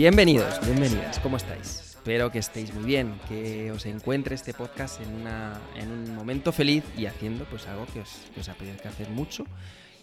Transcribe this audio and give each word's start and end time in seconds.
Bienvenidos, 0.00 0.58
bienvenidas, 0.64 1.18
¿cómo 1.18 1.36
estáis? 1.36 1.80
Espero 1.90 2.30
que 2.32 2.38
estéis 2.38 2.72
muy 2.72 2.84
bien, 2.84 3.20
que 3.28 3.70
os 3.70 3.84
encuentre 3.84 4.34
este 4.34 4.54
podcast 4.54 4.98
en, 5.02 5.90
un 5.92 6.14
momento 6.14 6.52
feliz 6.52 6.84
y 6.96 7.04
haciendo 7.04 7.44
pues 7.44 7.66
algo 7.66 7.84
que 7.84 8.00
os, 8.00 8.08
que 8.34 8.50
apetezca 8.50 8.88
hacer 8.88 9.10
mucho. 9.10 9.44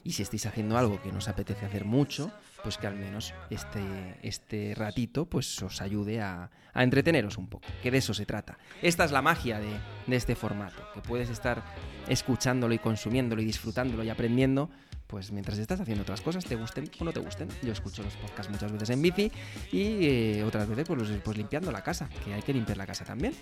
Y 0.04 0.12
si 0.12 0.22
estáis 0.22 0.46
haciendo 0.46 0.78
algo 0.78 1.02
que 1.02 1.12
no 1.12 1.18
os 1.18 1.28
apetece 1.28 1.66
hacer 1.66 1.84
mucho, 1.84 2.32
pues 2.62 2.78
que 2.78 2.86
al 2.86 2.96
menos 2.96 3.34
este, 3.50 3.80
este 4.22 4.76
ratito 4.76 5.26
pues 5.26 5.64
os 5.64 5.82
ayude 5.82 6.22
a, 6.22 6.52
a 6.76 6.84
entreteneros 6.84 7.40
un 7.40 7.48
poco, 7.48 7.68
que 7.82 7.90
de 7.90 7.98
eso 7.98 8.14
se 8.14 8.28
trata. 8.28 8.60
Esta 8.84 9.04
es 9.04 9.12
la 9.12 9.24
magia 9.24 9.60
de, 9.60 9.72
de 10.06 10.16
este 10.16 10.36
formato, 10.36 10.80
que 10.94 11.02
puedes 11.02 11.32
estar 11.32 11.64
escuchándolo 12.08 12.76
y 12.76 12.78
consumiéndolo 12.78 13.42
y 13.42 13.46
disfrutándolo 13.46 14.04
y 14.04 14.10
aprendiendo 14.10 14.70
pues 15.08 15.32
mientras 15.32 15.58
estás 15.58 15.80
haciendo 15.80 16.04
otras 16.04 16.22
cosas, 16.22 16.46
te 16.46 16.56
gusten 16.56 16.90
o 17.00 17.04
no 17.06 17.14
te 17.14 17.20
gusten. 17.20 17.48
Yo 17.64 17.72
escucho 17.72 18.04
los 18.04 18.14
podcasts 18.16 18.52
muchas 18.52 18.72
veces 18.72 18.90
en 18.90 19.02
bici 19.02 19.32
y 19.72 20.06
eh, 20.06 20.44
otras 20.46 20.68
veces 20.68 20.86
pues, 20.86 21.10
pues 21.24 21.38
limpiando 21.38 21.72
la 21.72 21.82
casa, 21.82 22.10
que 22.24 22.34
hay 22.34 22.42
que 22.42 22.54
limpiar 22.54 22.78
la 22.78 22.86
casa 22.86 23.06
también. 23.06 23.34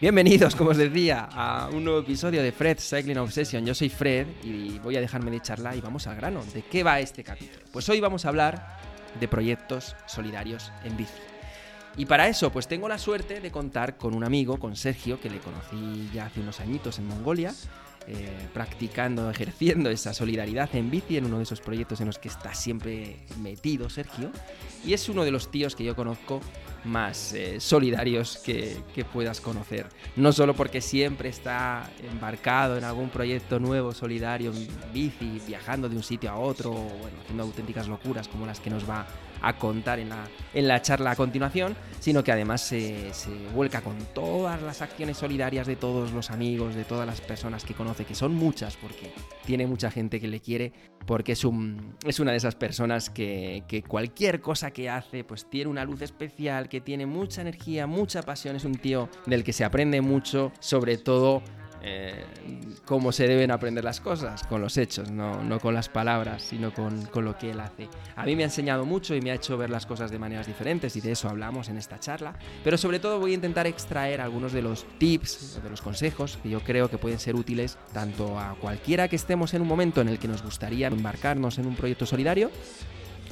Bienvenidos, 0.00 0.54
como 0.54 0.70
os 0.70 0.76
decía, 0.76 1.28
a 1.32 1.68
un 1.72 1.84
nuevo 1.84 2.00
episodio 2.00 2.42
de 2.42 2.52
Fred 2.52 2.78
Cycling 2.78 3.18
Obsession. 3.18 3.66
Yo 3.66 3.74
soy 3.74 3.88
Fred 3.88 4.28
y 4.44 4.78
voy 4.78 4.96
a 4.96 5.00
dejarme 5.00 5.30
de 5.30 5.40
charla 5.40 5.74
y 5.74 5.80
vamos 5.80 6.06
al 6.06 6.16
grano. 6.16 6.42
¿De 6.54 6.62
qué 6.62 6.84
va 6.84 7.00
este 7.00 7.24
capítulo? 7.24 7.64
Pues 7.72 7.88
hoy 7.88 8.00
vamos 8.00 8.24
a 8.24 8.28
hablar 8.28 8.78
de 9.18 9.28
proyectos 9.28 9.96
solidarios 10.06 10.72
en 10.84 10.96
bici. 10.96 11.12
Y 11.96 12.06
para 12.06 12.28
eso, 12.28 12.52
pues 12.52 12.68
tengo 12.68 12.88
la 12.88 12.96
suerte 12.96 13.40
de 13.40 13.50
contar 13.50 13.96
con 13.96 14.14
un 14.14 14.22
amigo, 14.22 14.60
con 14.60 14.76
Sergio, 14.76 15.20
que 15.20 15.28
le 15.28 15.40
conocí 15.40 16.08
ya 16.14 16.26
hace 16.26 16.38
unos 16.38 16.60
añitos 16.60 17.00
en 17.00 17.08
Mongolia, 17.08 17.52
eh, 18.10 18.48
practicando, 18.54 19.30
ejerciendo 19.38 19.90
esa 19.90 20.14
solidaridad 20.14 20.74
en 20.74 20.90
bici 20.90 21.18
en 21.18 21.26
uno 21.26 21.36
de 21.36 21.42
esos 21.42 21.60
proyectos 21.60 22.00
en 22.00 22.06
los 22.06 22.18
que 22.18 22.28
está 22.28 22.54
siempre 22.54 23.16
metido 23.40 23.90
Sergio. 23.90 24.30
Y 24.84 24.94
es 24.94 25.08
uno 25.10 25.24
de 25.24 25.30
los 25.30 25.50
tíos 25.50 25.76
que 25.76 25.84
yo 25.84 25.94
conozco 25.94 26.40
más 26.84 27.34
eh, 27.34 27.60
solidarios 27.60 28.38
que, 28.38 28.78
que 28.94 29.04
puedas 29.04 29.40
conocer. 29.40 29.86
No 30.16 30.32
solo 30.32 30.54
porque 30.54 30.80
siempre 30.80 31.28
está 31.28 31.90
embarcado 32.10 32.78
en 32.78 32.84
algún 32.84 33.10
proyecto 33.10 33.58
nuevo, 33.58 33.92
solidario, 33.92 34.52
en 34.52 34.68
bici, 34.92 35.42
viajando 35.46 35.88
de 35.88 35.96
un 35.96 36.02
sitio 36.02 36.30
a 36.30 36.36
otro, 36.36 36.70
o, 36.72 36.88
haciendo 37.22 37.42
auténticas 37.42 37.88
locuras 37.88 38.28
como 38.28 38.46
las 38.46 38.60
que 38.60 38.70
nos 38.70 38.88
va 38.88 39.06
a 39.42 39.56
contar 39.56 39.98
en 39.98 40.10
la, 40.10 40.24
en 40.54 40.68
la 40.68 40.82
charla 40.82 41.12
a 41.12 41.16
continuación, 41.16 41.76
sino 42.00 42.24
que 42.24 42.32
además 42.32 42.60
se, 42.60 43.12
se 43.12 43.30
vuelca 43.54 43.80
con 43.80 43.96
todas 44.14 44.62
las 44.62 44.82
acciones 44.82 45.16
solidarias 45.16 45.66
de 45.66 45.76
todos 45.76 46.12
los 46.12 46.30
amigos, 46.30 46.74
de 46.74 46.84
todas 46.84 47.06
las 47.06 47.20
personas 47.20 47.64
que 47.64 47.74
conoce, 47.74 48.04
que 48.04 48.14
son 48.14 48.34
muchas, 48.34 48.76
porque 48.76 49.12
tiene 49.44 49.66
mucha 49.66 49.90
gente 49.90 50.20
que 50.20 50.28
le 50.28 50.40
quiere, 50.40 50.72
porque 51.06 51.32
es, 51.32 51.44
un, 51.44 51.94
es 52.04 52.20
una 52.20 52.32
de 52.32 52.38
esas 52.38 52.54
personas 52.54 53.10
que, 53.10 53.64
que 53.68 53.82
cualquier 53.82 54.40
cosa 54.40 54.70
que 54.70 54.88
hace, 54.90 55.24
pues 55.24 55.48
tiene 55.48 55.70
una 55.70 55.84
luz 55.84 56.02
especial, 56.02 56.68
que 56.68 56.80
tiene 56.80 57.06
mucha 57.06 57.40
energía, 57.40 57.86
mucha 57.86 58.22
pasión, 58.22 58.56
es 58.56 58.64
un 58.64 58.76
tío 58.76 59.08
del 59.26 59.44
que 59.44 59.52
se 59.52 59.64
aprende 59.64 60.00
mucho, 60.00 60.52
sobre 60.60 60.98
todo 60.98 61.42
eh, 61.82 62.24
cómo 62.84 63.12
se 63.12 63.26
deben 63.26 63.50
aprender 63.50 63.84
las 63.84 64.00
cosas, 64.00 64.42
con 64.44 64.60
los 64.60 64.76
hechos, 64.76 65.10
no, 65.10 65.42
no 65.42 65.60
con 65.60 65.74
las 65.74 65.88
palabras, 65.88 66.42
sino 66.42 66.72
con, 66.72 67.06
con 67.06 67.24
lo 67.24 67.36
que 67.36 67.50
él 67.50 67.60
hace. 67.60 67.88
A 68.16 68.24
mí 68.24 68.34
me 68.36 68.42
ha 68.42 68.46
enseñado 68.46 68.84
mucho 68.84 69.14
y 69.14 69.20
me 69.20 69.30
ha 69.30 69.34
hecho 69.34 69.56
ver 69.56 69.70
las 69.70 69.86
cosas 69.86 70.10
de 70.10 70.18
maneras 70.18 70.46
diferentes 70.46 70.96
y 70.96 71.00
de 71.00 71.12
eso 71.12 71.28
hablamos 71.28 71.68
en 71.68 71.78
esta 71.78 71.98
charla, 71.98 72.34
pero 72.64 72.76
sobre 72.76 72.98
todo 72.98 73.20
voy 73.20 73.32
a 73.32 73.34
intentar 73.34 73.66
extraer 73.66 74.20
algunos 74.20 74.52
de 74.52 74.62
los 74.62 74.86
tips, 74.98 75.60
de 75.62 75.70
los 75.70 75.80
consejos 75.80 76.38
que 76.42 76.50
yo 76.50 76.60
creo 76.60 76.88
que 76.88 76.98
pueden 76.98 77.18
ser 77.18 77.36
útiles 77.36 77.78
tanto 77.92 78.38
a 78.38 78.56
cualquiera 78.60 79.08
que 79.08 79.16
estemos 79.16 79.54
en 79.54 79.62
un 79.62 79.68
momento 79.68 80.00
en 80.00 80.08
el 80.08 80.18
que 80.18 80.28
nos 80.28 80.42
gustaría 80.42 80.88
embarcarnos 80.88 81.58
en 81.58 81.66
un 81.66 81.76
proyecto 81.76 82.06
solidario, 82.06 82.50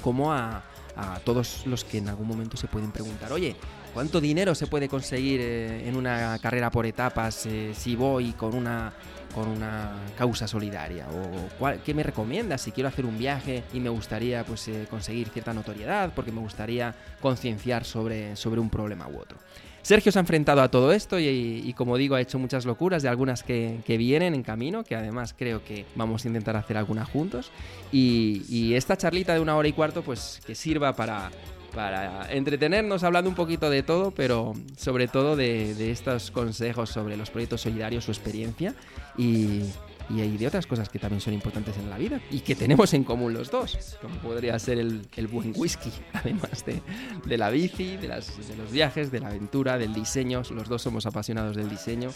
como 0.03 0.33
a, 0.33 0.63
a 0.97 1.21
todos 1.21 1.67
los 1.67 1.85
que 1.85 1.99
en 1.99 2.09
algún 2.09 2.27
momento 2.27 2.57
se 2.57 2.69
pueden 2.69 2.93
preguntar, 2.93 3.33
oye, 3.33 3.57
¿cuánto 3.97 4.21
dinero 4.21 4.55
se 4.55 4.67
puede 4.67 4.91
conseguir 4.91 5.41
eh, 5.41 5.89
en 5.89 5.97
una 5.97 6.39
carrera 6.39 6.71
por 6.71 6.85
etapas 6.85 7.47
eh, 7.47 7.73
si 7.75 7.97
voy 7.97 8.33
con 8.33 8.55
una 8.55 8.93
con 9.35 9.49
una 9.49 9.91
causa 10.19 10.47
solidaria 10.47 11.07
o 11.09 11.73
qué 11.83 11.95
me 11.95 12.03
recomiendas 12.03 12.61
si 12.61 12.73
quiero 12.73 12.91
hacer 12.91 13.07
un 13.07 13.17
viaje 13.17 13.65
y 13.73 13.81
me 13.81 13.89
gustaría 13.89 14.45
pues 14.45 14.69
eh, 14.69 14.87
conseguir 14.91 15.31
cierta 15.31 15.55
notoriedad 15.55 16.13
porque 16.15 16.31
me 16.31 16.41
gustaría 16.41 16.95
concienciar 17.23 17.87
sobre, 17.87 18.37
sobre 18.37 18.61
un 18.61 18.69
problema 18.69 19.09
u 19.09 19.19
otro. 19.19 19.39
Sergio 19.81 20.13
se 20.13 20.19
ha 20.19 20.21
enfrentado 20.21 20.61
a 20.61 20.71
todo 20.71 20.93
esto 20.93 21.19
y, 21.19 21.73
como 21.75 21.97
digo 21.97 22.17
ha 22.17 22.21
hecho 22.21 22.39
muchas 22.39 22.67
locuras 22.67 23.03
de 23.03 23.09
algunas 23.09 23.43
que, 23.45 23.81
vienen 23.87 24.35
en 24.35 24.43
camino 24.43 24.85
que 24.85 24.95
además 24.97 25.35
creo 25.39 25.65
que 25.65 25.87
vamos 25.95 26.25
a 26.25 26.29
intentar 26.29 26.57
hacer 26.57 26.77
alguna 26.77 27.05
juntos. 27.05 27.51
Y, 27.93 28.43
y 28.49 28.75
esta 28.75 28.97
charlita 28.97 29.33
de 29.33 29.41
una 29.41 29.57
hora 29.57 29.69
y 29.69 29.73
cuarto 29.73 30.03
pues 30.03 30.41
que 30.45 30.57
sirva 30.57 30.97
para, 30.97 31.31
para 31.77 32.33
entretenernos 32.33 33.05
hablando 33.05 33.29
un 33.29 33.37
poquito 33.37 33.69
de 33.69 33.83
todo, 33.83 34.11
pero 34.11 34.55
sobre 34.79 35.09
todo 35.09 35.37
de, 35.37 35.91
estos 35.91 36.31
consejos 36.31 36.89
sobre 36.89 37.19
los 37.19 37.29
proyectos 37.29 37.61
solidarios, 37.61 38.05
su 38.05 38.13
experiencia 38.13 38.75
y, 39.19 39.61
y 40.09 40.39
de 40.39 40.47
otras 40.47 40.67
cosas 40.67 40.89
que 40.89 40.99
también 40.99 41.21
son 41.21 41.35
importantes 41.35 41.77
en 41.77 41.91
la 41.91 41.99
vida 41.99 42.19
y 42.31 42.41
que 42.41 42.55
tenemos 42.55 42.95
en 42.95 43.05
común 43.05 43.35
los 43.35 43.51
dos, 43.51 43.99
como 44.01 44.15
podría 44.21 44.59
ser 44.59 44.79
el, 44.79 45.27
buen 45.31 45.53
whisky, 45.55 45.91
además 46.15 46.65
de, 46.65 46.81
de 47.27 47.37
la 47.37 47.51
bici, 47.51 47.99
de, 47.99 48.09
las, 48.09 48.33
los 48.57 48.73
viajes, 48.73 49.13
de 49.13 49.21
la 49.21 49.29
aventura, 49.29 49.77
del 49.77 49.93
diseño. 49.93 50.41
Los 50.51 50.71
dos 50.71 50.81
somos 50.81 51.05
apasionados 51.05 51.57
del 51.57 51.69
diseño 51.69 52.09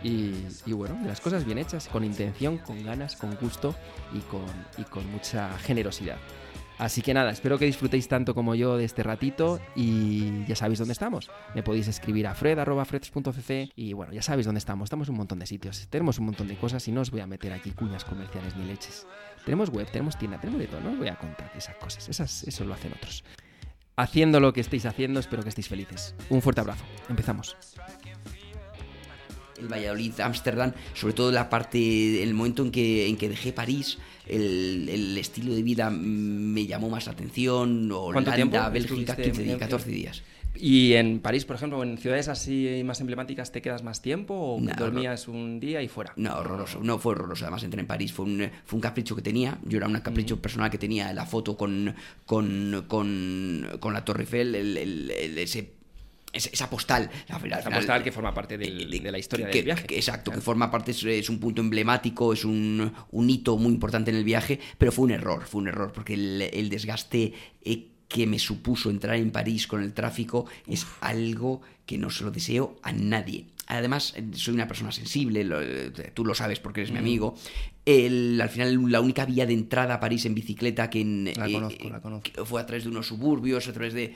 y, 0.00 0.32
y, 0.64 0.72
bueno, 0.74 0.96
de 1.02 1.08
las 1.08 1.20
cosas 1.20 1.44
bien 1.44 1.58
hechas, 1.58 1.88
con 1.88 2.04
intención, 2.04 2.58
con 2.58 2.84
ganas, 2.84 3.16
con 3.16 3.34
gusto 3.34 3.74
y 4.14 4.20
con, 4.20 4.46
y 4.76 4.84
con 4.84 5.10
mucha 5.10 5.58
generosidad. 5.58 6.18
Así 6.78 7.02
que 7.02 7.12
nada, 7.12 7.32
espero 7.32 7.58
que 7.58 7.64
disfrutéis 7.64 8.06
tanto 8.06 8.34
como 8.34 8.54
yo 8.54 8.76
de 8.76 8.84
este 8.84 9.02
ratito 9.02 9.60
y 9.74 10.44
ya 10.46 10.54
sabéis 10.54 10.78
dónde 10.78 10.92
estamos. 10.92 11.28
Me 11.54 11.64
podéis 11.64 11.88
escribir 11.88 12.28
a 12.28 12.34
fred.freds.cc 12.34 13.72
y 13.74 13.92
bueno, 13.94 14.12
ya 14.12 14.22
sabéis 14.22 14.46
dónde 14.46 14.60
estamos. 14.60 14.86
Estamos 14.86 15.08
en 15.08 15.14
un 15.14 15.18
montón 15.18 15.40
de 15.40 15.46
sitios, 15.46 15.88
tenemos 15.90 16.20
un 16.20 16.26
montón 16.26 16.46
de 16.46 16.56
cosas 16.56 16.86
y 16.86 16.92
no 16.92 17.00
os 17.00 17.10
voy 17.10 17.20
a 17.20 17.26
meter 17.26 17.52
aquí 17.52 17.72
cuñas 17.72 18.04
comerciales 18.04 18.56
ni 18.56 18.64
leches. 18.64 19.06
Tenemos 19.44 19.70
web, 19.70 19.90
tenemos 19.90 20.16
tienda, 20.16 20.38
tenemos 20.40 20.60
de 20.60 20.68
todo, 20.68 20.80
no 20.80 20.92
os 20.92 20.98
voy 20.98 21.08
a 21.08 21.16
contar 21.16 21.50
esas 21.56 21.74
cosas, 21.76 22.08
eso 22.08 22.64
lo 22.64 22.74
hacen 22.74 22.92
otros. 22.92 23.24
Haciendo 23.96 24.38
lo 24.38 24.52
que 24.52 24.60
estéis 24.60 24.86
haciendo, 24.86 25.18
espero 25.18 25.42
que 25.42 25.48
estéis 25.48 25.68
felices. 25.68 26.14
Un 26.30 26.42
fuerte 26.42 26.60
abrazo, 26.60 26.84
empezamos 27.08 27.56
el 29.58 29.68
Valladolid, 29.68 30.20
Ámsterdam, 30.20 30.72
sobre 30.94 31.14
todo 31.14 31.32
la 31.32 31.50
parte, 31.50 32.22
el 32.22 32.34
momento 32.34 32.62
en 32.62 32.70
que, 32.70 33.08
en 33.08 33.16
que 33.16 33.28
dejé 33.28 33.52
París, 33.52 33.98
el, 34.28 34.88
el, 34.88 35.18
estilo 35.18 35.54
de 35.54 35.62
vida 35.62 35.90
me 35.90 36.66
llamó 36.66 36.88
más 36.90 37.06
la 37.06 37.12
atención, 37.12 37.90
Holanda, 37.90 38.68
Bélgica, 38.68 39.16
15 39.16 39.42
días, 39.42 39.58
14 39.58 39.90
días. 39.90 40.22
¿Y 40.60 40.94
en 40.94 41.20
París, 41.20 41.44
por 41.44 41.56
ejemplo, 41.56 41.82
en 41.82 41.98
ciudades 41.98 42.28
así 42.28 42.82
más 42.84 43.00
emblemáticas, 43.00 43.52
te 43.52 43.62
quedas 43.62 43.82
más 43.82 44.02
tiempo 44.02 44.34
o 44.34 44.60
no, 44.60 44.72
dormías 44.76 45.28
no, 45.28 45.34
un 45.34 45.60
día 45.60 45.82
y 45.82 45.88
fuera? 45.88 46.12
No, 46.16 46.36
horroroso, 46.36 46.80
no 46.82 46.98
fue 46.98 47.12
horroroso. 47.12 47.44
Además, 47.44 47.62
entré 47.62 47.80
en 47.80 47.86
París, 47.86 48.12
fue 48.12 48.24
un, 48.24 48.50
fue 48.64 48.76
un 48.76 48.80
capricho 48.80 49.14
que 49.14 49.22
tenía. 49.22 49.58
Yo 49.64 49.78
era 49.78 49.86
un 49.86 50.00
capricho 50.00 50.40
personal 50.40 50.70
que 50.70 50.78
tenía 50.78 51.12
la 51.12 51.26
foto 51.26 51.56
con, 51.56 51.94
con, 52.26 52.84
con, 52.88 53.68
con 53.78 53.92
la 53.92 54.04
Torre 54.04 54.22
Eiffel, 54.22 54.54
el, 54.54 54.76
el, 54.76 55.38
ese 55.38 55.77
esa 56.46 56.70
postal. 56.70 57.10
La, 57.28 57.38
la 57.38 57.58
esa 57.58 57.70
postal 57.70 58.02
que 58.02 58.12
forma 58.12 58.32
parte 58.32 58.56
del, 58.56 58.90
de, 58.90 59.00
de, 59.00 59.12
la 59.12 59.18
historia 59.18 59.50
que, 59.50 59.58
del 59.58 59.64
viaje. 59.66 59.86
Que, 59.86 59.96
exacto, 59.96 60.30
claro. 60.30 60.40
que 60.40 60.44
forma 60.44 60.70
parte, 60.70 60.92
es, 60.92 61.02
es, 61.04 61.28
un 61.28 61.38
punto 61.38 61.60
emblemático, 61.60 62.32
es 62.32 62.44
un, 62.44 62.92
un, 63.10 63.30
hito 63.30 63.56
muy 63.56 63.72
importante 63.72 64.10
en 64.10 64.16
el 64.16 64.24
viaje, 64.24 64.58
pero 64.78 64.92
fue 64.92 65.04
un 65.04 65.10
error, 65.12 65.44
fue 65.46 65.60
un 65.60 65.68
error, 65.68 65.92
porque 65.92 66.14
el, 66.14 66.42
el 66.42 66.68
desgaste 66.68 67.32
eh, 67.62 67.88
que 68.08 68.26
me 68.26 68.38
supuso 68.38 68.90
entrar 68.90 69.16
en 69.16 69.30
París 69.30 69.66
con 69.66 69.82
el 69.82 69.92
tráfico 69.92 70.46
Uf. 70.66 70.72
es 70.72 70.86
algo 71.00 71.60
que 71.86 71.98
no 71.98 72.10
se 72.10 72.24
lo 72.24 72.30
deseo 72.30 72.78
a 72.82 72.92
nadie. 72.92 73.46
Además, 73.66 74.14
soy 74.32 74.54
una 74.54 74.66
persona 74.66 74.90
sensible, 74.92 75.44
lo, 75.44 75.58
tú 76.14 76.24
lo 76.24 76.34
sabes 76.34 76.58
porque 76.58 76.80
eres 76.80 76.90
mm. 76.90 76.94
mi 76.94 76.98
amigo. 77.00 77.36
El, 77.84 78.40
al 78.40 78.48
final, 78.48 78.90
la 78.90 79.00
única 79.00 79.26
vía 79.26 79.44
de 79.44 79.52
entrada 79.52 79.94
a 79.94 80.00
París 80.00 80.24
en 80.24 80.34
bicicleta 80.34 80.88
que, 80.88 81.02
en, 81.02 81.32
la 81.36 81.50
conozco, 81.50 81.86
eh, 81.86 81.90
la 81.90 82.00
conozco. 82.00 82.30
Que 82.32 82.44
fue 82.46 82.62
a 82.62 82.66
través 82.66 82.84
de 82.84 82.90
unos 82.90 83.06
suburbios, 83.06 83.68
a 83.68 83.72
través 83.74 83.92
de... 83.92 84.14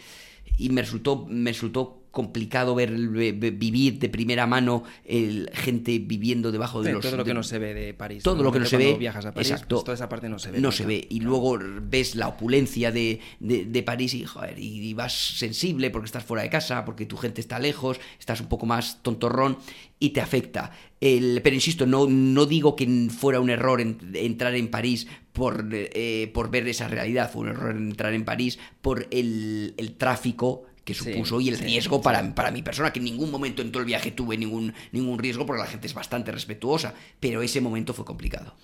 Y 0.56 0.70
me 0.70 0.80
resultó, 0.80 1.26
me 1.28 1.52
resultó 1.52 2.01
complicado 2.12 2.74
ver 2.76 2.92
vivir 2.92 3.98
de 3.98 4.08
primera 4.08 4.46
mano 4.46 4.84
el, 5.04 5.50
gente 5.52 5.98
viviendo 5.98 6.52
debajo 6.52 6.82
de 6.82 6.90
sí, 6.90 6.92
los 6.94 7.02
todo 7.02 7.16
lo 7.16 7.24
de, 7.24 7.30
que 7.30 7.34
no 7.34 7.42
se 7.42 7.58
ve 7.58 7.74
de 7.74 7.94
París 7.94 8.22
todo 8.22 8.42
lo 8.42 8.52
que 8.52 8.60
no 8.60 8.66
se 8.66 8.76
ve 8.76 8.94
viajas 8.94 9.26
a 9.26 9.34
París, 9.34 9.50
exacto 9.50 9.76
pues 9.76 9.84
toda 9.84 9.94
esa 9.94 10.08
parte 10.08 10.28
no 10.28 10.38
se 10.38 10.50
ve 10.50 10.60
no 10.60 10.70
se 10.70 10.86
ve. 10.86 11.06
Y 11.10 11.20
luego 11.20 11.58
ves 11.58 12.14
la 12.14 12.28
opulencia 12.28 12.92
de, 12.92 13.18
de, 13.40 13.64
de 13.64 13.82
París 13.82 14.14
y, 14.14 14.24
joder, 14.24 14.58
y 14.58 14.94
vas 14.94 15.12
sensible 15.12 15.90
porque 15.90 16.06
estás 16.06 16.22
fuera 16.24 16.44
de 16.44 16.50
casa 16.50 16.84
porque 16.84 17.06
tu 17.06 17.16
gente 17.16 17.40
está 17.40 17.58
lejos 17.58 17.98
estás 18.18 18.40
un 18.40 18.46
poco 18.46 18.66
más 18.66 19.02
tontorrón 19.02 19.56
y 19.98 20.10
te 20.10 20.20
afecta. 20.20 20.72
El, 21.00 21.40
pero 21.42 21.54
insisto 21.54 21.86
no, 21.86 22.06
no 22.08 22.44
digo 22.46 22.76
que 22.76 23.08
fuera 23.16 23.40
un 23.40 23.50
error 23.50 23.80
en, 23.80 23.98
entrar 24.14 24.54
en 24.54 24.68
París 24.68 25.06
por, 25.32 25.68
eh, 25.72 26.30
por 26.34 26.50
ver 26.50 26.68
esa 26.68 26.88
realidad 26.88 27.30
fue 27.32 27.42
un 27.42 27.48
error 27.48 27.76
entrar 27.76 28.12
en 28.12 28.24
París 28.24 28.58
por 28.82 29.06
el, 29.10 29.74
el 29.76 29.94
tráfico 29.94 30.64
que 30.84 30.94
Sí, 30.94 31.12
supuso 31.12 31.40
y 31.40 31.48
el 31.48 31.56
sí, 31.56 31.64
riesgo 31.64 31.96
sí. 31.96 32.02
para, 32.02 32.34
para 32.34 32.50
mi 32.50 32.62
persona, 32.62 32.92
que 32.92 32.98
en 32.98 33.04
ningún 33.04 33.30
momento 33.30 33.62
en 33.62 33.70
todo 33.70 33.80
el 33.80 33.86
viaje 33.86 34.10
tuve 34.10 34.36
ningún, 34.36 34.74
ningún 34.92 35.18
riesgo 35.18 35.46
porque 35.46 35.62
la 35.62 35.68
gente 35.68 35.86
es 35.86 35.94
bastante 35.94 36.32
respetuosa, 36.32 36.94
pero 37.20 37.42
ese 37.42 37.60
momento 37.60 37.94
fue 37.94 38.04
complicado. 38.04 38.54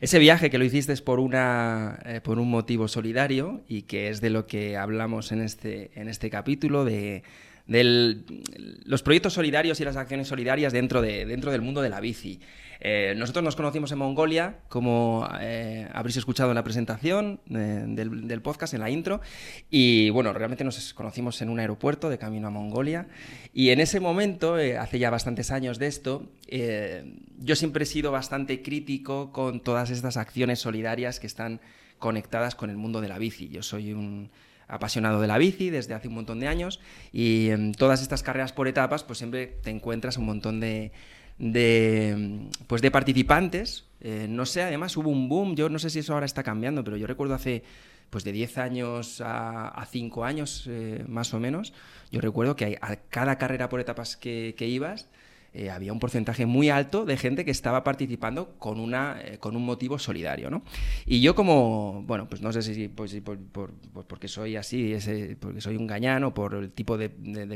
Ese 0.00 0.18
viaje 0.18 0.50
que 0.50 0.58
lo 0.58 0.64
hiciste 0.64 0.92
es 0.92 1.02
por, 1.02 1.20
una, 1.20 1.98
eh, 2.04 2.20
por 2.22 2.38
un 2.38 2.50
motivo 2.50 2.88
solidario 2.88 3.62
y 3.68 3.82
que 3.82 4.08
es 4.08 4.20
de 4.20 4.30
lo 4.30 4.46
que 4.46 4.76
hablamos 4.76 5.32
en 5.32 5.40
este, 5.40 5.90
en 5.94 6.08
este 6.08 6.30
capítulo, 6.30 6.84
de 6.84 7.22
del- 7.66 8.24
los 8.84 9.02
proyectos 9.02 9.32
solidarios 9.32 9.80
y 9.80 9.84
las 9.84 9.96
acciones 9.96 10.28
solidarias 10.28 10.72
dentro, 10.72 11.00
de, 11.02 11.24
dentro 11.26 11.50
del 11.50 11.62
mundo 11.62 11.82
de 11.82 11.88
la 11.90 12.00
bici. 12.00 12.40
Eh, 12.80 13.14
nosotros 13.16 13.42
nos 13.42 13.56
conocimos 13.56 13.92
en 13.92 13.98
Mongolia, 13.98 14.58
como 14.68 15.26
eh, 15.40 15.88
habréis 15.94 16.18
escuchado 16.18 16.50
en 16.50 16.56
la 16.56 16.64
presentación 16.64 17.40
eh, 17.48 17.84
del, 17.86 18.28
del 18.28 18.42
podcast, 18.42 18.74
en 18.74 18.80
la 18.80 18.90
intro, 18.90 19.22
y 19.70 20.10
bueno, 20.10 20.34
realmente 20.34 20.64
nos 20.64 20.92
conocimos 20.92 21.40
en 21.40 21.48
un 21.48 21.60
aeropuerto 21.60 22.10
de 22.10 22.18
camino 22.18 22.48
a 22.48 22.50
Mongolia, 22.50 23.06
y 23.54 23.70
en 23.70 23.80
ese 23.80 24.00
momento, 24.00 24.56
hace 24.56 24.98
ya 24.98 25.08
bastantes 25.08 25.50
años 25.50 25.78
de 25.78 25.86
esto, 25.86 26.28
yo 27.38 27.56
siempre 27.56 27.84
he 27.84 27.86
sido 27.86 28.12
bastante 28.12 28.60
crítico 28.60 29.32
con 29.32 29.60
todas 29.60 29.88
estas 29.90 30.18
acciones 30.18 30.58
solidarias 30.58 31.20
que 31.20 31.26
están 31.26 31.60
conectadas 31.98 32.54
con 32.54 32.68
el 32.68 32.76
mundo 32.76 33.00
de 33.00 33.08
la 33.08 33.18
bici. 33.18 33.48
Yo 33.48 33.62
soy 33.62 33.94
un 33.94 34.30
apasionado 34.74 35.20
de 35.20 35.26
la 35.26 35.38
bici 35.38 35.70
desde 35.70 35.94
hace 35.94 36.08
un 36.08 36.14
montón 36.14 36.40
de 36.40 36.48
años 36.48 36.80
y 37.12 37.50
en 37.50 37.72
todas 37.72 38.02
estas 38.02 38.22
carreras 38.22 38.52
por 38.52 38.68
etapas 38.68 39.04
pues 39.04 39.18
siempre 39.18 39.46
te 39.46 39.70
encuentras 39.70 40.16
un 40.16 40.26
montón 40.26 40.60
de, 40.60 40.92
de, 41.38 42.48
pues 42.66 42.82
de 42.82 42.90
participantes. 42.90 43.84
Eh, 44.00 44.26
no 44.28 44.44
sé, 44.46 44.62
además 44.62 44.96
hubo 44.96 45.10
un 45.10 45.28
boom, 45.28 45.56
yo 45.56 45.68
no 45.68 45.78
sé 45.78 45.90
si 45.90 46.00
eso 46.00 46.14
ahora 46.14 46.26
está 46.26 46.42
cambiando, 46.42 46.84
pero 46.84 46.96
yo 46.96 47.06
recuerdo 47.06 47.34
hace 47.34 47.62
pues 48.10 48.22
de 48.22 48.32
10 48.32 48.58
años 48.58 49.20
a, 49.20 49.68
a 49.68 49.86
5 49.86 50.24
años 50.24 50.66
eh, 50.68 51.04
más 51.08 51.32
o 51.34 51.40
menos, 51.40 51.72
yo 52.10 52.20
recuerdo 52.20 52.54
que 52.54 52.78
a 52.80 52.96
cada 52.96 53.38
carrera 53.38 53.68
por 53.68 53.80
etapas 53.80 54.16
que, 54.16 54.54
que 54.56 54.66
ibas, 54.68 55.08
eh, 55.54 55.70
había 55.70 55.92
un 55.92 56.00
porcentaje 56.00 56.46
muy 56.46 56.68
alto 56.68 57.04
de 57.04 57.16
gente 57.16 57.44
que 57.44 57.52
estaba 57.52 57.84
participando 57.84 58.54
con, 58.58 58.80
una, 58.80 59.16
eh, 59.22 59.38
con 59.38 59.54
un 59.56 59.64
motivo 59.64 59.98
solidario, 59.98 60.50
¿no? 60.50 60.62
Y 61.06 61.20
yo 61.20 61.34
como, 61.36 62.02
bueno, 62.06 62.28
pues 62.28 62.42
no 62.42 62.52
sé 62.52 62.62
si 62.62 62.88
pues, 62.88 63.14
por- 63.22 63.38
porque 64.08 64.26
soy 64.26 64.56
así, 64.56 64.96
porque 65.38 65.60
soy 65.60 65.76
un 65.76 65.86
gañán 65.86 66.24
o 66.24 66.34
por 66.34 66.54
el 66.54 66.72
tipo 66.72 66.98
de, 66.98 67.08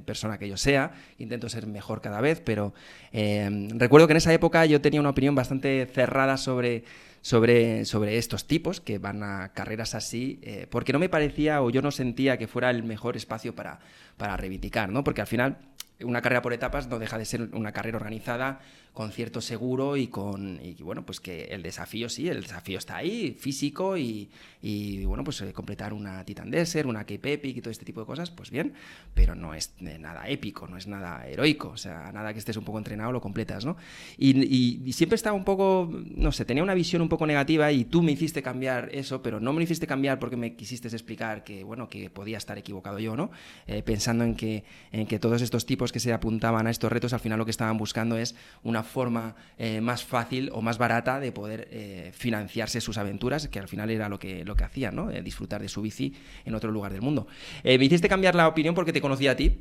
persona 0.02 0.38
que 0.38 0.48
yo 0.48 0.56
sea, 0.56 0.92
intento 1.18 1.48
ser 1.48 1.66
mejor 1.66 2.00
cada 2.00 2.20
vez, 2.20 2.40
pero 2.40 2.72
eh, 3.12 3.68
recuerdo 3.74 4.06
que 4.06 4.12
en 4.12 4.18
esa 4.18 4.32
época 4.32 4.64
yo 4.64 4.80
tenía 4.80 5.00
una 5.00 5.10
opinión 5.10 5.34
bastante 5.34 5.86
cerrada 5.92 6.36
sobre, 6.36 6.84
sobre, 7.20 7.84
sobre 7.84 8.16
estos 8.18 8.46
tipos 8.46 8.80
que 8.80 8.98
van 8.98 9.22
a 9.24 9.52
carreras 9.54 9.94
así, 9.96 10.38
eh, 10.42 10.66
porque 10.70 10.92
no 10.92 10.98
me 11.00 11.08
parecía 11.08 11.62
o 11.62 11.70
yo 11.70 11.82
no 11.82 11.90
sentía 11.90 12.38
que 12.38 12.46
fuera 12.46 12.70
el 12.70 12.84
mejor 12.84 13.16
espacio 13.16 13.54
para, 13.54 13.80
para 14.16 14.36
reivindicar, 14.36 14.90
¿no? 14.90 15.02
Porque 15.02 15.20
al 15.20 15.26
final 15.26 15.58
una 16.00 16.22
carrera 16.22 16.42
por 16.42 16.52
etapas 16.52 16.88
no 16.88 16.98
deja 16.98 17.18
de 17.18 17.24
ser 17.24 17.48
una 17.52 17.72
carrera 17.72 17.96
organizada 17.96 18.60
con 18.98 19.12
cierto 19.12 19.40
seguro 19.40 19.96
y 19.96 20.08
con 20.08 20.58
y 20.60 20.74
bueno 20.82 21.06
pues 21.06 21.20
que 21.20 21.44
el 21.54 21.62
desafío 21.62 22.08
sí 22.08 22.28
el 22.28 22.42
desafío 22.42 22.78
está 22.78 22.96
ahí 22.96 23.36
físico 23.38 23.96
y, 23.96 24.28
y, 24.60 25.04
bueno 25.04 25.22
pues 25.22 25.40
eh, 25.40 25.52
completar 25.52 25.92
una 25.92 26.24
Titan 26.24 26.50
Desert 26.50 26.88
una 26.88 27.04
Cape 27.04 27.34
Epic 27.34 27.56
y 27.56 27.60
todo 27.60 27.70
este 27.70 27.84
tipo 27.84 28.00
de 28.00 28.06
cosas 28.06 28.32
pues 28.32 28.50
bien 28.50 28.72
pero 29.14 29.36
no 29.36 29.54
es 29.54 29.72
nada 29.80 30.28
épico 30.28 30.66
no 30.66 30.76
es 30.76 30.88
nada 30.88 31.28
heroico 31.28 31.68
o 31.68 31.76
sea 31.76 32.10
nada 32.10 32.32
que 32.32 32.40
estés 32.40 32.56
un 32.56 32.64
poco 32.64 32.78
entrenado 32.78 33.12
lo 33.12 33.20
completas 33.20 33.64
no 33.64 33.76
y, 34.16 34.36
y- 34.44 34.82
y 34.84 34.92
siempre 34.92 35.14
estaba 35.14 35.36
un 35.36 35.44
poco 35.44 35.88
no 36.16 36.32
sé 36.32 36.44
tenía 36.44 36.64
una 36.64 36.74
visión 36.74 37.00
un 37.00 37.08
poco 37.08 37.24
negativa 37.24 37.70
y 37.70 37.84
tú 37.84 38.02
me 38.02 38.10
hiciste 38.10 38.42
cambiar 38.42 38.88
eso 38.92 39.22
pero 39.22 39.38
no 39.38 39.52
me 39.52 39.60
lo 39.60 39.62
hiciste 39.62 39.86
cambiar 39.86 40.18
porque 40.18 40.36
me 40.36 40.56
quisiste 40.56 40.88
explicar 40.88 41.44
que 41.44 41.62
bueno 41.62 41.88
que 41.88 42.10
podía 42.10 42.36
estar 42.36 42.58
equivocado 42.58 42.98
yo 42.98 43.14
no 43.14 43.30
Eh, 43.68 43.82
pensando 43.84 44.24
en 44.24 44.34
que 44.34 44.64
en 44.90 45.06
que 45.06 45.20
todos 45.20 45.40
estos 45.40 45.66
tipos 45.66 45.92
que 45.92 46.00
se 46.00 46.12
apuntaban 46.12 46.66
a 46.66 46.70
estos 46.70 46.90
retos 46.90 47.12
al 47.12 47.20
final 47.20 47.38
lo 47.38 47.44
que 47.44 47.52
estaban 47.52 47.78
buscando 47.78 48.16
es 48.18 48.34
una 48.64 48.82
forma 48.88 49.36
eh, 49.58 49.80
más 49.80 50.04
fácil 50.04 50.50
o 50.52 50.60
más 50.60 50.78
barata 50.78 51.20
de 51.20 51.30
poder 51.30 51.68
eh, 51.70 52.10
financiarse 52.14 52.80
sus 52.80 52.98
aventuras, 52.98 53.46
que 53.48 53.60
al 53.60 53.68
final 53.68 53.90
era 53.90 54.08
lo 54.08 54.18
que, 54.18 54.44
lo 54.44 54.56
que 54.56 54.64
hacían, 54.64 54.96
¿no? 54.96 55.10
Eh, 55.10 55.22
disfrutar 55.22 55.62
de 55.62 55.68
su 55.68 55.82
bici 55.82 56.14
en 56.44 56.54
otro 56.54 56.72
lugar 56.72 56.92
del 56.92 57.02
mundo. 57.02 57.28
Me 57.62 57.74
hiciste 57.76 58.08
cambiar 58.08 58.34
la 58.34 58.48
opinión 58.48 58.74
porque 58.74 58.92
te 58.92 59.00
conocí 59.00 59.28
a 59.28 59.36
ti 59.36 59.60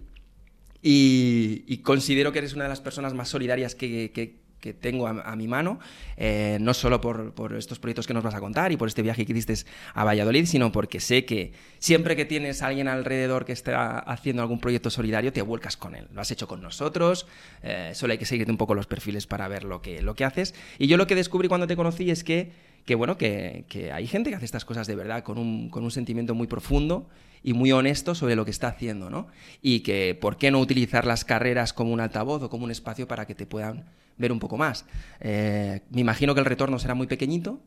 y, 0.82 1.78
considero 1.84 2.32
que 2.32 2.40
eres 2.40 2.54
una 2.54 2.64
de 2.64 2.70
las 2.70 2.82
personas 2.82 3.14
más 3.14 3.30
solidarias 3.30 3.76
que- 3.76 4.47
que 4.60 4.74
tengo 4.74 5.08
a, 5.08 5.36
mi 5.36 5.48
mano, 5.48 5.80
eh, 6.16 6.58
no 6.60 6.74
solo 6.74 7.00
por, 7.00 7.34
por 7.34 7.54
estos 7.54 7.80
proyectos 7.80 8.08
que 8.08 8.14
nos 8.14 8.24
vas 8.24 8.34
a 8.34 8.40
contar 8.40 8.72
y 8.72 8.78
por 8.78 8.88
este 8.88 9.02
viaje 9.02 9.26
que 9.26 9.34
hiciste 9.34 9.70
a 9.94 10.04
Valladolid, 10.04 10.46
sino 10.46 10.72
porque 10.72 11.00
sé 11.00 11.26
que 11.26 11.54
siempre 11.80 12.16
que 12.16 12.26
tienes 12.26 12.62
a 12.62 12.68
alguien 12.68 12.88
alrededor 12.88 13.46
que 13.46 13.54
está 13.54 14.00
haciendo 14.00 14.42
algún 14.42 14.60
proyecto 14.60 14.90
solidario, 14.90 15.32
te 15.32 15.42
vuelcas 15.42 15.78
con 15.78 15.96
él. 15.96 16.08
Lo 16.14 16.22
has 16.22 16.32
hecho 16.32 16.48
con 16.48 16.62
nosotros, 16.62 17.28
eh, 17.62 17.92
solo 17.94 18.14
hay 18.14 18.18
que 18.18 18.26
seguirte 18.26 18.52
un 18.52 18.58
poco 18.58 18.74
los 18.74 18.88
perfiles 18.88 19.28
para 19.28 19.48
ver 19.48 19.64
lo 19.64 19.82
que, 19.82 20.02
lo 20.02 20.16
que 20.16 20.26
haces. 20.26 20.56
Y 20.80 20.88
yo 20.88 20.98
lo 20.98 21.08
que 21.08 21.16
descubrí 21.16 21.48
cuando 21.48 21.68
te 21.68 21.76
conocí 21.76 22.10
es 22.10 22.24
que, 22.24 22.52
que 22.88 22.96
bueno, 22.96 23.18
que, 23.18 23.92
hay 23.94 24.08
gente 24.08 24.30
que 24.30 24.38
hace 24.38 24.46
estas 24.46 24.64
cosas 24.64 24.88
de 24.88 24.96
verdad 24.96 25.22
con 25.22 25.38
un, 25.38 25.70
con 25.70 25.84
un 25.84 25.92
sentimiento 25.92 26.34
muy 26.34 26.48
profundo 26.48 27.06
y 27.44 27.52
muy 27.52 27.74
honesto 27.74 28.16
sobre 28.16 28.38
lo 28.38 28.46
que 28.46 28.52
está 28.52 28.70
haciendo, 28.70 29.10
¿no? 29.10 29.28
Y 29.62 29.82
que 29.82 30.18
por 30.20 30.38
qué 30.38 30.52
no 30.52 30.60
utilizar 30.60 31.06
las 31.06 31.26
carreras 31.26 31.74
como 31.74 31.92
un 31.92 32.00
altavoz 32.00 32.42
o 32.44 32.50
como 32.50 32.64
un 32.64 32.72
espacio 32.72 33.06
para 33.06 33.28
que 33.28 33.36
te 33.36 33.46
puedan 33.46 33.84
ver 34.18 34.32
un 34.32 34.40
poco 34.40 34.56
más. 34.56 34.86
Eh, 35.20 35.82
me 35.92 36.00
imagino 36.00 36.34
que 36.34 36.40
el 36.40 36.46
retorno 36.46 36.80
será 36.80 36.96
muy 36.96 37.08
pequeñito, 37.08 37.60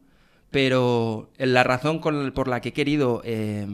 pero 0.50 1.31
la 1.37 1.64
razón 1.64 2.00
por 2.00 2.49
la 2.49 2.62
que 2.62 2.70
he 2.70 2.73
querido 2.73 3.20
eh, 3.23 3.66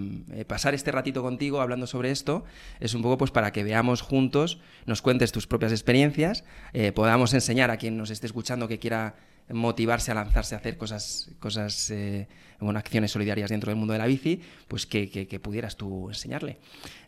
pasar 0.48 0.74
este 0.74 0.90
ratito 0.90 1.22
contigo 1.22 1.60
hablando 1.60 1.86
sobre 1.86 2.10
esto 2.10 2.44
es 2.80 2.92
un 2.92 3.02
poco 3.02 3.18
pues 3.18 3.30
para 3.30 3.52
que 3.52 3.62
veamos 3.62 4.02
juntos, 4.02 4.58
nos 4.84 5.00
cuentes 5.00 5.30
tus 5.30 5.46
propias 5.46 5.70
experiencias, 5.70 6.42
eh, 6.72 6.90
podamos 6.90 7.32
enseñar 7.34 7.70
a 7.70 7.76
quien 7.76 7.96
nos 7.96 8.10
esté 8.10 8.26
escuchando 8.26 8.66
que 8.66 8.80
quiera 8.80 9.14
motivarse 9.50 10.10
a 10.10 10.14
lanzarse 10.14 10.54
a 10.54 10.58
hacer 10.58 10.76
cosas, 10.76 11.30
cosas 11.38 11.90
eh, 11.90 12.28
acciones 12.76 13.12
solidarias 13.12 13.50
dentro 13.50 13.70
del 13.70 13.78
mundo 13.78 13.92
de 13.92 13.98
la 13.98 14.06
bici, 14.06 14.40
pues 14.68 14.86
que 14.86 15.40
pudieras 15.42 15.76
tú 15.76 16.08
enseñarle. 16.08 16.58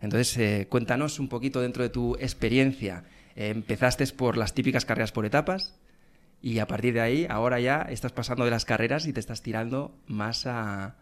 Entonces, 0.01 0.37
eh, 0.39 0.67
cuéntanos 0.69 1.19
un 1.19 1.29
poquito 1.29 1.61
dentro 1.61 1.83
de 1.83 1.89
tu 1.89 2.15
experiencia. 2.17 3.05
Eh, 3.35 3.51
empezaste 3.51 4.07
por 4.09 4.37
las 4.37 4.55
típicas 4.55 4.85
carreras 4.85 5.13
por 5.13 5.27
etapas, 5.27 5.75
y 6.41 6.61
a 6.61 6.67
partir 6.67 6.95
de 6.95 7.01
ahí, 7.01 7.27
ahora 7.29 7.59
ya 7.59 7.83
estás 7.83 8.13
pasando 8.13 8.45
de 8.45 8.53
las 8.53 8.65
carreras 8.65 9.07
y 9.07 9.13
te 9.13 9.19
estás 9.19 9.43
tirando 9.43 9.93
más 10.07 10.47
a, 10.47 10.95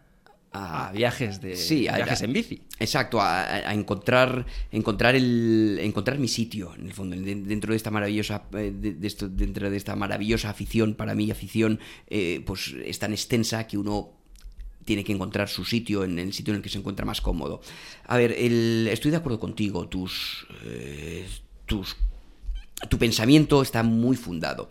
a 0.57 0.91
viajes 0.91 1.39
de 1.41 1.55
Sí, 1.55 1.87
a- 1.87 1.95
viajes 1.95 2.21
en 2.21 2.33
bici. 2.33 2.61
Exacto, 2.79 3.21
a, 3.21 3.43
a 3.43 3.73
encontrar, 3.73 4.45
encontrar 4.71 5.15
el, 5.15 5.79
encontrar 5.81 6.19
mi 6.19 6.27
sitio 6.27 6.73
en 6.75 6.87
el 6.87 6.93
fondo 6.93 7.15
de- 7.15 7.35
dentro 7.35 7.71
de 7.73 7.77
esta 7.77 7.91
maravillosa, 7.91 8.43
eh, 8.53 8.71
de, 8.75 8.93
de 8.93 9.07
esto, 9.07 9.27
dentro 9.29 9.69
de 9.69 9.77
esta 9.77 9.95
maravillosa 9.95 10.49
afición. 10.49 10.93
Para 10.95 11.15
mí, 11.15 11.29
afición, 11.31 11.79
eh, 12.09 12.41
pues 12.45 12.73
es 12.85 12.99
tan 12.99 13.11
extensa 13.11 13.67
que 13.67 13.77
uno 13.77 14.13
tiene 14.85 15.03
que 15.03 15.11
encontrar 15.11 15.49
su 15.49 15.65
sitio 15.65 16.03
en 16.05 16.17
el 16.17 16.31
sitio 16.33 16.53
en 16.53 16.57
el 16.57 16.63
que 16.63 16.69
se 16.69 16.77
encuentra 16.77 17.05
más 17.05 17.19
cómodo. 17.21 17.61
A 18.05 18.15
ver, 18.17 18.31
el- 18.31 18.87
estoy 18.91 19.11
de 19.11 19.17
acuerdo 19.17 19.39
contigo. 19.39 19.87
Tus, 19.87 20.47
eh, 20.65 21.27
tus, 21.65 21.95
tu 22.89 22.97
pensamiento 22.97 23.61
está 23.61 23.83
muy 23.83 24.15
fundado. 24.15 24.69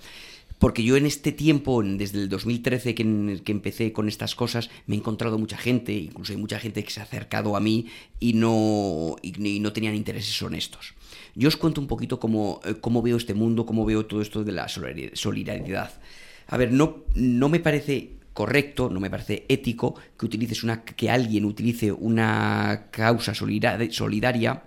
Porque 0.58 0.82
yo 0.82 0.96
en 0.96 1.04
este 1.04 1.32
tiempo, 1.32 1.82
desde 1.82 2.18
el 2.18 2.28
2013 2.30 2.94
que, 2.94 3.40
que 3.44 3.52
empecé 3.52 3.92
con 3.92 4.08
estas 4.08 4.34
cosas, 4.34 4.70
me 4.86 4.94
he 4.94 4.98
encontrado 4.98 5.38
mucha 5.38 5.58
gente, 5.58 5.92
incluso 5.92 6.32
hay 6.32 6.38
mucha 6.38 6.58
gente 6.58 6.82
que 6.82 6.90
se 6.90 7.00
ha 7.00 7.02
acercado 7.02 7.56
a 7.56 7.60
mí 7.60 7.88
y 8.20 8.32
no, 8.32 9.16
y, 9.20 9.60
no 9.60 9.72
tenían 9.74 9.94
intereses 9.94 10.40
honestos. 10.42 10.94
Yo 11.34 11.48
os 11.48 11.56
cuento 11.58 11.80
un 11.80 11.86
poquito 11.86 12.18
cómo, 12.18 12.60
eh, 12.64 12.76
cómo 12.80 13.02
veo 13.02 13.18
este 13.18 13.34
mundo, 13.34 13.66
cómo 13.66 13.84
veo 13.84 14.06
todo 14.06 14.22
esto 14.22 14.44
de 14.44 14.52
la 14.52 14.66
solidari- 14.66 15.14
solidaridad. 15.14 15.90
A 16.46 16.56
ver, 16.56 16.72
no, 16.72 17.04
no 17.14 17.50
me 17.50 17.60
parece 17.60 18.12
correcto, 18.32 18.88
no 18.88 19.00
me 19.00 19.10
parece 19.10 19.44
ético 19.48 19.94
que 20.18 20.24
utilices 20.26 20.62
una 20.62 20.84
que 20.84 21.10
alguien 21.10 21.44
utilice 21.44 21.92
una 21.92 22.86
causa 22.90 23.34
solidar- 23.34 23.90
solidaria 23.92 24.62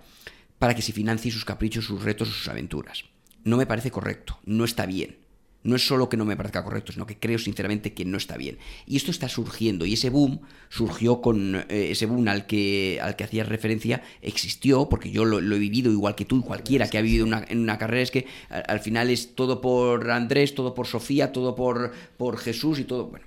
para 0.60 0.74
que 0.74 0.82
se 0.82 0.92
financie 0.92 1.32
sus 1.32 1.44
caprichos, 1.44 1.84
sus 1.84 2.02
retos 2.02 2.28
sus 2.28 2.46
aventuras. 2.48 3.04
No 3.42 3.56
me 3.56 3.66
parece 3.66 3.90
correcto, 3.90 4.38
no 4.44 4.64
está 4.64 4.86
bien. 4.86 5.19
No 5.62 5.76
es 5.76 5.86
solo 5.86 6.08
que 6.08 6.16
no 6.16 6.24
me 6.24 6.36
parezca 6.36 6.64
correcto, 6.64 6.92
sino 6.92 7.06
que 7.06 7.18
creo 7.18 7.38
sinceramente 7.38 7.92
que 7.92 8.04
no 8.06 8.16
está 8.16 8.36
bien. 8.38 8.58
Y 8.86 8.96
esto 8.96 9.10
está 9.10 9.28
surgiendo, 9.28 9.84
y 9.84 9.92
ese 9.92 10.08
boom 10.08 10.40
surgió 10.70 11.20
con 11.20 11.54
eh, 11.68 11.88
ese 11.90 12.06
boom 12.06 12.26
al 12.28 12.46
que, 12.46 12.98
al 13.02 13.14
que 13.16 13.24
hacías 13.24 13.46
referencia, 13.48 14.02
existió, 14.22 14.88
porque 14.88 15.10
yo 15.10 15.24
lo, 15.26 15.38
he 15.38 15.58
vivido 15.58 15.92
igual 15.92 16.14
que 16.14 16.24
tú 16.24 16.38
y 16.38 16.42
cualquiera 16.42 16.88
que 16.88 16.96
ha 16.98 17.02
vivido 17.02 17.26
una- 17.26 17.44
en 17.48 17.58
una 17.60 17.76
carrera, 17.76 18.02
es 18.02 18.10
que 18.10 18.26
al, 18.48 18.64
al 18.68 18.80
final 18.80 19.10
es 19.10 19.34
todo 19.34 19.60
por 19.60 20.10
Andrés, 20.10 20.54
todo 20.54 20.74
por 20.74 20.86
Sofía, 20.86 21.30
todo 21.32 21.54
por, 21.54 21.92
por 22.16 22.38
Jesús 22.38 22.78
y 22.78 22.84
todo. 22.84 23.06
Bueno, 23.06 23.26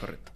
Correcto. 0.00 0.32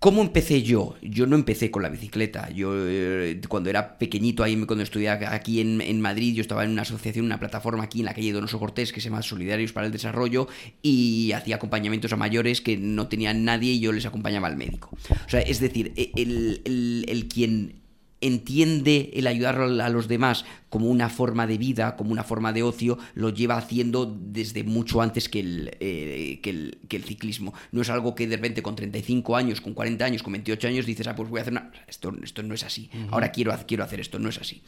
¿Cómo 0.00 0.22
empecé 0.22 0.62
yo? 0.62 0.94
Yo 1.02 1.26
no 1.26 1.36
empecé 1.36 1.70
con 1.70 1.82
la 1.82 1.90
bicicleta. 1.90 2.48
Yo 2.50 2.72
eh, 2.88 3.38
cuando 3.48 3.68
era 3.68 3.98
pequeñito, 3.98 4.42
ahí 4.42 4.56
cuando 4.64 4.82
estudiaba 4.82 5.34
aquí 5.34 5.60
en, 5.60 5.82
en 5.82 6.00
Madrid, 6.00 6.34
yo 6.34 6.40
estaba 6.40 6.64
en 6.64 6.70
una 6.70 6.82
asociación, 6.82 7.26
una 7.26 7.38
plataforma 7.38 7.84
aquí 7.84 7.98
en 8.00 8.06
la 8.06 8.14
calle 8.14 8.32
Donoso 8.32 8.58
Cortés 8.58 8.94
que 8.94 9.02
se 9.02 9.10
llama 9.10 9.20
Solidarios 9.20 9.72
para 9.74 9.84
el 9.86 9.92
Desarrollo 9.92 10.48
y 10.80 11.32
hacía 11.32 11.56
acompañamientos 11.56 12.14
a 12.14 12.16
mayores 12.16 12.62
que 12.62 12.78
no 12.78 13.08
tenían 13.08 13.44
nadie 13.44 13.72
y 13.72 13.80
yo 13.80 13.92
les 13.92 14.06
acompañaba 14.06 14.48
al 14.48 14.56
médico. 14.56 14.88
O 15.26 15.28
sea, 15.28 15.40
es 15.40 15.60
decir, 15.60 15.92
e- 15.96 16.12
el, 16.16 16.62
el- 16.64 17.04
el 17.06 17.28
quien 17.28 17.74
entiende 18.20 19.10
el 19.14 19.26
ayudar 19.26 19.60
a 19.60 19.88
los 19.88 20.08
demás 20.08 20.44
como 20.68 20.86
una 20.86 21.08
forma 21.08 21.46
de 21.46 21.58
vida, 21.58 21.96
como 21.96 22.12
una 22.12 22.22
forma 22.22 22.52
de 22.52 22.62
ocio, 22.62 22.98
lo 23.14 23.30
lleva 23.30 23.56
haciendo 23.56 24.06
desde 24.06 24.62
mucho 24.62 25.00
antes 25.00 25.28
que 25.28 25.40
el, 25.40 25.76
eh, 25.80 26.40
que 26.42 26.50
el, 26.50 26.78
que 26.88 26.96
el 26.96 27.04
ciclismo. 27.04 27.54
No 27.72 27.80
es 27.80 27.90
algo 27.90 28.14
que 28.14 28.26
de 28.26 28.36
repente 28.36 28.62
con 28.62 28.76
35 28.76 29.36
años, 29.36 29.60
con 29.60 29.74
40 29.74 30.04
años, 30.04 30.22
con 30.22 30.32
28 30.32 30.68
años 30.68 30.86
dices, 30.86 31.06
ah, 31.06 31.16
pues 31.16 31.28
voy 31.28 31.38
a 31.38 31.42
hacer 31.42 31.52
una... 31.52 31.70
Esto, 31.88 32.14
esto 32.22 32.42
no 32.42 32.54
es 32.54 32.62
así. 32.62 32.90
Ahora 33.10 33.32
quiero, 33.32 33.56
quiero 33.66 33.84
hacer 33.84 34.00
esto, 34.00 34.18
no 34.18 34.28
es 34.28 34.38
así. 34.38 34.62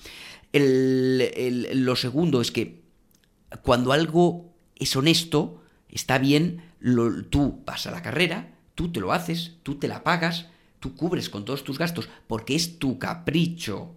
lo 0.52 1.96
segundo 1.96 2.40
es 2.40 2.50
que 2.50 2.82
cuando 3.62 3.92
algo 3.92 4.52
es 4.76 4.96
honesto, 4.96 5.62
está 5.88 6.18
bien, 6.18 6.62
tú 7.30 7.62
vas 7.66 7.86
a 7.86 7.90
la 7.90 8.02
carrera, 8.02 8.54
tú 8.74 8.90
te 8.90 9.00
lo 9.00 9.12
haces, 9.12 9.56
tú 9.62 9.76
te 9.76 9.88
la 9.88 10.02
pagas, 10.02 10.46
tú 10.82 10.96
cubres 10.96 11.30
con 11.30 11.44
todos 11.44 11.62
tus 11.62 11.78
gastos 11.78 12.08
porque 12.26 12.56
es 12.56 12.78
tu 12.78 12.98
capricho. 12.98 13.94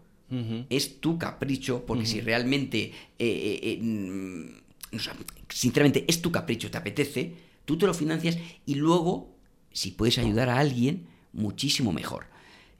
Es 0.69 0.99
tu 0.99 1.17
capricho, 1.17 1.85
porque 1.85 2.05
si 2.05 2.19
realmente, 2.19 2.81
eh, 2.83 2.91
eh, 3.19 3.59
eh, 3.63 3.79
mm, 3.81 4.97
sinceramente, 5.47 6.03
es 6.09 6.21
tu 6.21 6.29
capricho, 6.29 6.69
te 6.69 6.77
apetece, 6.77 7.35
tú 7.63 7.77
te 7.77 7.85
lo 7.85 7.93
financias 7.93 8.37
y 8.65 8.75
luego, 8.75 9.29
si 9.71 9.91
puedes 9.91 10.17
ayudar 10.17 10.49
a 10.49 10.59
alguien, 10.59 11.07
muchísimo 11.31 11.93
mejor. 11.93 12.25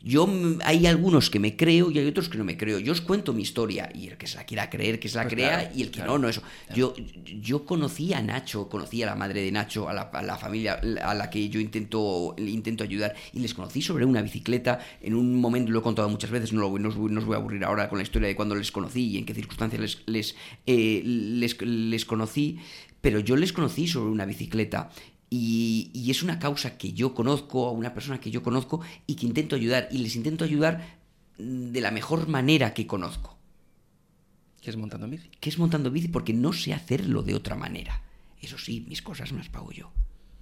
Yo 0.06 0.30
hay 0.64 0.86
algunos 0.86 1.32
que 1.32 1.40
me 1.40 1.58
creo 1.58 1.90
y 1.90 1.98
hay 1.98 2.06
otros 2.06 2.30
que 2.30 2.38
no 2.38 2.44
me 2.44 2.58
creo. 2.58 2.78
Yo 2.78 2.92
os 2.92 3.02
cuento 3.02 3.34
mi 3.34 3.42
historia 3.42 3.90
y 3.92 4.08
el 4.08 4.18
que 4.18 4.28
se 4.28 4.38
la 4.38 4.46
quiera 4.46 4.70
creer, 4.70 5.00
que 5.00 5.10
se 5.10 5.18
la 5.18 5.24
pues 5.24 5.34
crea 5.34 5.72
y 5.76 5.82
el 5.82 5.90
que 5.90 6.04
no, 6.04 6.20
no 6.20 6.30
eso. 6.30 6.44
Yo, 6.76 6.94
yo 7.42 7.66
conocí 7.66 8.14
a 8.14 8.22
Nacho, 8.22 8.70
conocí 8.70 9.02
a 9.02 9.08
la 9.08 9.16
madre 9.16 9.42
de 9.42 9.52
Nacho, 9.52 9.90
a 9.90 9.94
la, 9.94 10.38
familia 10.38 10.80
a 11.04 11.16
la 11.16 11.32
que 11.32 11.50
yo 11.50 11.60
intento, 11.60 12.36
intento 12.38 12.84
ayudar 12.84 13.16
y 13.34 13.40
les 13.40 13.56
conocí 13.56 13.82
sobre 13.82 14.06
una 14.06 14.22
bicicleta 14.22 14.80
en 15.02 15.16
un 15.16 15.42
momento, 15.42 15.72
lo 15.72 15.80
he 15.80 15.82
contado 15.82 16.08
muchas 16.08 16.30
veces, 16.30 16.54
no, 16.54 16.62
lo, 16.62 16.78
no, 16.78 16.90
os, 16.90 17.26
voy 17.26 17.34
a 17.34 17.38
aburrir 17.38 17.64
ahora 17.64 17.90
con 17.90 17.98
la 17.98 18.04
historia 18.04 18.28
de 18.28 18.36
cuando 18.36 18.54
les 18.54 18.72
conocí 18.72 19.08
y 19.08 19.18
en 19.18 19.26
qué 19.26 19.34
circunstancias 19.34 19.82
les, 19.82 20.04
les, 20.06 20.36
eh, 20.68 21.02
les, 21.04 21.60
les 21.64 22.06
conocí, 22.06 22.60
pero 23.02 23.20
yo 23.20 23.36
les 23.38 23.54
conocí 23.54 23.88
sobre 23.88 24.12
una 24.12 24.26
bicicleta 24.26 24.92
y, 25.30 26.10
es 26.10 26.24
una 26.24 26.40
causa 26.40 26.78
que 26.78 26.94
yo 26.94 27.14
conozco, 27.14 27.68
a 27.68 27.72
una 27.72 27.94
persona 27.94 28.20
que 28.20 28.32
yo 28.32 28.44
conozco 28.44 28.82
y 29.08 29.16
que 29.16 29.26
intento 29.26 29.56
ayudar. 29.56 29.88
Y 29.92 30.00
les 30.00 30.16
intento 30.16 30.44
ayudar 30.44 31.00
de 31.38 31.82
la 31.82 31.92
mejor 31.92 32.28
manera 32.28 32.74
que 32.74 32.88
conozco. 32.88 33.38
¿Qué 34.62 34.70
es 34.70 34.78
montando 34.78 35.08
bici? 35.08 35.30
¿Qué 35.40 35.50
es 35.50 35.60
montando 35.60 35.92
bici? 35.92 36.08
Porque 36.08 36.34
no 36.34 36.54
sé 36.54 36.74
hacerlo 36.74 37.22
de 37.22 37.36
otra 37.36 37.56
manera. 37.56 38.04
Eso 38.42 38.58
sí, 38.58 38.86
mis 38.88 39.02
cosas 39.02 39.32
me 39.32 39.40
las 39.40 39.50
pago 39.50 39.72
yo. 39.72 39.92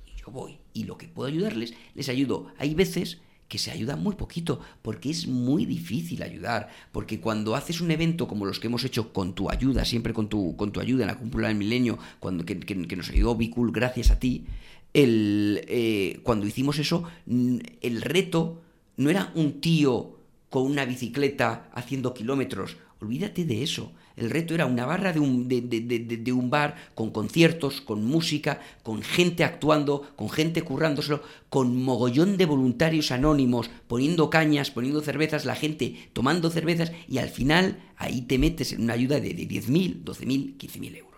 Y 0.06 0.20
yo 0.20 0.32
voy. 0.32 0.60
Y 0.74 0.84
lo 0.84 0.98
que 0.98 1.08
puedo 1.08 1.28
ayudarles, 1.28 1.74
les 1.96 2.10
ayudo. 2.10 2.54
Hay 2.58 2.74
veces 2.76 3.20
que 3.48 3.58
se 3.58 3.72
ayuda 3.72 3.96
muy 3.96 4.16
poquito, 4.16 4.60
porque 4.82 5.10
es 5.10 5.28
muy 5.28 5.66
difícil 5.66 6.24
ayudar, 6.24 6.70
porque 6.92 7.20
cuando 7.20 7.56
haces 7.56 7.82
un 7.82 7.92
evento 7.92 8.28
como 8.28 8.46
los 8.46 8.60
que 8.60 8.68
hemos 8.68 8.84
hecho 8.84 9.14
con 9.14 9.34
tu 9.34 9.50
ayuda, 9.50 9.86
siempre 9.86 10.14
con 10.14 10.30
tu, 10.30 10.56
con 10.56 10.72
tu 10.72 10.80
ayuda 10.80 11.04
en 11.04 11.08
la 11.08 11.18
cúpula 11.20 11.48
del 11.48 11.58
milenio, 11.58 12.00
cuando, 12.20 12.46
que, 12.46 12.56
nos 12.96 13.10
ayudó 13.10 13.36
Bicul 13.36 13.72
gracias 13.72 14.12
a 14.12 14.20
ti, 14.20 14.46
el, 14.94 15.64
eh, 15.68 16.20
cuando 16.24 16.48
hicimos 16.48 16.80
eso, 16.80 17.04
el 17.28 18.02
reto 18.02 18.62
no 18.98 19.10
era 19.10 19.32
un 19.36 19.60
tío 19.60 20.18
con 20.50 20.64
una 20.64 20.86
bicicleta 20.86 21.70
haciendo 21.74 22.14
kilómetros, 22.14 22.78
olvídate 23.00 23.46
de 23.46 23.64
eso. 23.64 23.92
El 24.16 24.30
reto 24.30 24.54
era 24.54 24.66
una 24.66 24.86
barra 24.86 25.12
de 25.12 25.20
un, 25.20 25.48
de, 25.48 26.32
un 26.34 26.50
bar 26.50 26.76
con 26.94 27.10
conciertos, 27.12 27.82
con 27.82 28.06
música, 28.06 28.62
con 28.84 29.02
gente 29.02 29.44
actuando, 29.44 30.14
con 30.16 30.30
gente 30.30 30.62
currándoselo, 30.62 31.24
con 31.50 31.82
mogollón 31.82 32.38
de 32.38 32.46
voluntarios 32.46 33.12
anónimos, 33.12 33.70
poniendo 33.88 34.30
cañas, 34.30 34.70
poniendo 34.72 35.02
cervezas, 35.02 35.46
la 35.46 35.56
gente 35.56 36.10
tomando 36.14 36.50
cervezas 36.50 36.92
y 37.08 37.18
al 37.18 37.30
final 37.30 37.82
ahí 37.98 38.22
te 38.22 38.38
metes 38.38 38.74
en 38.74 38.84
una 38.84 38.94
ayuda 38.94 39.20
de, 39.20 39.36
10.000, 39.36 40.04
12.000, 40.04 40.58
15.000 40.58 40.98
euros. 40.98 41.14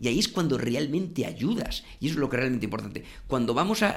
Y 0.00 0.06
ahí 0.06 0.20
es 0.20 0.28
cuando 0.28 0.58
realmente 0.58 1.26
ayudas. 1.26 1.82
Y 1.98 2.06
eso 2.06 2.14
es 2.14 2.20
lo 2.20 2.30
que 2.30 2.36
es 2.36 2.40
realmente 2.40 2.66
importante. 2.66 3.02
Cuando 3.26 3.52
vamos 3.52 3.82
a, 3.82 3.90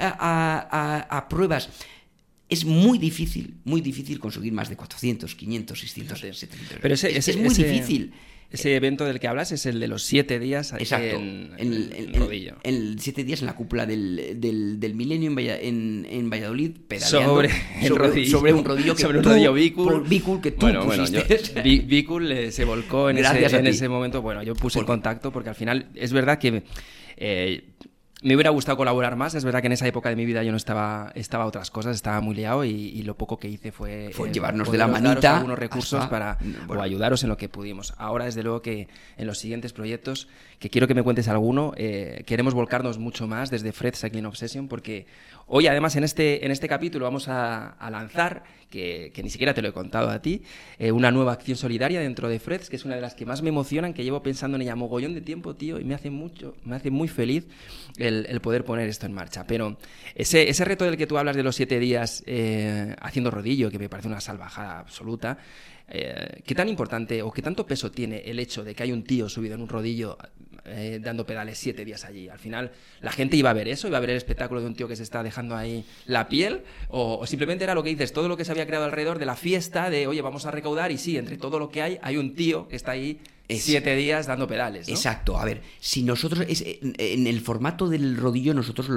a 1.17 1.29
pruebas 1.29 1.69
es 2.51 2.65
muy 2.65 3.00
difícil, 3.00 3.55
muy 3.63 3.79
difícil 3.79 4.20
conseguir 4.20 4.51
más 4.51 4.67
de 4.67 4.75
400, 4.75 5.36
500, 5.36 5.79
600, 5.79 6.20
700. 6.20 6.60
Pero 6.81 6.93
ese, 6.93 7.17
es 7.17 7.38
muy 7.38 7.55
difícil. 7.55 8.12
Ese 8.51 8.75
evento 8.75 9.05
del 9.05 9.22
que 9.22 9.29
hablas 9.29 9.53
es 9.53 9.65
el 9.65 9.79
de 9.79 9.88
los 9.88 10.03
siete 10.03 10.38
días 10.38 10.74
Exacto. 10.74 11.15
en, 11.15 11.53
el, 11.58 12.13
rodillo. 12.13 12.58
El, 12.63 13.00
siete 13.00 13.24
días 13.24 13.39
en 13.39 13.46
la 13.46 13.55
cúpula 13.55 13.86
del, 13.86 14.41
del, 14.41 14.93
milenio 14.93 15.34
en, 15.39 16.05
en, 16.10 16.29
Valladolid, 16.29 16.72
pedaleando 16.86 17.36
sobre, 17.36 17.50
el 17.81 17.96
rodillo, 17.96 18.38
sobre 18.38 18.53
un 18.53 18.65
rodillo 18.65 18.96
que 18.96 19.01
sobre 19.01 19.20
un 19.20 19.24
rodillo 19.24 20.41
que 20.41 20.51
tú 20.51 20.60
bueno, 20.60 20.86
pusiste. 20.86 21.24
Bueno, 21.53 22.29
eh, 22.29 22.51
se 22.51 22.65
volcó 22.65 23.10
en, 23.10 23.20
ese, 23.20 23.55
en 23.55 23.67
ese 23.67 23.88
momento. 23.88 24.22
Bueno, 24.22 24.43
yo 24.43 24.53
puse 24.55 24.79
el 24.79 24.86
contacto 24.86 25.31
porque 25.31 25.48
al 25.48 25.55
final 25.55 25.88
es 25.96 26.12
verdad 26.12 26.38
que 26.38 26.63
eh, 27.15 27.63
me 28.22 28.36
hubiera 28.36 28.51
gustado 28.51 28.78
colaborar 28.78 29.16
más. 29.16 29.34
Es 29.34 29.44
verdad 29.44 29.62
que 29.62 29.68
en 29.68 29.74
esa 29.74 29.88
época 29.88 30.10
de 30.10 30.16
mi 30.16 30.25
vida 30.25 30.44
yo 30.44 30.51
no 30.51 30.58
estaba, 30.58 31.12
estaba 31.16 31.44
a 31.44 31.48
otras 31.48 31.72
cosas, 31.72 31.96
estaba 31.96 32.22
muy 32.22 32.36
liado 32.36 32.63
y, 32.63 33.01
lo 33.01 33.16
poco 33.16 33.40
que 33.40 33.48
hice 33.48 33.72
fue, 33.72 34.12
fue 34.13 34.32
llevarnos 34.32 34.72
de 34.72 34.78
la 34.78 34.88
manita 34.88 35.38
algunos 35.38 35.58
recursos 35.58 36.06
para 36.06 36.38
o 36.68 36.80
ayudaros 36.80 37.24
en 37.24 37.30
lo 37.30 37.38
que 37.38 37.50
pudimos. 37.50 37.94
Ahora, 37.98 38.25
desde 38.25 38.44
luego 38.44 38.62
que 38.62 38.88
en 39.18 39.28
los 39.28 39.40
siguientes 39.40 39.74
proyectos, 39.74 40.28
que 40.60 40.70
quiero 40.70 40.88
que 40.88 40.94
me 40.94 41.01
cuentes 41.01 41.28
alguno, 41.28 41.74
eh, 41.78 42.24
queremos 42.28 42.54
volcarnos 42.54 43.00
mucho 43.00 43.28
más 43.28 43.50
desde 43.50 43.72
Fred 43.72 43.96
Cycling 43.96 44.28
Obsession 44.28 44.68
porque 44.68 45.08
hoy 45.53 45.67
además 45.67 45.96
en 45.98 46.05
este, 46.05 46.46
en 46.46 46.51
este 46.51 46.67
capítulo 46.67 47.05
vamos 47.05 47.27
a, 47.27 47.75
lanzar, 47.91 48.43
que, 48.70 49.12
ni 49.22 49.29
siquiera 49.29 49.53
te 49.53 49.62
lo 49.62 49.67
he 49.67 49.74
contado 49.74 50.10
a 50.10 50.22
ti, 50.22 50.43
eh, 50.79 50.93
una 50.93 51.12
nueva 51.12 51.34
acción 51.34 51.58
solidaria 51.58 52.00
dentro 52.00 52.29
de 52.29 52.39
Freds, 52.39 52.70
que 52.70 52.77
es 52.77 52.86
una 52.86 52.96
de 52.96 53.01
las 53.01 53.15
que 53.15 53.25
más 53.25 53.41
me 53.41 53.50
emocionan, 53.50 53.93
que 53.93 54.03
llevo 54.03 54.24
pensando 54.24 54.55
en 54.55 54.62
ella 54.62 54.77
mogollón 54.77 55.13
de 55.13 55.20
tiempo, 55.20 55.53
tío, 55.55 55.77
y 55.77 55.84
me 55.84 55.93
hace 55.93 56.10
mucho, 56.10 56.55
me 56.63 56.77
hace 56.77 56.89
muy 56.89 57.10
feliz 57.10 57.48
el, 57.98 58.39
poder 58.39 58.63
poner 58.63 58.88
esto 58.88 59.05
en 59.05 59.13
marcha. 59.13 59.46
Pero 59.46 59.77
ese, 60.15 60.50
ese, 60.50 60.63
reto 60.63 60.86
del 60.86 60.96
que 60.96 61.05
tú 61.05 61.17
hablas 61.17 61.36
de 61.36 61.43
los 61.43 61.55
siete 61.55 61.79
días 61.79 62.24
eh, 62.27 62.96
haciendo 63.01 63.29
rodillo, 63.29 63.70
que 63.70 63.77
me 63.77 63.89
parece 63.89 64.08
una 64.08 64.22
salvajada 64.22 64.79
absoluta, 64.79 65.38
eh, 65.89 66.41
¿qué 66.46 66.55
tan 66.55 66.70
importante 66.70 67.22
o 67.22 67.29
qué 67.29 67.41
tanto 67.41 67.65
peso 67.65 67.91
tiene 67.91 68.20
el 68.20 68.39
hecho 68.39 68.63
de 68.63 68.74
que 68.74 68.84
hay 68.84 68.93
un 68.93 69.03
tío 69.03 69.27
subido 69.27 69.55
en 69.55 69.62
un 69.62 69.67
rodillo 69.67 70.17
eh, 70.65 71.00
dando 71.01 71.25
pedales 71.25 71.58
siete 71.58 71.86
días 71.86 72.06
allí? 72.06 72.30
Al 72.30 72.39
final, 72.39 72.72
¿la 73.01 73.12
gente 73.12 73.38
iba 73.38 73.50
a 73.50 73.53
ver 73.53 73.68
eso? 73.68 73.88
¿Iba 73.88 73.98
a 73.98 74.01
ver 74.01 74.12
el 74.12 74.18
espectáculo 74.18 74.62
de 74.62 74.68
un 74.68 74.75
tío 74.75 74.88
que 74.88 74.96
se 74.96 75.03
está 75.03 75.24
dejando 75.24 75.56
ahí 75.56 75.86
la 76.06 76.27
piel? 76.27 76.63
¿O, 76.89 77.25
simplemente 77.25 77.63
era 77.63 77.75
lo 77.75 77.84
que 77.84 77.89
dices, 77.89 78.13
todo 78.13 78.27
lo 78.27 78.38
que 78.38 78.46
se 78.46 78.51
había 78.51 78.65
creado 78.65 78.86
alrededor 78.86 79.20
de 79.20 79.25
la 79.25 79.36
fiesta, 79.36 79.89
de, 79.89 80.08
oye, 80.08 80.22
vamos 80.22 80.46
a 80.46 80.51
recaudar 80.51 80.91
y 80.91 80.98
sí, 80.98 81.18
entre 81.18 81.38
todo 81.38 81.60
lo 81.60 81.70
que 81.70 81.82
hay, 81.82 82.00
hay 82.01 82.18
un 82.18 82.36
tío 82.36 82.68
que 82.68 82.75
está 82.75 82.91
ahí 82.91 83.20
siete 83.60 83.96
días 83.96 84.27
dando 84.27 84.48
pedales. 84.48 84.88
Exacto. 84.88 85.38
A 85.38 85.46
ver, 85.46 85.62
si 85.79 86.03
nosotros, 86.03 86.46
es, 86.48 86.63
en 86.63 87.27
el 87.27 87.41
formato 87.41 87.88
del 87.89 88.17
rodillo, 88.17 88.53
nosotros 88.53 88.88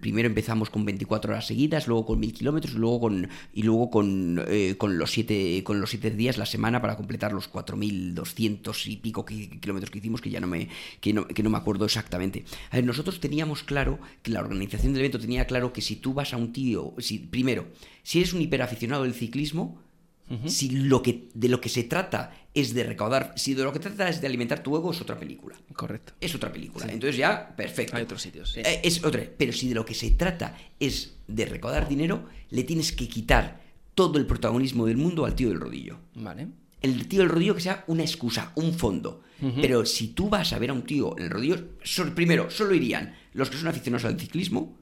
primero 0.00 0.26
empezamos 0.26 0.70
con 0.70 0.84
24 0.84 1.32
horas 1.32 1.46
seguidas, 1.46 1.86
luego 1.86 2.06
con 2.06 2.20
1000 2.20 2.32
kilómetros 2.32 2.74
y 2.74 2.78
luego 2.78 3.00
con, 3.00 3.28
y 3.54 3.62
luego 3.62 3.90
con, 3.90 4.44
eh, 4.48 4.76
con, 4.78 4.98
los 4.98 5.10
siete, 5.10 5.62
con 5.64 5.80
los 5.80 5.90
siete 5.90 6.10
días 6.10 6.38
la 6.38 6.46
semana 6.46 6.80
para 6.80 6.96
completar 6.96 7.32
los 7.32 7.48
4200 7.48 8.86
y 8.86 8.96
pico 8.96 9.24
kilómetros 9.24 9.90
que 9.90 9.98
hicimos, 9.98 10.20
que 10.20 10.30
ya 10.30 10.40
no 10.40 10.46
me, 10.46 10.68
que 11.00 11.12
no, 11.12 11.26
que 11.26 11.42
no 11.42 11.50
me 11.50 11.58
acuerdo 11.58 11.84
exactamente. 11.84 12.44
A 12.70 12.76
ver, 12.76 12.84
nosotros 12.84 13.20
teníamos 13.20 13.62
claro 13.62 13.98
que 14.22 14.30
la 14.30 14.40
organización 14.40 14.92
del 14.92 15.02
evento 15.02 15.18
tenía 15.18 15.46
claro 15.46 15.72
que 15.72 15.80
si 15.80 15.96
tú 15.96 16.14
vas 16.14 16.32
a 16.32 16.36
un 16.36 16.52
tío, 16.52 16.94
si, 16.98 17.18
primero, 17.18 17.66
si 18.02 18.18
eres 18.18 18.32
un 18.32 18.42
hiperaficionado 18.42 19.04
del 19.04 19.14
ciclismo, 19.14 19.80
si 20.46 20.70
lo 20.70 21.02
que, 21.02 21.28
de 21.34 21.48
lo 21.48 21.60
que 21.60 21.68
se 21.68 21.84
trata 21.84 22.32
es 22.54 22.72
de 22.74 22.84
recaudar, 22.84 23.32
si 23.36 23.54
de 23.54 23.64
lo 23.64 23.72
que 23.72 23.78
trata 23.78 24.08
es 24.08 24.20
de 24.20 24.26
alimentar 24.26 24.62
tu 24.62 24.76
ego, 24.76 24.90
es 24.90 25.00
otra 25.00 25.18
película. 25.18 25.56
Correcto. 25.74 26.14
Es 26.20 26.34
otra 26.34 26.52
película. 26.52 26.86
Entonces 26.86 27.16
ya, 27.16 27.54
perfecto. 27.54 27.96
Hay 27.96 28.04
otros 28.04 28.22
sitios. 28.22 28.56
Eh, 28.56 28.80
es 28.82 29.04
otra. 29.04 29.22
Pero 29.36 29.52
si 29.52 29.68
de 29.68 29.74
lo 29.74 29.84
que 29.84 29.94
se 29.94 30.10
trata 30.12 30.56
es 30.80 31.16
de 31.28 31.44
recaudar 31.44 31.88
dinero, 31.88 32.26
le 32.50 32.64
tienes 32.64 32.92
que 32.92 33.08
quitar 33.08 33.62
todo 33.94 34.18
el 34.18 34.26
protagonismo 34.26 34.86
del 34.86 34.96
mundo 34.96 35.24
al 35.24 35.34
tío 35.34 35.48
del 35.48 35.60
rodillo. 35.60 35.98
Vale. 36.14 36.48
El 36.80 37.06
tío 37.08 37.20
del 37.20 37.28
rodillo 37.28 37.54
que 37.54 37.60
sea 37.60 37.84
una 37.86 38.02
excusa, 38.02 38.52
un 38.56 38.74
fondo. 38.74 39.22
Pero 39.60 39.84
si 39.84 40.08
tú 40.08 40.28
vas 40.28 40.52
a 40.52 40.58
ver 40.60 40.70
a 40.70 40.72
un 40.72 40.82
tío 40.82 41.18
en 41.18 41.24
el 41.24 41.30
rodillo, 41.30 41.56
primero, 42.14 42.48
solo 42.48 42.76
irían 42.76 43.16
los 43.32 43.50
que 43.50 43.56
son 43.56 43.66
aficionados 43.66 44.04
al 44.04 44.18
ciclismo, 44.18 44.78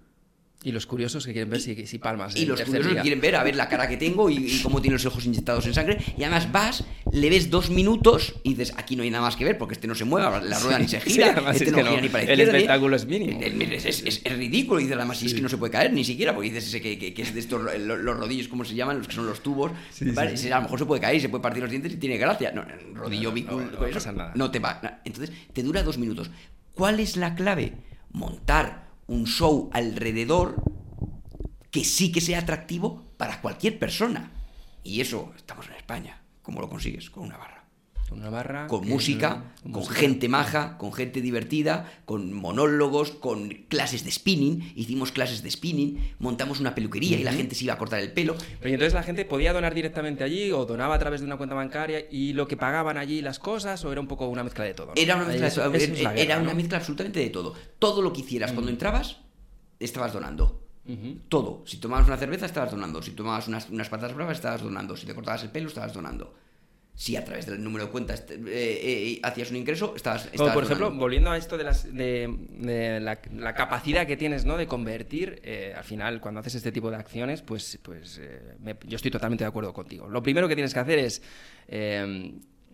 y 0.63 0.73
los 0.73 0.85
curiosos 0.87 1.25
que 1.25 1.33
quieren 1.33 1.49
ver 1.49 1.61
si, 1.61 1.87
si 1.87 1.99
palmas. 1.99 2.37
Y 2.37 2.45
los 2.45 2.61
curiosos 2.61 2.93
que 2.93 3.01
quieren 3.01 3.21
ver 3.21 3.37
a 3.37 3.43
ver 3.43 3.57
la 3.57 3.69
cara 3.69 3.89
que 3.89 3.97
tengo 3.97 4.29
y, 4.29 4.61
cómo 4.63 4.83
tiene 4.83 4.95
los 4.95 5.07
ojos 5.07 5.25
inyectados 5.25 5.67
en 5.67 5.75
sangre. 5.75 5.99
Y 6.19 6.23
además 6.23 6.53
vas, 6.53 6.85
le 7.13 7.31
ves 7.31 7.49
dos 7.49 7.71
minutos 7.71 8.35
y 8.43 8.51
dices, 8.51 8.75
aquí 8.77 8.95
no 8.95 9.03
hay 9.03 9.11
nada 9.11 9.25
más 9.25 9.37
que 9.37 9.45
ver 9.45 9.57
porque 9.57 9.75
este 9.75 9.87
no 9.87 9.95
se 9.95 10.05
mueve, 10.05 10.27
la 10.45 10.59
rueda 10.59 10.79
ni 10.79 10.87
se 10.87 11.01
gira, 11.01 11.31
este 11.55 11.71
no 11.71 11.79
gira 11.79 12.01
ni 12.01 12.09
para 12.11 12.25
El 12.25 12.41
espectáculo 12.41 12.97
es 12.97 13.07
mínimo. 13.07 13.41
Es, 13.41 14.03
es, 14.03 14.23
ridículo. 14.25 14.81
Y 14.81 14.85
dices, 14.85 14.99
además, 14.99 15.23
es 15.23 15.33
que 15.33 15.41
no 15.41 15.49
se 15.49 15.57
puede 15.57 15.73
caer 15.73 15.93
ni 15.93 16.05
siquiera 16.05 16.35
porque 16.35 16.51
dices 16.51 16.69
ese 16.69 16.83
que, 16.83 16.99
que, 16.99 17.23
es 17.23 17.33
de 17.33 17.41
estos, 17.41 17.63
los, 17.79 18.17
rodillos, 18.17 18.49
¿cómo 18.49 18.65
se 18.65 18.75
llaman? 18.75 18.99
Los 18.99 19.09
que 19.09 19.15
son 19.15 19.27
los 19.27 19.43
tubos. 19.43 19.73
a 19.73 20.25
lo 20.25 20.63
mejor 20.63 20.79
se 20.79 20.85
puede 20.85 21.01
caer 21.01 21.17
y 21.17 21.21
se 21.21 21.31
puede 21.31 21.43
partir 21.43 21.63
los 21.63 21.71
dientes 21.71 21.93
y 21.93 21.97
tiene 21.97 22.19
gracia. 22.19 22.53
No, 22.53 22.65
rodillo, 22.95 23.33
no, 23.33 23.61
no, 23.61 24.33
no 24.35 24.51
te 24.51 24.59
va. 24.59 25.01
Entonces, 25.05 25.35
te 25.55 25.63
dura 25.63 25.83
dos 25.83 25.97
minutos. 25.97 26.31
¿Cuál 26.75 27.01
es 27.01 27.17
la 27.17 27.35
clave? 27.35 27.73
Montar 28.13 28.90
un 29.11 29.27
show 29.27 29.69
alrededor 29.73 30.63
que 31.73 31.83
sí 31.83 32.13
que 32.13 32.21
sea 32.21 32.39
atractivo 32.39 33.13
para 33.17 33.41
cualquier 33.41 33.77
persona. 33.77 34.31
Y 34.85 35.01
eso, 35.01 35.33
estamos 35.37 35.67
en 35.67 35.75
España. 35.75 36.23
¿Cómo 36.43 36.61
lo 36.61 36.69
consigues? 36.69 37.11
Con 37.11 37.25
una 37.25 37.37
barra. 37.37 37.60
Con 38.11 38.19
una 38.19 38.29
barra. 38.29 38.67
Con 38.67 38.87
música, 38.89 39.55
con 39.73 39.87
gente 39.87 40.29
maja, 40.29 40.77
con 40.79 40.93
gente 40.93 41.21
divertida, 41.21 41.91
con 42.05 42.33
monólogos, 42.33 43.13
con 43.13 43.49
clases 43.69 44.05
de 44.05 44.11
spinning. 44.11 44.73
Hicimos 44.75 45.13
clases 45.13 45.43
de 45.45 45.51
spinning, 45.51 46.15
montamos 46.19 46.59
una 46.59 46.75
peluquería 46.75 47.19
y 47.19 47.23
la 47.23 47.33
gente 47.33 47.55
se 47.55 47.65
iba 47.65 47.75
a 47.75 47.79
cortar 47.79 48.01
el 48.01 48.13
pelo. 48.13 48.35
Pero 48.61 48.75
entonces 48.75 48.95
la 48.95 49.05
gente 49.05 49.25
podía 49.25 49.53
donar 49.53 49.75
directamente 49.75 50.25
allí 50.25 50.51
o 50.51 50.67
donaba 50.67 50.97
a 50.97 50.99
través 50.99 51.21
de 51.21 51.27
una 51.27 51.37
cuenta 51.37 51.55
bancaria 51.55 52.05
y 52.11 52.33
lo 52.33 52.49
que 52.49 52.57
pagaban 52.57 52.99
allí 52.99 53.23
las 53.23 53.39
cosas 53.39 53.85
o 53.85 53.93
era 53.93 54.01
un 54.01 54.09
poco 54.09 54.27
una 54.29 54.43
mezcla 54.43 54.65
de 54.65 54.75
todo. 54.75 54.89
¿no? 54.89 54.93
Era 54.97 55.15
una 55.15 55.27
mezcla, 55.27 55.47
eso- 55.47 55.63
era 55.63 55.77
es 56.15 56.27
una 56.41 56.51
¿no? 56.51 56.55
mezcla 56.57 56.79
absolutamente 56.79 57.21
de 57.21 57.31
todo. 57.31 57.55
Todo 57.79 58.03
lo 58.03 58.13
que 58.13 58.21
hicieras 58.23 58.51
cuando 58.53 58.71
entrabas, 58.73 59.19
estabas 59.79 60.13
donando. 60.13 60.61
Todo. 61.29 61.63
Si 61.67 61.77
tomabas 61.77 62.09
una 62.09 62.17
cerveza, 62.17 62.47
estabas 62.47 62.73
donando. 62.73 63.01
Si 63.03 63.13
tomabas 63.13 63.47
unas, 63.47 63.71
unas 63.71 63.89
patatas 63.89 64.17
bravas, 64.17 64.39
estabas 64.39 64.63
donando. 64.63 64.97
Si 64.97 65.07
te 65.07 65.15
cortabas 65.15 65.45
el 65.45 65.51
pelo, 65.51 65.69
estabas 65.69 65.93
donando. 65.95 66.35
Si 67.01 67.17
a 67.17 67.25
través 67.25 67.47
del 67.47 67.65
número 67.65 67.87
de 67.87 67.91
cuentas 67.91 68.27
eh, 68.29 68.37
eh, 68.47 69.21
hacías 69.23 69.51
un 69.51 69.57
ingreso, 69.57 69.95
estabas, 69.97 70.25
Como 70.25 70.33
estabas 70.35 70.53
por 70.53 70.65
ejemplo, 70.65 70.91
volviendo 70.91 71.31
a 71.31 71.39
esto 71.39 71.57
de, 71.57 71.65
las, 71.65 71.85
de, 71.95 72.29
de 72.59 73.01
la, 73.01 73.19
la 73.37 73.55
capacidad 73.55 74.07
que 74.07 74.19
tienes 74.19 74.45
¿no? 74.45 74.59
de 74.59 74.67
convertir, 74.67 75.41
eh, 75.43 75.73
al 75.75 75.85
final, 75.85 76.21
cuando 76.21 76.41
haces 76.41 76.57
este 76.57 76.73
tipo 76.73 76.91
de 76.91 76.97
acciones, 76.99 77.41
pues, 77.41 77.79
pues 77.83 78.19
eh, 78.23 78.55
me- 78.61 78.77
yo 78.85 78.97
estoy 78.97 79.11
totalmente 79.11 79.45
de 79.45 79.49
acuerdo 79.49 79.73
contigo. 79.73 80.09
Lo 80.09 80.23
primero 80.23 80.47
que 80.47 80.55
tienes 80.55 80.75
que 80.75 80.81
hacer 80.81 80.99
es 80.99 81.23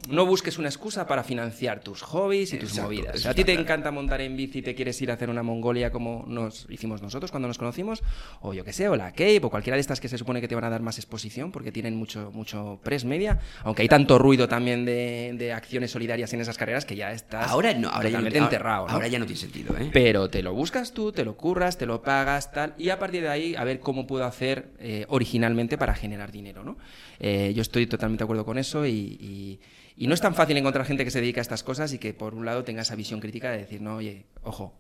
no 0.08 0.24
busques 0.24 0.56
una 0.58 0.68
excusa 0.68 1.04
para 1.06 1.24
financiar 1.24 1.80
tus 1.80 2.02
hobbies 2.02 2.52
y 2.52 2.58
tus 2.58 2.68
Exacto, 2.70 2.92
movidas. 2.92 3.26
a 3.26 3.34
ti 3.34 3.42
te 3.42 3.52
encanta 3.54 3.90
montar 3.90 4.20
en 4.20 4.36
bici 4.36 4.60
y 4.60 4.62
te 4.62 4.74
quieres 4.76 5.00
ir 5.02 5.10
a 5.10 5.14
hacer 5.14 5.28
una 5.30 5.42
Mongolia 5.42 5.90
como 5.90 6.24
nos 6.28 6.66
hicimos 6.70 7.02
nosotros 7.02 7.32
cuando 7.32 7.48
nos 7.48 7.58
conocimos, 7.58 8.04
o 8.40 8.54
yo 8.54 8.62
que 8.64 8.72
sé, 8.72 8.88
o 8.88 8.94
la 8.94 9.10
Cape, 9.10 9.40
o 9.42 9.50
cualquiera 9.50 9.74
de 9.76 9.80
estas 9.80 9.98
que 9.98 10.08
se 10.08 10.16
supone 10.16 10.40
que 10.40 10.46
te 10.46 10.54
van 10.54 10.62
a 10.62 10.70
dar 10.70 10.80
más 10.80 10.98
exposición 10.98 11.50
porque 11.50 11.72
tienen 11.72 11.96
mucho, 11.96 12.30
mucho 12.32 12.78
press 12.84 13.04
media, 13.04 13.40
aunque 13.64 13.82
hay 13.82 13.88
tanto 13.88 14.16
ruido 14.18 14.46
también 14.46 14.84
de, 14.84 15.34
de 15.36 15.52
acciones 15.52 15.90
solidarias 15.90 16.32
en 16.34 16.40
esas 16.40 16.56
carreras 16.56 16.84
que 16.84 16.94
ya 16.94 17.10
estás 17.10 17.50
Ahora 17.50 17.74
no, 17.74 17.88
ahora 17.88 18.08
ya 18.08 18.18
no, 18.18 18.24
totalmente 18.28 18.38
ahora- 18.38 18.46
enterrado. 18.46 18.86
¿no? 18.86 18.92
ahora 18.92 19.08
ya 19.08 19.18
no 19.18 19.26
tiene 19.26 19.40
sentido, 19.40 19.76
¿eh? 19.76 19.90
Pero 19.92 20.28
te 20.30 20.40
lo 20.42 20.54
buscas 20.54 20.92
tú, 20.92 21.10
te 21.10 21.24
lo 21.24 21.36
curras, 21.36 21.78
te 21.78 21.86
lo 21.86 22.02
pagas, 22.02 22.52
tal, 22.52 22.74
y 22.78 22.90
a 22.90 22.98
partir 23.00 23.22
de 23.22 23.28
ahí 23.30 23.54
a 23.56 23.64
ver 23.64 23.80
cómo 23.80 24.06
puedo 24.06 24.24
hacer 24.24 24.70
eh, 24.78 25.04
originalmente 25.08 25.76
para 25.78 25.94
generar 25.96 26.30
dinero, 26.30 26.62
¿no? 26.62 26.76
Eh, 27.18 27.52
yo 27.56 27.62
estoy 27.62 27.86
totalmente 27.88 28.22
de 28.22 28.26
acuerdo 28.26 28.44
con 28.44 28.56
eso 28.58 28.86
y, 28.86 28.90
y- 29.20 29.60
y 29.96 30.06
no 30.06 30.14
es 30.14 30.20
tan 30.20 30.34
fácil 30.34 30.56
encontrar 30.56 30.84
gente 30.86 31.04
que 31.04 31.10
se 31.10 31.20
dedica 31.20 31.40
a 31.40 31.42
estas 31.42 31.62
cosas 31.62 31.92
y 31.92 31.98
que 31.98 32.12
por 32.14 32.34
un 32.34 32.44
lado 32.44 32.64
tenga 32.64 32.82
esa 32.82 32.94
visión 32.94 33.20
crítica 33.20 33.50
de 33.50 33.58
decir, 33.58 33.80
no, 33.80 33.96
oye, 33.96 34.26
ojo, 34.42 34.74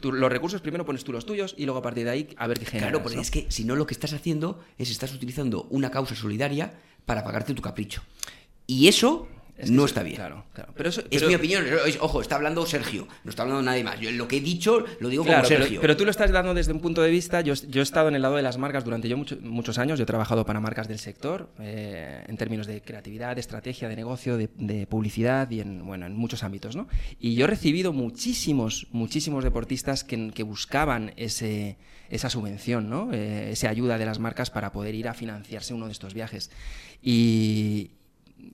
tú- 0.00 0.12
los 0.12 0.30
recursos 0.30 0.60
primero 0.60 0.84
pones 0.84 1.04
tú 1.04 1.12
los 1.12 1.24
tuyos 1.26 1.54
y 1.56 1.64
luego 1.64 1.78
a 1.78 1.82
partir 1.82 2.04
de 2.04 2.10
ahí 2.10 2.28
a 2.36 2.46
ver 2.46 2.58
qué 2.58 2.66
generas. 2.66 2.90
Claro, 2.90 3.02
porque 3.02 3.16
¿no? 3.16 3.22
es 3.22 3.30
que 3.30 3.46
si 3.48 3.64
no 3.64 3.76
lo 3.76 3.86
que 3.86 3.94
estás 3.94 4.12
haciendo 4.12 4.60
es 4.78 4.90
estás 4.90 5.12
utilizando 5.14 5.64
una 5.70 5.90
causa 5.90 6.14
solidaria 6.14 6.74
para 7.04 7.22
pagarte 7.24 7.54
tu 7.54 7.62
capricho. 7.62 8.02
Y 8.66 8.88
eso 8.88 9.28
Es 9.58 9.70
que 9.70 9.76
no 9.76 9.84
está 9.86 10.02
bien. 10.02 10.16
Claro, 10.16 10.44
claro. 10.52 10.72
Pero 10.76 10.88
eso, 10.90 11.00
Es 11.00 11.06
pero- 11.10 11.28
mi 11.28 11.34
opinión. 11.34 11.64
Ojo, 12.00 12.20
está 12.20 12.36
hablando 12.36 12.66
Sergio, 12.66 13.08
no 13.24 13.30
está 13.30 13.42
hablando 13.42 13.62
nadie 13.62 13.82
más. 13.84 13.98
Yo 14.00 14.10
lo 14.10 14.28
que 14.28 14.36
he 14.36 14.40
dicho 14.40 14.84
lo 15.00 15.08
digo 15.08 15.24
Claro, 15.24 15.38
como 15.44 15.48
pero, 15.48 15.62
Sergio. 15.64 15.80
pero 15.80 15.96
tú 15.96 16.04
lo 16.04 16.10
estás 16.10 16.30
dando 16.30 16.52
desde 16.52 16.72
un 16.72 16.80
punto 16.80 17.00
de 17.00 17.10
vista. 17.10 17.40
Yo, 17.40 17.54
yo 17.54 17.80
he 17.80 17.82
estado 17.82 18.08
en 18.08 18.16
el 18.16 18.22
lado 18.22 18.36
de 18.36 18.42
las 18.42 18.58
marcas 18.58 18.84
durante 18.84 19.08
yo 19.08 19.16
mucho- 19.16 19.38
muchos 19.40 19.78
años. 19.78 19.98
Yo 19.98 20.02
he 20.02 20.06
trabajado 20.06 20.44
para 20.44 20.60
marcas 20.60 20.88
del 20.88 20.98
sector 20.98 21.48
eh, 21.58 22.22
en 22.26 22.36
términos 22.36 22.66
de 22.66 22.82
creatividad, 22.82 23.34
de 23.34 23.40
estrategia, 23.40 23.88
de 23.88 23.96
negocio, 23.96 24.36
de, 24.36 24.50
de 24.56 24.86
publicidad 24.86 25.50
y 25.50 25.60
en, 25.60 25.86
bueno, 25.86 26.04
en 26.06 26.14
muchos 26.16 26.42
ámbitos. 26.44 26.76
¿no? 26.76 26.86
Y 27.18 27.34
yo 27.34 27.44
he 27.44 27.48
recibido 27.48 27.94
muchísimos, 27.94 28.88
muchísimos 28.92 29.42
deportistas 29.42 30.04
que, 30.04 30.30
que 30.34 30.42
buscaban 30.42 31.14
ese, 31.16 31.78
esa 32.10 32.28
subvención, 32.28 32.90
¿no? 32.90 33.10
Eh, 33.14 33.52
esa 33.52 33.70
ayuda 33.70 33.96
de 33.96 34.04
las 34.04 34.18
marcas 34.18 34.50
para 34.50 34.70
poder 34.70 34.94
ir 34.94 35.08
a 35.08 35.14
financiarse 35.14 35.72
uno 35.72 35.86
de 35.86 35.92
estos 35.92 36.12
viajes. 36.12 36.50
Y, 37.02 37.92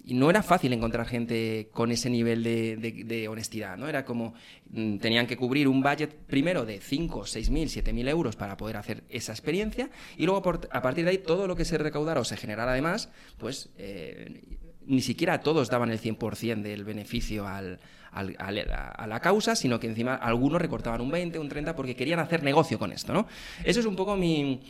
y 0.05 0.15
no 0.15 0.31
era 0.31 0.43
fácil 0.43 0.73
encontrar 0.73 1.07
gente 1.07 1.69
con 1.73 1.91
ese 1.91 2.09
nivel 2.09 2.43
de, 2.45 2.77
de- 2.77 3.29
honestidad, 3.29 3.77
¿no? 3.77 3.89
Era 3.89 4.05
como, 4.05 4.35
mm, 4.71 4.99
tenían 4.99 5.27
que 5.27 5.37
cubrir 5.37 5.67
un 5.69 5.83
budget 5.83 6.15
primero 6.27 6.65
de 6.65 6.81
5, 6.81 7.27
6 7.27 7.51
mil, 7.51 7.69
7 7.69 7.93
mil 7.93 8.07
euros 8.09 8.37
para 8.37 8.57
poder 8.57 8.77
hacer 8.77 9.03
esa 9.09 9.33
experiencia 9.33 9.91
y 10.17 10.25
luego 10.27 10.43
por- 10.43 10.69
a 10.71 10.83
partir 10.83 11.05
de 11.05 11.11
ahí 11.11 11.19
todo 11.19 11.47
lo 11.47 11.57
que 11.57 11.65
se 11.65 11.79
recaudara 11.79 12.21
o 12.21 12.25
se 12.25 12.37
generara 12.37 12.73
además, 12.73 13.11
pues 13.39 13.71
eh, 13.79 14.43
ni 14.87 15.01
siquiera 15.01 15.41
todos 15.41 15.69
daban 15.71 15.91
el 15.91 15.99
100% 16.01 16.63
del 16.63 16.85
beneficio 16.85 17.47
al, 17.49 17.79
al- 18.13 18.37
al- 18.39 18.71
a 18.73 19.07
la 19.07 19.21
causa, 19.21 19.57
sino 19.57 19.79
que 19.81 19.87
encima 19.89 20.15
algunos 20.15 20.61
recortaban 20.61 21.01
un 21.01 21.11
20, 21.11 21.39
un 21.39 21.49
30 21.49 21.75
porque 21.77 21.97
querían 21.97 22.19
hacer 22.21 22.43
negocio 22.43 22.79
con 22.79 22.93
esto, 22.93 23.13
¿no? 23.13 23.27
Eso 23.65 23.81
es 23.81 23.87
un 23.87 23.97
poco 23.97 24.17
mi... 24.17 24.61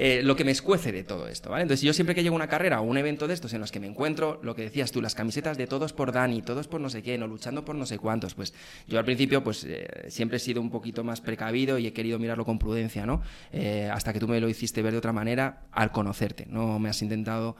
eh, 0.00 0.22
lo 0.22 0.36
que 0.36 0.44
me 0.44 0.52
escuece 0.52 0.92
de 0.92 1.02
todo 1.02 1.26
esto, 1.26 1.50
¿vale? 1.50 1.62
Entonces, 1.62 1.84
yo 1.84 1.92
siempre 1.92 2.14
que 2.14 2.22
llego 2.22 2.34
a 2.34 2.36
una 2.36 2.46
carrera 2.46 2.80
o 2.80 2.84
un 2.84 2.98
evento 2.98 3.26
de 3.26 3.34
estos 3.34 3.52
en 3.52 3.60
los 3.60 3.72
que 3.72 3.80
me 3.80 3.88
encuentro, 3.88 4.38
lo 4.44 4.54
que 4.54 4.62
decías 4.62 4.92
tú, 4.92 5.02
las 5.02 5.16
camisetas 5.16 5.58
de 5.58 5.66
todos 5.66 5.92
por 5.92 6.12
Dani, 6.12 6.40
todos 6.40 6.68
por 6.68 6.80
no 6.80 6.88
sé 6.88 7.02
quién, 7.02 7.20
o 7.24 7.26
luchando 7.26 7.64
por 7.64 7.74
no 7.74 7.84
sé 7.84 7.98
cuántos, 7.98 8.34
pues 8.34 8.54
yo 8.86 9.00
al 9.00 9.04
principio, 9.04 9.42
pues 9.42 9.64
eh, 9.64 10.06
siempre 10.06 10.36
he 10.36 10.40
sido 10.40 10.60
un 10.60 10.70
poquito 10.70 11.02
más 11.02 11.20
precavido 11.20 11.78
y 11.78 11.88
he 11.88 11.92
querido 11.92 12.20
mirarlo 12.20 12.44
con 12.44 12.60
prudencia, 12.60 13.06
¿no? 13.06 13.22
Eh, 13.50 13.90
hasta 13.92 14.12
que 14.12 14.20
tú 14.20 14.28
me 14.28 14.40
lo 14.40 14.48
hiciste 14.48 14.82
ver 14.82 14.92
de 14.92 14.98
otra 14.98 15.12
manera 15.12 15.62
al 15.72 15.90
conocerte, 15.90 16.46
no 16.48 16.78
me 16.78 16.90
has 16.90 17.02
intentado 17.02 17.56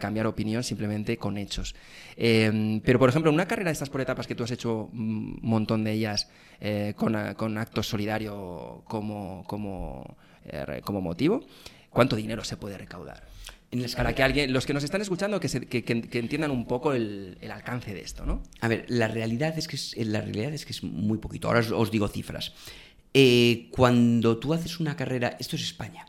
cambiar 0.00 0.26
opinión 0.26 0.64
simplemente 0.64 1.16
con 1.16 1.38
hechos. 1.38 1.76
Eh, 2.16 2.80
pero, 2.84 2.98
por 2.98 3.08
ejemplo, 3.08 3.30
una 3.30 3.46
carrera 3.46 3.68
de 3.70 3.74
estas 3.74 3.88
por 3.88 4.00
etapas 4.00 4.26
que 4.26 4.34
tú 4.34 4.42
has 4.42 4.50
hecho 4.50 4.90
un 4.92 5.38
montón 5.42 5.84
de 5.84 5.92
ellas 5.92 6.28
con, 6.96 7.16
con 7.34 7.56
actos 7.56 7.86
solidarios 7.86 8.82
como, 8.84 9.44
como, 9.46 10.16
eh, 10.52 10.80
como 10.84 11.00
motivo, 11.00 11.44
¿cuánto 11.90 12.16
dinero 12.16 12.44
se 12.44 12.56
puede 12.56 12.76
recaudar? 12.78 13.22
Para 13.94 14.14
que 14.16 14.22
alguien, 14.24 14.52
los 14.52 14.66
que 14.66 14.74
nos 14.74 14.82
están 14.82 15.00
escuchando, 15.00 15.38
que, 15.38 15.48
se- 15.48 15.66
que- 15.66 15.84
que- 15.84 16.02
que 16.02 16.18
entiendan 16.18 16.50
un 16.50 16.66
poco 16.66 16.92
el, 16.92 17.38
el 17.40 17.50
alcance 17.52 17.94
de 17.94 18.00
esto, 18.00 18.26
¿no? 18.26 18.42
A 18.60 18.66
ver, 18.68 18.84
la 18.88 19.06
realidad 19.06 19.56
es 19.56 19.68
que 19.68 19.76
es, 19.76 19.96
la 19.96 20.20
realidad 20.20 20.52
es 20.52 20.64
que 20.66 20.72
es 20.72 20.82
muy 20.82 21.18
poquito. 21.18 21.46
Ahora 21.48 21.60
os, 21.60 21.70
os 21.70 21.90
digo 21.92 22.08
cifras. 22.08 22.52
Eh, 23.14 23.68
cuando 23.70 24.38
tú 24.38 24.54
haces 24.54 24.80
una 24.80 24.96
carrera, 24.96 25.36
esto 25.38 25.54
es 25.56 25.62
España. 25.62 26.06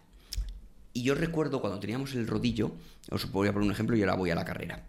Y 0.93 1.04
yo 1.04 1.13
recuerdo 1.15 1.62
cuando 1.62 1.80
teníamos 1.80 2.13
el 2.15 2.27
rodillo, 2.27 2.71
os 3.12 3.32
voy 3.32 3.47
a 3.47 3.54
poner 3.54 3.67
un 3.67 3.71
ejemplo 3.73 3.95
y 3.95 4.01
ahora 4.01 4.15
voy 4.15 4.32
a 4.32 4.36
la 4.36 4.43
carrera. 4.45 4.84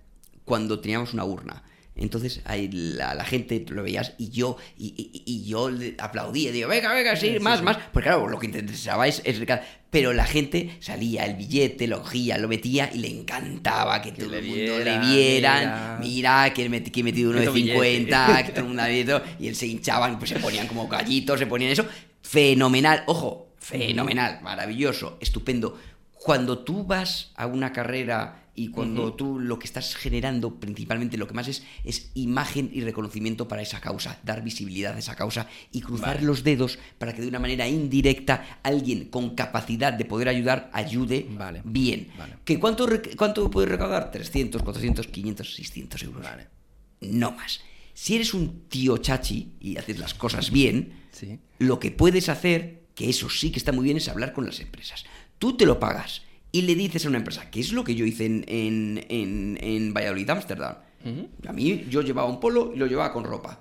Cuando 0.46 0.80
teníamos 0.80 1.12
una 1.14 1.24
urna. 1.24 1.62
Entonces 1.94 2.40
ahí 2.46 2.68
la, 2.72 3.14
la 3.14 3.24
gente 3.24 3.64
lo 3.68 3.83
veías 3.83 4.14
y 4.16 4.31
yo 4.31 4.57
y, 4.78 4.94
y- 4.96 5.22
y 5.26 5.44
yo 5.44 5.68
le 5.68 5.94
aplaudía, 5.98 6.50
digo, 6.50 6.68
venga, 6.68 6.92
venga, 6.94 7.14
sí, 7.16 7.37
más, 7.38 7.62
más. 7.62 7.76
Porque 7.92 8.09
claro, 8.09 8.26
lo 8.28 8.38
que 8.38 8.46
interesaba 8.46 9.07
es, 9.07 9.22
Pero 9.90 10.14
la 10.14 10.24
gente 10.24 10.78
salía 10.81 11.26
el 11.26 11.35
billete, 11.37 11.87
lo 11.87 12.00
cogía, 12.00 12.38
lo 12.38 12.48
metía 12.48 12.90
y 12.94 12.98
le 12.98 13.09
encantaba 13.11 14.00
que, 14.00 14.12
todo 14.12 14.35
el 14.35 14.42
mundo 14.42 14.55
viera, 14.55 14.85
le 15.02 15.07
vieran. 15.07 15.61
mira. 15.61 15.98
Mira, 16.00 16.55
que, 16.55 16.64
he 16.64 16.70
met- 16.70 17.02
metido 17.02 17.28
uno 17.31 17.40
de 17.40 17.44
Meto 17.46 17.52
billete. 17.52 17.96
50, 17.98 18.42
que 18.46 18.50
todo 18.52 18.61
el 18.62 18.66
mundo 18.68 18.83
había 18.83 18.96
visto, 18.96 19.22
y 19.38 19.48
él 19.48 19.55
se 19.55 19.66
hinchaban, 19.66 20.18
pues 20.18 20.31
se 20.31 20.38
ponían 20.40 20.66
como 20.66 20.88
gallitos, 20.88 21.38
se 21.38 21.46
ponían 21.46 21.72
eso. 21.72 21.85
Fenomenal, 22.22 23.02
ojo, 23.07 23.48
fenomenal, 23.59 24.40
maravilloso, 24.42 25.18
estupendo. 25.20 25.78
Cuando 26.12 26.61
tú 26.61 26.85
vas 26.85 27.33
a 27.35 27.46
una 27.46 27.72
carrera 27.72 28.41
y 28.54 28.68
cuando 28.68 29.14
tú 29.14 29.38
lo 29.40 29.58
que 29.58 29.66
estás 29.66 29.94
generando 29.96 30.60
principalmente 30.60 31.16
lo 31.16 31.26
que 31.26 31.32
más 31.32 31.48
es 31.48 31.62
es 31.84 32.10
imagen 32.14 32.70
y 32.72 32.82
reconocimiento 32.82 33.48
para 33.48 33.62
esa 33.62 33.80
causa, 33.80 34.20
dar 34.24 34.42
visibilidad 34.44 34.94
a 34.94 34.98
esa 34.98 35.16
causa 35.16 35.48
y 35.70 35.80
cruzar 35.80 36.16
Vale. 36.16 36.26
los 36.26 36.44
dedos 36.44 36.78
para 36.98 37.14
que 37.14 37.22
de 37.22 37.28
una 37.28 37.38
manera 37.38 37.66
indirecta 37.66 38.60
alguien 38.62 39.06
con 39.06 39.34
capacidad 39.34 39.92
de 39.92 40.04
poder 40.04 40.28
ayudar 40.28 40.70
ayude 40.74 41.26
Vale. 41.30 41.62
bien. 41.64 42.08
Vale. 42.18 42.34
¿Que 42.44 42.60
cuánto, 42.60 42.86
¿Cuánto 43.16 43.50
puedes 43.50 43.70
recaudar? 43.70 44.10
300, 44.10 44.62
400, 44.62 45.06
500, 45.06 45.54
600 45.54 46.02
euros. 46.02 46.22
Vale. 46.22 46.48
No 47.00 47.32
más. 47.32 47.60
Si 47.94 48.14
eres 48.14 48.34
un 48.34 48.68
tío 48.68 48.98
chachi 48.98 49.52
y 49.60 49.76
haces 49.76 49.98
las 49.98 50.14
cosas 50.14 50.50
bien, 50.50 50.92
Sí. 51.12 51.38
lo 51.58 51.78
que 51.78 51.90
puedes 51.90 52.28
hacer, 52.28 52.84
que 52.94 53.08
eso 53.10 53.28
sí 53.30 53.50
que 53.50 53.58
está 53.58 53.72
muy 53.72 53.84
bien, 53.84 53.96
es 53.96 54.08
hablar 54.08 54.32
con 54.32 54.44
las 54.46 54.60
empresas. 54.60 55.04
Tú 55.38 55.56
te 55.56 55.66
lo 55.66 55.78
pagas 55.80 56.22
y 56.52 56.62
le 56.62 56.74
dices 56.74 57.04
a 57.04 57.08
una 57.08 57.18
empresa, 57.18 57.50
que 57.50 57.60
es 57.60 57.72
lo 57.72 57.82
que 57.82 57.94
yo 57.94 58.04
hice 58.04 58.26
en, 58.26 58.44
en, 58.46 59.04
en, 59.08 59.58
en 59.60 59.94
Valladolid, 59.94 60.28
Ámsterdam. 60.30 60.76
A 61.48 61.52
mí 61.52 61.84
yo 61.90 62.02
llevaba 62.02 62.28
un 62.28 62.38
polo 62.38 62.72
y 62.74 62.78
lo 62.78 62.86
llevaba 62.86 63.12
con 63.12 63.24
ropa. 63.24 63.60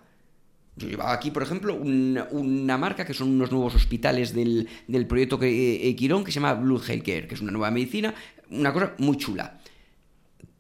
Yo 0.76 0.88
llevaba 0.88 1.12
aquí, 1.14 1.32
por 1.32 1.44
ejemplo, 1.44 1.74
una, 1.76 2.28
una 2.32 2.78
marca 2.78 3.06
que 3.06 3.14
son 3.14 3.30
unos 3.30 3.52
nuevos 3.52 3.76
hospitales 3.76 4.34
del, 4.34 4.68
del 4.88 5.08
proyecto 5.08 5.40
que, 5.40 5.88
eh, 5.90 5.96
Quirón 5.96 6.24
que 6.24 6.32
se 6.32 6.36
llama 6.40 6.54
Blue 6.54 6.80
Healthcare, 6.86 7.28
que 7.28 7.36
es 7.36 7.42
una 7.42 7.52
nueva 7.52 7.72
medicina, 7.72 8.14
una 8.50 8.72
cosa 8.74 8.94
muy 9.00 9.18
chula. 9.18 9.60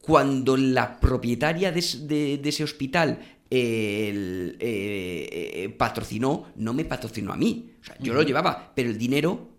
Cuando 0.01 0.57
la 0.57 0.99
propietaria 0.99 1.71
de, 1.71 1.79
es- 1.79 2.07
de- 2.07 2.39
de 2.39 2.49
ese 2.49 2.63
hospital 2.63 3.19
eh, 3.49 4.07
el, 4.09 4.57
eh, 4.59 5.51
eh, 5.65 5.69
patrocinó, 5.69 6.47
no 6.55 6.73
me 6.73 6.85
patrocinó 6.85 7.31
a 7.33 7.37
mí. 7.37 7.71
O 7.81 7.83
sea, 7.83 7.97
yo 7.99 8.13
lo 8.13 8.23
llevaba, 8.23 8.71
pero 8.75 8.89
el 8.89 8.97
dinero 8.97 9.49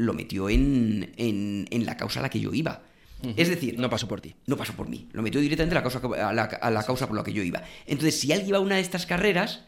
lo 0.00 0.12
metió 0.14 0.48
en, 0.48 1.12
en, 1.16 1.66
en 1.70 1.86
la 1.86 1.96
causa 1.96 2.20
a 2.20 2.22
la 2.22 2.30
que 2.30 2.40
yo 2.40 2.52
iba. 2.54 2.82
Es 3.36 3.50
decir, 3.50 3.78
No 3.78 3.90
pasó 3.90 4.08
por 4.08 4.22
ti. 4.22 4.34
no 4.46 4.56
pasó 4.56 4.72
por 4.72 4.88
mí, 4.88 5.06
lo 5.12 5.20
metió 5.22 5.42
directamente 5.42 5.76
a 5.76 5.82
la, 5.82 5.82
causa, 5.82 6.00
a 6.28 6.32
la, 6.32 6.44
a 6.44 6.70
la 6.70 6.82
causa 6.82 7.06
por 7.06 7.16
la 7.16 7.22
que 7.22 7.34
yo 7.34 7.42
iba. 7.42 7.62
Entonces, 7.86 8.18
si 8.18 8.32
alguien 8.32 8.54
va 8.54 8.56
a 8.58 8.60
una 8.62 8.76
de 8.76 8.80
estas 8.80 9.04
carreras, 9.04 9.64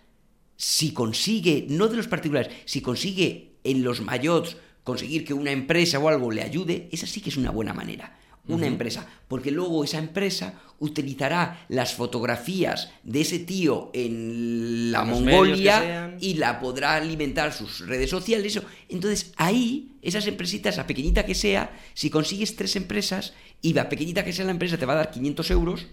si 0.57 0.93
consigue, 0.93 1.67
no 1.69 1.89
de 1.89 1.97
los 1.97 2.09
particulares, 2.09 2.51
si 2.65 2.81
consigue 2.81 3.57
en 3.65 3.83
los 3.85 4.01
mayots 4.01 4.57
conseguir 4.85 5.25
que 5.27 5.35
una 5.35 5.51
empresa 5.51 5.99
o 5.99 6.09
algo 6.09 6.31
le 6.31 6.43
ayude, 6.43 6.89
esa 6.93 7.07
sí 7.07 7.21
que 7.21 7.29
es 7.29 7.37
una 7.37 7.51
buena 7.51 7.75
manera. 7.75 8.19
Una 8.49 8.67
empresa, 8.67 9.07
porque 9.29 9.51
luego 9.51 9.85
esa 9.85 9.99
empresa 9.99 10.55
utilizará 10.81 11.65
las 11.69 11.95
fotografías 11.95 12.91
de 13.05 13.21
ese 13.21 13.39
tío 13.39 13.91
en 13.95 14.91
la 14.91 15.03
En 15.03 15.09
Mongolia 15.11 16.17
y 16.21 16.35
la 16.35 16.59
podrá 16.59 16.97
alimentar 16.97 17.53
sus 17.53 17.87
redes 17.87 18.11
sociales. 18.11 18.57
eso. 18.57 18.67
Entonces 18.89 19.33
ahí, 19.37 19.93
esas 20.03 20.27
empresitas, 20.27 20.79
a 20.79 20.87
pequeñita 20.87 21.25
que 21.25 21.37
sea, 21.37 21.79
si 21.95 22.11
consigues 22.11 22.57
tres 22.57 22.75
empresas 22.75 23.33
y 23.61 23.75
la 23.75 23.89
pequeñita 23.89 24.25
que 24.25 24.33
sea 24.33 24.45
la 24.45 24.51
empresa 24.51 24.77
te 24.77 24.87
va 24.87 24.95
a 24.95 24.97
dar 24.97 25.11
500 25.13 25.51
euros, 25.53 25.87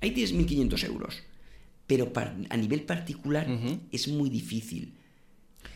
ahí 0.00 0.12
tienes 0.12 0.34
1.500 0.34 0.84
euros. 0.84 1.22
Pero 1.86 2.10
a 2.48 2.56
nivel 2.56 2.82
particular 2.82 3.46
es 3.92 4.08
muy 4.08 4.30
difícil. 4.30 4.94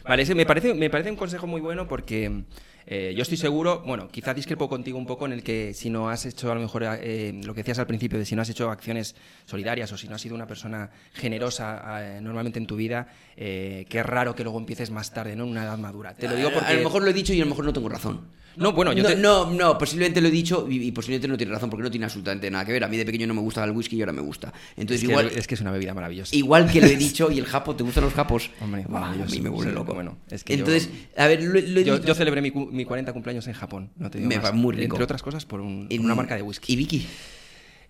Vale, 0.03 0.23
ese 0.23 0.35
me 0.35 0.47
parece, 0.47 0.73
me 0.75 0.89
parece 0.89 1.11
un 1.11 1.17
consejo 1.17 1.47
muy 1.47 1.61
bueno 1.61 1.87
porque 1.87 2.45
eh, 2.87 3.15
yo 3.17 3.23
estoy 3.23 3.37
seguro, 3.37 3.83
bueno, 3.87 4.09
quizá 4.09 4.35
discrepo 4.35 4.69
contigo 4.69 4.99
un 4.99 5.07
poco 5.07 5.27
en 5.27 5.33
el 5.33 5.43
que 5.43 5.75
si 5.75 5.91
no 5.91 6.09
has 6.09 6.27
hecho 6.27 6.51
a 6.51 6.55
lo 6.55 6.61
mejor 6.61 6.85
eh, 6.85 7.33
lo 7.45 7.55
que 7.55 7.61
decías 7.61 7.79
al 7.79 7.87
principio 7.87 8.19
de 8.19 8.25
si 8.25 8.35
no 8.35 8.43
has 8.43 8.49
hecho 8.49 8.71
acciones 8.71 9.15
solidarias 9.47 9.93
o 9.93 9.97
si 9.97 10.09
no 10.09 10.15
has 10.15 10.21
sido 10.21 10.35
una 10.35 10.47
persona 10.47 10.91
generosa 11.13 12.17
eh, 12.17 12.21
normalmente 12.21 12.59
en 12.59 12.67
tu 12.67 12.77
vida, 12.77 13.09
eh, 13.37 13.87
es 13.89 14.07
raro 14.07 14.35
que 14.35 14.43
luego 14.43 14.59
empieces 14.59 14.91
más 14.91 15.13
tarde, 15.13 15.37
¿no? 15.37 15.45
En 15.45 15.51
una 15.51 15.65
edad 15.65 15.79
madura. 15.79 16.15
Te 16.15 16.29
lo 16.29 16.37
digo 16.37 16.51
porque... 16.53 16.69
A 16.69 16.75
lo 16.75 16.85
mejor 16.85 17.03
lo 17.03 17.11
he 17.11 17.13
dicho 17.13 17.33
y 17.33 17.41
a 17.41 17.45
lo 17.45 17.51
mejor 17.51 17.65
no 17.65 17.73
tengo 17.73 17.89
razón. 17.89 18.29
No, 18.57 18.73
bueno, 18.73 18.93
yo 18.93 19.03
no, 19.03 19.09
te- 19.09 19.17
no, 19.17 19.51
no, 19.51 19.79
posiblemente 19.79 20.21
lo 20.21 20.29
he 20.29 20.31
dicho 20.31 20.67
y, 20.69 20.83
y 20.89 20.93
posiblemente 20.93 21.29
no 21.29 21.37
tiene 21.37 21.53
razón 21.53 21.71
porque 21.71 21.83
no 21.85 21.91
tiene 21.91 22.05
absolutamente 22.07 22.51
nada 22.51 22.65
que 22.65 22.73
ver. 22.73 22.85
A 22.85 22.89
mí 22.89 22.97
de 22.97 23.05
pequeño 23.07 23.27
no 23.27 23.35
me 23.35 23.41
gustaba 23.41 23.67
el 23.67 23.73
whisky 23.73 23.97
y 23.97 24.01
ahora 24.03 24.13
me 24.13 24.21
gusta. 24.21 24.53
Entonces 24.77 25.03
es, 25.03 25.07
que, 25.09 25.13
igual, 25.13 25.31
es 25.35 25.47
que 25.47 25.55
es 25.55 25.61
una 25.61 25.71
bebida 25.71 25.95
maravillosa. 25.95 26.35
igual 26.37 26.71
que 26.71 26.81
lo 26.81 26.87
he 26.89 26.97
dicho 26.97 27.31
y 27.31 27.39
el 27.39 27.47
japo, 27.47 27.75
¿te 27.77 27.83
gustan 27.85 28.05
los 28.05 28.13
japos? 28.13 28.51
Hombre, 28.61 28.85
Buah, 28.89 29.13
a 29.13 29.15
mí 29.27 29.41
me 29.41 29.49
vuelve 29.49 29.73
loco. 29.73 29.95
bueno, 29.95 30.19
es 30.31 30.45
que 30.45 30.55
yo- 30.57 30.59
Entonces, 30.61 30.91
a 31.17 31.27
ver, 31.27 31.43
lo, 31.43 31.53
lo 31.53 31.59
he 31.59 31.85
Yo, 31.85 31.95
dicho- 31.97 32.07
yo 32.09 32.15
celebré 32.15 32.43
mi, 32.43 32.51
mi 32.51 32.85
40 32.85 33.13
cumpleaños 33.13 33.47
en 33.47 33.53
Japón, 33.55 33.91
no 33.97 34.11
te 34.11 34.19
digo 34.19 34.29
Me 34.29 34.37
más. 34.37 34.45
va 34.47 34.53
muy 34.53 34.75
rico. 34.75 34.95
Entre 34.97 35.05
otras 35.05 35.23
cosas 35.23 35.47
por, 35.47 35.61
un- 35.61 35.85
por 35.89 35.93
en- 35.95 36.05
una 36.05 36.15
marca 36.15 36.35
de 36.37 36.43
whisky. 36.43 36.73
Y 36.73 36.77
Vicky. 36.77 37.07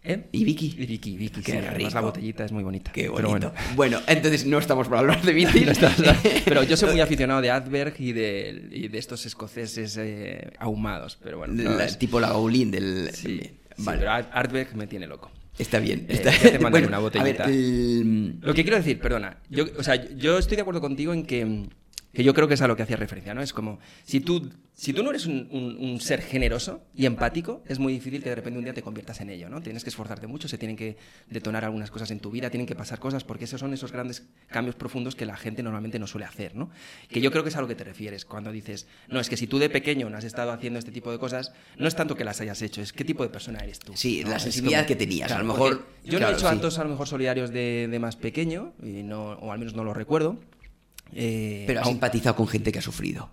¿Eh? 0.03 0.29
Y 0.33 0.45
Vicky. 0.45 0.75
Y 0.79 0.87
Vicky, 0.87 1.17
Vicky, 1.19 1.43
Qué 1.43 1.53
sí, 1.53 1.59
además 1.59 1.75
rico. 1.77 1.91
la 1.95 2.01
botellita 2.01 2.45
es 2.47 2.53
muy 2.53 2.63
bonita. 2.65 2.91
Qué 2.93 3.11
Pero 3.15 3.29
bonito. 3.29 3.53
bueno. 3.53 3.75
Bueno. 3.99 4.01
entonces 4.07 4.47
no 4.47 4.59
estamos 4.59 4.89
para 4.89 5.01
hablar 5.01 5.21
de 5.23 5.33
bicis. 5.35 5.63
No 5.67 5.73
estás- 5.73 5.97
pero 6.45 6.63
yo 6.63 6.77
soy 6.77 6.93
muy 6.93 7.01
aficionado 7.03 7.43
de 7.43 7.51
Adberg 7.51 7.95
y 7.99 8.13
de, 8.13 8.69
y 8.71 8.89
de 8.89 8.99
estos 8.99 9.27
escoceses 9.27 9.97
eh, 9.99 10.53
ahumados. 10.59 11.19
Pero 11.23 11.39
bueno, 11.39 11.53
no, 11.55 11.77
La- 11.77 11.85
es- 11.85 11.99
tipo 11.99 12.19
la 12.19 12.29
Gaulín 12.29 12.71
del... 12.71 13.11
sí, 13.13 13.43
vale. 13.79 13.99
pero 13.99 14.11
Ad- 14.13 14.29
Adberg 14.33 14.75
me 14.75 14.87
tiene 14.87 15.07
loco. 15.07 15.31
Está 15.59 15.79
bien. 15.81 16.07
Eh, 16.09 16.23
ya 16.25 16.31
te 16.33 16.59
mandaré 16.59 16.71
Bueno, 16.71 16.89
una 16.89 16.99
botellita. 17.01 17.45
ver, 17.47 17.55
el- 17.55 18.37
Lo 18.41 18.55
que 18.55 18.63
quiero 18.63 18.79
decir, 18.79 18.99
perdona, 18.99 19.37
yo, 19.51 19.67
o 19.77 19.83
sea, 19.83 19.97
yo 20.17 20.39
estoy 20.39 20.57
de 20.57 20.63
acuerdo 20.63 20.81
contigo 20.81 21.13
en 21.13 21.27
que, 21.27 21.67
que 22.15 22.25
yo 22.25 22.33
creo 22.33 22.49
que 22.49 22.55
es 22.55 22.63
a 22.63 22.69
lo 22.69 22.75
que 22.77 22.85
hacía 22.85 22.97
referencia, 22.97 23.35
¿no? 23.35 23.43
Es 23.43 23.53
como, 23.53 23.79
si 24.07 24.21
tú, 24.21 24.49
si 24.83 24.95
tú 24.95 25.03
no 25.03 25.11
eres 25.11 25.27
un, 25.27 25.47
un- 25.51 25.77
un 25.79 26.01
ser 26.01 26.23
generoso 26.23 26.81
y 26.95 27.05
empático, 27.05 27.63
es 27.67 27.79
muy 27.79 27.93
difícil 27.93 28.23
que 28.23 28.31
de 28.31 28.35
repente 28.35 28.59
un 28.59 28.65
día 28.65 28.73
te 28.73 28.81
conviertas 28.81 29.21
en 29.21 29.29
ello, 29.29 29.51
¿no? 29.51 29.61
Tienes 29.61 29.85
que 29.85 29.91
esforzarte 29.91 30.27
mucho, 30.27 30.49
se 30.49 30.57
tienen 30.57 30.75
que 30.75 30.97
detonar 31.29 31.67
algunas 31.67 31.91
cosas 31.91 32.11
en 32.13 32.19
tu 32.19 32.31
vida, 32.31 32.49
tienen 32.49 32.67
que 32.67 32.75
pasar 32.75 32.99
cosas, 32.99 33.23
porque 33.23 33.45
esos 33.45 33.61
son 33.61 33.75
esos 33.75 33.93
grandes 33.93 34.23
cambios 34.49 34.77
profundos 34.77 35.15
que 35.15 35.27
la 35.27 35.37
gente 35.37 35.63
normalmente 35.63 35.99
no 35.99 36.07
suele 36.07 36.25
hacer, 36.25 36.55
¿no? 36.57 36.71
Que 37.11 37.21
yo 37.21 37.31
creo 37.31 37.43
que 37.43 37.51
es 37.51 37.57
a 37.57 37.61
lo 37.61 37.69
que 37.69 37.75
te 37.75 37.85
refieres 37.85 38.25
cuando 38.25 38.51
dices, 38.53 38.87
no, 39.09 39.21
es 39.21 39.29
que 39.29 39.37
si 39.37 39.47
tú 39.47 39.59
de 39.59 39.69
pequeño 39.69 40.09
no 40.09 40.17
has 40.17 40.25
estado 40.25 40.51
haciendo 40.51 40.79
este 40.79 40.93
tipo 40.93 41.13
de 41.13 41.19
cosas, 41.19 41.53
no 41.77 41.87
es 41.87 41.95
tanto 41.95 42.17
que 42.17 42.25
las 42.25 42.41
hayas 42.41 42.63
hecho, 42.63 42.81
es 42.81 42.95
qué 42.95 43.05
tipo 43.05 43.23
de 43.23 43.29
persona 43.29 43.59
eres 43.59 43.81
tú. 43.81 43.93
Sí, 43.95 44.23
¿no? 44.25 44.31
la 44.31 44.39
sensibilidad 44.39 44.79
como- 44.81 44.89
que 44.89 44.97
tenías. 44.97 45.31
a 45.31 45.39
lo 45.41 45.45
mejor... 45.45 45.87
Yo 46.05 46.13
no 46.13 46.19
claro, 46.21 46.33
he 46.33 46.39
hecho 46.39 46.49
sí. 46.49 46.55
actos 46.55 46.79
a 46.79 46.85
lo 46.85 46.91
mejor 46.91 47.07
solidarios 47.07 47.51
de, 47.51 47.87
de 47.91 47.99
más 47.99 48.17
pequeño, 48.17 48.73
y 48.83 49.03
no, 49.03 49.33
o 49.33 49.53
al 49.53 49.59
menos 49.59 49.75
no 49.75 49.85
lo 49.85 49.93
recuerdo. 49.93 50.39
Eh, 51.13 51.65
Pero 51.67 51.81
has 51.81 51.87
aun- 51.87 51.95
empatizado 51.97 52.37
con 52.37 52.49
gente 52.49 52.73
que 52.73 52.79
ha 52.79 52.83
sufrido. 52.83 53.31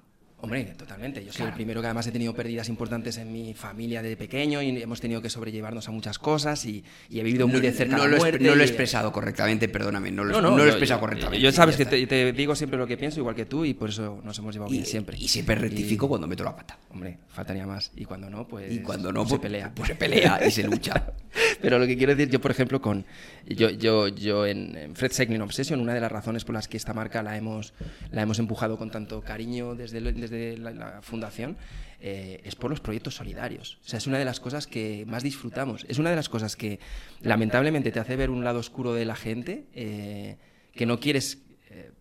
Hombre, 0.55 0.73
totalmente. 0.77 1.19
Yo 1.23 1.27
soy 1.31 1.37
Claro. 1.37 1.49
el 1.49 1.55
primero 1.55 1.81
que 1.81 1.87
además 1.87 2.07
he 2.07 2.11
tenido 2.11 2.33
pérdidas 2.33 2.69
importantes 2.69 3.17
en 3.17 3.31
mi 3.31 3.53
familia 3.53 4.01
de 4.01 4.15
pequeño 4.17 4.61
y 4.61 4.81
hemos 4.81 4.99
tenido 5.01 5.21
que 5.21 5.29
sobrellevarnos 5.29 5.87
a 5.87 5.91
muchas 5.91 6.17
cosas 6.19 6.65
y, 6.65 6.83
y 7.09 7.19
he 7.19 7.23
vivido 7.23 7.47
muy 7.47 7.59
de 7.61 7.71
cerca 7.71 7.97
no 7.97 8.03
la 8.03 8.09
lo, 8.09 8.15
he- 8.15 8.19
muerte. 8.19 8.43
no 8.45 8.55
lo 8.55 8.61
he 8.61 8.65
y- 8.65 8.69
expresado 8.69 9.11
correctamente, 9.11 9.67
perdóname. 9.69 10.11
No 10.11 10.23
lo, 10.23 10.31
No, 10.33 10.39
he- 10.39 10.41
no, 10.41 10.49
no 10.51 10.57
lo 10.57 10.63
he 10.65 10.67
expresado 10.69 10.99
correctamente. 10.99 11.41
Yo 11.41 11.51
sabes 11.51 11.75
que 11.77 11.85
te, 11.85 12.05
te 12.07 12.33
digo 12.33 12.55
siempre 12.55 12.77
lo 12.79 12.87
que 12.87 12.97
pienso, 12.97 13.19
igual 13.19 13.35
que 13.35 13.45
tú, 13.45 13.65
y 13.65 13.73
por 13.73 13.89
eso 13.89 14.21
nos 14.23 14.37
hemos 14.39 14.53
llevado 14.53 14.71
y, 14.71 14.77
bien 14.77 14.85
siempre. 14.85 15.17
y 15.17 15.27
siempre 15.27 15.55
rectifico 15.55 16.07
cuando 16.07 16.27
meto 16.27 16.43
la 16.43 16.55
pata. 16.55 16.77
Hombre, 16.89 17.17
faltaría 17.29 17.65
más. 17.67 17.91
Y 17.95 18.05
cuando 18.05 18.29
no, 18.29 18.47
pues. 18.47 18.71
Y 18.71 18.79
cuando 18.79 19.11
no, 19.11 19.23
se 19.23 19.29
pues, 19.29 19.41
pelea. 19.41 19.71
pues 19.75 19.87
se 19.89 19.95
pelea 19.95 20.39
y 20.47 20.51
se 20.51 20.63
lucha. 20.63 21.11
Pero 21.61 21.77
lo 21.77 21.85
que 21.85 21.97
quiero 21.97 22.15
decir, 22.15 22.31
yo, 22.31 22.41
por 22.41 22.51
ejemplo, 22.51 22.81
con. 22.81 23.05
Yo, 23.45 23.69
yo, 23.69 24.07
yo 24.07 24.45
en, 24.45 24.75
en 24.75 24.95
Fred 24.95 25.11
Cycling 25.11 25.41
Obsession, 25.41 25.79
una 25.79 25.93
de 25.93 26.01
las 26.01 26.11
razones 26.11 26.43
por 26.43 26.53
las 26.55 26.67
que 26.67 26.75
esta 26.77 26.93
marca 26.93 27.21
la 27.23 27.37
hemos, 27.37 27.73
la 28.11 28.21
hemos 28.23 28.39
empujado 28.39 28.77
con 28.77 28.89
tanto 28.91 29.21
cariño 29.21 29.75
desde, 29.75 29.99
el- 29.99 30.19
desde 30.37 30.61
la, 30.61 30.71
la 30.71 31.01
fundación, 31.01 31.57
eh, 31.99 32.41
es 32.43 32.55
por 32.55 32.69
los 32.69 32.79
proyectos 32.79 33.15
solidarios. 33.15 33.79
O 33.83 33.87
sea, 33.87 33.97
es 33.97 34.05
una 34.07 34.19
de 34.19 34.25
las 34.25 34.39
cosas 34.39 34.67
que 34.67 35.05
más 35.07 35.23
disfrutamos. 35.23 35.85
Es 35.89 35.97
una 35.97 36.11
de 36.11 36.15
las 36.15 36.29
cosas 36.29 36.55
que 36.55 36.79
lamentablemente 37.21 37.91
te 37.91 37.99
hace 37.99 38.15
ver 38.15 38.29
un 38.29 38.43
lado 38.43 38.59
oscuro 38.59 38.93
de 38.93 39.05
la 39.05 39.15
gente 39.15 39.65
eh, 39.73 40.37
que 40.73 40.85
no 40.85 40.99
quieres. 40.99 41.39
eh, 41.71 41.91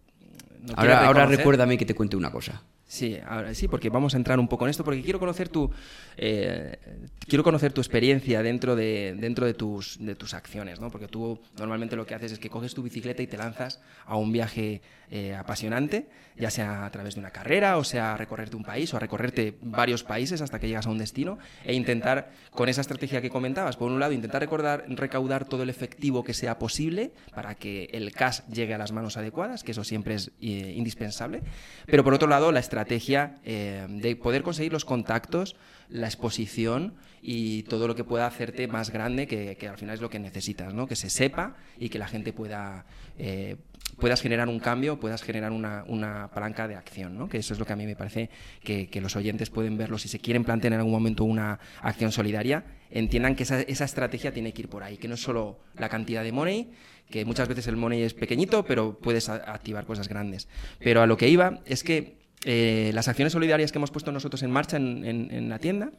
no 0.60 0.74
ahora, 0.76 1.06
ahora 1.06 1.26
recuérdame 1.26 1.78
que 1.78 1.86
te 1.86 1.94
cuente 1.94 2.16
una 2.16 2.30
cosa. 2.30 2.62
Sí, 2.88 3.18
ahora 3.26 3.52
sí, 3.52 3.66
porque 3.66 3.90
vamos 3.90 4.14
a 4.14 4.16
entrar 4.16 4.38
un 4.38 4.46
poco 4.46 4.64
en 4.64 4.70
esto, 4.70 4.84
porque 4.84 5.02
quiero 5.02 5.18
conocer 5.18 5.48
tu, 5.48 5.68
eh, 6.16 6.78
quiero 7.26 7.42
conocer 7.42 7.72
tu 7.72 7.80
experiencia 7.80 8.44
dentro 8.44 8.76
de, 8.76 9.16
dentro 9.18 9.44
de 9.44 9.54
tus, 9.54 9.96
de 9.98 10.14
tus 10.14 10.34
acciones, 10.34 10.78
¿no? 10.78 10.88
Porque 10.88 11.08
tú 11.08 11.40
normalmente 11.58 11.96
lo 11.96 12.06
que 12.06 12.14
haces 12.14 12.30
es 12.32 12.38
que 12.38 12.48
coges 12.48 12.74
tu 12.74 12.84
bicicleta 12.84 13.22
y 13.22 13.26
te 13.26 13.36
lanzas 13.36 13.80
a 14.04 14.16
un 14.16 14.30
viaje 14.30 14.82
eh, 15.10 15.34
apasionante, 15.34 16.08
ya 16.38 16.50
sea 16.50 16.84
a 16.84 16.90
través 16.90 17.14
de 17.14 17.20
una 17.20 17.30
carrera, 17.30 17.78
o 17.78 17.84
sea 17.84 18.16
recorrerte 18.16 18.56
un 18.56 18.64
país, 18.64 18.92
o 18.92 18.96
a 18.96 19.00
recorrerte 19.00 19.56
varios 19.62 20.04
países 20.04 20.40
hasta 20.40 20.58
que 20.58 20.68
llegas 20.68 20.86
a 20.86 20.90
un 20.90 20.98
destino, 20.98 21.38
e 21.64 21.74
intentar, 21.74 22.30
con 22.50 22.68
esa 22.68 22.80
estrategia 22.80 23.20
que 23.20 23.30
comentabas, 23.30 23.76
por 23.76 23.90
un 23.90 24.00
lado, 24.00 24.12
intentar 24.12 24.40
recordar, 24.40 24.84
recaudar 24.88 25.44
todo 25.46 25.62
el 25.62 25.70
efectivo 25.70 26.24
que 26.24 26.34
sea 26.34 26.58
posible 26.58 27.12
para 27.34 27.54
que 27.54 27.88
el 27.92 28.12
cash 28.12 28.40
llegue 28.52 28.74
a 28.74 28.78
las 28.78 28.92
manos 28.92 29.16
adecuadas, 29.16 29.62
que 29.62 29.72
eso 29.72 29.84
siempre 29.84 30.14
es 30.14 30.30
eh, 30.40 30.74
indispensable, 30.76 31.42
pero 31.86 32.04
por 32.04 32.14
otro 32.14 32.28
lado, 32.28 32.52
la 32.52 32.60
estrategia 32.60 33.36
eh, 33.44 33.86
de 33.88 34.16
poder 34.16 34.42
conseguir 34.42 34.72
los 34.72 34.84
contactos, 34.84 35.56
la 35.88 36.06
exposición 36.06 36.94
y 37.22 37.62
todo 37.64 37.88
lo 37.88 37.94
que 37.94 38.04
pueda 38.04 38.26
hacerte 38.26 38.68
más 38.68 38.90
grande, 38.90 39.26
que, 39.26 39.56
que 39.56 39.68
al 39.68 39.78
final 39.78 39.94
es 39.94 40.00
lo 40.00 40.10
que 40.10 40.18
necesitas, 40.18 40.74
¿no? 40.74 40.86
que 40.86 40.96
se 40.96 41.10
sepa 41.10 41.56
y 41.78 41.88
que 41.88 41.98
la 41.98 42.08
gente 42.08 42.32
pueda, 42.32 42.86
eh, 43.18 43.56
puedas 43.98 44.20
generar 44.20 44.48
un 44.48 44.58
cambio, 44.60 45.00
puedas 45.00 45.22
generar 45.22 45.52
una, 45.52 45.84
una 45.88 46.28
palanca 46.30 46.68
de 46.68 46.74
acción, 46.76 47.16
¿no? 47.16 47.28
que 47.28 47.38
eso 47.38 47.54
es 47.54 47.58
lo 47.58 47.64
que 47.66 47.72
a 47.72 47.76
mí 47.76 47.86
me 47.86 47.96
parece 47.96 48.30
que, 48.62 48.88
los 49.00 49.16
oyentes 49.16 49.50
pueden 49.50 49.76
verlo. 49.78 49.98
Si 49.98 50.08
se 50.08 50.18
quieren 50.18 50.44
plantear 50.44 50.72
en 50.74 50.78
algún 50.80 50.92
momento 50.92 51.24
una 51.24 51.58
acción 51.80 52.12
solidaria, 52.12 52.64
entiendan 52.90 53.34
que 53.36 53.44
esa, 53.44 53.60
esa 53.62 53.84
estrategia 53.84 54.32
tiene 54.32 54.52
que 54.52 54.62
ir 54.62 54.68
por 54.68 54.82
ahí, 54.82 54.96
que 54.98 55.08
no 55.08 55.14
es 55.14 55.22
solo 55.22 55.60
la 55.78 55.88
cantidad 55.88 56.22
de 56.22 56.32
money, 56.32 56.70
que 57.10 57.24
muchas 57.24 57.48
veces 57.48 57.66
el 57.68 57.76
money 57.76 58.02
es 58.02 58.14
pequeñito, 58.14 58.64
pero 58.64 58.98
puedes 58.98 59.28
activar 59.28 59.86
cosas 59.86 60.08
grandes. 60.08 60.48
Pero 60.78 61.02
a 61.02 61.06
lo 61.06 61.16
que 61.16 61.28
iba 61.28 61.60
es 61.64 61.82
que 61.84 62.18
eh, 62.44 62.90
las 62.94 63.08
acciones 63.08 63.32
solidarias 63.32 63.72
que 63.72 63.78
hemos 63.78 63.90
puesto 63.90 64.12
nosotros 64.12 64.42
en 64.42 64.50
marcha 64.50 64.76
en, 64.76 65.04
en- 65.30 65.48
la 65.48 65.58
tienda, 65.58 65.90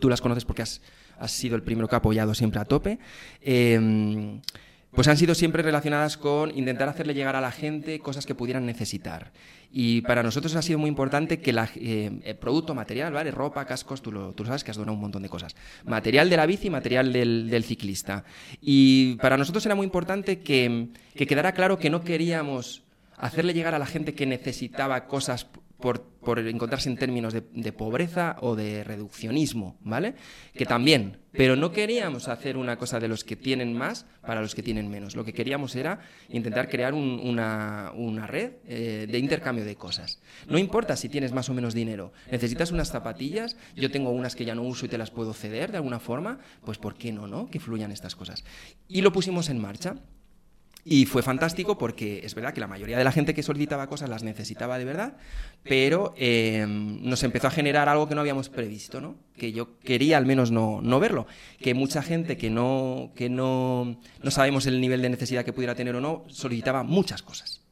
tú 0.00 0.08
las 0.10 0.20
conoces 0.20 0.44
porque 0.44 0.62
has, 0.62 0.82
has 1.18 1.30
sido 1.30 1.56
el 1.56 1.62
primero 1.62 1.88
que 1.88 1.94
ha 1.94 1.98
apoyado 1.98 2.34
siempre 2.34 2.60
a 2.60 2.64
tope, 2.64 2.98
eh, 3.40 4.40
pues 4.94 5.08
han 5.08 5.16
sido 5.16 5.34
siempre 5.34 5.62
relacionadas 5.62 6.16
con 6.16 6.56
intentar 6.56 6.88
hacerle 6.88 7.14
llegar 7.14 7.36
a 7.36 7.40
la 7.40 7.50
gente 7.50 7.98
cosas 7.98 8.26
que 8.26 8.34
pudieran 8.34 8.66
necesitar. 8.66 9.32
Y 9.72 10.02
para 10.02 10.22
nosotros 10.22 10.54
ha 10.54 10.62
sido 10.62 10.78
muy 10.78 10.88
importante 10.88 11.40
que 11.40 11.52
la, 11.52 11.68
eh, 11.74 12.20
el 12.22 12.36
producto 12.36 12.74
material, 12.74 13.12
¿vale? 13.12 13.32
Ropa, 13.32 13.64
cascos, 13.64 14.02
tú 14.02 14.12
lo, 14.12 14.32
tú 14.32 14.44
sabes 14.44 14.62
que 14.62 14.70
has 14.70 14.76
donado 14.76 14.94
un 14.94 15.00
montón 15.00 15.22
de 15.22 15.28
cosas. 15.28 15.56
Material 15.84 16.30
de 16.30 16.36
la 16.36 16.46
bici, 16.46 16.70
material 16.70 17.12
del, 17.12 17.50
del 17.50 17.64
ciclista. 17.64 18.24
Y 18.60 19.16
para 19.16 19.36
nosotros 19.36 19.66
era 19.66 19.74
muy 19.74 19.84
importante 19.84 20.38
que, 20.40 20.88
que 21.16 21.26
quedara 21.26 21.52
claro 21.52 21.78
que 21.78 21.90
no 21.90 22.02
queríamos 22.02 22.84
hacerle 23.16 23.52
llegar 23.52 23.74
a 23.74 23.80
la 23.80 23.86
gente 23.86 24.14
que 24.14 24.26
necesitaba 24.26 25.06
cosas 25.06 25.48
por, 25.84 26.00
por 26.00 26.38
encontrarse 26.38 26.88
en 26.88 26.96
términos 26.96 27.34
de, 27.34 27.42
de 27.52 27.72
pobreza 27.72 28.36
o 28.40 28.56
de 28.56 28.82
reduccionismo, 28.84 29.76
¿vale? 29.82 30.14
Que 30.54 30.64
también, 30.64 31.18
pero 31.30 31.56
no 31.56 31.72
queríamos 31.72 32.28
hacer 32.28 32.56
una 32.56 32.78
cosa 32.78 32.98
de 33.00 33.06
los 33.08 33.22
que 33.22 33.36
tienen 33.36 33.76
más 33.76 34.06
para 34.22 34.40
los 34.40 34.54
que 34.54 34.62
tienen 34.62 34.88
menos. 34.88 35.14
Lo 35.14 35.26
que 35.26 35.34
queríamos 35.34 35.76
era 35.76 36.00
intentar 36.30 36.70
crear 36.70 36.94
un- 36.94 37.20
una, 37.22 37.92
una 37.94 38.26
red 38.26 38.52
eh, 38.66 39.06
de 39.10 39.18
intercambio 39.18 39.66
de 39.66 39.76
cosas. 39.76 40.20
No 40.48 40.56
importa 40.56 40.96
si 40.96 41.10
tienes 41.10 41.32
más 41.32 41.50
o 41.50 41.54
menos 41.54 41.74
dinero, 41.74 42.12
necesitas 42.30 42.72
unas 42.72 42.88
zapatillas, 42.88 43.58
yo 43.76 43.90
tengo 43.90 44.08
unas 44.10 44.34
que 44.34 44.46
ya 44.46 44.54
no 44.54 44.62
uso 44.62 44.86
y 44.86 44.88
te 44.88 44.96
las 44.96 45.10
puedo 45.10 45.34
ceder 45.34 45.70
de 45.70 45.76
alguna 45.76 46.00
forma, 46.00 46.38
pues 46.64 46.78
¿por 46.78 46.94
qué 46.94 47.12
no, 47.12 47.26
no? 47.26 47.50
Que 47.50 47.60
fluyan 47.60 47.92
estas 47.92 48.16
cosas. 48.16 48.42
Y 48.88 49.02
lo 49.02 49.12
pusimos 49.12 49.50
en 49.50 49.60
marcha. 49.60 49.96
Y 50.84 51.06
fue 51.06 51.22
fantástico 51.22 51.78
porque 51.78 52.20
es 52.24 52.34
verdad 52.34 52.52
que 52.52 52.60
la 52.60 52.66
mayoría 52.66 52.98
de 52.98 53.04
la 53.04 53.12
gente 53.12 53.32
que 53.32 53.42
solicitaba 53.42 53.86
cosas 53.86 54.10
las 54.10 54.22
necesitaba 54.22 54.78
de 54.78 54.84
verdad, 54.84 55.16
pero 55.62 56.14
eh, 56.18 56.66
nos 56.68 57.22
empezó 57.22 57.46
a 57.46 57.50
generar 57.50 57.88
algo 57.88 58.06
que 58.06 58.14
no 58.14 58.20
habíamos 58.20 58.50
previsto, 58.50 59.00
¿no? 59.00 59.16
Que 59.34 59.52
yo 59.52 59.78
quería 59.80 60.18
al 60.18 60.26
menos 60.26 60.50
no, 60.50 60.80
no 60.82 61.00
verlo. 61.00 61.26
Que 61.58 61.72
mucha 61.72 62.02
gente 62.02 62.36
que, 62.36 62.50
no, 62.50 63.12
que 63.16 63.30
no, 63.30 63.98
no 64.22 64.30
sabemos 64.30 64.66
el 64.66 64.78
nivel 64.80 65.00
de 65.00 65.08
necesidad 65.08 65.44
que 65.44 65.54
pudiera 65.54 65.74
tener 65.74 65.96
o 65.96 66.02
no, 66.02 66.24
solicitaba 66.28 66.82
muchas 66.82 67.22
cosas. 67.22 67.63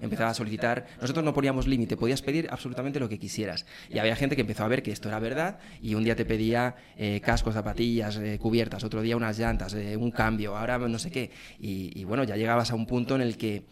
Empezaba 0.00 0.30
a 0.30 0.34
solicitar. 0.34 0.86
Nosotros 1.00 1.24
no 1.24 1.34
poníamos 1.34 1.66
límite, 1.66 1.96
podías 1.96 2.22
pedir 2.22 2.48
absolutamente 2.50 3.00
lo 3.00 3.08
que 3.08 3.18
quisieras. 3.18 3.66
Y 3.90 3.98
había 3.98 4.16
gente 4.16 4.36
que 4.36 4.42
empezó 4.42 4.64
a 4.64 4.68
ver 4.68 4.82
que 4.82 4.92
esto 4.92 5.08
era 5.08 5.18
verdad 5.18 5.58
y 5.80 5.94
un 5.94 6.04
día 6.04 6.16
te 6.16 6.24
pedía 6.24 6.76
eh, 6.96 7.20
cascos, 7.20 7.54
zapatillas, 7.54 8.16
eh, 8.16 8.38
cubiertas, 8.40 8.84
otro 8.84 9.02
día 9.02 9.16
unas 9.16 9.38
llantas, 9.38 9.74
eh, 9.74 9.96
un 9.96 10.10
cambio, 10.10 10.56
ahora 10.56 10.78
no 10.78 10.98
sé 10.98 11.10
qué. 11.10 11.30
Y, 11.58 11.98
y 11.98 12.04
bueno, 12.04 12.24
ya 12.24 12.36
llegabas 12.36 12.70
a 12.70 12.74
un 12.74 12.86
punto 12.86 13.14
en 13.14 13.22
el 13.22 13.36
que 13.36 13.64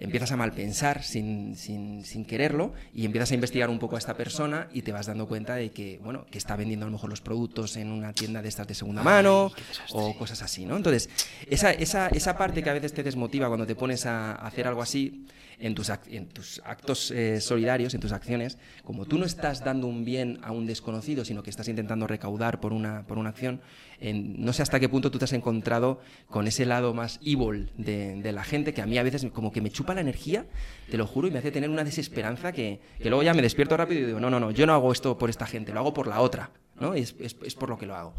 empiezas 0.00 0.32
a 0.32 0.36
malpensar 0.36 1.02
sin, 1.02 1.56
sin, 1.56 2.04
sin, 2.04 2.24
quererlo 2.24 2.72
y 2.94 3.04
empiezas 3.04 3.32
a 3.32 3.34
investigar 3.34 3.70
un 3.70 3.78
poco 3.78 3.96
a 3.96 3.98
esta 3.98 4.14
persona 4.14 4.68
y 4.72 4.82
te 4.82 4.92
vas 4.92 5.06
dando 5.06 5.26
cuenta 5.26 5.56
de 5.56 5.70
que, 5.70 5.98
bueno, 6.02 6.26
que 6.30 6.38
está 6.38 6.56
vendiendo 6.56 6.86
a 6.86 6.88
lo 6.88 6.92
mejor 6.92 7.10
los 7.10 7.20
productos 7.20 7.76
en 7.76 7.90
una 7.90 8.12
tienda 8.12 8.42
de 8.42 8.48
estas 8.48 8.66
de 8.66 8.74
segunda 8.74 9.02
mano 9.02 9.52
o 9.90 10.16
cosas 10.16 10.42
así, 10.42 10.66
¿no? 10.66 10.76
Entonces, 10.76 11.08
esa, 11.48 11.72
esa, 11.72 12.08
esa 12.08 12.36
parte 12.36 12.62
que 12.62 12.70
a 12.70 12.74
veces 12.74 12.92
te 12.92 13.02
desmotiva 13.02 13.48
cuando 13.48 13.66
te 13.66 13.74
pones 13.74 14.06
a 14.06 14.34
hacer 14.34 14.66
algo 14.66 14.82
así, 14.82 15.26
en 15.60 15.74
tus, 15.74 15.90
en 16.08 16.28
tus 16.28 16.60
actos 16.64 17.10
eh, 17.10 17.40
solidarios, 17.40 17.94
en 17.94 18.00
tus 18.00 18.12
acciones, 18.12 18.58
como 18.84 19.06
tú 19.06 19.18
no 19.18 19.24
estás 19.24 19.64
dando 19.64 19.86
un 19.86 20.04
bien 20.04 20.38
a 20.42 20.52
un 20.52 20.66
desconocido, 20.66 21.24
sino 21.24 21.42
que 21.42 21.50
estás 21.50 21.68
intentando 21.68 22.06
recaudar 22.06 22.60
por 22.60 22.72
una, 22.72 23.06
por 23.06 23.18
una 23.18 23.30
acción, 23.30 23.60
en, 24.00 24.44
no 24.44 24.52
sé 24.52 24.62
hasta 24.62 24.78
qué 24.78 24.88
punto 24.88 25.10
tú 25.10 25.18
te 25.18 25.24
has 25.24 25.32
encontrado 25.32 26.00
con 26.28 26.46
ese 26.46 26.64
lado 26.64 26.94
más 26.94 27.18
evil 27.24 27.70
de, 27.76 28.20
de, 28.22 28.32
la 28.32 28.44
gente 28.44 28.72
que 28.72 28.82
a 28.82 28.86
mí 28.86 28.98
a 28.98 29.02
veces 29.02 29.26
como 29.32 29.52
que 29.52 29.60
me 29.60 29.70
chupa 29.70 29.94
la 29.94 30.00
energía, 30.00 30.46
te 30.90 30.96
lo 30.96 31.06
juro, 31.06 31.28
y 31.28 31.30
me 31.30 31.38
hace 31.38 31.50
tener 31.50 31.70
una 31.70 31.84
desesperanza 31.84 32.52
que, 32.52 32.80
que 32.98 33.08
luego 33.08 33.22
ya 33.22 33.34
me 33.34 33.42
despierto 33.42 33.76
rápido 33.76 34.02
y 34.02 34.04
digo, 34.06 34.20
no, 34.20 34.30
no, 34.30 34.38
no, 34.38 34.50
yo 34.50 34.66
no 34.66 34.74
hago 34.74 34.92
esto 34.92 35.18
por 35.18 35.30
esta 35.30 35.46
gente, 35.46 35.72
lo 35.72 35.80
hago 35.80 35.92
por 35.92 36.06
la 36.06 36.20
otra, 36.20 36.50
¿no? 36.80 36.94
Es, 36.94 37.14
es, 37.18 37.36
es 37.42 37.54
por 37.54 37.68
lo 37.68 37.78
que 37.78 37.86
lo 37.86 37.96
hago. 37.96 38.14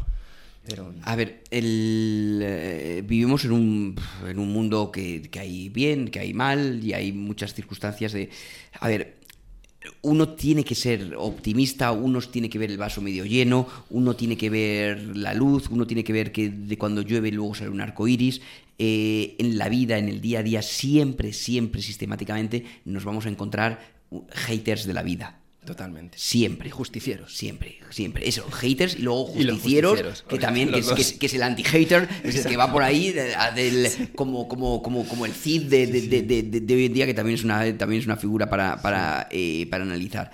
Pero... 0.66 0.94
A 1.02 1.16
ver, 1.16 1.42
el, 1.50 2.40
eh, 2.42 3.02
vivimos 3.06 3.44
en 3.44 3.52
un, 3.52 3.96
en 4.26 4.38
un 4.38 4.52
mundo 4.52 4.92
que, 4.92 5.22
que, 5.22 5.40
hay 5.40 5.68
bien, 5.68 6.08
que 6.08 6.20
hay 6.20 6.34
mal 6.34 6.80
y 6.82 6.92
hay 6.92 7.12
muchas 7.12 7.54
circunstancias 7.54 8.12
de... 8.12 8.30
A 8.80 8.88
ver, 8.88 9.20
uno 10.02 10.30
tiene 10.30 10.64
que 10.64 10.74
ser 10.74 11.14
optimista, 11.16 11.92
uno 11.92 12.20
tiene 12.20 12.50
que 12.50 12.58
ver 12.58 12.70
el 12.70 12.78
vaso 12.78 13.00
medio 13.00 13.24
lleno, 13.24 13.66
uno 13.90 14.14
tiene 14.14 14.36
que 14.36 14.50
ver 14.50 15.16
la 15.16 15.32
luz, 15.34 15.68
uno 15.70 15.86
tiene 15.86 16.04
que 16.04 16.12
ver 16.12 16.32
que 16.32 16.50
de 16.50 16.76
cuando 16.76 17.02
llueve 17.02 17.30
luego 17.32 17.54
sale 17.54 17.70
un 17.70 17.80
arco 17.80 18.06
iris. 18.06 18.40
Eh, 18.78 19.36
en 19.38 19.58
la 19.58 19.68
vida, 19.68 19.98
en 19.98 20.08
el 20.08 20.20
día 20.20 20.40
a 20.40 20.42
día, 20.42 20.62
siempre, 20.62 21.32
siempre, 21.32 21.82
sistemáticamente 21.82 22.64
nos 22.84 23.04
vamos 23.04 23.26
a 23.26 23.28
encontrar 23.28 23.80
haters 24.30 24.86
de 24.86 24.94
la 24.94 25.02
vida. 25.02 25.39
Totalmente. 25.70 26.18
Siempre. 26.18 26.68
Justicieros. 26.68 27.36
Siempre, 27.36 27.78
siempre. 27.90 28.28
Eso, 28.28 28.50
haters 28.50 28.96
y 28.96 29.02
luego 29.02 29.26
justicieros, 29.26 29.52
y 29.52 30.02
justicieros 30.02 30.22
que 30.28 30.38
también, 30.40 30.72
que 30.72 30.80
es, 30.80 30.88
que 30.88 31.00
es, 31.00 31.12
que 31.12 31.26
es, 31.26 31.34
el 31.34 31.44
anti-hater, 31.44 32.08
es 32.24 32.34
el 32.34 32.50
que 32.50 32.56
va 32.56 32.72
por 32.72 32.82
ahí 32.82 33.12
de, 33.12 33.36
de, 33.54 34.08
como, 34.16 34.48
como, 34.48 34.82
como, 34.82 35.06
como 35.06 35.26
el 35.26 35.32
Cid 35.32 35.68
de, 35.70 35.86
de, 35.86 36.74
hoy 36.74 36.86
en 36.86 36.92
día, 36.92 37.06
que 37.06 37.14
también 37.14 37.36
es 37.36 37.44
una, 37.44 37.78
también 37.78 38.00
es 38.00 38.06
una 38.06 38.16
figura 38.16 38.50
para, 38.50 38.82
para, 38.82 39.28
eh, 39.30 39.68
para 39.70 39.84
analizar. 39.84 40.32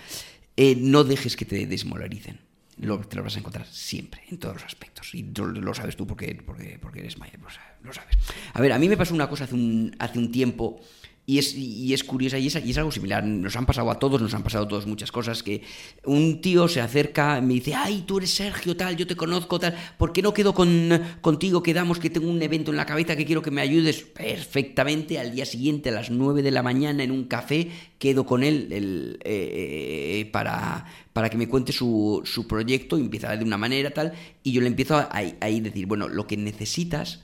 Eh, 0.57 0.75
no 0.75 1.05
dejes 1.05 1.37
que 1.37 1.45
te 1.45 1.67
desmolaricen. 1.67 2.39
Lo, 2.79 2.99
te 3.01 3.17
lo 3.17 3.23
vas 3.23 3.37
a 3.37 3.39
encontrar 3.39 3.67
siempre, 3.67 4.23
en 4.31 4.39
todos 4.39 4.55
los 4.55 4.65
aspectos. 4.65 5.15
Y 5.15 5.23
lo, 5.37 5.49
lo 5.49 5.75
sabes 5.75 5.97
tú 5.97 6.07
porque, 6.07 6.35
porque, 6.47 6.79
porque 6.81 7.01
eres 7.01 7.19
mayor, 7.19 7.41
lo 7.83 7.93
sabes. 7.93 8.17
A 8.55 8.61
ver, 8.63 8.73
a 8.73 8.79
mí 8.79 8.89
me 8.89 8.97
pasó 8.97 9.13
una 9.13 9.29
cosa 9.29 9.45
hace 9.45 9.55
un, 9.55 9.95
hace 9.99 10.19
un 10.19 10.33
tiempo 10.33 10.81
y 11.29 11.39
es, 11.39 11.57
y 11.57 11.93
es 11.93 12.05
curiosa 12.05 12.39
y 12.39 12.47
es, 12.47 12.55
y 12.65 12.71
es, 12.71 12.79
algo 12.79 12.93
similar. 12.93 13.25
Nos 13.25 13.57
han 13.57 13.67
pasado 13.67 13.91
a 13.91 13.99
todos, 13.99 14.23
nos 14.23 14.33
han 14.33 14.45
pasado 14.45 14.65
a 14.65 14.69
todos 14.69 14.87
muchas 14.87 15.11
cosas. 15.11 15.43
Que 15.43 15.63
un 16.05 16.41
tío 16.41 16.69
se 16.69 16.81
acerca, 16.81 17.41
me 17.41 17.55
dice, 17.55 17.75
ay, 17.75 18.05
tú 18.07 18.19
eres 18.19 18.31
Sergio, 18.31 18.77
tal, 18.77 18.97
yo 18.97 19.09
te 19.09 19.17
conozco, 19.17 19.59
tal, 19.59 19.77
¿por 19.99 20.13
qué 20.13 20.23
no 20.23 20.33
quedo 20.33 20.55
con, 20.55 20.89
contigo? 21.21 21.65
Quedamos 21.65 21.99
que 21.99 22.11
tengo 22.11 22.31
un 22.31 22.41
evento 22.41 22.71
en 22.71 22.77
la 22.77 22.87
cabeza 22.87 23.17
que 23.17 23.27
quiero 23.27 23.43
que 23.43 23.51
me 23.51 23.61
ayudes 23.61 24.03
perfectamente. 24.03 25.19
Al 25.19 25.35
día 25.35 25.45
siguiente, 25.47 25.89
a 25.89 25.93
las 25.93 26.11
9 26.11 26.43
de 26.43 26.53
la 26.53 26.63
mañana, 26.63 27.03
en 27.03 27.11
un 27.11 27.25
café, 27.25 27.73
quedo 27.99 28.25
con 28.25 28.45
él 28.45 28.69
el, 28.71 29.19
eh, 29.25 30.31
para, 30.33 30.87
para 31.13 31.29
que 31.29 31.37
me 31.37 31.49
cuente 31.49 31.73
su, 31.73 32.23
su 32.25 32.47
proyecto. 32.47 32.99
Y 32.99 33.01
empieza 33.01 33.37
de 33.37 33.45
una 33.45 33.59
manera, 33.59 33.91
tal, 33.91 34.13
y 34.45 34.53
yo 34.53 34.61
le 34.61 34.69
empiezo 34.69 34.95
a, 34.97 35.09
a, 35.11 35.19
a 35.19 35.47
decir, 35.49 35.87
bueno, 35.87 36.07
lo 36.07 36.29
que 36.29 36.37
necesitas 36.37 37.21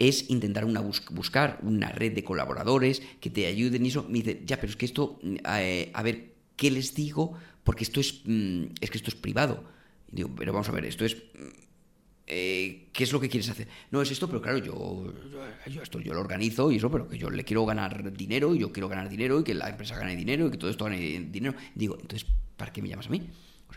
es 0.00 0.30
intentar 0.30 0.64
una 0.64 0.80
bus 0.80 1.02
buscar 1.10 1.60
una 1.62 1.92
red 1.92 2.12
de 2.14 2.24
colaboradores 2.24 3.02
que 3.20 3.28
te 3.28 3.46
ayuden 3.46 3.84
y 3.84 3.90
eso. 3.90 4.06
Me 4.08 4.20
dice, 4.20 4.42
ya, 4.46 4.56
pero 4.56 4.70
es 4.70 4.76
que 4.76 4.86
esto, 4.86 5.20
eh, 5.22 5.90
a 5.92 6.02
ver, 6.02 6.32
¿qué 6.56 6.70
les 6.70 6.94
digo? 6.94 7.34
Porque 7.62 7.84
esto 7.84 8.00
es, 8.00 8.22
mm, 8.24 8.62
es 8.80 8.90
que 8.90 8.96
esto 8.96 9.10
es 9.10 9.14
privado. 9.14 9.62
Y 10.10 10.16
digo, 10.16 10.30
pero 10.34 10.52
vamos 10.52 10.68
a 10.70 10.72
ver, 10.72 10.86
esto 10.86 11.04
es... 11.04 11.18
Eh, 12.32 12.88
¿Qué 12.92 13.04
es 13.04 13.12
lo 13.12 13.20
que 13.20 13.28
quieres 13.28 13.50
hacer? 13.50 13.68
No, 13.90 14.00
es 14.00 14.10
esto, 14.10 14.26
pero 14.28 14.40
claro, 14.40 14.58
yo, 14.58 15.12
yo, 15.68 15.82
esto 15.82 16.00
yo 16.00 16.14
lo 16.14 16.20
organizo 16.20 16.70
y 16.70 16.76
eso, 16.76 16.90
pero 16.90 17.08
que 17.08 17.18
yo 17.18 17.28
le 17.28 17.44
quiero 17.44 17.66
ganar 17.66 18.12
dinero 18.12 18.54
y 18.54 18.60
yo 18.60 18.72
quiero 18.72 18.88
ganar 18.88 19.08
dinero 19.08 19.40
y 19.40 19.44
que 19.44 19.52
la 19.52 19.68
empresa 19.68 19.98
gane 19.98 20.16
dinero 20.16 20.46
y 20.46 20.50
que 20.52 20.56
todo 20.56 20.70
esto 20.70 20.84
gane 20.84 20.98
dinero. 20.98 21.54
Digo, 21.74 21.98
entonces, 22.00 22.26
¿para 22.56 22.72
qué 22.72 22.80
me 22.80 22.88
llamas 22.88 23.08
a 23.08 23.10
mí? 23.10 23.28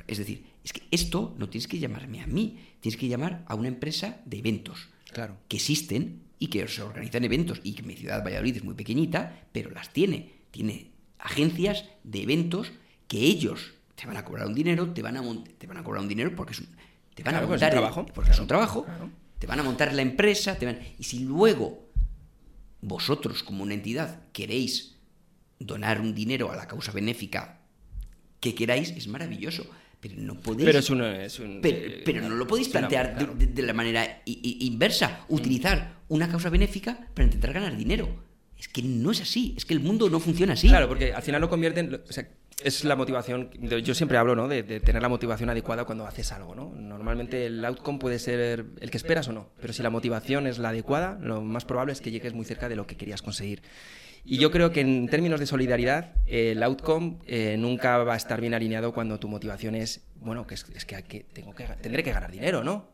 Es 0.08 0.20
decir, 0.20 0.46
es 0.64 0.72
que 0.72 0.84
esto 0.92 1.36
no 1.38 1.50
tienes 1.50 1.68
que 1.68 1.80
llamarme 1.80 2.22
a 2.22 2.28
mí, 2.28 2.60
tienes 2.80 2.98
que 2.98 3.08
llamar 3.08 3.44
a 3.48 3.56
una 3.56 3.68
empresa 3.68 4.22
de 4.26 4.38
eventos 4.38 4.93
claro. 5.14 5.38
que 5.48 5.58
existen 5.58 6.24
y 6.40 6.48
que 6.48 6.68
se 6.68 6.82
organizan 6.82 7.24
eventos. 7.24 7.62
Y 7.64 7.74
que 7.74 7.84
mi 7.84 7.96
ciudad 7.96 8.24
Valladolid 8.24 8.58
es 8.58 8.64
muy 8.64 8.74
pequeñita, 8.74 9.48
pero 9.52 9.72
las 9.72 9.94
tiene. 9.94 10.34
Tiene 10.52 10.92
agencias 11.20 11.86
de 12.04 12.24
eventos 12.24 12.72
que 13.08 13.20
ellos 13.20 13.74
te 13.96 14.08
van 14.08 14.18
a 14.18 14.26
cobrar 14.26 14.48
un 14.48 14.54
dinero, 14.54 14.92
te 14.92 15.02
van 15.02 15.18
a, 15.18 15.24
te 15.58 15.68
van 15.68 15.78
a 15.78 15.84
cobrar 15.84 16.02
un 16.02 16.10
dinero 16.10 16.36
porque 16.36 16.54
es 16.54 16.60
un, 16.60 16.68
te 17.14 17.24
van 17.24 17.34
claro, 17.34 17.46
a 17.46 17.50
montar 17.50 17.70
es 17.70 17.74
un 17.74 17.80
trabajo, 17.80 18.06
porque 18.14 18.32
es 18.32 18.40
un 18.40 18.48
trabajo, 18.48 18.86
te 19.40 19.48
van 19.48 19.60
a 19.60 19.64
montar 19.64 19.94
la 19.94 20.02
empresa, 20.02 20.58
te 20.58 20.66
van, 20.66 20.80
y 20.98 21.04
si 21.04 21.20
luego 21.20 21.90
vosotros 22.82 23.44
como 23.44 23.64
una 23.64 23.74
entidad 23.74 24.22
queréis 24.32 24.98
donar 25.60 26.02
un 26.02 26.14
dinero 26.14 26.52
a 26.52 26.56
la 26.56 26.68
causa 26.68 26.92
benéfica 26.92 27.62
que 28.40 28.56
queráis, 28.56 28.90
es 28.92 29.08
maravilloso 29.08 29.66
pero 30.04 30.16
no 30.18 30.36
podéis. 30.36 30.66
Pero, 30.66 30.80
es 30.80 30.90
una, 30.90 31.24
es 31.24 31.40
un, 31.40 31.60
pero, 31.62 31.78
pero, 32.04 32.22
no 32.28 32.36
lo 32.36 32.46
podéis 32.46 32.68
plantear 32.68 33.16
claro. 33.16 33.36
de, 33.36 33.48
de, 33.48 33.62
la 33.62 33.72
manera 33.72 34.22
inversa, 34.26 35.24
utilizar 35.30 36.00
una 36.10 36.28
causa 36.28 36.50
benéfica 36.50 37.08
para 37.14 37.24
intentar 37.24 37.54
ganar 37.54 37.78
dinero. 37.78 38.10
Es 38.60 38.68
que 38.68 38.84
no 38.84 39.12
es 39.12 39.22
así, 39.22 39.54
es 39.56 39.64
que 39.64 39.74
el 39.74 39.80
mundo 39.80 40.10
no 40.10 40.20
funciona 40.20 40.54
así. 40.54 40.68
Claro, 40.68 40.90
porque 40.90 41.14
al 41.14 41.22
final 41.22 41.40
lo 41.40 41.50
convierten. 41.50 42.02
O 42.08 42.12
sea, 42.12 42.28
es 42.62 42.84
la 42.84 42.98
motivación. 42.98 43.50
Yo 43.82 43.96
siempre 43.96 44.18
hablo 44.18 44.36
¿no? 44.36 44.50
de, 44.50 44.64
de, 44.64 44.82
tener 44.82 45.02
la 45.02 45.10
motivación 45.10 45.50
adecuada 45.50 45.86
cuando 45.86 46.06
haces 46.06 46.34
algo. 46.34 46.54
¿no? 46.54 46.74
Normalmente 46.76 47.46
el 47.46 47.64
outcome 47.64 47.98
puede 47.98 48.20
ser 48.20 48.66
el 48.82 48.92
que 48.92 48.98
esperas 48.98 49.30
o 49.30 49.32
no, 49.32 49.52
pero 49.62 49.72
si 49.72 49.84
la 49.84 49.90
motivación 49.90 50.48
es 50.48 50.60
la 50.60 50.70
adecuada, 50.70 51.18
lo 51.22 51.42
más 51.42 51.64
probable 51.64 51.94
es 51.94 52.02
que 52.02 52.12
llegues 52.12 52.34
muy 52.34 52.44
cerca 52.44 52.68
de 52.68 52.76
lo 52.76 52.86
que 52.86 52.98
querías 52.98 53.22
conseguir. 53.22 53.62
Y 54.26 54.38
yo 54.38 54.52
creo 54.52 54.72
que 54.72 54.82
en 54.82 55.10
términos 55.10 55.40
de 55.40 55.46
solidaridad, 55.46 56.14
el 56.28 56.64
outcome 56.64 57.18
eh, 57.26 57.58
nunca 57.58 57.98
va 57.98 58.14
a 58.14 58.18
estar 58.18 58.40
bien 58.40 58.54
alineado 58.54 58.94
cuando 58.94 59.20
tu 59.20 59.28
motivación 59.28 59.76
es, 59.76 60.06
bueno, 60.16 60.48
que 60.48 60.56
es, 60.56 60.66
es 60.74 60.86
que, 60.86 61.04
que, 61.04 61.26
tengo 61.34 61.54
que 61.54 61.66
tendré 61.82 62.04
que 62.04 62.14
ganar 62.14 62.32
dinero, 62.32 62.64
¿no? 62.64 62.88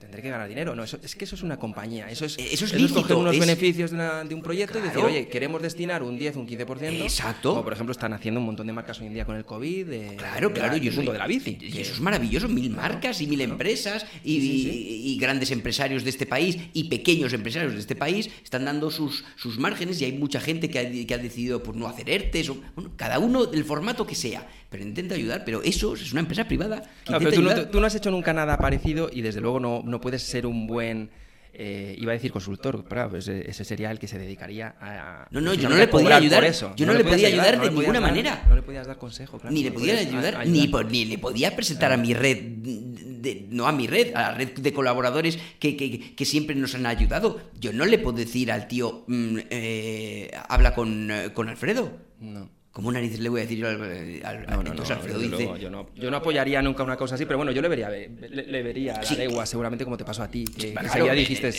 Tendré 0.00 0.22
que 0.22 0.30
ganar 0.30 0.48
dinero. 0.48 0.74
No, 0.74 0.82
eso, 0.82 0.98
es 1.02 1.14
que 1.14 1.26
eso 1.26 1.34
es 1.34 1.42
una 1.42 1.58
compañía. 1.58 2.10
Eso 2.10 2.24
es, 2.24 2.38
eso 2.38 2.64
es, 2.64 2.72
lícito, 2.72 3.00
es 3.00 3.02
coger 3.02 3.16
unos 3.16 3.34
es... 3.34 3.40
beneficios 3.40 3.90
de, 3.90 3.96
una, 3.96 4.24
de, 4.24 4.34
un 4.34 4.40
proyecto 4.40 4.80
claro. 4.80 4.86
y 4.86 4.88
decir, 4.88 5.04
oye, 5.04 5.28
queremos 5.28 5.60
destinar 5.60 6.02
un 6.02 6.18
10 6.18 6.36
un 6.36 6.48
15%. 6.48 7.02
Exacto. 7.02 7.50
Como 7.50 7.64
por 7.64 7.74
ejemplo 7.74 7.92
están 7.92 8.14
haciendo 8.14 8.40
un 8.40 8.46
montón 8.46 8.66
de 8.66 8.72
marcas 8.72 8.98
hoy 9.00 9.08
en 9.08 9.14
día 9.14 9.26
con 9.26 9.36
el 9.36 9.44
COVID. 9.44 9.86
De, 9.86 10.16
claro, 10.16 10.48
de 10.48 10.54
claro. 10.54 10.76
La, 10.76 10.82
y 10.82 10.88
el 10.88 10.94
mundo 10.94 11.12
de 11.12 11.18
la 11.18 11.26
bici. 11.26 11.58
Y 11.60 11.80
eso 11.80 11.92
es 11.92 12.00
maravilloso. 12.00 12.48
Mil 12.48 12.72
claro, 12.72 12.94
marcas 12.94 13.20
y 13.20 13.26
mil 13.26 13.40
claro. 13.40 13.52
empresas 13.52 14.06
y, 14.24 14.40
sí, 14.40 14.48
sí, 14.48 14.62
sí. 14.62 15.02
y, 15.04 15.18
grandes 15.18 15.50
empresarios 15.50 16.02
de 16.02 16.10
este 16.10 16.24
país 16.24 16.56
y 16.72 16.84
pequeños 16.84 17.34
empresarios 17.34 17.74
de 17.74 17.80
este 17.80 17.94
país 17.94 18.30
están 18.42 18.64
dando 18.64 18.90
sus, 18.90 19.24
sus 19.36 19.58
márgenes 19.58 20.00
y 20.00 20.06
hay 20.06 20.12
mucha 20.12 20.40
gente 20.40 20.70
que 20.70 20.78
ha, 20.78 21.06
que 21.06 21.14
ha 21.14 21.18
decidido 21.18 21.62
pues, 21.62 21.76
no 21.76 21.86
hacer 21.86 22.08
ERTES. 22.08 22.48
O, 22.48 22.56
bueno, 22.74 22.92
cada 22.96 23.18
uno 23.18 23.44
del 23.44 23.66
formato 23.66 24.06
que 24.06 24.14
sea. 24.14 24.48
Pero 24.70 24.84
intenta 24.84 25.14
ayudar. 25.14 25.42
Pero 25.44 25.62
eso 25.62 25.94
es 25.94 26.12
una 26.12 26.20
empresa 26.20 26.44
privada. 26.44 26.82
Que 27.04 27.14
pero 27.18 27.32
tú 27.32 27.42
no, 27.42 27.68
tú 27.68 27.80
no, 27.80 27.86
has 27.86 27.94
hecho 27.94 28.10
nunca 28.10 28.32
nada 28.32 28.56
parecido 28.56 29.10
y 29.12 29.20
desde 29.20 29.40
luego 29.40 29.60
no, 29.60 29.82
no 29.84 30.00
puedes 30.00 30.22
ser 30.22 30.46
un 30.46 30.66
buen 30.66 31.10
eh, 31.52 31.96
iba 31.98 32.12
a 32.12 32.14
decir 32.14 32.30
consultor, 32.30 32.84
pero 32.88 33.16
ese 33.16 33.64
sería 33.64 33.90
el 33.90 33.98
que 33.98 34.06
se 34.06 34.18
dedicaría 34.18 34.76
a... 34.80 35.26
No, 35.30 35.40
no, 35.40 35.52
yo 35.52 35.68
no 35.68 35.76
le 35.76 35.88
podía 35.88 36.16
ayudar, 36.16 36.44
eso. 36.44 36.72
yo 36.76 36.86
no, 36.86 36.92
no 36.92 36.98
le 36.98 37.04
podía 37.04 37.26
ayudar, 37.26 37.54
ayudar 37.54 37.60
de 37.60 37.70
no 37.70 37.80
ninguna 37.80 38.00
dar, 38.00 38.10
manera. 38.10 38.46
No 38.48 38.54
le 38.54 38.62
podías 38.62 38.86
dar 38.86 38.98
consejo, 38.98 39.38
claro. 39.38 39.52
Ni 39.52 39.64
le 39.64 39.72
podía 39.72 39.98
ayudar, 39.98 40.36
ayudar. 40.36 40.46
Ni, 40.46 40.68
ni, 40.90 41.04
le 41.06 41.18
podía 41.18 41.54
presentar 41.56 41.92
a 41.92 41.96
mi 41.96 42.14
red, 42.14 42.38
de, 42.40 43.46
no 43.50 43.66
a 43.66 43.72
mi 43.72 43.88
red, 43.88 44.14
a 44.14 44.30
la 44.30 44.34
red 44.34 44.52
de 44.52 44.72
colaboradores 44.72 45.38
que, 45.58 45.76
que, 45.76 46.14
que, 46.14 46.24
siempre 46.24 46.54
nos 46.54 46.74
han 46.74 46.86
ayudado. 46.86 47.40
Yo 47.58 47.72
no 47.72 47.84
le 47.84 47.98
puedo 47.98 48.16
decir 48.16 48.52
al 48.52 48.68
tío, 48.68 49.04
mmm, 49.08 49.38
eh, 49.50 50.30
habla 50.48 50.74
con, 50.74 51.10
con 51.34 51.48
Alfredo. 51.48 51.98
No. 52.20 52.59
¿Cómo 52.72 52.92
narices 52.92 53.18
le 53.18 53.28
voy 53.28 53.40
a 53.40 53.42
decir 53.42 53.58
yo 53.58 53.68
al, 53.68 53.82
al 54.24 54.46
no, 54.48 54.62
no, 54.62 54.70
entonces 54.70 54.90
no, 54.90 55.02
Alfredo 55.02 55.18
dice 55.18 55.36
luego, 55.42 55.56
yo, 55.56 55.70
no, 55.70 55.88
yo 55.96 56.08
no 56.08 56.16
apoyaría 56.18 56.62
nunca 56.62 56.84
una 56.84 56.96
cosa 56.96 57.16
así 57.16 57.26
pero 57.26 57.36
bueno 57.36 57.50
yo 57.50 57.60
le 57.60 57.68
vería 57.68 57.88
le, 57.90 58.08
le 58.08 58.62
vería 58.62 58.94
a 58.94 58.96
la 58.98 59.02
Sí. 59.04 59.16
legua 59.16 59.44
seguramente 59.44 59.82
como 59.84 59.96
te 59.96 60.04
pasó 60.04 60.22
a 60.22 60.30
ti 60.30 60.44
que, 60.44 60.72
Claro, 60.74 61.02
día 61.04 61.12
eh, 61.12 61.16
dijiste 61.16 61.48
eh, 61.48 61.54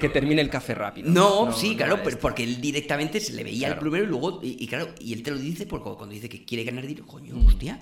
que 0.00 0.08
termine 0.08 0.40
el 0.42 0.50
café 0.50 0.74
rápido 0.74 1.08
No, 1.08 1.52
sí, 1.52 1.76
claro, 1.76 2.00
pero 2.02 2.18
porque 2.18 2.42
él 2.42 2.60
directamente 2.60 3.20
se 3.20 3.32
le 3.34 3.44
veía 3.44 3.68
Claro. 3.68 3.74
el 3.74 3.78
primero 3.80 4.04
y 4.04 4.06
luego, 4.08 4.40
y, 4.42 4.56
y 4.64 4.66
claro, 4.66 4.88
y 4.98 5.12
él 5.12 5.22
te 5.22 5.30
lo 5.30 5.38
dice 5.38 5.66
porque 5.66 5.90
cuando 5.96 6.14
dice 6.14 6.28
que 6.28 6.44
quiere 6.44 6.64
ganar 6.64 6.84
dinero, 6.84 7.06
coño, 7.06 7.36
Mm. 7.36 7.46
hostia, 7.46 7.80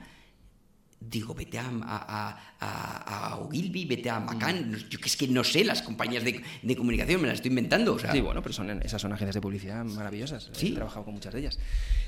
digo, 1.01 1.35
vete 1.35 1.59
a, 1.59 1.71
a, 1.83 2.55
a, 2.61 3.29
a 3.29 3.39
Ogilvy, 3.39 3.85
vete 3.85 4.11
a 4.11 4.21
Macan, 4.21 4.71
mm. 4.71 4.89
yo 4.89 4.99
que 4.99 5.09
es 5.09 5.17
que 5.17 5.29
no 5.29 5.45
sé, 5.45 5.65
las 5.65 5.83
compañías 5.83 6.25
de, 6.25 6.43
de 6.63 6.77
comunicación 6.77 7.21
me 7.21 7.29
las 7.29 7.37
estoy 7.37 7.51
inventando. 7.51 7.95
O 7.95 7.99
sea. 7.99 8.13
Sí, 8.13 8.21
bueno, 8.21 8.43
pero 8.43 8.53
son, 8.53 8.71
esas 8.83 9.01
son 9.01 9.13
agencias 9.13 9.35
de 9.35 9.41
publicidad 9.41 9.85
maravillosas. 9.85 10.51
Sí. 10.53 10.69
He 10.69 10.75
trabajado 10.75 11.05
con 11.05 11.15
muchas 11.15 11.33
de 11.35 11.41
ellas. 11.41 11.59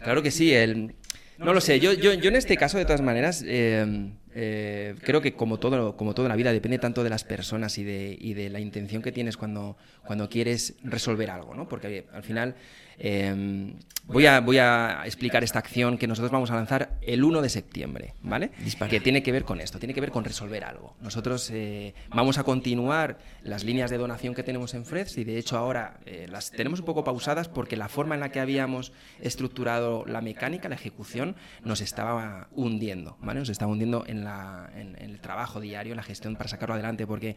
Claro 0.02 0.22
que 0.22 0.30
sí, 0.30 0.52
el, 0.52 0.94
no 1.38 1.52
lo 1.52 1.60
sé, 1.60 1.80
yo, 1.80 1.92
yo, 1.92 2.14
yo 2.14 2.28
en 2.28 2.36
este 2.36 2.56
caso, 2.56 2.78
de 2.78 2.86
todas 2.86 3.02
maneras, 3.02 3.44
eh, 3.46 4.10
eh, 4.34 4.94
creo 5.02 5.20
que 5.20 5.34
como 5.34 5.58
todo, 5.58 5.96
como 5.96 6.14
todo 6.14 6.26
en 6.26 6.30
la 6.30 6.36
vida, 6.36 6.52
depende 6.52 6.78
tanto 6.78 7.04
de 7.04 7.10
las 7.10 7.24
personas 7.24 7.76
y 7.78 7.84
de, 7.84 8.16
y 8.18 8.34
de 8.34 8.48
la 8.48 8.58
intención 8.58 9.02
que 9.02 9.12
tienes 9.12 9.36
cuando, 9.36 9.76
cuando 10.06 10.30
quieres 10.30 10.74
resolver 10.82 11.30
algo, 11.30 11.54
¿no? 11.54 11.68
Porque 11.68 12.06
al 12.12 12.22
final 12.22 12.56
Em, 12.98 13.74
voy, 14.06 14.26
a, 14.26 14.40
voy 14.40 14.58
a 14.58 15.02
explicar 15.04 15.44
esta 15.44 15.58
acción 15.58 15.98
que 15.98 16.06
nosotros 16.06 16.30
vamos 16.30 16.50
a 16.50 16.54
lanzar 16.54 16.98
el 17.02 17.24
1 17.24 17.42
de 17.42 17.48
septiembre, 17.48 18.14
¿vale? 18.22 18.50
Que 18.88 19.00
tiene 19.00 19.22
que 19.22 19.32
ver 19.32 19.44
con 19.44 19.60
esto, 19.60 19.78
tiene 19.78 19.94
que 19.94 20.00
ver 20.00 20.10
con 20.10 20.24
resolver 20.24 20.64
algo. 20.64 20.96
Nosotros 21.00 21.50
eh, 21.52 21.94
vamos 22.08 22.38
a 22.38 22.44
continuar 22.44 23.18
las 23.42 23.64
líneas 23.64 23.90
de 23.90 23.98
donación 23.98 24.34
que 24.34 24.42
tenemos 24.42 24.74
en 24.74 24.84
Freds 24.84 25.18
y 25.18 25.24
de 25.24 25.38
hecho 25.38 25.58
ahora 25.58 25.98
eh, 26.06 26.26
las 26.30 26.50
tenemos 26.50 26.80
un 26.80 26.86
poco 26.86 27.04
pausadas 27.04 27.48
porque 27.48 27.76
la 27.76 27.88
forma 27.88 28.14
en 28.14 28.20
la 28.20 28.30
que 28.30 28.40
habíamos 28.40 28.92
estructurado 29.20 30.04
la 30.06 30.20
mecánica, 30.20 30.68
la 30.68 30.76
ejecución, 30.76 31.36
nos 31.64 31.80
estaba 31.80 32.48
hundiendo, 32.52 33.16
¿vale? 33.20 33.40
Nos 33.40 33.50
estaba 33.50 33.70
hundiendo 33.70 34.04
en, 34.06 34.24
la, 34.24 34.70
en 34.74 34.96
el 34.98 35.20
trabajo 35.20 35.60
diario, 35.60 35.92
en 35.92 35.96
la 35.96 36.02
gestión 36.02 36.36
para 36.36 36.48
sacarlo 36.48 36.74
adelante 36.74 37.06
porque 37.06 37.36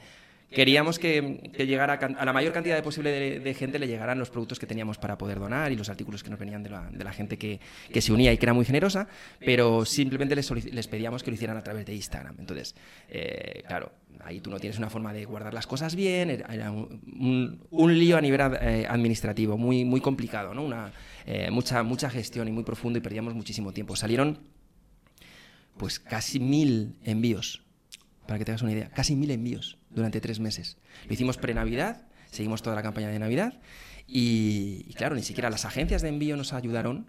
queríamos 0.52 0.98
que, 0.98 1.52
llegara 1.58 1.94
a 1.94 2.26
la 2.26 2.34
mayor 2.34 2.54
cantidad 2.54 2.76
de 2.76 2.82
posible 2.82 3.40
de, 3.40 3.54
gente 3.54 3.80
le 3.80 3.88
llegaran 3.88 4.18
los 4.18 4.30
productos 4.30 4.60
que 4.60 4.66
teníamos 4.66 4.98
para 4.98 5.18
poder 5.18 5.40
donar 5.40 5.72
y 5.72 5.76
los 5.76 5.90
artículos 5.90 6.24
que 6.24 6.30
nos 6.30 6.40
venían 6.40 6.64
de 6.64 6.70
la, 6.70 7.14
gente 7.14 7.38
que, 7.38 7.60
se 8.02 8.12
unía 8.12 8.34
y 8.34 8.38
que 8.38 8.46
era 8.46 8.54
muy 8.54 8.66
generosa, 8.66 9.08
pero 9.40 9.86
simplemente 9.86 10.36
les, 10.36 10.88
pedíamos 10.88 11.24
que 11.24 11.32
lo 11.32 11.36
hicieran 11.36 11.58
a 11.58 11.64
través 11.64 11.86
de 11.86 11.96
Instagram. 11.96 12.36
Entonces, 12.40 12.76
eh, 13.10 13.64
claro, 13.68 13.92
ahí 14.22 14.40
tú 14.40 14.50
no 14.50 14.60
tienes 14.60 14.78
una 14.78 14.90
forma 14.90 15.14
de 15.14 15.26
guardar 15.26 15.54
las 15.54 15.68
cosas 15.68 15.96
bien, 15.96 16.30
era 16.30 16.72
un, 16.72 18.00
lío 18.00 18.18
a 18.18 18.22
nivel 18.22 18.42
eh, 18.62 18.86
administrativo 18.90 19.58
muy, 19.58 19.86
muy 19.86 20.02
complicado, 20.02 20.54
¿no? 20.54 20.64
Una, 20.64 20.92
eh, 21.26 21.52
mucha, 21.52 21.84
mucha 21.84 22.10
gestión 22.10 22.48
y 22.48 22.52
muy 22.52 22.64
profundo 22.64 22.98
y 22.98 23.02
perdíamos 23.02 23.34
muchísimo 23.34 23.72
tiempo. 23.72 23.96
Salieron 23.96 24.40
pues 25.78 26.00
casi 26.00 26.40
mil 26.40 26.96
envíos, 27.04 27.64
para 28.28 28.38
que 28.38 28.46
te 28.46 28.52
hagas 28.52 28.64
una 28.64 28.74
idea, 28.74 28.90
casi 28.90 29.16
mil 29.16 29.32
envíos 29.32 29.79
durante 30.00 30.22
tres 30.22 30.40
meses. 30.40 30.78
Lo 31.08 31.14
hicimos 31.14 31.38
pre-Navidad, 31.38 32.08
seguimos 32.32 32.62
toda 32.62 32.76
la 32.76 32.82
campaña 32.84 33.10
de 33.10 33.20
Navidad 33.20 33.60
y, 34.08 34.94
claro, 34.96 35.16
ni 35.16 35.22
siquiera 35.22 35.50
las 35.50 35.66
agencias 35.66 36.02
de 36.02 36.10
envío 36.10 36.36
nos 36.36 36.54
ayudaron 36.54 37.08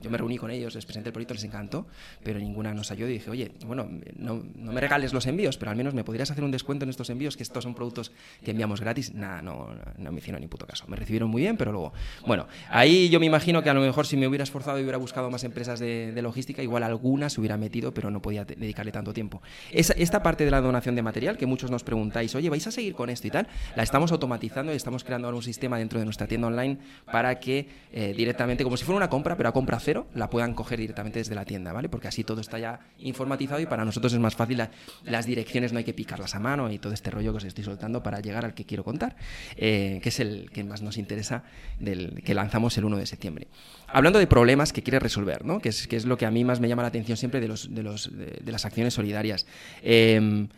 yo 0.00 0.10
me 0.10 0.18
reuní 0.18 0.38
con 0.38 0.50
ellos, 0.50 0.74
les 0.74 0.84
presenté 0.84 1.08
el 1.08 1.12
proyecto, 1.12 1.34
les 1.34 1.44
encantó, 1.44 1.86
pero 2.22 2.38
ninguna 2.38 2.74
nos 2.74 2.90
ayudó 2.90 3.08
y 3.10 3.14
dije, 3.14 3.30
oye, 3.30 3.52
bueno, 3.66 3.88
no, 4.16 4.42
me 4.54 4.80
regales 4.80 5.12
los 5.12 5.26
envíos, 5.26 5.56
pero 5.56 5.70
al 5.70 5.76
menos 5.76 5.94
me 5.94 6.04
podrías 6.04 6.30
hacer 6.30 6.44
un 6.44 6.50
descuento 6.50 6.84
en 6.84 6.90
estos 6.90 7.10
envíos, 7.10 7.36
que 7.36 7.42
estos 7.42 7.64
son 7.64 7.74
productos 7.74 8.12
que 8.44 8.52
enviamos 8.52 8.80
gratis. 8.80 9.14
Nada, 9.14 9.42
no, 9.42 9.68
no 9.98 10.12
me 10.12 10.18
hicieron 10.18 10.40
ni 10.40 10.48
puto 10.48 10.66
caso. 10.66 10.84
Me 10.88 10.96
recibieron 10.96 11.30
muy 11.30 11.42
bien, 11.42 11.56
pero 11.56 11.72
luego, 11.72 11.92
bueno, 12.26 12.46
ahí 12.68 13.08
yo 13.08 13.20
me 13.20 13.26
imagino 13.26 13.62
que 13.62 13.70
a 13.70 13.74
lo 13.74 13.80
mejor 13.80 14.06
si 14.06 14.16
me 14.16 14.26
hubiera 14.26 14.44
esforzado 14.44 14.78
y 14.78 14.82
hubiera 14.82 14.98
buscado 14.98 15.30
más 15.30 15.44
empresas 15.44 15.80
de, 15.80 16.20
logística, 16.22 16.62
igual 16.62 16.82
alguna 16.82 17.28
se 17.30 17.40
hubiera 17.40 17.56
metido, 17.56 17.92
pero 17.92 18.10
no 18.10 18.20
podía 18.20 18.44
dedicarle 18.44 18.92
tanto 18.92 19.12
tiempo. 19.12 19.42
esta 19.70 20.22
parte 20.22 20.44
de 20.44 20.50
la 20.50 20.60
donación 20.60 20.94
de 20.94 21.02
material, 21.02 21.36
que 21.36 21.46
muchos 21.46 21.70
nos 21.70 21.84
preguntáis, 21.84 22.34
oye, 22.34 22.50
¿vais 22.50 22.66
a 22.66 22.70
seguir 22.70 22.94
con 22.94 23.10
esto 23.10 23.26
y 23.26 23.30
tal? 23.30 23.46
La 23.76 23.82
estamos 23.82 24.12
automatizando 24.12 24.72
y 24.72 24.76
estamos 24.76 25.04
creando 25.04 25.28
ahora 25.28 25.36
un 25.36 25.42
sistema 25.42 25.78
dentro 25.78 25.98
de 25.98 26.04
nuestra 26.04 26.26
tienda 26.26 26.48
online 26.48 26.78
para 27.10 27.38
que 27.38 27.68
eh, 27.92 28.14
directamente, 28.16 28.64
como 28.64 28.76
si 28.76 28.84
fuera 28.84 28.96
una 28.96 29.08
compra, 29.08 29.36
pero 29.36 29.48
a 29.48 29.52
compra 29.56 29.80
cero, 29.80 30.06
la 30.12 30.28
puedan 30.28 30.52
coger 30.52 30.78
directamente 30.78 31.18
desde 31.18 31.34
la 31.34 31.46
tienda, 31.46 31.72
¿vale? 31.72 31.88
Porque 31.88 32.08
así 32.08 32.24
todo 32.24 32.42
está 32.42 32.58
ya 32.58 32.78
informatizado 32.98 33.58
y 33.58 33.64
para 33.64 33.86
nosotros 33.86 34.12
es 34.12 34.18
más 34.18 34.36
fácil, 34.36 34.62
las 35.02 35.24
direcciones 35.24 35.72
no 35.72 35.78
hay 35.78 35.84
que 35.84 35.94
picarlas 35.94 36.34
a 36.34 36.38
mano 36.40 36.70
y 36.70 36.78
todo 36.78 36.92
este 36.92 37.10
rollo 37.10 37.32
que 37.32 37.38
os 37.38 37.44
estoy 37.44 37.64
soltando 37.64 38.02
para 38.02 38.20
llegar 38.20 38.44
al 38.44 38.52
que 38.52 38.66
quiero 38.66 38.84
contar, 38.84 39.16
eh, 39.56 39.98
que 40.02 40.10
es 40.10 40.20
el 40.20 40.50
que 40.50 40.62
más 40.62 40.82
nos 40.82 40.98
interesa 40.98 41.42
del 41.80 42.22
que 42.22 42.34
lanzamos 42.34 42.76
el 42.76 42.84
1 42.84 42.98
de 42.98 43.06
septiembre. 43.06 43.48
Hablando 43.86 44.18
de 44.18 44.26
problemas 44.26 44.74
que 44.74 44.82
quieres 44.82 45.02
resolver, 45.02 45.46
¿no? 45.46 45.58
Que 45.58 45.70
es, 45.70 45.88
que 45.88 45.96
es 45.96 46.04
lo 46.04 46.18
que 46.18 46.26
a 46.26 46.30
mí 46.30 46.44
más 46.44 46.60
me 46.60 46.68
llama 46.68 46.82
la 46.82 46.88
atención 46.88 47.16
siempre 47.16 47.40
de, 47.40 47.48
los, 47.48 47.74
de, 47.74 47.82
los, 47.82 48.10
de, 48.14 48.52
las 48.52 48.66
acciones 48.66 48.92
solidarias. 48.92 49.46
Em, 49.80 50.48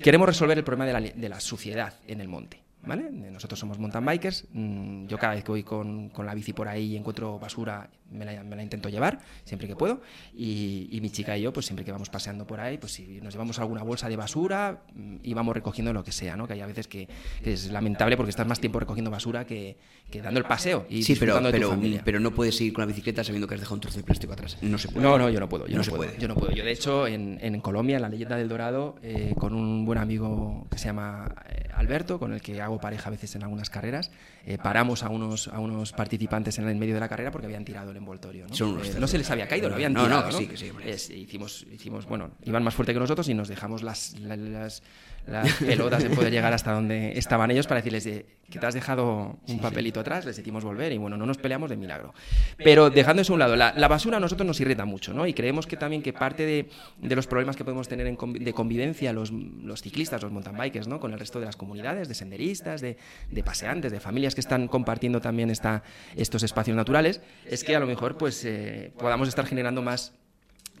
queremos 0.00 0.26
resolver 0.26 0.58
el 0.58 0.64
problema 0.64 0.86
de 0.86 0.92
la, 0.92 1.00
de 1.00 1.28
la 1.28 1.38
suciedad 1.38 1.94
en 2.08 2.20
el 2.20 2.26
monte. 2.26 2.66
¿Vale? 2.86 3.10
Nosotros 3.10 3.58
somos 3.58 3.78
mountain 3.78 4.04
bikers. 4.04 4.46
Mm, 4.52 5.06
yo 5.06 5.18
cada 5.18 5.34
vez 5.34 5.42
que 5.42 5.50
voy 5.50 5.64
con, 5.64 6.08
con 6.10 6.24
la 6.24 6.34
bici 6.34 6.52
por 6.52 6.68
ahí 6.68 6.92
y 6.92 6.96
encuentro 6.96 7.38
basura, 7.38 7.90
me 8.10 8.24
la, 8.24 8.62
intento 8.62 8.88
llevar 8.88 9.20
siempre 9.44 9.68
que 9.68 9.76
puedo. 9.76 10.00
Y, 10.34 10.98
mi 11.00 11.10
chica 11.10 11.36
y 11.36 11.42
yo 11.42 11.52
pues 11.52 11.66
siempre 11.66 11.84
que 11.84 11.92
vamos 11.92 12.08
paseando 12.08 12.46
por 12.46 12.58
ahí 12.58 12.78
pues 12.78 12.92
si 12.92 13.20
nos 13.20 13.32
llevamos 13.34 13.58
alguna 13.58 13.82
bolsa 13.82 14.08
de 14.08 14.16
basura 14.16 14.82
mm, 14.94 15.16
y 15.22 15.34
vamos 15.34 15.54
recogiendo 15.54 15.92
lo 15.92 16.02
que 16.02 16.10
sea 16.10 16.36
¿no? 16.36 16.46
que 16.46 16.54
hay 16.54 16.60
a 16.62 16.66
veces 16.66 16.88
que, 16.88 17.06
es 17.44 17.70
lamentable 17.70 18.16
porque 18.16 18.30
estás 18.30 18.46
más 18.46 18.58
tiempo 18.58 18.80
recogiendo 18.80 19.10
basura 19.10 19.44
que, 19.44 19.76
dando 20.22 20.40
el 20.40 20.46
paseo 20.46 20.86
y 20.88 21.02
sí 21.02 21.14
pero, 21.14 21.38
pero, 21.50 21.78
pero 22.04 22.18
no 22.18 22.32
puedes 22.32 22.58
ir 22.60 22.72
con 22.72 22.82
la 22.82 22.86
bicicleta 22.86 23.22
sabiendo 23.22 23.46
que 23.46 23.54
has 23.54 23.60
dejado 23.60 23.74
un 23.74 23.80
trozo 23.80 23.98
de 23.98 24.04
plástico 24.04 24.32
atrás. 24.32 24.56
No 24.62 24.78
se 24.78 24.88
puede. 24.88 25.06
No 25.06 25.18
no 25.18 25.28
yo 25.28 25.38
no 25.38 25.48
puedo 25.48 25.66
yo 25.66 25.76
no, 25.76 25.84
se 25.84 25.90
puedo 25.90 26.16
yo 26.16 26.28
no 26.28 26.34
puedo. 26.34 26.52
Yo 26.52 26.64
de 26.64 26.72
hecho 26.72 27.06
en, 27.06 27.38
en 27.40 27.60
Colombia 27.60 27.96
en 27.96 28.02
la 28.02 28.08
leyenda 28.08 28.36
del 28.36 28.48
Dorado 28.48 28.96
eh, 29.02 29.34
con 29.38 29.54
un 29.54 29.84
buen 29.84 29.98
amigo 29.98 30.66
que 30.70 30.78
se 30.78 30.86
llama 30.86 31.34
eh, 31.48 31.68
Alberto 31.74 32.18
con 32.18 32.32
el 32.32 32.40
que 32.40 32.60
hago 32.60 32.80
pareja 32.80 33.08
a 33.08 33.10
veces 33.10 33.34
en 33.36 33.42
algunas 33.42 33.70
carreras 33.70 34.10
eh, 34.48 34.58
paramos 34.58 35.02
a 35.02 35.08
unos 35.08 35.48
a 35.48 35.58
unos 35.58 35.92
participantes 35.92 36.56
en 36.58 36.68
el 36.68 36.76
medio 36.76 36.94
de 36.94 37.00
la 37.00 37.08
carrera 37.08 37.32
porque 37.32 37.46
habían 37.46 37.64
tirado 37.64 37.90
envoltorio. 37.90 38.46
¿no? 38.46 38.82
Eh, 38.82 38.94
no 38.98 39.08
se 39.08 39.18
les 39.18 39.28
había 39.28 39.48
caído, 39.48 39.68
lo 39.68 39.74
habían 39.74 39.92
tirado. 39.92 40.08
No, 40.08 40.30
no, 40.30 40.38
sí, 40.38 40.46
que 40.46 40.56
sí. 40.56 41.14
hicimos, 41.14 41.66
hicimos, 41.72 42.06
bueno, 42.06 42.30
iban 42.44 42.62
más 42.62 42.74
fuerte 42.74 42.94
que 42.94 43.00
nosotros 43.00 43.28
y 43.28 43.34
nos 43.34 43.48
dejamos 43.48 43.82
las, 43.82 44.18
las, 44.20 44.84
las 45.26 45.52
pelotas 45.54 46.02
de 46.02 46.10
poder 46.10 46.32
llegar 46.32 46.52
hasta 46.52 46.72
donde 46.72 47.18
estaban 47.18 47.50
ellos 47.50 47.66
para 47.66 47.80
decirles 47.80 48.04
que 48.04 48.58
te 48.58 48.66
has 48.66 48.74
dejado 48.74 49.38
un 49.48 49.58
papelito 49.58 50.00
atrás, 50.00 50.24
les 50.24 50.38
hicimos 50.38 50.64
volver 50.64 50.92
y 50.92 50.98
bueno, 50.98 51.16
no 51.16 51.26
nos 51.26 51.36
peleamos 51.38 51.70
de 51.70 51.76
milagro. 51.76 52.14
Pero 52.56 52.90
dejando 52.90 53.22
eso 53.22 53.32
a 53.32 53.34
un 53.34 53.40
lado, 53.40 53.56
la, 53.56 53.88
basura 53.88 54.18
a 54.18 54.20
nosotros 54.20 54.46
nos 54.46 54.60
irrita 54.60 54.84
mucho, 54.84 55.12
¿no? 55.12 55.26
Y 55.26 55.34
creemos 55.34 55.66
que 55.66 55.76
también 55.76 56.02
que 56.02 56.12
parte 56.12 56.44
de, 56.44 56.68
de 56.98 57.16
los 57.16 57.26
problemas 57.26 57.56
que 57.56 57.64
podemos 57.64 57.88
tener 57.88 58.06
en, 58.06 58.16
de 58.16 58.52
convivencia 58.52 59.12
los, 59.12 59.32
los, 59.32 59.82
ciclistas, 59.82 60.22
los 60.22 60.30
mountain 60.30 60.56
bikers, 60.56 60.86
¿no? 60.86 61.00
Con 61.00 61.12
el 61.12 61.18
resto 61.18 61.40
de 61.40 61.46
las 61.46 61.56
comunidades, 61.56 62.08
de 62.08 62.14
senderistas, 62.14 62.80
de, 62.80 62.96
de 63.30 63.42
paseantes, 63.42 63.92
de 63.92 64.00
familias 64.00 64.34
que 64.34 64.40
están 64.40 64.68
compartiendo 64.68 65.20
también 65.20 65.50
esta, 65.50 65.82
estos 66.16 66.42
espacios 66.42 66.76
naturales, 66.76 67.20
es 67.46 67.64
que 67.64 67.74
a 67.74 67.80
lo 67.80 67.86
mejor 67.86 68.16
pues 68.16 68.44
eh, 68.44 68.92
podamos 68.98 69.28
estar 69.28 69.46
generando 69.46 69.82
más 69.82 70.12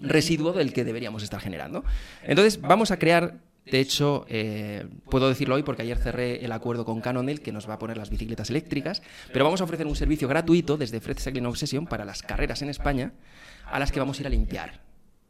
residuo 0.00 0.52
del 0.52 0.72
que 0.72 0.84
deberíamos 0.84 1.22
estar 1.22 1.40
generando. 1.40 1.84
Entonces, 2.22 2.60
vamos 2.60 2.90
a 2.90 2.98
crear 2.98 3.38
de 3.70 3.80
hecho, 3.80 4.24
eh, 4.28 4.86
puedo 5.10 5.28
decirlo 5.28 5.56
hoy 5.56 5.62
porque 5.62 5.82
ayer 5.82 5.98
cerré 5.98 6.44
el 6.44 6.52
acuerdo 6.52 6.84
con 6.84 7.00
Canonel 7.00 7.40
que 7.40 7.52
nos 7.52 7.68
va 7.68 7.74
a 7.74 7.78
poner 7.78 7.96
las 7.96 8.10
bicicletas 8.10 8.50
eléctricas, 8.50 9.02
pero 9.32 9.44
vamos 9.44 9.60
a 9.60 9.64
ofrecer 9.64 9.86
un 9.86 9.96
servicio 9.96 10.28
gratuito 10.28 10.76
desde 10.76 11.00
Fred 11.00 11.18
Cycling 11.18 11.46
Obsession 11.46 11.86
para 11.86 12.04
las 12.04 12.22
carreras 12.22 12.62
en 12.62 12.68
España 12.68 13.12
a 13.66 13.78
las 13.78 13.90
que 13.90 13.98
vamos 13.98 14.18
a 14.18 14.22
ir 14.22 14.26
a 14.26 14.30
limpiar 14.30 14.80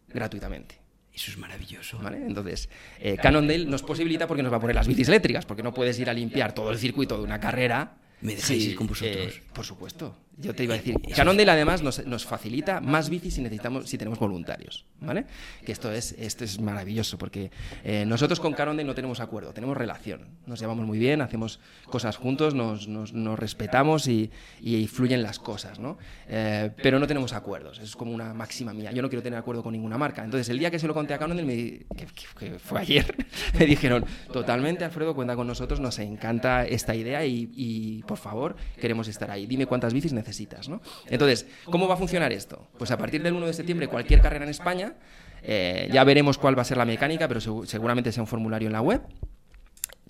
gratuitamente. 0.08 0.80
Eso 1.14 1.30
es 1.30 1.38
maravilloso. 1.38 1.98
Entonces, 2.12 2.68
eh, 3.00 3.16
Cannondale 3.16 3.64
nos 3.64 3.82
posibilita 3.82 4.26
porque 4.26 4.42
nos 4.42 4.52
va 4.52 4.58
a 4.58 4.60
poner 4.60 4.76
las 4.76 4.86
bicis 4.86 5.08
eléctricas, 5.08 5.46
porque 5.46 5.62
no 5.62 5.72
puedes 5.72 5.98
ir 5.98 6.10
a 6.10 6.12
limpiar 6.12 6.54
todo 6.54 6.70
el 6.70 6.76
circuito 6.76 7.16
de 7.16 7.24
una 7.24 7.40
carrera. 7.40 7.96
¿Me 8.20 8.36
dejáis 8.36 8.66
ir 8.66 8.76
con 8.76 8.86
vosotros? 8.86 9.34
Eh, 9.34 9.42
por 9.54 9.64
supuesto. 9.64 10.14
Yo 10.38 10.54
te 10.54 10.64
iba 10.64 10.74
a 10.74 10.76
decir, 10.76 10.96
Cannondale 11.14 11.50
además 11.50 11.82
nos, 11.82 12.04
nos, 12.04 12.26
facilita 12.26 12.82
más 12.82 13.08
bicis 13.08 13.34
si 13.34 13.40
necesitamos, 13.40 13.88
si 13.88 13.96
tenemos 13.96 14.18
voluntarios, 14.18 14.84
¿vale? 15.00 15.24
Que 15.64 15.72
esto 15.72 15.90
es, 15.90 16.12
esto 16.18 16.44
es 16.44 16.60
maravilloso 16.60 17.16
porque 17.16 17.50
eh, 17.84 18.04
nosotros 18.06 18.38
con 18.38 18.52
Cannondale 18.52 18.86
no 18.86 18.94
tenemos 18.94 19.20
acuerdo, 19.20 19.54
tenemos 19.54 19.78
relación, 19.78 20.26
nos 20.44 20.60
llevamos 20.60 20.84
muy 20.84 20.98
bien, 20.98 21.22
hacemos 21.22 21.58
cosas 21.86 22.18
juntos, 22.18 22.54
nos, 22.54 22.86
nos, 22.86 23.14
nos 23.14 23.38
respetamos 23.38 24.08
y, 24.08 24.30
y, 24.60 24.86
fluyen 24.88 25.22
las 25.22 25.38
cosas, 25.38 25.78
¿no? 25.78 25.96
Eh, 26.28 26.70
pero 26.82 26.98
no 26.98 27.06
tenemos 27.06 27.32
acuerdos, 27.32 27.78
es 27.78 27.96
como 27.96 28.12
una 28.12 28.34
máxima 28.34 28.74
mía. 28.74 28.92
Yo 28.92 29.00
no 29.00 29.08
quiero 29.08 29.22
tener 29.22 29.38
acuerdo 29.38 29.62
con 29.62 29.72
ninguna 29.72 29.96
marca. 29.96 30.22
Entonces 30.22 30.50
el 30.50 30.58
día 30.58 30.70
que 30.70 30.78
se 30.78 30.86
lo 30.86 30.92
conté 30.92 31.14
a 31.14 31.18
Cannondale, 31.18 31.46
me, 31.46 31.56
que, 31.96 32.06
que, 32.38 32.58
fue 32.58 32.80
ayer, 32.80 33.06
me 33.58 33.64
dijeron, 33.64 34.04
totalmente 34.30 34.84
Alfredo, 34.84 35.14
cuenta 35.14 35.34
con 35.34 35.46
nosotros, 35.46 35.80
nos 35.80 35.98
encanta 35.98 36.66
esta 36.66 36.94
idea 36.94 37.24
y, 37.24 37.50
y 37.54 38.02
por 38.02 38.18
favor 38.18 38.54
queremos 38.78 39.08
estar 39.08 39.30
ahí. 39.30 39.46
Dime 39.46 39.64
cuántas 39.64 39.94
bicis 39.94 40.12
necesitas 40.12 40.25
¿no? 40.68 40.80
Entonces, 41.06 41.46
¿cómo 41.64 41.88
va 41.88 41.94
a 41.94 41.96
funcionar 41.96 42.32
esto? 42.32 42.66
Pues 42.78 42.90
a 42.90 42.98
partir 42.98 43.22
del 43.22 43.34
1 43.34 43.46
de 43.46 43.52
septiembre, 43.52 43.88
cualquier 43.88 44.20
carrera 44.20 44.44
en 44.44 44.50
España, 44.50 44.94
eh, 45.42 45.88
ya 45.92 46.02
veremos 46.04 46.38
cuál 46.38 46.58
va 46.58 46.62
a 46.62 46.64
ser 46.64 46.76
la 46.76 46.84
mecánica, 46.84 47.28
pero 47.28 47.40
seguramente 47.66 48.12
sea 48.12 48.22
un 48.22 48.26
formulario 48.26 48.66
en 48.66 48.72
la 48.72 48.80
web, 48.80 49.02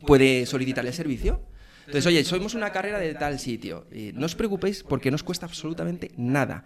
puede 0.07 0.47
solicitar 0.47 0.87
el 0.87 0.93
servicio. 0.93 1.43
Entonces, 1.81 2.07
oye, 2.07 2.25
somos 2.25 2.55
una 2.55 2.71
carrera 2.73 2.99
de 2.99 3.15
tal 3.15 3.39
sitio. 3.39 3.87
Y 3.93 4.13
no 4.13 4.27
os 4.27 4.35
preocupéis 4.35 4.83
porque 4.83 5.11
no 5.11 5.15
os 5.15 5.23
cuesta 5.23 5.47
absolutamente 5.47 6.11
nada. 6.17 6.65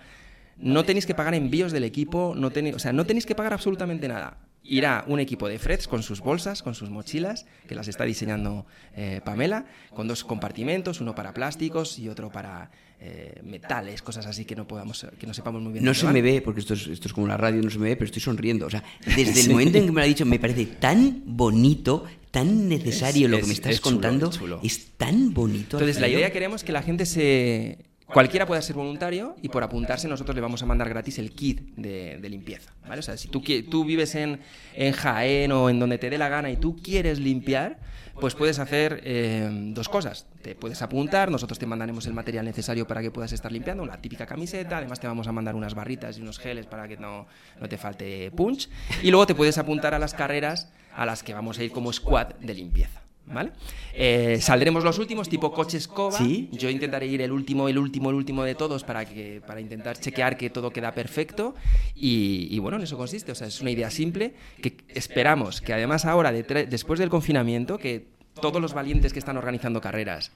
No 0.56 0.84
tenéis 0.84 1.06
que 1.06 1.14
pagar 1.14 1.34
envíos 1.34 1.72
del 1.72 1.84
equipo, 1.84 2.34
no 2.36 2.50
tenéis, 2.50 2.76
o 2.76 2.78
sea, 2.78 2.92
no 2.92 3.06
tenéis 3.06 3.26
que 3.26 3.34
pagar 3.34 3.52
absolutamente 3.52 4.08
nada. 4.08 4.38
irá 4.62 5.04
un 5.08 5.20
equipo 5.20 5.48
de 5.48 5.58
Freds 5.58 5.88
con 5.88 6.02
sus 6.02 6.20
bolsas, 6.20 6.62
con 6.62 6.74
sus 6.74 6.90
mochilas, 6.90 7.46
que 7.66 7.74
las 7.74 7.88
está 7.88 8.04
diseñando 8.04 8.66
eh, 8.94 9.20
Pamela, 9.24 9.64
con 9.94 10.06
dos 10.06 10.22
compartimentos, 10.22 11.00
uno 11.00 11.14
para 11.14 11.32
plásticos 11.32 11.98
y 11.98 12.08
otro 12.08 12.30
para 12.30 12.70
eh, 13.00 13.40
metales, 13.44 14.02
cosas 14.02 14.26
así 14.26 14.44
que 14.44 14.54
no 14.54 14.68
podamos, 14.68 15.06
que 15.18 15.26
no 15.26 15.32
sepamos 15.34 15.62
muy 15.62 15.72
bien. 15.72 15.84
No 15.84 15.94
se 15.94 16.04
van. 16.04 16.12
me 16.14 16.20
ve, 16.22 16.42
porque 16.42 16.60
esto 16.60 16.74
es, 16.74 16.86
esto 16.86 17.08
es 17.08 17.14
como 17.14 17.26
la 17.26 17.36
radio, 17.36 17.62
no 17.62 17.70
se 17.70 17.78
me 17.78 17.88
ve, 17.88 17.96
pero 17.96 18.06
estoy 18.06 18.20
sonriendo. 18.22 18.66
O 18.66 18.70
sea, 18.70 18.82
desde 19.16 19.40
el 19.42 19.50
momento 19.50 19.78
en 19.78 19.86
que 19.86 19.92
me 19.92 20.00
lo 20.00 20.04
ha 20.04 20.08
dicho, 20.08 20.26
me 20.26 20.38
parece 20.38 20.66
tan 20.66 21.22
bonito, 21.24 22.04
tan 22.30 22.68
necesario 22.68 23.26
Es- 23.26 23.30
lo 23.30 23.36
que 23.38 23.44
me 23.46 23.52
es- 23.52 23.58
estás 23.58 23.80
chulo, 23.80 23.94
contando. 23.96 24.28
es 24.30 24.38
chulo. 24.38 24.60
Es 24.62 24.86
tan 24.96 25.32
bonito. 25.32 25.78
Entonces, 25.78 26.00
la 26.00 26.08
idea 26.08 26.30
queremos 26.30 26.62
que 26.62 26.72
la 26.72 26.82
gente 26.82 27.06
se. 27.06 27.78
Cualquiera 28.12 28.44
pueda 28.44 28.60
ser 28.60 28.74
voluntario 28.74 29.36
y 29.40 29.48
por 29.50 29.62
apuntarse 29.62 30.08
nosotros 30.08 30.34
le 30.34 30.40
vamos 30.40 30.60
a 30.64 30.66
mandar 30.66 30.88
gratis 30.88 31.20
el 31.20 31.30
kit 31.30 31.60
de, 31.76 32.18
de 32.20 32.28
limpieza. 32.28 32.72
¿vale? 32.88 32.98
O 32.98 33.02
sea, 33.02 33.16
si 33.16 33.28
tú, 33.28 33.40
tú 33.70 33.84
vives 33.84 34.16
en, 34.16 34.40
en 34.74 34.92
Jaén 34.92 35.52
o 35.52 35.70
en 35.70 35.78
donde 35.78 35.96
te 35.96 36.10
dé 36.10 36.18
la 36.18 36.28
gana 36.28 36.50
y 36.50 36.56
tú 36.56 36.76
quieres 36.82 37.20
limpiar, 37.20 37.78
pues 38.18 38.34
puedes 38.34 38.58
hacer 38.58 39.00
eh, 39.04 39.48
dos 39.72 39.88
cosas. 39.88 40.26
Te 40.42 40.54
puedes 40.54 40.80
apuntar, 40.82 41.30
nosotros 41.30 41.58
te 41.58 41.66
mandaremos 41.66 42.06
el 42.06 42.14
material 42.14 42.44
necesario 42.44 42.86
para 42.86 43.02
que 43.02 43.10
puedas 43.10 43.32
estar 43.32 43.52
limpiando, 43.52 43.82
una 43.82 44.00
típica 44.00 44.26
camiseta, 44.26 44.78
además 44.78 45.00
te 45.00 45.06
vamos 45.06 45.26
a 45.28 45.32
mandar 45.32 45.54
unas 45.54 45.74
barritas 45.74 46.18
y 46.18 46.22
unos 46.22 46.38
geles 46.38 46.66
para 46.66 46.88
que 46.88 46.96
no, 46.96 47.26
no 47.60 47.68
te 47.68 47.78
falte 47.78 48.30
punch. 48.32 48.68
Y 49.02 49.10
luego 49.10 49.26
te 49.26 49.34
puedes 49.34 49.58
apuntar 49.58 49.94
a 49.94 49.98
las 49.98 50.14
carreras 50.14 50.68
a 50.94 51.06
las 51.06 51.22
que 51.22 51.34
vamos 51.34 51.58
a 51.58 51.64
ir 51.64 51.72
como 51.72 51.92
squad 51.92 52.34
de 52.40 52.54
limpieza. 52.54 53.00
¿Vale? 53.26 53.52
Eh, 53.94 54.38
saldremos 54.40 54.82
los 54.82 54.98
últimos, 54.98 55.28
tipo 55.28 55.52
coche 55.52 55.76
escoba. 55.76 56.18
Sí. 56.18 56.48
Yo 56.52 56.68
intentaré 56.68 57.06
ir 57.06 57.22
el 57.22 57.30
último, 57.30 57.68
el 57.68 57.78
último, 57.78 58.10
el 58.10 58.16
último 58.16 58.42
de 58.42 58.56
todos 58.56 58.82
para 58.82 59.04
que 59.04 59.40
para 59.46 59.60
intentar 59.60 59.98
chequear 59.98 60.36
que 60.36 60.50
todo 60.50 60.70
queda 60.70 60.92
perfecto. 60.92 61.54
Y, 61.94 62.48
y 62.50 62.58
bueno, 62.58 62.76
en 62.78 62.82
eso 62.82 62.96
consiste. 62.96 63.30
O 63.30 63.34
sea, 63.36 63.46
es 63.46 63.60
una 63.60 63.70
idea 63.70 63.90
simple 63.90 64.34
que 64.60 64.78
esperamos 64.88 65.60
que 65.60 65.72
además 65.72 66.06
ahora, 66.06 66.32
de 66.32 66.42
después 66.66 66.98
del 66.98 67.08
confinamiento, 67.08 67.78
que 67.78 68.08
todos 68.40 68.60
los 68.60 68.74
valientes 68.74 69.12
que 69.12 69.18
están 69.18 69.36
organizando 69.36 69.80
carreras 69.80 70.32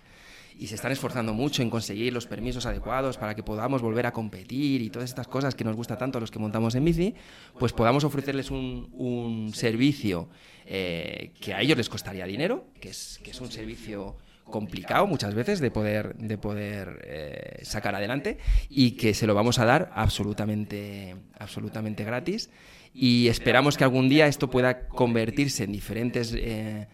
y 0.58 0.68
se 0.68 0.76
están 0.76 0.92
esforzando 0.92 1.34
mucho 1.34 1.62
en 1.62 1.70
conseguir 1.70 2.12
los 2.12 2.26
permisos 2.26 2.66
adecuados 2.66 3.16
para 3.18 3.34
que 3.34 3.42
podamos 3.42 3.82
volver 3.82 4.06
a 4.06 4.12
competir 4.12 4.82
y 4.82 4.90
todas 4.90 5.10
estas 5.10 5.26
cosas 5.26 5.54
que 5.54 5.64
nos 5.64 5.74
gusta 5.74 5.98
tanto 5.98 6.18
a 6.18 6.20
los 6.20 6.30
que 6.30 6.38
montamos 6.38 6.74
en 6.74 6.84
bici, 6.84 7.14
pues 7.58 7.72
podamos 7.72 8.04
ofrecerles 8.04 8.50
un, 8.50 8.88
un 8.92 9.52
servicio 9.52 10.28
eh, 10.66 11.32
que 11.40 11.54
a 11.54 11.60
ellos 11.60 11.76
les 11.76 11.88
costaría 11.88 12.26
dinero, 12.26 12.66
que 12.80 12.90
es, 12.90 13.20
que 13.22 13.32
es 13.32 13.40
un 13.40 13.50
servicio 13.50 14.16
complicado 14.44 15.06
muchas 15.06 15.34
veces 15.34 15.60
de 15.60 15.70
poder, 15.70 16.14
de 16.16 16.38
poder 16.38 17.00
eh, 17.04 17.60
sacar 17.62 17.94
adelante 17.94 18.38
y 18.68 18.92
que 18.92 19.14
se 19.14 19.26
lo 19.26 19.34
vamos 19.34 19.58
a 19.58 19.64
dar 19.64 19.90
absolutamente, 19.94 21.16
absolutamente 21.38 22.04
gratis 22.04 22.50
y 22.92 23.28
esperamos 23.28 23.76
que 23.76 23.84
algún 23.84 24.08
día 24.08 24.26
esto 24.26 24.50
pueda 24.50 24.86
convertirse 24.86 25.64
en 25.64 25.72
diferentes 25.72 26.34
eh, 26.36 26.86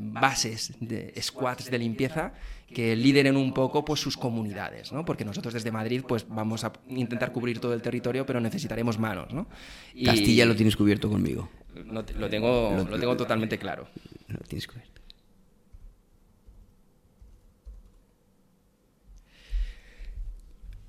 bases 0.00 0.72
de 0.80 1.14
squads 1.20 1.70
de 1.70 1.78
limpieza 1.78 2.32
que 2.74 2.96
lideren 2.96 3.36
un 3.36 3.52
poco 3.54 3.84
pues 3.84 4.00
sus 4.00 4.16
comunidades, 4.16 4.92
¿no? 4.92 5.04
Porque 5.04 5.24
nosotros 5.24 5.54
desde 5.54 5.70
Madrid 5.70 6.02
pues 6.06 6.26
vamos 6.28 6.64
a 6.64 6.72
intentar 6.88 7.30
cubrir 7.30 7.60
todo 7.60 7.72
el 7.72 7.82
territorio, 7.82 8.26
pero 8.26 8.40
necesitaremos 8.40 8.98
manos, 8.98 9.32
¿no? 9.32 9.46
Y 9.94 10.04
Castilla 10.04 10.44
lo 10.44 10.56
tienes 10.56 10.76
cubierto 10.76 11.08
conmigo. 11.08 11.48
No 11.86 12.04
lo 12.18 12.28
tengo 12.28 12.72
Lo- 12.76 12.84
lo 12.90 12.98
tengo 12.98 13.16
totalmente 13.16 13.58
claro. 13.58 13.86
Lo 14.28 14.38
tienes 14.40 14.66
cubierto. 14.66 15.00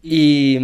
Y, 0.01 0.57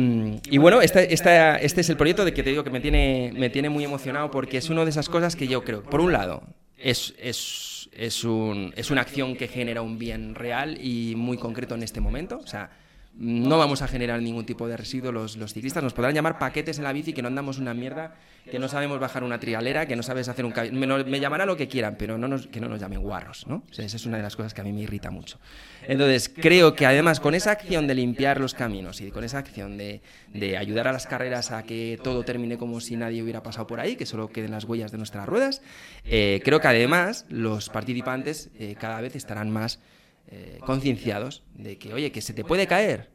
y 0.52 0.58
bueno, 0.60 0.82
esta- 0.82 1.02
este 1.02 1.82
es 1.82 1.90
el 1.90 1.98
proyecto 1.98 2.24
de 2.26 2.34
que 2.34 2.44
te 2.44 2.52
digo 2.52 2.64
que 2.64 2.70
me 2.70 2.80
tiene, 2.80 3.32
me 3.36 3.50
tiene 3.50 3.70
muy 3.70 3.84
emocionado 3.84 4.30
porque 4.30 4.58
es 4.58 4.70
una 4.70 4.84
de 4.84 4.92
esas 4.92 5.10
cosas 5.10 5.36
que 5.36 5.48
yo 5.48 5.64
creo, 5.64 5.82
por 5.84 6.00
un 6.00 6.12
lado, 6.12 6.44
es, 6.78 7.16
es, 7.20 7.90
es, 7.94 8.24
un- 8.24 8.72
es 8.76 8.92
una 8.92 9.02
acción 9.02 9.36
que 9.36 9.48
genera 9.48 9.82
un 9.82 9.98
bien 9.98 10.36
real 10.36 10.78
y 10.80 11.16
muy 11.16 11.38
concreto 11.38 11.74
en 11.74 11.82
este 11.82 12.02
momento. 12.02 12.38
O 12.44 12.48
sea, 12.48 12.70
no 13.14 13.58
vamos 13.58 13.82
a 13.82 13.88
generar 13.88 14.22
ningún 14.22 14.46
tipo 14.46 14.68
de 14.68 14.78
residuo 14.78 15.12
los, 15.12 15.36
los 15.36 15.54
ciclistas. 15.54 15.84
Nos 15.84 15.94
podrán 15.94 16.14
llamar 16.14 16.40
paquetes 16.40 16.78
en 16.78 16.86
la 16.86 16.94
bici 16.94 17.14
que 17.14 17.22
no 17.22 17.28
andamos 17.28 17.60
una 17.60 17.74
mierda, 17.74 18.16
que 18.50 18.58
no 18.58 18.68
sabemos 18.68 19.00
bajar 19.00 19.24
una 19.24 19.40
trialera, 19.40 19.86
que 19.86 19.96
no 19.96 20.04
sabes 20.04 20.28
hacer 20.30 20.46
un... 20.46 20.54
Me, 20.72 20.88
me 21.04 21.20
llamará 21.20 21.46
lo 21.46 21.58
que 21.58 21.68
quieran, 21.68 21.96
pero 22.00 22.18
no 22.18 22.28
nos, 22.28 22.48
que 22.48 22.60
no 22.60 22.68
nos 22.68 22.80
llamen 22.80 23.02
guarros, 23.02 23.46
¿no? 23.48 23.64
Esa 23.72 23.84
es 23.84 24.06
una 24.06 24.18
de 24.18 24.24
las 24.24 24.36
cosas 24.36 24.54
que 24.54 24.62
a 24.62 24.64
mí 24.64 24.72
me 24.72 24.82
irrita 24.82 25.12
mucho. 25.12 25.40
Entonces, 25.88 26.30
creo 26.34 26.74
que 26.74 26.86
además 26.86 27.20
con 27.20 27.36
esa 27.36 27.52
acción 27.52 27.86
de 27.86 27.96
limpiar 27.96 28.40
los 28.40 28.54
caminos 28.54 29.02
y 29.02 29.12
con 29.12 29.24
esa 29.24 29.40
acción 29.40 29.78
de, 29.78 30.02
de 30.34 30.58
ayudar 30.58 30.88
a 30.88 30.94
las 30.94 31.06
carreras 31.06 31.52
a 31.52 31.64
que 31.64 32.00
todo 32.04 32.24
termine 32.24 32.58
como 32.58 32.80
si 32.80 32.96
nadie 32.96 33.22
hubiera 33.22 33.44
pasado 33.44 33.68
por 33.68 33.80
ahí, 33.80 33.98
que 33.98 34.06
solo 34.06 34.30
queden 34.30 34.52
las 34.52 34.64
huellas 34.64 34.92
de 34.92 34.98
nuestras 34.98 35.28
ruedas, 35.28 35.62
eh, 36.06 36.42
creo 36.44 36.60
que 36.60 36.68
además 36.68 37.26
los 37.30 37.70
participantes 37.70 38.50
eh, 38.58 38.76
cada 38.80 39.02
vez 39.02 39.16
estarán 39.16 39.50
más 39.50 39.80
eh, 40.28 40.60
concienciados 40.66 41.44
de 41.56 41.78
que, 41.78 41.94
oye, 41.94 42.12
que 42.12 42.22
se 42.22 42.34
te 42.34 42.44
puede 42.44 42.68
caer, 42.68 43.10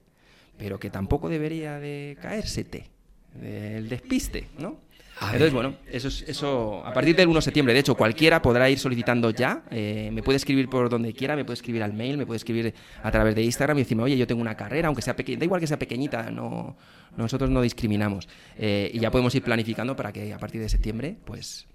pero 0.58 0.78
que 0.78 0.90
tampoco 0.90 1.28
debería 1.28 1.78
de 1.78 2.16
caérsete, 2.20 2.90
del 3.34 3.88
despiste, 3.88 4.48
¿no? 4.58 4.84
A 5.18 5.32
Entonces, 5.32 5.40
ver. 5.40 5.52
bueno, 5.52 5.76
eso, 5.90 6.08
es, 6.08 6.22
eso 6.28 6.84
a 6.84 6.92
partir 6.92 7.16
del 7.16 7.26
1 7.28 7.36
de 7.36 7.42
septiembre, 7.42 7.72
de 7.72 7.80
hecho, 7.80 7.94
cualquiera 7.94 8.42
podrá 8.42 8.68
ir 8.68 8.78
solicitando 8.78 9.30
ya. 9.30 9.64
eh, 9.70 10.10
me 10.12 10.22
puede 10.22 10.36
escribir 10.36 10.68
por 10.68 10.90
donde 10.90 11.14
quiera, 11.14 11.34
me 11.36 11.44
puede 11.46 11.54
escribir 11.54 11.82
al 11.82 11.94
mail, 11.94 12.18
me 12.18 12.26
puede 12.26 12.36
escribir 12.36 12.74
a 13.02 13.10
través 13.10 13.34
de 13.34 13.42
Instagram 13.42 13.78
y 13.78 13.80
decirme, 13.80 14.02
oye, 14.02 14.18
yo 14.18 14.26
tengo 14.26 14.42
una 14.42 14.54
carrera, 14.58 14.88
aunque 14.88 15.00
sea 15.00 15.16
pequeña, 15.16 15.38
da 15.38 15.46
igual 15.46 15.58
que 15.60 15.66
sea 15.66 15.78
pequeñita, 15.78 16.30
no, 16.30 16.76
nosotros 17.16 17.48
no 17.48 17.62
discriminamos. 17.62 18.28
Eh, 18.58 18.90
y 18.92 18.98
ya 18.98 19.10
podemos 19.10 19.34
ir 19.34 19.42
planificando 19.42 19.96
para 19.96 20.12
que 20.12 20.34
a 20.34 20.38
partir 20.38 20.60
de 20.60 20.68
septiembre, 20.68 21.16
pues 21.24 21.66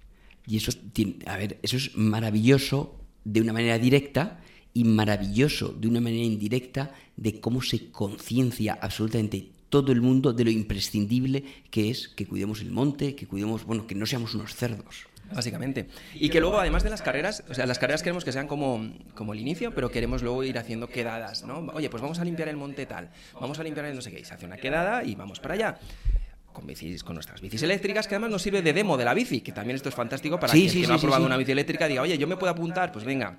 Y 0.46 0.56
eso, 0.58 0.70
a 1.26 1.36
ver, 1.36 1.58
eso 1.62 1.76
es 1.76 1.96
maravilloso 1.96 3.00
de 3.24 3.40
una 3.40 3.52
manera 3.52 3.76
directa 3.76 4.38
y 4.74 4.84
maravilloso 4.84 5.68
de 5.68 5.88
una 5.88 6.00
manera 6.00 6.24
indirecta 6.24 6.92
de 7.16 7.40
cómo 7.40 7.62
se 7.62 7.90
conciencia 7.90 8.78
absolutamente 8.80 9.50
todo 9.68 9.92
el 9.92 10.02
mundo 10.02 10.32
de 10.32 10.44
lo 10.44 10.50
imprescindible 10.50 11.44
que 11.70 11.90
es 11.90 12.08
que 12.08 12.26
cuidemos 12.26 12.60
el 12.60 12.70
monte, 12.70 13.14
que 13.14 13.26
cuidemos, 13.26 13.64
bueno, 13.64 13.86
que 13.86 13.94
no 13.94 14.04
seamos 14.04 14.34
unos 14.34 14.54
cerdos. 14.54 15.06
Básicamente. 15.34 15.88
Y 16.14 16.28
que 16.28 16.40
luego, 16.40 16.60
además 16.60 16.82
de 16.82 16.90
las 16.90 17.00
carreras, 17.00 17.42
o 17.48 17.54
sea, 17.54 17.64
las 17.64 17.78
carreras 17.78 18.02
queremos 18.02 18.22
que 18.22 18.32
sean 18.32 18.46
como, 18.46 18.86
como 19.14 19.32
el 19.32 19.40
inicio, 19.40 19.72
pero 19.74 19.90
queremos 19.90 20.22
luego 20.22 20.44
ir 20.44 20.58
haciendo 20.58 20.88
quedadas, 20.88 21.44
¿no? 21.44 21.60
Oye, 21.72 21.88
pues 21.88 22.02
vamos 22.02 22.18
a 22.18 22.24
limpiar 22.24 22.48
el 22.48 22.56
monte 22.56 22.84
tal, 22.84 23.10
vamos 23.40 23.58
a 23.58 23.62
limpiar 23.62 23.86
el 23.86 23.94
no 23.94 24.02
sé 24.02 24.10
qué, 24.10 24.20
y 24.20 24.24
se 24.24 24.34
hace 24.34 24.44
una 24.44 24.58
quedada 24.58 25.04
y 25.04 25.14
vamos 25.14 25.40
para 25.40 25.54
allá. 25.54 25.78
Con, 26.52 26.66
bicis, 26.66 27.02
con 27.02 27.14
nuestras 27.14 27.40
bicis 27.40 27.62
eléctricas, 27.62 28.06
que 28.06 28.14
además 28.14 28.30
nos 28.30 28.42
sirve 28.42 28.60
de 28.60 28.74
demo 28.74 28.98
de 28.98 29.06
la 29.06 29.14
bici, 29.14 29.40
que 29.40 29.52
también 29.52 29.76
esto 29.76 29.88
es 29.88 29.94
fantástico 29.94 30.38
para 30.38 30.52
Sí, 30.52 30.68
que 30.68 30.80
el 30.80 30.86
sí, 30.86 30.92
ha 30.92 30.98
probado 30.98 31.24
una 31.24 31.38
bici 31.38 31.52
eléctrica 31.52 31.88
diga, 31.88 32.02
oye, 32.02 32.18
yo 32.18 32.26
me 32.26 32.36
puedo 32.36 32.52
apuntar, 32.52 32.92
pues 32.92 33.06
venga, 33.06 33.38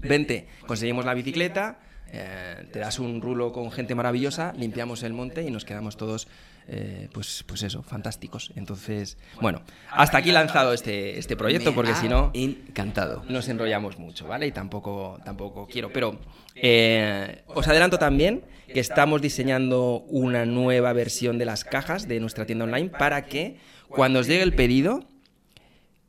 vente, 0.00 0.48
conseguimos 0.66 1.04
la 1.04 1.14
bicicleta, 1.14 1.78
eh, 2.10 2.66
te 2.72 2.78
das 2.78 2.98
un 2.98 3.20
rulo 3.20 3.52
con 3.52 3.70
gente 3.70 3.94
maravillosa, 3.94 4.52
limpiamos 4.56 5.02
el 5.02 5.12
monte 5.12 5.42
y 5.42 5.50
nos 5.50 5.64
quedamos 5.64 5.96
todos, 5.96 6.26
eh, 6.66 7.08
pues, 7.12 7.44
pues 7.46 7.62
eso, 7.62 7.82
fantásticos. 7.82 8.50
Entonces, 8.56 9.18
bueno, 9.40 9.62
hasta 9.90 10.18
aquí 10.18 10.32
lanzado 10.32 10.72
este, 10.72 11.18
este 11.18 11.36
proyecto, 11.36 11.74
porque 11.74 11.94
si 11.94 12.08
no 12.08 12.30
Encantado. 12.32 13.24
nos 13.28 13.48
enrollamos 13.48 13.98
mucho, 13.98 14.26
¿vale? 14.26 14.46
Y 14.46 14.52
tampoco, 14.52 15.18
tampoco 15.24 15.66
quiero. 15.66 15.92
Pero 15.92 16.18
eh, 16.54 17.42
os 17.46 17.68
adelanto 17.68 17.98
también 17.98 18.44
que 18.72 18.80
estamos 18.80 19.20
diseñando 19.20 20.00
una 20.08 20.46
nueva 20.46 20.92
versión 20.94 21.38
de 21.38 21.44
las 21.44 21.64
cajas 21.64 22.08
de 22.08 22.20
nuestra 22.20 22.46
tienda 22.46 22.64
online 22.64 22.88
para 22.88 23.26
que 23.26 23.58
cuando 23.88 24.20
os 24.20 24.26
llegue 24.26 24.42
el 24.42 24.54
pedido, 24.54 25.04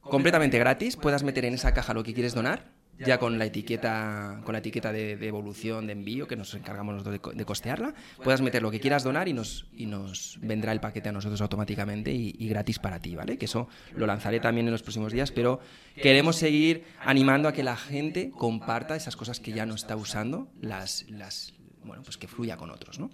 completamente 0.02 0.60
gratis, 0.60 0.96
puedas 0.96 1.24
meter 1.24 1.46
en 1.46 1.54
esa 1.54 1.74
caja 1.74 1.94
lo 1.94 2.04
que 2.04 2.14
quieres 2.14 2.34
donar, 2.34 2.79
ya 3.06 3.18
con 3.18 3.40
la 3.40 3.46
etiqueta, 3.46 4.42
con 4.44 4.54
la 4.54 4.60
etiqueta 4.60 4.92
de, 4.92 5.18
de 5.18 5.28
evolución, 5.28 5.88
de 5.88 5.94
envío, 5.94 6.28
que 6.28 6.36
nos 6.36 6.54
encargamos 6.54 6.94
nosotros 6.94 7.20
de, 7.22 7.38
de 7.38 7.46
costearla, 7.46 7.94
puedas 8.24 8.42
meter 8.42 8.62
lo 8.62 8.72
que 8.72 8.80
quieras 8.80 9.04
donar 9.04 9.28
y 9.28 9.34
nos, 9.34 9.68
y 9.74 9.86
nos 9.86 10.38
vendrá 10.42 10.72
el 10.72 10.80
paquete 10.80 11.10
a 11.10 11.12
nosotros 11.12 11.42
automáticamente 11.42 12.12
y, 12.12 12.36
y 12.38 12.48
gratis 12.48 12.80
para 12.80 13.00
ti, 13.00 13.16
¿vale? 13.16 13.38
Que 13.38 13.46
eso 13.46 13.70
lo 13.96 14.06
lanzaré 14.06 14.40
también 14.40 14.68
en 14.68 14.72
los 14.72 14.82
próximos 14.82 15.14
días, 15.14 15.32
pero 15.32 15.60
queremos 15.96 16.36
seguir 16.36 16.84
animando 17.04 17.48
a 17.48 17.54
que 17.54 17.64
la 17.64 17.76
gente 17.76 18.32
comparta 18.32 18.96
esas 18.96 19.16
cosas 19.16 19.40
que 19.40 19.52
ya 19.52 19.66
no 19.66 19.76
está 19.76 19.96
usando, 19.96 20.50
las, 20.62 21.06
las 21.10 21.54
bueno, 21.84 22.04
pues 22.04 22.18
que 22.18 22.28
fluya 22.28 22.58
con 22.58 22.70
otros, 22.70 23.00
¿no? 23.00 23.10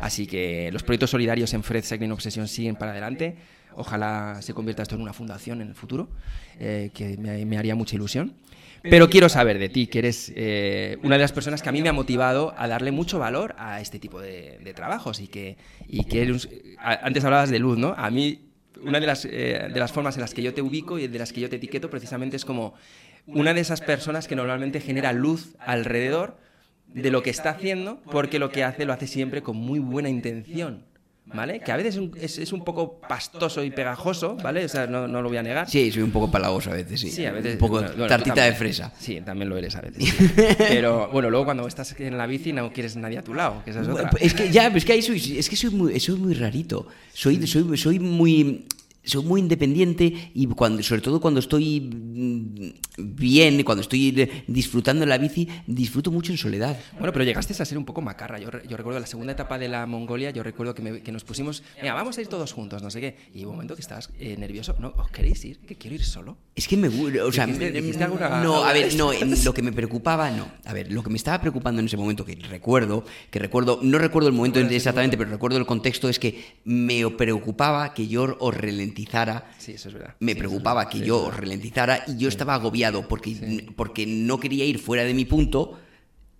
Así 0.00 0.26
que 0.26 0.70
los 0.72 0.82
proyectos 0.82 1.10
solidarios 1.10 1.52
en 1.54 1.62
Fred 1.62 1.84
Cycling 1.84 2.12
Obsession 2.12 2.48
siguen 2.48 2.76
para 2.76 2.92
adelante. 2.92 3.36
Ojalá 3.74 4.38
se 4.40 4.54
convierta 4.54 4.82
esto 4.82 4.94
en 4.94 5.02
una 5.02 5.12
fundación 5.12 5.60
en 5.60 5.68
el 5.68 5.74
futuro, 5.74 6.08
eh, 6.58 6.90
que 6.94 7.18
me, 7.18 7.44
me 7.44 7.58
haría 7.58 7.74
mucha 7.74 7.94
ilusión. 7.94 8.34
Pero 8.90 9.08
quiero 9.10 9.28
saber 9.28 9.58
de 9.58 9.68
ti, 9.68 9.86
que 9.86 9.98
eres 10.00 10.32
eh, 10.34 10.98
una 11.02 11.16
de 11.16 11.22
las 11.22 11.32
personas 11.32 11.62
que 11.62 11.68
a 11.68 11.72
mí 11.72 11.82
me 11.82 11.88
ha 11.88 11.92
motivado 11.92 12.54
a 12.56 12.68
darle 12.68 12.92
mucho 12.92 13.18
valor 13.18 13.54
a 13.58 13.80
este 13.80 13.98
tipo 13.98 14.20
de, 14.20 14.58
de 14.62 14.74
trabajos 14.74 15.20
y 15.20 15.28
que, 15.28 15.56
y 15.88 16.04
que 16.04 16.22
eres- 16.22 16.48
antes 16.78 17.24
hablabas 17.24 17.50
de 17.50 17.58
luz, 17.58 17.78
¿no? 17.78 17.94
A 17.96 18.10
mí 18.10 18.40
una 18.82 19.00
de 19.00 19.06
las, 19.06 19.24
eh, 19.24 19.68
de 19.72 19.80
las 19.80 19.92
formas 19.92 20.16
en 20.16 20.20
las 20.20 20.34
que 20.34 20.42
yo 20.42 20.52
te 20.52 20.62
ubico 20.62 20.98
y 20.98 21.06
de 21.08 21.18
las 21.18 21.32
que 21.32 21.40
yo 21.40 21.48
te 21.48 21.56
etiqueto 21.56 21.88
precisamente 21.90 22.36
es 22.36 22.44
como 22.44 22.74
una 23.26 23.54
de 23.54 23.60
esas 23.60 23.80
personas 23.80 24.28
que 24.28 24.36
normalmente 24.36 24.80
genera 24.80 25.12
luz 25.12 25.54
alrededor 25.58 26.36
de 26.86 27.10
lo 27.10 27.22
que 27.22 27.30
está 27.30 27.50
haciendo, 27.50 28.00
porque 28.12 28.38
lo 28.38 28.50
que 28.50 28.62
hace 28.64 28.84
lo 28.84 28.92
hace 28.92 29.06
siempre 29.06 29.42
con 29.42 29.56
muy 29.56 29.78
buena 29.80 30.08
intención. 30.08 30.84
¿Vale? 31.26 31.60
Que 31.60 31.72
a 31.72 31.76
veces 31.76 31.94
es 31.94 32.00
un, 32.00 32.12
es, 32.20 32.52
un 32.52 32.64
poco 32.64 33.00
pastoso 33.00 33.62
y 33.64 33.70
pegajoso, 33.70 34.36
¿vale? 34.36 34.64
O 34.64 34.68
sea, 34.68 34.86
no, 34.86 35.08
no 35.08 35.22
lo 35.22 35.28
voy 35.28 35.38
a 35.38 35.42
negar. 35.42 35.68
Sí, 35.68 35.90
soy 35.90 36.02
un 36.02 36.10
poco 36.10 36.30
palagoso 36.30 36.70
a 36.70 36.74
veces, 36.74 37.00
sí. 37.00 37.10
Sí, 37.10 37.24
a 37.26 37.32
veces. 37.32 37.54
Un 37.54 37.58
poco 37.58 37.82
bueno, 37.82 38.06
tartita 38.06 38.44
de 38.44 38.52
fresa. 38.52 38.92
Sí, 38.98 39.20
también 39.20 39.48
lo 39.48 39.56
eres 39.56 39.74
a 39.76 39.80
veces. 39.80 40.04
sí. 40.04 40.30
Pero 40.58 41.08
bueno, 41.10 41.30
luego 41.30 41.44
cuando 41.44 41.66
estás 41.66 41.98
en 41.98 42.16
la 42.16 42.26
bici 42.26 42.52
no 42.52 42.72
quieres 42.72 42.96
nadie 42.96 43.18
a 43.18 43.22
tu 43.22 43.34
lado, 43.34 43.62
que 43.64 43.70
esa 43.70 43.82
es 43.82 43.88
otra. 43.88 44.10
Es 44.20 44.34
que 44.34 44.50
ya, 44.50 44.68
es 44.68 44.84
que 44.84 44.92
ahí 44.92 45.02
soy, 45.02 45.38
es 45.38 45.48
que 45.48 45.56
soy 45.56 45.70
muy, 45.70 45.98
soy 46.00 46.18
muy 46.18 46.34
rarito. 46.34 46.86
Soy, 47.12 47.46
soy, 47.46 47.76
soy 47.76 47.98
muy 47.98 48.66
soy 49.06 49.24
muy 49.24 49.40
independiente 49.40 50.30
y 50.34 50.46
cuando, 50.48 50.82
sobre 50.82 51.00
todo 51.00 51.20
cuando 51.20 51.40
estoy 51.40 51.80
mm, 51.80 52.70
bien, 52.98 53.62
cuando 53.62 53.82
estoy 53.82 54.10
de- 54.10 54.44
disfrutando 54.46 55.04
en 55.04 55.08
la 55.08 55.18
bici, 55.18 55.48
disfruto 55.66 56.10
mucho 56.10 56.32
en 56.32 56.38
soledad. 56.38 56.78
Bueno, 56.98 57.12
pero 57.12 57.24
llegaste 57.24 57.54
a 57.60 57.64
ser 57.64 57.78
un 57.78 57.84
poco 57.84 58.00
macarra. 58.02 58.38
Yo, 58.38 58.50
yo 58.68 58.76
recuerdo 58.76 59.00
la 59.00 59.06
segunda 59.06 59.32
etapa 59.32 59.58
de 59.58 59.68
la 59.68 59.86
Mongolia, 59.86 60.30
yo 60.30 60.42
recuerdo 60.42 60.74
que, 60.74 60.82
me- 60.82 61.00
que 61.02 61.12
nos 61.12 61.24
pusimos, 61.24 61.62
venga, 61.80 61.94
vamos 61.94 62.18
a 62.18 62.20
ir 62.20 62.26
todos 62.26 62.52
juntos, 62.52 62.82
no 62.82 62.90
sé 62.90 63.00
qué. 63.00 63.16
Y 63.34 63.44
hubo 63.44 63.50
un 63.50 63.56
momento 63.56 63.74
que 63.76 63.82
estabas 63.82 64.10
eh, 64.18 64.36
nervioso. 64.38 64.74
¿No? 64.80 64.92
¿Os 64.96 65.08
queréis 65.10 65.44
ir? 65.44 65.58
Que 65.60 65.76
quiero 65.76 65.94
ir 65.94 66.04
solo. 66.04 66.36
Es 66.56 66.66
que 66.66 66.76
me 66.76 66.90
gu- 66.90 67.20
o 67.20 67.30
sea, 67.32 67.46
¿Dijiste- 67.46 67.70
dijiste 67.72 68.04
alguna- 68.04 68.42
no, 68.42 68.64
a 68.64 68.72
ver, 68.72 68.94
no, 68.96 69.10
lo 69.44 69.54
que 69.54 69.62
me 69.62 69.72
preocupaba, 69.72 70.30
no. 70.30 70.48
A 70.64 70.72
ver, 70.72 70.90
lo 70.92 71.02
que 71.02 71.10
me 71.10 71.16
estaba 71.16 71.40
preocupando 71.40 71.80
en 71.80 71.86
ese 71.86 71.96
momento 71.96 72.24
que 72.24 72.34
recuerdo, 72.34 73.04
que 73.30 73.38
recuerdo, 73.38 73.78
no 73.82 73.98
recuerdo 73.98 74.28
el 74.28 74.34
momento 74.34 74.56
¿Recuerdas 74.58 74.70
ese 74.72 74.76
exactamente, 74.76 75.16
pero 75.16 75.30
recuerdo 75.30 75.58
el 75.58 75.66
contexto 75.66 76.08
es 76.08 76.18
que 76.18 76.56
me 76.64 77.08
preocupaba 77.10 77.94
que 77.94 78.08
yo 78.08 78.36
os 78.40 78.54
ralentizara 78.56 78.95
Sí, 79.58 79.72
eso 79.72 79.88
es 79.88 79.94
verdad. 79.94 80.14
me 80.20 80.32
Sí, 80.32 80.38
preocupaba 80.38 80.88
que 80.88 81.00
yo 81.00 81.30
ralentizara 81.30 82.04
y 82.06 82.16
yo 82.16 82.28
estaba 82.28 82.54
agobiado 82.54 83.06
porque, 83.08 83.66
porque 83.76 84.06
no 84.06 84.38
quería 84.40 84.64
ir 84.64 84.78
fuera 84.78 85.04
de 85.04 85.14
mi 85.14 85.24
punto 85.24 85.78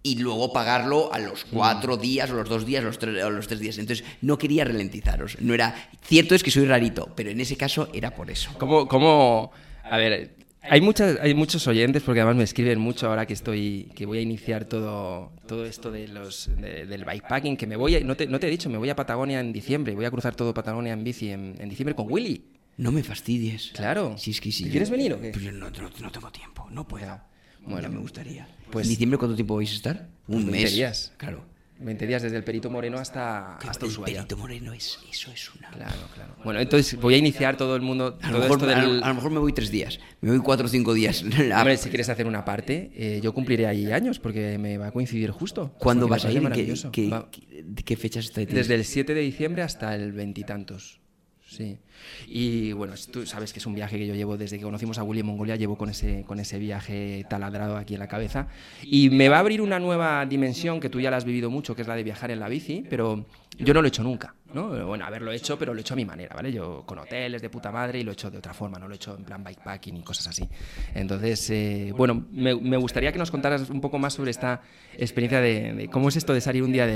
y 0.03 0.19
luego 0.19 0.53
pagarlo 0.53 1.13
a 1.13 1.19
los 1.19 1.45
cuatro 1.45 1.97
días 1.97 2.31
o 2.31 2.35
los 2.35 2.49
dos 2.49 2.65
días 2.65 2.85
o 2.85 2.87
los 2.87 2.99
tres, 2.99 3.25
o 3.25 3.31
los 3.31 3.49
tres 3.49 3.59
días. 3.59 3.77
Entonces 3.79 4.07
no 4.23 4.39
quería 4.39 4.65
ralentizaros. 4.65 5.37
No 5.41 5.53
era 5.53 5.75
cierto 6.03 6.35
es 6.37 6.43
que 6.45 6.51
soy 6.53 6.65
rarito, 6.67 7.13
pero 7.17 7.31
en 7.31 7.41
ese 7.41 7.57
caso 7.57 7.89
era 7.93 8.15
por 8.15 8.31
eso. 8.31 8.51
¿Cómo, 8.59 8.87
cómo, 8.87 9.51
a 9.83 9.97
ver, 9.97 10.37
hay, 10.69 10.81
muchas, 10.81 11.19
hay 11.21 11.35
muchos 11.35 11.67
oyentes, 11.67 12.03
porque 12.03 12.21
además 12.21 12.37
me 12.37 12.45
escriben 12.45 12.79
mucho 12.79 13.09
ahora 13.09 13.27
que 13.27 13.33
estoy, 13.35 13.91
que 13.95 14.07
voy 14.07 14.19
a 14.19 14.21
iniciar 14.21 14.65
todo, 14.65 15.33
todo 15.47 15.65
esto 15.67 15.91
de 15.91 16.09
los, 16.09 16.51
de- 16.61 16.87
del 16.87 17.05
bikepacking, 17.05 17.57
que 17.57 17.67
me 17.67 17.77
voy, 17.77 17.97
a- 17.97 18.01
no 18.01 18.17
te, 18.17 18.27
no 18.27 18.39
te 18.41 18.47
he 18.47 18.51
dicho, 18.51 18.69
me 18.71 18.79
voy 18.79 18.89
a 18.91 18.97
Patagonia 18.97 19.41
en 19.41 19.53
diciembre, 19.53 19.95
voy 19.95 20.05
a 20.05 20.11
cruzar 20.11 20.35
todo 20.35 20.53
Patagonia 20.55 20.93
en 20.93 21.05
bici 21.05 21.31
en, 21.31 21.55
en 21.59 21.69
diciembre 21.69 21.95
con 21.95 22.07
Willy. 22.11 22.45
No 22.79 22.93
me 22.93 23.03
fastidies. 23.03 23.73
Claro. 23.75 24.17
Si 24.19 24.33
es 24.33 24.41
que 24.41 24.53
sí. 24.53 24.65
¿Te 24.65 24.71
¿Quieres 24.71 24.91
venir 24.91 25.15
o 25.15 25.21
qué? 25.21 25.31
Pues 25.31 25.45
yo 25.45 25.53
no, 25.53 25.71
no- 25.71 25.91
no 26.01 26.11
tengo 26.13 26.31
tiempo, 26.31 26.69
no 26.71 26.87
puedo. 26.87 27.21
Bueno, 27.65 27.89
me 27.89 27.99
gustaría. 27.99 28.47
pues- 28.71 28.87
¿En 28.87 28.91
diciembre 28.91 29.19
cuánto 29.19 29.35
tiempo 29.35 29.57
vais 29.57 29.71
a 29.73 29.75
estar? 29.75 30.09
Un 30.29 30.37
20 30.47 30.53
mes. 30.53 30.75
días. 30.75 31.13
Claro. 31.17 31.45
20 31.79 32.07
días 32.07 32.23
desde 32.23 32.37
el 32.37 32.45
Perito 32.45 32.71
Moreno 32.71 32.99
hasta, 32.99 33.57
hasta 33.57 33.85
el 33.85 33.91
Ushuaia. 33.93 34.15
Perito 34.23 34.37
Moreno 34.37 34.73
es, 34.73 34.99
eso 35.11 35.31
es 35.31 35.55
una... 35.55 35.69
Claro, 35.71 35.97
claro. 36.15 36.35
Bueno, 36.45 36.61
entonces 36.61 36.99
voy 36.99 37.15
a 37.15 37.17
iniciar 37.19 37.57
todo 37.57 37.77
el 37.77 37.83
mundo, 37.83 38.19
A 38.23 38.31
lo, 38.31 38.39
mejor, 38.39 38.59
esto 38.59 38.71
a 38.71 38.83
lo- 38.83 38.93
del... 38.95 39.03
a 39.03 39.09
lo 39.09 39.15
mejor 39.15 39.31
me 39.31 39.39
voy 39.39 39.53
tres 39.53 39.71
días, 39.71 40.01
me 40.21 40.31
voy 40.31 40.41
cuatro 40.41 40.67
o 40.67 40.69
cinco 40.69 40.95
días. 40.95 41.23
Hombre, 41.57 41.77
si 41.77 41.89
quieres 41.91 42.09
hacer 42.09 42.27
una 42.27 42.45
parte, 42.45 42.91
eh, 42.95 43.21
yo 43.23 43.35
cumpliré 43.35 43.67
ahí 43.67 43.93
años 43.93 44.19
porque 44.19 44.57
me 44.59 44.79
va 44.79 44.87
a 44.89 44.93
coincidir 44.93 45.31
justo. 45.31 45.75
¿Cuándo 45.79 46.09
vas 46.09 46.25
a 46.25 46.33
ir? 46.33 46.41
¿Qué, 46.51 46.75
qué, 46.93 47.11
qué- 47.31 47.85
qué 47.85 47.97
fechas 47.97 48.25
está 48.27 48.41
Desde 48.45 48.75
el 48.75 48.85
7 48.85 49.15
de 49.15 49.21
diciembre 49.21 49.63
hasta 49.63 49.95
el 49.95 50.13
veintitantos. 50.13 51.01
Sí. 51.49 51.79
Y 52.27 52.73
bueno, 52.73 52.95
tú 53.11 53.27
sabes 53.27 53.53
que 53.53 53.59
es 53.59 53.67
un 53.67 53.75
viaje 53.75 53.99
que 53.99 54.07
yo 54.07 54.15
llevo 54.15 54.37
desde 54.37 54.59
que 54.59 54.65
conocimos 54.65 54.99
a 54.99 55.03
Willy 55.03 55.21
en 55.21 55.27
Mongolia, 55.27 55.57
llevo 55.57 55.77
con 55.77 55.91
ese, 55.91 56.25
con 56.27 56.41
ese 56.41 56.59
viaje 56.59 57.25
taladrado 57.29 57.77
aquí 57.77 57.95
en 57.95 58.01
la 58.01 58.09
cabeza. 58.09 58.49
Y 58.83 59.11
me 59.11 59.29
va 59.29 59.37
a 59.37 59.41
abrir 59.41 59.61
una 59.61 59.79
nueva 59.79 60.25
dimensión 60.27 60.81
que 60.81 60.89
tú 60.89 61.01
ya 61.01 61.11
la 61.11 61.17
has 61.17 61.25
vivido 61.25 61.51
mucho, 61.51 61.75
que 61.75 61.83
es 61.83 61.89
la 61.89 61.97
de 61.97 62.03
viajar 62.03 62.31
en 62.31 62.41
la 62.41 62.49
bici, 62.49 62.85
pero 62.89 63.25
yo 63.59 63.75
no 63.75 63.81
lo 63.81 63.87
he 63.87 63.89
hecho 63.89 64.03
nunca. 64.03 64.35
¿no? 64.53 64.87
Bueno, 64.87 65.05
haberlo 65.05 65.33
hecho, 65.33 65.59
pero 65.59 65.75
lo 65.75 65.81
he 65.81 65.83
hecho 65.83 65.95
a 65.95 65.97
mi 65.97 66.05
manera, 66.05 66.35
¿vale? 66.35 66.51
Yo 66.53 66.83
con 66.87 66.99
hoteles 66.99 67.43
de 67.43 67.51
puta 67.51 67.71
madre 67.71 68.01
y 68.01 68.03
lo 68.03 68.11
he 68.11 68.15
hecho 68.15 68.31
de 68.31 68.39
otra 68.39 68.55
forma, 68.55 68.79
no 68.79 68.89
lo 68.89 68.95
he 68.95 68.97
hecho 68.97 69.15
en 69.17 69.25
plan 69.25 69.45
bikepacking 69.45 69.97
y 69.97 70.03
cosas 70.03 70.29
así. 70.29 70.49
Entonces, 70.95 71.51
eh, 71.51 71.93
bueno, 71.95 72.27
me, 72.31 72.77
gustaría 72.77 73.13
que 73.13 73.19
nos 73.19 73.31
contaras 73.31 73.69
un 73.69 73.81
poco 73.81 73.99
más 73.99 74.15
sobre 74.15 74.31
esta 74.31 74.63
experiencia 74.95 75.41
de, 75.41 75.89
cómo 75.93 76.09
es 76.09 76.17
esto 76.17 76.33
de 76.33 76.41
salir 76.41 76.63
un 76.63 76.73
día 76.73 76.87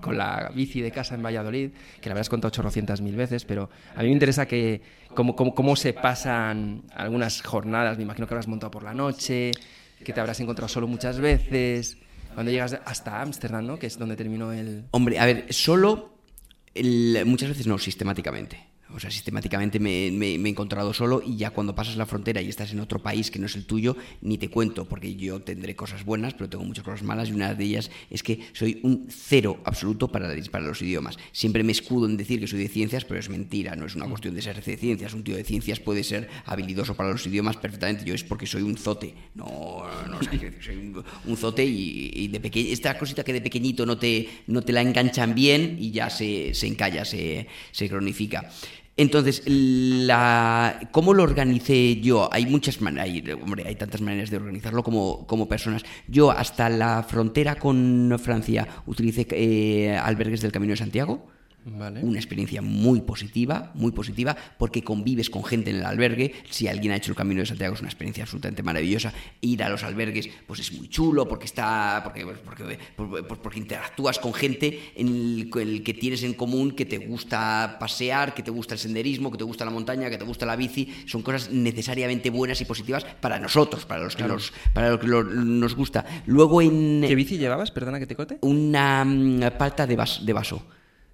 con 0.00 0.16
la 0.18 0.50
bici 0.54 0.80
de 0.80 0.90
casa 0.90 1.14
en 1.14 1.22
Valladolid, 1.22 1.70
que 2.00 2.08
la 2.08 2.14
habrás 2.14 2.28
contado 2.28 2.48
800 2.48 3.00
mil 3.00 3.14
veces, 3.14 3.44
pero 3.44 3.70
a 3.94 4.00
mí 4.00 4.08
me 4.08 4.12
interesa 4.12 4.46
que 4.46 4.82
cómo, 5.14 5.36
cómo 5.36 5.76
se 5.76 5.92
pasan 5.92 6.82
algunas 6.94 7.42
jornadas, 7.42 7.96
me 7.98 8.04
imagino 8.04 8.26
que 8.26 8.34
habrás 8.34 8.48
montado 8.48 8.70
por 8.70 8.82
la 8.82 8.94
noche, 8.94 9.52
que 10.04 10.12
te 10.12 10.20
habrás 10.20 10.40
encontrado 10.40 10.68
solo 10.68 10.86
muchas 10.86 11.20
veces, 11.20 11.98
cuando 12.36 12.52
llegas 12.52 12.78
hasta 12.84 13.22
Ámsterdam, 13.22 13.66
¿no? 13.66 13.78
Que 13.78 13.86
es 13.86 13.98
donde 13.98 14.14
terminó 14.14 14.52
el... 14.52 14.84
Hombre, 14.90 15.18
a 15.18 15.24
ver, 15.24 15.46
solo 15.54 16.18
muchas 17.24 17.48
veces 17.48 17.66
no, 17.66 17.78
sistemáticamente. 17.78 18.65
O 18.94 19.00
sea, 19.00 19.10
sistemáticamente 19.10 19.80
me, 19.80 20.10
me- 20.12 20.38
me 20.38 20.48
he 20.48 20.52
encontrado 20.52 20.92
solo 20.94 21.20
y 21.24 21.36
ya 21.36 21.50
cuando 21.50 21.74
pasas 21.74 21.96
la 21.96 22.06
frontera 22.06 22.40
y 22.40 22.48
estás 22.48 22.72
en 22.72 22.80
otro 22.80 23.00
país 23.02 23.30
que 23.30 23.38
no 23.38 23.46
es 23.46 23.56
el 23.56 23.66
tuyo, 23.66 23.96
ni 24.22 24.38
te 24.38 24.48
cuento, 24.48 24.84
porque 24.88 25.16
yo 25.16 25.40
tendré 25.40 25.74
cosas 25.74 26.04
buenas, 26.04 26.34
pero 26.34 26.48
tengo 26.48 26.64
muchas 26.64 26.84
cosas 26.84 27.02
malas 27.02 27.28
y 27.28 27.32
una 27.32 27.52
de 27.54 27.64
ellas 27.64 27.90
es 28.10 28.22
que 28.22 28.40
soy 28.52 28.78
un 28.84 29.06
cero 29.10 29.58
absoluto 29.64 30.08
para, 30.08 30.32
para 30.50 30.64
los 30.64 30.80
idiomas. 30.82 31.18
Siempre 31.32 31.62
me 31.64 31.72
escudo 31.72 32.06
en 32.06 32.16
decir 32.16 32.38
que 32.40 32.46
soy 32.46 32.60
de 32.60 32.68
ciencias, 32.68 33.04
pero 33.04 33.18
es 33.18 33.28
mentira, 33.28 33.74
no 33.74 33.86
es 33.86 33.96
una 33.96 34.06
cuestión 34.06 34.34
de 34.34 34.42
ser 34.42 34.62
de 34.64 34.76
ciencias. 34.76 35.12
Un 35.14 35.24
tío 35.24 35.36
de 35.36 35.44
ciencias 35.44 35.80
puede 35.80 36.04
ser 36.04 36.28
habilidoso 36.44 36.94
para 36.94 37.10
los 37.10 37.26
idiomas 37.26 37.56
perfectamente. 37.56 38.04
Yo 38.04 38.14
es 38.14 38.22
porque 38.24 38.46
soy 38.46 38.62
un 38.62 38.76
zote. 38.76 39.14
No, 39.34 39.82
no, 40.08 40.22
sé, 40.22 40.30
quiero 40.38 40.44
decir, 40.56 40.62
soy 40.62 40.76
un, 40.76 41.04
un 41.24 41.36
zote 41.36 41.64
y, 41.64 42.12
y 42.14 42.28
de 42.28 42.40
pequeño, 42.40 42.72
esta 42.72 42.96
cosita 42.96 43.24
que 43.24 43.32
de 43.32 43.40
pequeñito 43.40 43.84
no 43.84 43.98
te, 43.98 44.28
no 44.46 44.62
te 44.62 44.72
la 44.72 44.80
enganchan 44.82 45.34
bien 45.34 45.76
y 45.80 45.90
ya 45.90 46.08
se, 46.08 46.54
se 46.54 46.66
encalla, 46.66 47.04
se, 47.04 47.46
se 47.72 47.88
cronifica. 47.88 48.48
Entonces, 48.98 49.42
la, 49.46 50.88
¿cómo 50.90 51.12
lo 51.12 51.22
organicé 51.22 52.00
yo? 52.00 52.30
Hay 52.32 52.46
muchas 52.46 52.80
maneras, 52.80 53.08
hay, 53.08 53.22
hombre, 53.42 53.64
hay 53.66 53.74
tantas 53.74 54.00
maneras 54.00 54.30
de 54.30 54.38
organizarlo 54.38 54.82
como, 54.82 55.26
como 55.26 55.48
personas. 55.48 55.84
Yo 56.08 56.30
hasta 56.30 56.70
la 56.70 57.02
frontera 57.02 57.56
con 57.56 58.16
Francia 58.18 58.66
utilicé 58.86 59.26
eh, 59.32 59.96
albergues 59.96 60.40
del 60.40 60.52
Camino 60.52 60.72
de 60.72 60.78
Santiago. 60.78 61.26
Vale. 61.68 62.00
Una 62.04 62.18
experiencia 62.18 62.62
muy 62.62 63.00
positiva, 63.00 63.72
muy 63.74 63.90
positiva, 63.90 64.36
porque 64.56 64.82
convives 64.84 65.28
con 65.30 65.42
gente 65.42 65.70
en 65.70 65.76
el 65.78 65.84
albergue. 65.84 66.32
Si 66.48 66.68
alguien 66.68 66.92
ha 66.92 66.96
hecho 66.96 67.10
el 67.10 67.16
Camino 67.16 67.40
de 67.40 67.46
Santiago 67.46 67.74
es 67.74 67.80
una 67.80 67.88
experiencia 67.88 68.22
absolutamente 68.22 68.62
maravillosa. 68.62 69.12
Ir 69.40 69.64
a 69.64 69.68
los 69.68 69.82
albergues, 69.82 70.28
pues 70.46 70.60
es 70.60 70.72
muy 70.72 70.88
chulo, 70.88 71.26
porque 71.26 71.46
está, 71.46 72.02
porque, 72.04 72.24
porque, 72.24 72.78
porque, 72.94 73.22
porque 73.24 73.58
interactúas 73.58 74.20
con 74.20 74.32
gente 74.32 74.92
en 74.94 75.08
el, 75.08 75.50
con 75.50 75.62
el 75.62 75.82
que 75.82 75.92
tienes 75.92 76.22
en 76.22 76.34
común, 76.34 76.70
que 76.70 76.84
te 76.86 76.98
gusta 76.98 77.76
pasear, 77.80 78.32
que 78.32 78.44
te 78.44 78.52
gusta 78.52 78.74
el 78.74 78.78
senderismo, 78.80 79.32
que 79.32 79.38
te 79.38 79.44
gusta 79.44 79.64
la 79.64 79.72
montaña, 79.72 80.08
que 80.08 80.18
te 80.18 80.24
gusta 80.24 80.46
la 80.46 80.54
bici. 80.54 80.94
Son 81.06 81.22
cosas 81.22 81.50
necesariamente 81.50 82.30
buenas 82.30 82.60
y 82.60 82.64
positivas 82.64 83.04
para 83.04 83.40
nosotros, 83.40 83.84
para 83.86 84.04
los 84.04 84.14
que 84.14 84.22
nos, 84.22 84.52
para 84.72 84.90
los 84.90 85.00
que 85.00 85.08
lo- 85.08 85.24
nos 85.24 85.74
gusta. 85.74 86.04
Luego 86.26 86.62
en 86.62 87.04
¿Qué 87.06 87.16
bici 87.16 87.38
llevabas? 87.38 87.72
Perdona 87.72 87.98
que 87.98 88.06
te 88.06 88.14
corte. 88.14 88.38
una 88.42 89.04
mm, 89.04 89.40
palta 89.58 89.84
de, 89.84 89.96
vas- 89.96 90.24
de 90.24 90.32
vaso. 90.32 90.62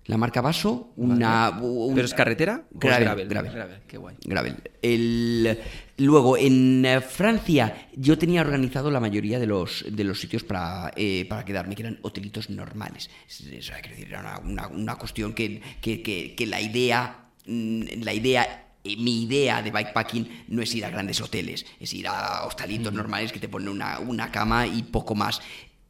La 0.07 0.17
marca 0.17 0.41
vaso, 0.41 0.93
una. 0.97 1.51
un- 1.61 1.95
¿Pero 1.95 2.05
es 2.07 2.15
carretera? 2.15 2.65
Gravel, 2.73 3.05
gravel? 3.29 3.53
gravel. 3.53 3.79
Qué 3.87 3.99
guay. 3.99 4.17
Gravel. 4.25 4.57
El, 4.83 5.59
luego, 5.99 6.37
en 6.37 6.85
eh, 6.85 7.01
Francia, 7.01 7.89
yo 7.95 8.19
tenía 8.19 8.41
organizado 8.41 8.91
la 8.91 8.99
mayoría 8.99 9.39
de 9.39 9.47
los, 9.47 9.85
de 9.89 10.03
los 10.03 10.21
sitios 10.21 10.43
para, 10.43 10.93
eh, 10.97 11.25
para 11.29 11.45
quedarme, 11.45 11.77
que 11.77 11.83
eran 11.83 11.99
hotelitos 12.03 12.51
normales. 12.51 13.11
Es- 13.29 13.43
es- 13.43 13.71
quiero 13.71 13.91
decir, 13.91 14.09
era 14.09 14.21
una, 14.21 14.39
una- 14.41 14.67
una 14.69 14.97
cuestión 14.97 15.35
que, 15.35 15.61
que- 15.81 16.03
que- 16.03 16.35
que 16.35 16.47
la 16.47 16.61
idea. 16.61 17.27
mm, 17.47 17.83
La 18.03 18.13
idea. 18.13 18.59
eh, 18.85 18.97
Mi 18.99 19.23
idea 19.23 19.63
de 19.63 19.71
bikepacking 19.71 20.47
no 20.49 20.61
es 20.63 20.75
ir 20.75 20.85
a 20.85 20.91
grandes 20.91 21.21
hoteles, 21.21 21.65
es 21.79 21.95
ir 21.95 22.09
a 22.09 22.45
hostalitos 22.45 22.93
normales 22.93 23.31
que 23.31 23.39
te 23.39 23.49
ponen 23.49 23.69
una, 23.69 24.01
una 24.01 24.33
cama 24.33 24.67
y 24.67 24.83
poco 24.83 25.15
más. 25.15 25.41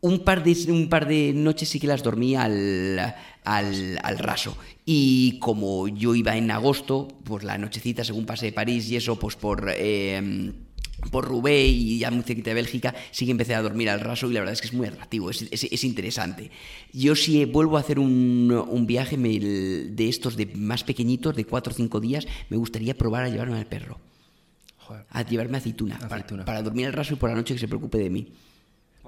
Un 0.04 0.18
par, 0.24 0.42
de, 0.42 0.52
un 0.72 0.88
par 0.88 1.06
de 1.06 1.32
noches 1.32 1.68
sí 1.68 1.78
que 1.78 1.86
las 1.86 2.02
dormí 2.02 2.34
al, 2.34 2.98
al, 3.44 4.00
al 4.02 4.18
raso. 4.18 4.56
Y 4.84 5.38
como 5.38 5.86
yo 5.86 6.16
iba 6.16 6.36
en 6.36 6.50
agosto, 6.50 7.06
pues 7.22 7.44
la 7.44 7.56
nochecita, 7.56 8.02
según 8.02 8.26
pasé 8.26 8.46
de 8.46 8.52
París 8.52 8.90
y 8.90 8.96
eso, 8.96 9.16
pues 9.18 9.36
por... 9.36 9.70
eh, 9.76 10.52
por 11.10 11.24
Roubaix 11.26 11.68
y 11.68 11.98
ya 11.98 12.12
muy 12.12 12.22
cerquita 12.22 12.50
de 12.50 12.54
Bélgica, 12.54 12.94
sí 13.10 13.24
que 13.24 13.32
empecé 13.32 13.56
a 13.56 13.62
dormir 13.62 13.90
al 13.90 13.98
raso 13.98 14.30
y 14.30 14.34
la 14.34 14.38
verdad 14.38 14.52
es 14.52 14.60
que 14.60 14.68
es 14.68 14.72
muy 14.72 14.86
atractivo, 14.86 15.30
es, 15.30 15.42
es- 15.50 15.64
es 15.64 15.82
interesante. 15.82 16.52
Yo 16.92 17.16
si 17.16 17.44
vuelvo 17.44 17.76
a 17.76 17.80
hacer 17.80 17.98
un, 17.98 18.52
un 18.70 18.86
viaje 18.86 19.16
me- 19.16 19.40
de 19.40 20.08
estos 20.08 20.36
de 20.36 20.46
más 20.46 20.84
pequeñitos, 20.84 21.34
de 21.34 21.44
4 21.44 21.72
o 21.72 21.76
5 21.76 21.98
días, 21.98 22.28
me 22.50 22.56
gustaría 22.56 22.96
probar 22.96 23.24
a 23.24 23.28
llevarme 23.30 23.58
al 23.58 23.66
perro, 23.66 23.98
Joder. 24.78 25.04
a 25.10 25.22
llevarme 25.26 25.58
aceituna, 25.58 25.98
para- 25.98 26.14
Aceituna. 26.14 26.44
Para, 26.44 26.62
dormir 26.62 26.86
al 26.86 26.92
raso 26.92 27.14
y 27.14 27.16
por 27.16 27.30
la 27.30 27.34
noche 27.36 27.54
que 27.54 27.60
se 27.60 27.66
preocupe 27.66 27.98
de 27.98 28.08
mí. 28.08 28.28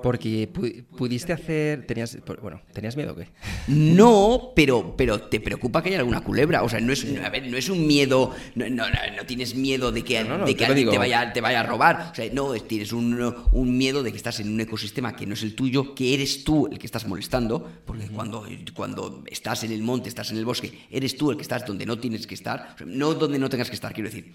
Porque 0.04 0.52
pu- 0.52 0.84
pudiste 0.98 1.32
hacer. 1.32 1.86
Tenías, 1.86 2.18
bueno, 2.42 2.60
¿tenías 2.74 2.94
miedo 2.94 3.12
o 3.12 3.16
qué? 3.16 3.28
No, 3.68 4.52
pero, 4.54 4.94
pero 4.98 5.18
te 5.22 5.40
preocupa 5.40 5.82
que 5.82 5.88
haya 5.88 5.98
alguna 6.00 6.20
culebra. 6.20 6.62
O 6.62 6.68
sea, 6.68 6.78
no 6.78 6.92
es, 6.92 7.06
a 7.24 7.30
ver, 7.30 7.46
no 7.50 7.56
es 7.56 7.70
un 7.70 7.86
miedo. 7.86 8.34
No, 8.54 8.68
no, 8.68 8.84
no, 8.86 9.24
tienes 9.26 9.54
miedo 9.54 9.90
de 9.92 10.04
que, 10.04 10.22
No, 10.22 10.44
de 10.44 10.54
que 10.54 10.66
alguien 10.66 10.90
te 10.90 10.98
vaya, 10.98 11.32
te 11.32 11.40
vaya 11.40 11.60
a 11.60 11.62
robar. 11.62 12.10
O 12.12 12.14
sea, 12.14 12.28
no, 12.34 12.54
es- 12.54 12.68
tienes 12.68 12.92
un, 12.92 13.34
un 13.52 13.78
miedo 13.78 14.02
de 14.02 14.10
que 14.10 14.18
estás 14.18 14.40
en 14.40 14.52
un 14.52 14.60
ecosistema 14.60 15.16
que 15.16 15.24
no 15.26 15.32
es 15.32 15.42
el 15.42 15.54
tuyo, 15.54 15.94
que 15.94 16.12
eres 16.12 16.44
tú 16.44 16.66
el 16.70 16.78
que 16.78 16.84
estás 16.86 17.06
molestando. 17.08 17.66
Porque 17.86 18.06
cuando, 18.08 18.46
cuando 18.74 19.24
estás 19.30 19.64
en 19.64 19.72
el 19.72 19.82
monte, 19.82 20.10
estás 20.10 20.30
en 20.32 20.36
el 20.36 20.44
bosque, 20.44 20.86
eres 20.90 21.16
tú 21.16 21.30
el 21.30 21.36
que 21.38 21.42
estás 21.42 21.64
donde 21.64 21.86
no 21.86 21.98
tienes 21.98 22.26
que 22.26 22.34
estar. 22.34 22.72
O 22.74 22.78
sea, 22.78 22.86
no 22.86 23.14
donde 23.14 23.38
no 23.38 23.48
tengas 23.48 23.70
que 23.70 23.74
estar, 23.76 23.94
quiero 23.94 24.10
decir. 24.10 24.34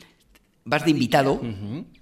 Vas 0.70 0.86
de 0.86 0.92
invitado 0.92 1.42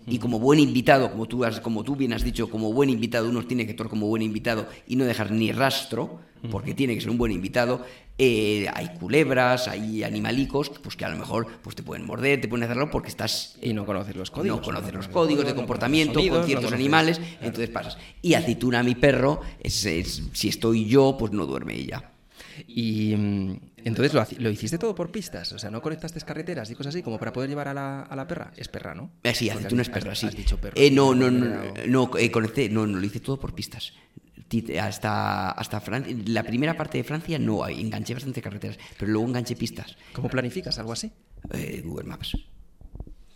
y 0.05 0.19
como 0.19 0.39
buen 0.39 0.59
invitado, 0.59 1.09
como 1.11 1.25
tú, 1.25 1.43
has, 1.45 1.59
como 1.61 1.83
tú 1.83 1.95
bien 1.95 2.11
has 2.13 2.23
dicho, 2.23 2.49
como 2.49 2.73
buen 2.73 2.89
invitado, 2.89 3.29
uno 3.29 3.45
tiene 3.45 3.65
que 3.65 3.71
actuar 3.71 3.87
como 3.89 4.07
buen 4.07 4.21
invitado 4.21 4.67
y 4.87 4.95
no 4.97 5.05
dejar 5.05 5.31
ni 5.31 5.51
rastro, 5.53 6.19
porque 6.51 6.73
tiene 6.73 6.93
que 6.95 7.01
ser 7.01 7.09
un 7.09 7.17
buen 7.17 7.31
invitado. 7.31 7.83
Eh, 8.19 8.67
hay 8.73 8.89
culebras, 8.99 9.67
hay 9.67 10.03
animalicos, 10.03 10.69
pues 10.83 10.95
que 10.95 11.05
a 11.05 11.09
lo 11.09 11.17
mejor 11.17 11.47
pues 11.63 11.75
te 11.75 11.83
pueden 11.83 12.05
morder, 12.05 12.41
te 12.41 12.47
pueden 12.47 12.63
hacerlo 12.63 12.89
porque 12.89 13.09
estás 13.09 13.55
Y 13.61 13.73
no 13.73 13.85
conoces 13.85 14.15
los 14.15 14.31
códigos. 14.31 14.57
no 14.57 14.63
conoces 14.63 14.93
los 14.93 15.07
códigos 15.07 15.45
de 15.45 15.51
no 15.51 15.55
comportamiento 15.57 16.15
sonidos, 16.15 16.37
con 16.39 16.45
ciertos 16.47 16.73
animales, 16.73 17.21
entonces 17.41 17.69
pasas. 17.69 17.97
Y 18.21 18.33
aceituna, 18.33 18.81
mi 18.83 18.95
perro, 18.95 19.41
es, 19.61 19.85
es- 19.85 20.23
si 20.33 20.47
estoy 20.49 20.85
yo, 20.85 21.15
pues 21.17 21.31
no 21.31 21.45
duerme 21.45 21.75
ella. 21.75 22.11
Y 22.65 23.15
mm, 23.15 23.59
entonces 23.85 24.13
lo, 24.39 24.49
hiciste 24.49 24.77
todo 24.77 24.95
por 24.95 25.11
pistas, 25.11 25.51
o 25.51 25.59
sea, 25.59 25.69
no 25.69 25.81
conectaste 25.81 26.19
carreteras 26.21 26.69
y 26.71 26.75
cosas 26.75 26.95
así 26.95 27.03
como 27.03 27.19
para 27.19 27.33
poder 27.33 27.49
llevar 27.49 27.67
a 27.67 27.73
la, 27.73 28.01
a 28.01 28.15
la 28.15 28.27
perra. 28.27 28.51
Es 28.55 28.67
perra, 28.67 28.95
¿no? 28.95 29.11
Eh, 29.23 29.33
sí, 29.35 29.45
Porque 29.45 29.59
aceituna 29.59 29.81
es 29.83 29.89
has- 29.89 29.93
perra, 29.93 30.15
sí. 30.15 30.25
has 30.27 30.35
dicho 30.35 30.57
perro. 30.57 30.73
Eh, 30.77 30.89
no, 30.91 31.13
no, 31.13 31.29
no, 31.29 31.45
quedado- 31.45 31.87
no, 31.87 32.17
eh, 32.17 32.31
conecté, 32.31 32.69
no, 32.69 32.87
no, 32.87 32.97
lo 32.99 33.05
hice 33.05 33.19
todo 33.19 33.39
por 33.39 33.53
pistas. 33.53 33.93
Hasta, 34.81 35.51
hasta 35.51 35.81
Francia, 35.81 36.15
la 36.27 36.41
primera 36.43 36.75
parte 36.77 36.97
de 36.97 37.03
Francia 37.03 37.37
no, 37.37 37.67
enganché 37.67 38.13
bastante 38.13 38.41
carreteras, 38.41 38.77
pero 38.97 39.11
luego 39.11 39.27
enganché 39.27 39.55
pistas. 39.57 39.97
¿Cómo 40.13 40.29
planificas? 40.29 40.79
¿Algo 40.79 40.93
así? 40.93 41.11
Eh, 41.51 41.81
Google 41.83 42.05
Maps. 42.05 42.37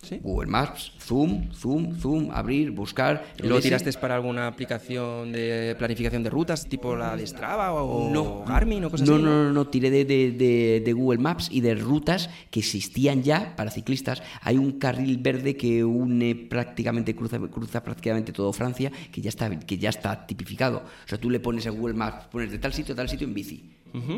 ¿Sí? 0.01 0.19
Google 0.23 0.47
Maps, 0.49 0.91
zoom, 0.99 1.51
zoom, 1.53 1.95
zoom, 1.99 2.31
abrir, 2.31 2.71
buscar. 2.71 3.23
¿Y 3.37 3.43
luego 3.43 3.59
ese. 3.59 3.67
tiraste 3.69 3.93
para 3.99 4.15
alguna 4.15 4.47
aplicación 4.47 5.31
de 5.31 5.75
planificación 5.77 6.23
de 6.23 6.29
rutas, 6.31 6.67
tipo 6.67 6.95
la 6.95 7.15
de 7.15 7.25
Strava 7.27 7.71
o 7.73 8.09
No, 8.11 8.43
Garmin 8.45 8.83
o 8.85 8.89
cosas 8.89 9.07
no, 9.07 9.15
así? 9.15 9.23
no, 9.23 9.43
no, 9.43 9.53
no, 9.53 9.67
tiré 9.67 9.91
de, 9.91 10.03
de- 10.05 10.31
de- 10.31 10.81
de 10.83 10.93
Google 10.93 11.19
Maps 11.19 11.49
y 11.51 11.61
de 11.61 11.75
rutas 11.75 12.29
que 12.49 12.59
existían 12.61 13.21
ya 13.21 13.55
para 13.55 13.69
ciclistas. 13.69 14.23
Hay 14.41 14.57
un 14.57 14.79
carril 14.79 15.17
verde 15.19 15.55
que 15.55 15.83
une 15.85 16.33
prácticamente, 16.35 17.15
cruza, 17.15 17.37
cruza 17.39 17.83
prácticamente 17.83 18.31
todo 18.33 18.51
Francia, 18.53 18.91
que 19.11 19.21
ya 19.21 19.29
está, 19.29 19.59
que 19.59 19.77
ya 19.77 19.89
está 19.89 20.25
tipificado. 20.25 20.77
O 21.05 21.07
sea, 21.07 21.19
tú 21.19 21.29
le 21.29 21.39
pones 21.39 21.67
a 21.67 21.69
Google 21.69 21.93
Maps, 21.93 22.25
pones 22.31 22.49
de 22.51 22.57
tal 22.57 22.73
sitio 22.73 22.93
a 22.93 22.97
tal 22.97 23.07
sitio 23.07 23.27
en 23.27 23.33
bici. 23.35 23.69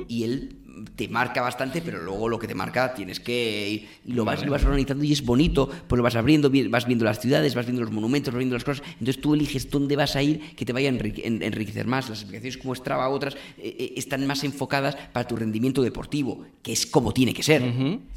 Y 0.08 0.24
él 0.24 0.58
te 0.96 1.08
marca 1.08 1.42
bastante, 1.42 1.82
pero 1.82 2.02
luego 2.02 2.28
lo 2.30 2.40
que 2.40 2.48
te 2.48 2.56
marca 2.56 2.94
tienes 2.94 3.20
que 3.20 3.70
ir 3.70 3.90
y 4.06 4.14
lo 4.14 4.26
vas, 4.26 4.44
lo 4.46 4.52
vas 4.52 4.64
organizando 4.64 5.04
y 5.04 5.12
es 5.12 5.24
bonito, 5.24 5.70
pues 5.88 5.98
lo 5.98 6.04
vas 6.04 6.16
abriendo, 6.16 6.52
vas 6.70 6.86
viendo 6.88 7.06
las 7.06 7.20
ciudades, 7.20 7.54
vas 7.56 7.66
viendo 7.66 7.82
los 7.82 7.92
monumentos, 7.92 8.34
vas 8.34 8.40
viendo 8.40 8.56
las 8.56 8.64
cosas, 8.64 8.84
entonces 8.94 9.20
tú 9.22 9.34
eliges 9.36 9.70
dónde 9.70 9.96
vas 9.96 10.16
a 10.16 10.24
ir 10.24 10.56
que 10.56 10.66
te 10.66 10.74
vaya 10.74 10.90
a 10.90 10.94
enrique- 10.94 11.22
en- 11.26 11.44
enriquecer 11.44 11.86
más. 11.88 12.10
Las 12.10 12.22
aplicaciones 12.24 12.58
como 12.58 12.74
Strava, 12.76 13.08
otras, 13.10 13.36
eh, 13.58 13.76
eh, 13.80 13.94
están 13.98 14.26
más 14.26 14.44
enfocadas 14.44 14.96
para 15.14 15.28
tu 15.28 15.36
rendimiento 15.36 15.82
deportivo, 15.82 16.46
que 16.62 16.74
es 16.74 16.86
como 16.86 17.14
tiene 17.14 17.34
que 17.34 17.44
ser. 17.44 17.62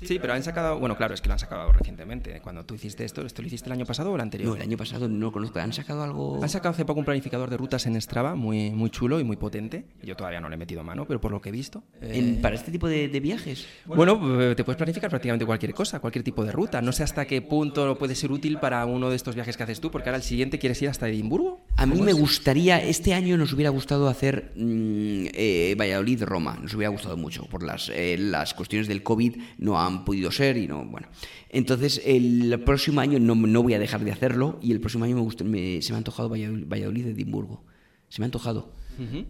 Sí, 0.03 0.19
pero 0.19 0.33
han 0.33 0.43
sacado, 0.43 0.79
bueno, 0.79 0.97
claro, 0.97 1.15
es 1.15 1.21
que 1.21 1.29
lo 1.29 1.35
han 1.35 1.39
sacado 1.39 1.71
recientemente. 1.73 2.41
Cuando 2.41 2.65
tú 2.65 2.75
hiciste 2.75 3.05
esto, 3.05 3.25
¿esto 3.27 3.43
lo 3.43 3.49
hiciste 3.49 3.69
el 3.69 3.73
año 3.73 3.85
pasado 3.87 4.11
o 4.13 4.15
el 4.15 4.21
anterior? 4.21 4.51
No, 4.51 4.57
el 4.57 4.63
año 4.63 4.77
pasado 4.77 5.09
no 5.09 5.27
lo 5.27 5.33
conozco, 5.33 5.59
¿han 5.59 5.73
sacado 5.73 6.03
algo? 6.03 6.43
Han 6.43 6.49
sacado 6.49 6.73
hace 6.73 6.85
poco 6.85 7.01
un 7.01 7.05
planificador 7.07 7.51
de 7.51 7.57
rutas 7.57 7.87
en 7.87 8.01
Strava 8.01 8.35
muy, 8.35 8.71
muy 8.71 8.91
chulo 8.91 9.21
y 9.21 9.25
muy 9.25 9.37
potente. 9.37 9.85
Yo 10.03 10.17
todavía 10.17 10.41
no 10.41 10.49
le 10.49 10.55
he 10.55 10.59
metido 10.59 10.83
mano, 10.83 11.05
pero 11.07 11.21
por 11.21 11.33
lo 11.33 11.41
que 11.41 11.51
he 11.51 11.53
visto. 11.53 11.83
eh, 12.01 12.13
En- 12.15 12.41
para 12.47 12.57
este 12.57 12.71
tipo 12.71 12.89
de, 12.89 13.09
de 13.09 13.21
viajes? 13.21 13.67
Bueno, 13.87 14.41
eh, 14.43 14.55
te 14.55 14.65
puedes 14.65 14.77
planificar 14.77 15.11
prácticamente 15.11 15.45
cualquier 15.47 15.75
cosa, 15.75 16.01
cualquier 16.01 16.23
tipo 16.25 16.45
de 16.45 16.53
ruta. 16.53 16.81
No 16.81 16.93
sé 16.93 17.03
hasta 17.03 17.25
qué 17.27 17.43
punto 17.43 17.97
puede 17.99 18.15
ser 18.15 18.33
útil 18.33 18.59
para 18.59 18.85
uno 18.87 19.11
de 19.11 19.17
estos 19.17 19.35
viajes 19.35 19.57
que 19.57 19.63
haces 19.63 19.81
tú, 19.81 19.91
porque 19.91 20.09
ahora 20.09 20.19
el 20.19 20.23
siguiente 20.23 20.59
quieres 20.59 20.81
ir 20.83 20.89
hasta 20.89 21.09
Edimburgo. 21.09 21.61
A 21.77 21.87
mí 21.87 21.93
¿Cómo 21.93 22.05
me 22.05 22.13
es? 22.13 22.17
gustaría, 22.19 22.81
este 22.83 23.15
año 23.15 23.37
nos 23.37 23.53
hubiera 23.53 23.71
gustado 23.71 24.09
hacer 24.09 24.53
mm, 24.57 25.27
eh, 25.35 25.75
Valladolid-Roma, 25.79 26.59
nos 26.63 26.73
hubiera 26.75 26.91
gustado 26.91 27.17
mucho, 27.17 27.45
por 27.47 27.63
las, 27.63 27.91
eh, 27.95 28.17
las 28.19 28.55
cuestiones 28.55 28.89
del 28.89 29.03
COVID 29.03 29.37
no 29.59 29.81
han 29.81 30.05
podido 30.05 30.31
ser 30.31 30.57
y 30.57 30.67
no, 30.69 30.85
bueno. 30.85 31.09
Entonces, 31.51 32.01
el 32.05 32.61
próximo 32.65 33.01
año 33.01 33.19
no, 33.19 33.35
no 33.35 33.63
voy 33.63 33.75
a 33.75 33.79
dejar 33.79 34.05
de 34.05 34.13
hacerlo 34.13 34.59
y 34.63 34.73
el 34.73 34.81
próximo 34.81 35.05
año 35.05 35.15
me 35.17 35.23
gusta, 35.23 35.45
me- 35.45 35.81
se 35.83 35.93
me 35.93 35.97
ha 35.97 35.99
antojado 35.99 36.29
Valladolid- 36.29 36.67
Valladolid-Edimburgo, 36.67 37.65
se 38.09 38.21
me 38.21 38.25
ha 38.25 38.27
antojado. 38.27 38.73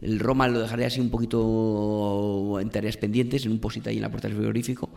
El 0.01 0.21
Roma 0.21 0.47
lo 0.47 0.61
dejaré 0.61 0.85
así 0.85 1.01
un 1.01 1.11
poquito 1.11 2.61
en 2.61 2.71
tareas 2.71 2.97
pendientes, 2.97 3.45
en 3.47 3.51
un 3.53 3.59
posito 3.59 3.91
ahí 3.91 3.97
en 3.97 4.03
la 4.03 4.11
puerta 4.11 4.29
del 4.29 4.37
frigorífico 4.37 4.91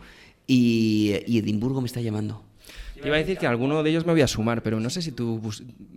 y, 0.46 1.12
y 1.26 1.38
Edimburgo 1.38 1.80
me 1.80 1.86
está 1.86 2.00
llamando. 2.00 2.44
Te 3.00 3.08
iba 3.08 3.16
a 3.16 3.18
decir 3.18 3.36
que 3.38 3.46
a 3.46 3.50
alguno 3.50 3.82
de 3.82 3.90
ellos 3.90 4.06
me 4.06 4.12
voy 4.12 4.20
a 4.22 4.28
sumar, 4.28 4.62
pero 4.62 4.78
no 4.78 4.88
sé 4.90 5.02
si 5.02 5.10
tú 5.12 5.40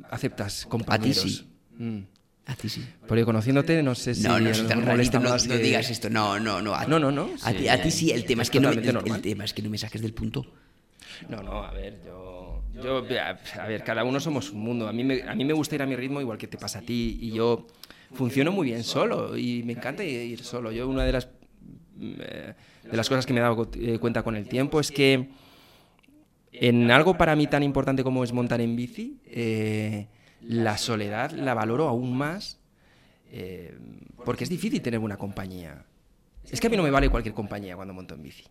aceptas 0.09 0.65
compañeros. 0.67 1.21
sí. 1.21 1.47
Mm. 1.77 1.99
A 2.45 2.55
ti 2.55 2.67
sí. 2.67 2.84
Porque 3.07 3.23
conociéndote, 3.23 3.81
no 3.84 3.95
sé 3.95 4.15
si 4.15 4.23
No, 4.23 4.38
no, 4.39 4.49
a 4.49 4.53
tan 4.67 4.81
rarito, 4.86 5.17
no, 5.19 5.29
no 5.38 5.57
digas 5.57 5.89
esto, 5.89 6.09
no, 6.09 6.39
no, 6.39 6.61
no. 6.61 6.73
A, 6.75 6.86
No, 6.88 6.99
no, 6.99 7.09
no, 7.11 7.29
A, 7.43 7.53
ti, 7.53 7.67
a 7.69 7.81
ti 7.81 7.89
sí, 7.89 8.11
el 8.11 8.25
tema 8.25 8.41
Es 8.43 8.49
que 8.49 8.59
no 8.59 8.69
me, 8.73 8.81
el- 8.81 9.21
tema 9.21 9.45
es 9.45 9.53
que 9.53 9.61
no 9.61 9.69
me 9.69 9.77
saques 9.77 10.01
del 10.01 10.13
punto. 10.13 10.45
No, 11.30 11.41
no, 11.41 11.64
a 11.64 11.72
ver, 11.72 12.01
yo, 12.05 12.64
yo, 12.82 12.97
a 12.97 13.68
ver, 13.68 13.84
cada 13.84 14.03
uno 14.03 14.20
somos 14.20 14.51
un 14.51 14.61
mundo. 14.61 14.88
A 14.88 14.93
mí, 14.93 15.03
me, 15.03 15.24
a 15.24 15.36
mí 15.36 15.45
me 15.45 15.53
gusta 15.53 15.76
ir 15.76 15.82
a 15.82 15.86
mi 15.86 15.95
ritmo 15.95 16.22
igual 16.22 16.38
que 16.38 16.47
te 16.47 16.57
pasa 16.57 16.80
a 16.80 16.82
ti 16.82 17.18
y 17.22 17.32
yo 17.32 17.68
funciono 18.14 18.51
muy 18.51 18.68
bien 18.68 18.84
solo 18.84 19.38
y 19.38 19.64
me 19.64 19.74
encanta 19.74 20.03
ir 20.03 20.43
solo. 20.43 20.72
Yo 20.72 20.88
una 20.88 21.03
de 21.03 21.11
las 21.11 21.28
eh, 22.01 22.53
de 22.84 22.97
las 22.97 23.07
cosas 23.07 23.26
que 23.26 23.34
me 23.34 23.39
he 23.39 23.43
dado 23.43 23.70
eh, 23.76 23.99
cuenta 23.99 24.24
con 24.24 24.36
el 24.36 24.47
tiempo 24.47 24.80
es 24.80 24.91
que 24.91 25.30
en 26.51 26.91
algo 26.91 27.18
para 27.18 27.36
mí 27.36 27.47
tan 27.47 27.64
importante 27.64 28.03
como 28.03 28.24
es 28.24 28.34
montar 28.34 28.61
en 28.61 28.76
bici, 28.76 29.20
eh, 29.26 30.07
la 30.41 30.78
soledad 30.78 31.32
la 31.32 31.53
valoro 31.53 31.88
aún 31.88 32.16
más 32.16 32.59
porque 34.26 34.43
es 34.43 34.49
difícil 34.49 34.80
tener 34.82 34.99
buena 34.99 35.18
compañía. 35.18 35.86
Es 36.51 36.59
que 36.59 36.68
a 36.68 36.70
mí 36.70 36.78
no 36.78 36.84
me 36.84 36.91
vale 36.91 37.09
cualquier 37.09 37.34
compañía 37.34 37.76
cuando 37.76 37.93
monto 37.93 38.14
en 38.14 38.22
bici. 38.22 38.43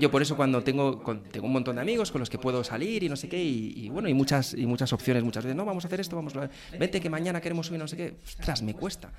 Yo 0.00 0.10
por 0.10 0.20
eso 0.22 0.36
cuando 0.36 0.62
tengo, 0.62 1.02
con- 1.02 1.22
tengo 1.24 1.46
un 1.46 1.52
montón 1.52 1.76
de 1.76 1.82
amigos 1.82 2.10
con 2.10 2.18
los 2.20 2.28
que 2.28 2.38
puedo 2.38 2.64
salir 2.64 3.02
y 3.04 3.08
no 3.08 3.14
sé 3.16 3.28
qué, 3.28 3.42
y, 3.42 3.72
y 3.76 3.88
bueno, 3.88 4.08
y 4.08 4.14
muchas, 4.14 4.52
y 4.54 4.66
muchas 4.66 4.92
opciones 4.92 5.22
muchas 5.22 5.44
veces, 5.44 5.56
no, 5.56 5.64
vamos 5.64 5.84
a 5.84 5.88
hacer 5.88 6.00
esto, 6.00 6.16
vamos 6.16 6.34
a... 6.36 6.50
Vente 6.78 7.00
que 7.00 7.08
mañana 7.08 7.40
queremos 7.40 7.66
subir 7.68 7.78
no 7.80 7.86
sé 7.88 7.96
qué. 7.96 8.14
Ostras, 8.24 8.62
me 8.62 8.74
cuesta. 8.74 9.12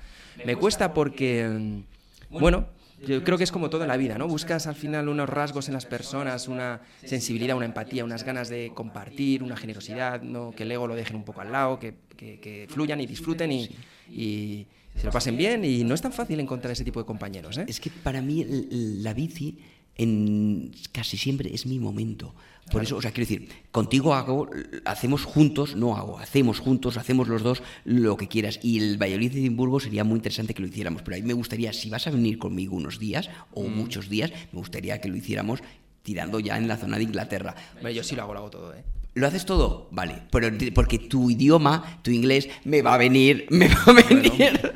Me 0.44 0.56
cuesta 0.56 0.92
porque, 0.92 1.48
mm, 1.48 2.38
bueno, 2.38 2.66
yo 3.06 3.22
creo 3.24 3.38
que 3.38 3.44
es 3.44 3.52
como 3.52 3.70
todo 3.70 3.82
en 3.82 3.88
la 3.88 3.96
vida, 3.96 4.18
¿no? 4.18 4.26
Buscas 4.28 4.66
al 4.66 4.74
final 4.74 5.08
unos 5.08 5.28
rasgos 5.28 5.68
en 5.68 5.74
las 5.74 5.86
personas, 5.86 6.48
una 6.48 6.80
sensibilidad, 7.04 7.56
una 7.56 7.66
empatía, 7.66 8.04
unas 8.04 8.24
ganas 8.24 8.48
de 8.48 8.72
compartir, 8.74 9.42
una 9.44 9.56
generosidad, 9.56 10.20
¿no? 10.22 10.50
Que 10.50 10.64
el 10.64 10.72
ego 10.72 10.86
lo 10.88 10.96
dejen 10.96 11.16
un 11.16 11.24
poco 11.24 11.40
al 11.40 11.52
lado, 11.52 11.78
que, 11.78 11.94
que- 12.16 12.40
que 12.40 12.66
fluyan 12.68 13.00
y 13.00 13.06
disfruten 13.06 13.52
y, 13.52 13.70
y 14.10 14.66
se 14.96 15.06
lo 15.06 15.12
pasen 15.12 15.36
bien, 15.36 15.64
y 15.64 15.84
no 15.84 15.94
es 15.94 16.02
tan 16.02 16.12
fácil 16.12 16.40
encontrar 16.40 16.72
ese 16.72 16.82
tipo 16.84 16.98
de 16.98 17.06
compañeros, 17.06 17.56
¿eh? 17.58 17.64
Es 17.68 17.78
que 17.78 17.88
para 17.90 18.20
mí 18.20 18.44
la 18.70 19.14
bici 19.14 19.56
en 19.98 20.72
casi 20.92 21.16
siempre 21.16 21.54
es 21.54 21.66
mi 21.66 21.78
momento. 21.78 22.34
Por 22.70 22.82
eso, 22.82 22.96
o 22.98 23.02
sea, 23.02 23.12
quiero 23.12 23.28
decir, 23.28 23.48
contigo 23.72 24.14
hago, 24.14 24.50
hacemos 24.84 25.24
juntos, 25.24 25.74
no 25.74 25.96
hago, 25.96 26.18
hacemos 26.18 26.60
juntos, 26.60 26.98
hacemos 26.98 27.26
los 27.26 27.42
dos 27.42 27.62
lo 27.84 28.16
que 28.18 28.28
quieras. 28.28 28.60
Y 28.62 28.78
el 28.78 28.98
Valladolid 28.98 29.32
de 29.32 29.40
Edimburgo 29.40 29.80
sería 29.80 30.04
muy 30.04 30.16
interesante 30.16 30.52
que 30.52 30.60
lo 30.60 30.68
hiciéramos. 30.68 31.00
Pero 31.02 31.16
a 31.16 31.20
mí 31.20 31.26
me 31.26 31.32
gustaría, 31.32 31.72
si 31.72 31.88
vas 31.88 32.06
a 32.06 32.10
venir 32.10 32.38
conmigo 32.38 32.76
unos 32.76 32.98
días 32.98 33.30
o 33.54 33.62
Mm. 33.62 33.74
muchos 33.76 34.08
días, 34.10 34.32
me 34.52 34.58
gustaría 34.58 35.00
que 35.00 35.08
lo 35.08 35.16
hiciéramos 35.16 35.60
tirando 36.02 36.40
ya 36.40 36.58
en 36.58 36.68
la 36.68 36.76
zona 36.76 36.98
de 36.98 37.04
Inglaterra. 37.04 37.54
Hombre, 37.76 37.94
yo 37.94 38.02
sí 38.02 38.14
lo 38.14 38.22
hago, 38.22 38.34
lo 38.34 38.38
hago 38.40 38.50
todo, 38.50 38.74
¿eh? 38.74 38.84
¿Lo 39.18 39.26
haces 39.26 39.44
todo? 39.44 39.88
Vale, 39.90 40.22
pero 40.30 40.48
porque 40.72 41.00
tu 41.00 41.28
idioma, 41.28 41.98
tu 42.02 42.12
inglés, 42.12 42.48
me 42.64 42.82
va 42.82 42.94
a 42.94 42.98
venir, 42.98 43.46
me 43.50 43.66
va 43.66 43.82
a 43.86 43.92
venir. 43.92 44.72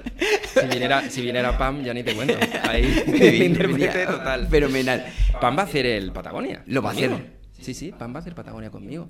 Si 0.53 0.67
viniera, 0.67 1.11
si 1.11 1.21
viniera 1.23 1.57
Pam, 1.57 1.85
ya 1.85 1.95
ni 1.95 2.03
te 2.03 2.13
cuento. 2.13 2.35
Ahí, 2.65 3.05
intérprete 3.47 4.05
total. 4.05 4.49
Fenomenal. 4.49 5.07
Pam 5.41 5.57
va 5.57 5.63
a 5.63 5.65
hacer 5.65 5.87
el 5.87 6.11
Patagonia. 6.11 6.65
Lo 6.67 6.83
va 6.83 6.91
a 6.91 6.93
hacer. 6.93 7.39
Sí, 7.61 7.73
sí, 7.73 7.93
Pam 7.97 8.13
va 8.13 8.19
a 8.19 8.21
hacer 8.23 8.35
Patagonia 8.35 8.71
conmigo. 8.71 9.09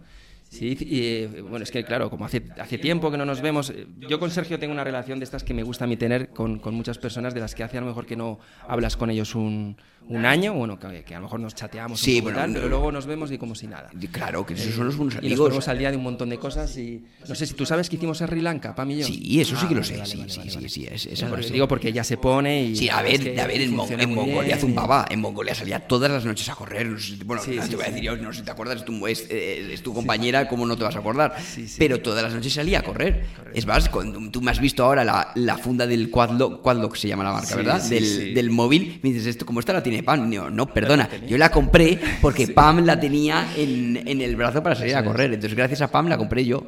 Sí, 0.53 0.77
y 0.81 1.01
eh, 1.01 1.41
bueno, 1.49 1.63
es 1.63 1.71
que 1.71 1.83
claro, 1.83 2.11
como 2.11 2.27
hace, 2.27 2.43
hace 2.61 2.77
tiempo 2.77 3.11
que 3.11 3.17
no 3.17 3.25
nos 3.25 3.41
vemos, 3.41 3.71
eh, 3.71 3.87
yo 4.09 4.21
con 4.21 4.31
Sergio 4.31 4.59
tengo 4.59 4.75
una 4.75 4.85
relación 4.85 5.19
de 5.19 5.25
estas 5.25 5.43
que 5.45 5.55
me 5.55 5.63
gusta 5.63 5.85
a 5.85 5.89
mí 5.89 5.97
tener 5.97 6.29
con, 6.29 6.59
con 6.59 6.75
muchas 6.75 6.99
personas 6.99 7.33
de 7.33 7.41
las 7.41 7.55
que 7.55 7.63
hace 7.65 7.79
a 7.79 7.81
lo 7.81 7.87
mejor 7.87 8.05
que 8.05 8.17
no 8.17 8.39
hablas 8.69 8.97
con 8.99 9.09
ellos 9.09 9.35
un, 9.35 9.79
un 10.09 10.27
año, 10.27 10.53
bueno, 10.53 10.79
que, 10.79 11.05
que 11.05 11.15
a 11.15 11.19
lo 11.21 11.25
mejor 11.25 11.41
nos 11.41 11.55
chateamos 11.55 11.99
Sí, 11.99 12.19
un 12.19 12.25
bueno, 12.25 12.39
tal, 12.39 12.51
no- 12.51 12.55
pero 12.57 12.69
luego 12.69 12.93
nos 12.93 13.07
vemos 13.07 13.33
y 13.33 13.39
como 13.39 13.55
si 13.55 13.67
nada. 13.67 13.89
Claro, 14.11 14.45
que 14.45 14.53
esos 14.53 14.75
son 14.75 14.85
los 14.87 14.97
buenos 14.97 15.15
Y 15.15 15.17
nos 15.17 15.25
amigos. 15.25 15.47
ponemos 15.47 15.69
al 15.69 15.79
día 15.79 15.91
de 15.91 15.97
un 15.97 16.03
montón 16.03 16.29
de 16.29 16.39
cosas 16.39 16.77
y 16.77 17.03
no 17.27 17.35
sé 17.35 17.47
si 17.47 17.55
tú 17.55 17.65
sabes 17.65 17.89
que 17.89 17.97
hicimos 17.97 18.19
Sri 18.19 18.43
Lanka, 18.43 18.75
Pam 18.75 18.91
y 18.91 18.99
yo. 18.99 19.07
Sí, 19.07 19.41
eso 19.41 19.57
sí 19.57 19.63
Ah, 19.65 19.69
que 19.71 19.75
lo 19.77 19.81
vale, 19.81 19.93
sé, 19.95 19.97
vale, 19.97 20.11
sí, 20.11 20.19
vale, 20.19 20.31
sí, 20.31 20.39
vale, 20.41 20.51
sí, 20.51 20.69
sí, 20.69 20.89
es- 20.91 21.07
No, 21.07 21.13
esa 21.13 21.25
la 21.25 21.31
porque 21.31 21.47
sé. 21.47 21.53
digo 21.55 21.67
porque 21.67 21.89
ella 21.89 22.05
se 22.05 22.19
pone 22.19 22.63
y 22.65 22.77
Sí, 22.77 22.91
a 22.91 22.99
es 23.07 23.21
ver, 23.25 23.33
que 23.35 23.41
a 23.41 23.47
ver, 23.47 23.61
en, 23.63 23.75
Mon- 23.75 24.15
Mongolia 24.15 24.43
bien. 24.57 24.59
zumbaba, 24.59 25.07
en 25.09 25.19
Mongolia 25.21 25.55
salía 25.55 25.81
todas 25.81 26.11
las 26.11 26.27
noches 26.27 26.47
a 26.51 26.55
correr. 26.55 26.89
Bueno, 27.25 27.43
Sí, 27.43 27.57
no 27.57 27.67
te 27.67 27.77
voy 27.77 27.85
a 27.85 27.89
decir 27.89 28.03
yo, 28.03 28.17
no 28.19 28.33
sé 28.35 28.41
si 28.41 28.45
te 28.45 28.51
acuerdas, 28.51 28.77
es 28.79 28.85
tu, 28.85 29.07
es, 29.07 29.27
eh, 29.31 29.71
es 29.73 29.83
tu 29.83 29.95
compañera 29.95 30.42
ya 30.43 30.49
cómo 30.49 30.67
no 30.67 30.77
te 30.77 30.85
vas 30.85 30.97
a 30.97 30.99
acordar. 30.99 31.35
Sí, 31.43 31.67
sí. 31.69 31.77
Pero 31.79 32.01
todas 32.01 32.23
las 32.23 32.33
noches 32.35 32.53
salía 32.53 32.81
a 32.81 32.83
correr. 32.83 33.25
Es 33.55 33.67
más, 33.67 33.89
cuando 33.89 34.31
tú 34.31 34.41
me 34.43 34.51
has 34.51 34.61
visto 34.61 34.85
ahora 34.85 35.05
la, 35.05 35.33
la 35.35 35.57
funda 35.59 35.87
del 35.87 36.11
Quadlock, 36.11 36.63
Quadlock 36.63 36.97
se 36.97 37.09
llama 37.09 37.25
la 37.25 37.33
marca, 37.33 37.47
Sí, 37.49 37.55
¿verdad? 37.57 37.83
del 37.83 38.51
móvil, 38.51 39.01
me 39.03 39.11
dices, 39.11 39.27
esto 39.27 39.45
como 39.47 39.61
esta 39.61 39.73
la 39.73 39.83
tiene 39.83 40.03
Pam. 40.03 40.29
No, 40.31 40.51
no, 40.51 40.67
perdona, 40.67 41.09
yo 41.29 41.37
la 41.39 41.51
compré 41.51 41.99
porque 42.21 42.49
Pam 42.55 42.85
la 42.85 42.99
tenía 42.99 43.47
en, 43.57 44.01
en 44.07 44.21
el 44.21 44.37
brazo 44.37 44.63
para 44.63 44.75
salir 44.75 44.97
a 44.97 45.05
correr. 45.05 45.33
Entonces, 45.33 45.57
gracias 45.57 45.81
a 45.83 45.89
Pam 45.91 46.09
la 46.09 46.17
compré 46.19 46.45
yo. 46.45 46.67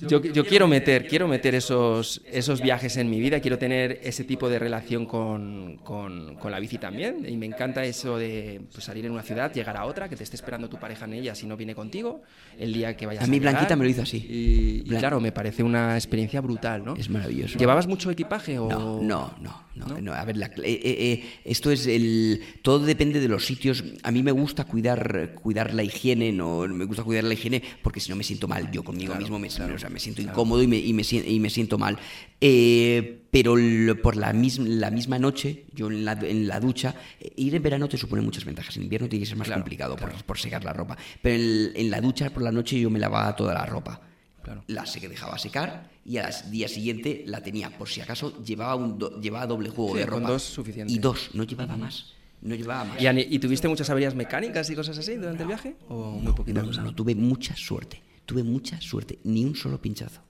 Yo, 0.00 0.22
yo 0.22 0.44
quiero 0.46 0.68
meter, 0.68 1.06
quiero 1.08 1.26
meter 1.26 1.54
esos, 1.54 2.22
esos 2.30 2.60
viajes 2.60 2.96
en 2.96 3.10
mi 3.10 3.18
vida, 3.20 3.40
quiero 3.40 3.58
tener 3.58 3.98
ese 4.02 4.22
tipo 4.24 4.48
de 4.48 4.58
relación 4.58 5.06
con, 5.06 5.78
con- 5.82 6.36
con 6.36 6.52
la 6.52 6.60
bici 6.60 6.78
también. 6.78 7.24
Y 7.28 7.36
me 7.36 7.46
encanta 7.46 7.84
eso 7.84 8.16
de 8.16 8.60
pues, 8.72 8.84
salir 8.84 9.06
en 9.06 9.12
una 9.12 9.22
ciudad, 9.22 9.52
llegar 9.52 9.76
a 9.76 9.86
otra, 9.86 10.08
que 10.08 10.14
te 10.16 10.22
esté 10.22 10.36
esperando 10.36 10.68
tu 10.68 10.78
pareja 10.78 11.04
en 11.06 11.14
ella 11.14 11.34
si 11.34 11.46
no 11.46 11.56
viene 11.56 11.74
contigo, 11.74 12.22
el 12.58 12.72
día 12.72 12.96
que 12.96 13.06
vayas 13.06 13.22
A 13.22 13.24
a 13.24 13.26
mí 13.28 13.38
llegar. 13.38 13.54
Blanquita 13.54 13.76
me 13.76 13.84
lo 13.84 13.90
hizo 13.90 14.02
así. 14.02 14.18
Y, 14.18 14.82
y 14.86 14.96
claro, 14.98 15.20
me 15.20 15.32
parece 15.32 15.62
una 15.62 15.96
experiencia 15.96 16.40
brutal, 16.40 16.84
¿no? 16.84 16.94
Es 16.94 17.10
maravilloso. 17.10 17.58
¿Llevabas 17.58 17.86
mucho 17.88 18.10
equipaje 18.10 18.58
o...? 18.58 18.68
No, 18.68 19.00
no, 19.00 19.34
no, 19.74 19.86
no, 19.86 20.00
no. 20.00 20.12
A 20.12 20.24
ver, 20.24 20.36
la- 20.36 20.46
eh, 20.46 20.52
eh, 20.64 20.80
eh, 20.84 21.24
esto 21.44 21.70
es 21.72 21.86
el. 21.86 22.40
Todo 22.62 22.84
depende 22.84 23.20
de 23.20 23.28
los 23.28 23.44
sitios. 23.46 23.82
A 24.02 24.10
mí 24.10 24.22
me 24.22 24.32
gusta 24.32 24.64
cuidar, 24.64 25.34
cuidar 25.34 25.74
la 25.74 25.82
higiene, 25.82 26.32
no 26.32 26.66
me 26.68 26.84
gusta 26.84 27.02
cuidar 27.02 27.24
la 27.24 27.34
higiene 27.34 27.62
porque 27.82 28.00
si 28.00 28.10
no 28.10 28.16
me 28.16 28.24
siento 28.24 28.46
mal. 28.48 28.70
Yo 28.70 28.82
conmigo 28.84 29.14
mismo 29.16 29.38
me, 29.38 29.48
o 29.48 29.78
sea, 29.78 29.87
me 29.90 29.98
siento 30.00 30.22
incómodo 30.22 30.62
y 30.62 30.66
me, 30.66 30.76
y 30.78 30.92
me, 30.92 31.02
sien- 31.04 31.24
y 31.26 31.40
me 31.40 31.50
siento 31.50 31.78
mal. 31.78 31.98
Eh, 32.40 33.22
pero 33.30 33.54
por 34.02 34.16
la 34.16 34.32
misma, 34.32 34.66
la 34.68 34.90
misma 34.90 35.18
noche, 35.18 35.64
yo 35.74 35.88
en 35.88 36.04
la, 36.04 36.12
en 36.12 36.48
la 36.48 36.60
ducha, 36.60 36.94
eh, 37.20 37.32
ir 37.36 37.54
en 37.54 37.62
verano 37.62 37.88
te 37.88 37.96
supone 37.98 38.22
muchas 38.22 38.44
ventajas. 38.44 38.76
En 38.76 38.84
invierno 38.84 39.08
tiene 39.08 39.24
que 39.24 39.28
ser 39.28 39.36
más 39.36 39.46
Claro, 39.48 39.62
complicado 39.62 39.96
por, 39.96 40.12
por 40.24 40.38
secar 40.38 40.64
la 40.64 40.72
ropa. 40.72 40.96
Pero 41.22 41.36
en, 41.42 41.72
en 41.74 41.90
la 41.90 42.00
ducha 42.00 42.30
por 42.30 42.42
la 42.42 42.52
noche 42.52 42.80
yo 42.80 42.90
me 42.90 42.98
lavaba 42.98 43.34
toda 43.36 43.54
la 43.54 43.66
ropa 43.66 44.00
Claro. 44.42 44.64
la 44.68 44.86
se 44.86 45.06
dejaba 45.06 45.36
secar 45.36 45.90
y 46.06 46.16
al 46.16 46.32
día 46.50 46.68
siguiente 46.68 47.22
la 47.26 47.42
tenía. 47.42 47.68
Por 47.76 47.88
si 47.88 48.00
acaso 48.00 48.42
llevaba, 48.42 48.76
un 48.76 48.98
do- 48.98 49.20
llevaba 49.20 49.46
doble 49.46 49.68
juego 49.68 49.92
Sí, 49.92 49.98
de 49.98 50.06
con 50.06 50.20
ropa. 50.20 50.32
dos 50.32 50.42
suficiente. 50.42 50.92
Y 50.92 50.98
dos, 50.98 51.30
no 51.34 51.44
llevaba 51.44 51.76
más. 51.76 52.14
No 52.40 52.54
llevaba 52.54 52.84
más. 52.84 52.96
¿Y, 53.00 53.38
tuviste 53.40 53.68
muchas 53.68 53.90
averías 53.90 54.14
mecánicas 54.14 54.70
y 54.70 54.74
cosas 54.74 54.96
así 54.96 55.16
durante 55.16 55.42
el 55.42 55.48
viaje? 55.48 55.74
¿O 55.88 56.12
muy 56.12 56.32
poquita 56.32 56.62
no, 56.62 56.70
no, 56.70 56.94
tuve 56.94 57.14
mucha 57.14 57.54
suerte. 57.56 58.00
Tuve 58.28 58.42
mucha 58.42 58.78
suerte. 58.78 59.18
Ni 59.24 59.42
un 59.42 59.56
solo 59.56 59.80
pinchazo. 59.80 60.20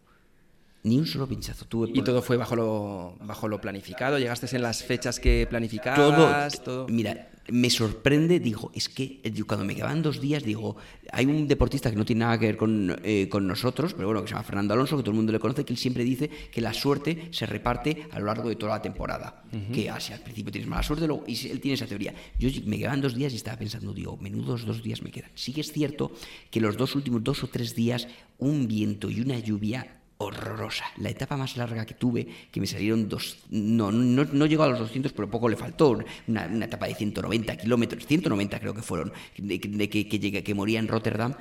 Ni 0.84 0.96
un 0.98 1.04
solo 1.04 1.26
pinchazo. 1.26 1.64
Tuve 1.64 1.90
Y 1.92 2.02
todo 2.02 2.22
fue 2.22 2.36
bajo 2.36 2.54
lo, 2.54 3.16
bajo 3.22 3.48
lo 3.48 3.60
planificado, 3.60 4.20
llegaste 4.20 4.54
en 4.54 4.62
las 4.62 4.84
fechas 4.84 5.18
que 5.18 5.40
todo, 5.42 5.50
planificabas, 5.50 6.62
todo. 6.62 6.86
Mira, 6.86 7.28
me 7.50 7.70
sorprende, 7.70 8.40
digo, 8.40 8.70
es 8.74 8.88
que 8.88 9.20
eh, 9.22 9.32
cuando 9.46 9.64
me 9.64 9.74
quedaban 9.74 10.02
dos 10.02 10.20
días, 10.20 10.42
digo, 10.42 10.76
hay 11.12 11.26
un 11.26 11.48
deportista 11.48 11.90
que 11.90 11.96
no 11.96 12.04
tiene 12.04 12.20
nada 12.20 12.38
que 12.38 12.46
ver 12.46 12.56
con, 12.56 13.00
eh, 13.02 13.28
con 13.28 13.46
nosotros, 13.46 13.94
pero 13.94 14.08
bueno, 14.08 14.22
que 14.22 14.28
se 14.28 14.34
llama 14.34 14.44
Fernando 14.44 14.74
Alonso, 14.74 14.96
que 14.96 15.02
todo 15.02 15.12
el 15.12 15.16
mundo 15.16 15.32
le 15.32 15.38
conoce, 15.38 15.64
que 15.64 15.72
él 15.72 15.78
siempre 15.78 16.04
dice 16.04 16.28
que 16.28 16.60
la 16.60 16.74
suerte 16.74 17.28
se 17.30 17.46
reparte 17.46 18.06
a 18.10 18.18
lo 18.18 18.26
largo 18.26 18.48
de 18.48 18.56
toda 18.56 18.72
la 18.72 18.82
temporada. 18.82 19.42
Que 19.72 19.88
así 19.88 20.12
al 20.12 20.20
principio 20.20 20.52
tienes 20.52 20.68
mala 20.68 20.82
suerte, 20.82 21.06
luego, 21.06 21.24
y 21.26 21.48
él 21.48 21.60
tiene 21.60 21.74
esa 21.74 21.86
teoría. 21.86 22.14
Yo 22.38 22.50
me 22.66 22.76
quedaban 22.76 23.00
dos 23.00 23.14
días 23.14 23.32
y 23.32 23.36
estaba 23.36 23.56
pensando, 23.56 23.94
digo, 23.94 24.16
menudos 24.18 24.66
dos 24.66 24.82
días 24.82 25.02
me 25.02 25.10
quedan. 25.10 25.30
Sí 25.34 25.52
que 25.52 25.62
es 25.62 25.72
cierto 25.72 26.12
que 26.50 26.60
los 26.60 26.76
dos 26.76 26.94
últimos 26.94 27.24
dos 27.24 27.42
o 27.44 27.48
tres 27.48 27.74
días, 27.74 28.08
un 28.38 28.68
viento 28.68 29.10
y 29.10 29.20
una 29.20 29.38
lluvia 29.38 29.97
horrorosa. 30.18 30.84
La 30.96 31.10
etapa 31.10 31.36
más 31.36 31.56
larga 31.56 31.86
que 31.86 31.94
tuve, 31.94 32.26
que 32.50 32.60
me 32.60 32.66
salieron 32.66 33.08
dos... 33.08 33.38
No, 33.50 33.90
no, 33.92 34.24
no 34.24 34.46
llegó 34.46 34.64
a 34.64 34.68
los 34.68 34.80
200, 34.80 35.12
pero 35.12 35.30
poco 35.30 35.48
le 35.48 35.56
faltó. 35.56 35.98
Una, 36.26 36.64
etapa 36.64 36.86
de 36.86 36.94
190 36.94 37.56
kilómetros, 37.56 38.06
190 38.06 38.60
creo 38.60 38.74
que 38.74 38.82
fueron, 38.82 39.12
de, 39.36 39.60
que, 39.60 40.08
que, 40.08 40.42
que 40.42 40.54
moría 40.54 40.80
en 40.80 40.88
Rotterdam. 40.88 41.34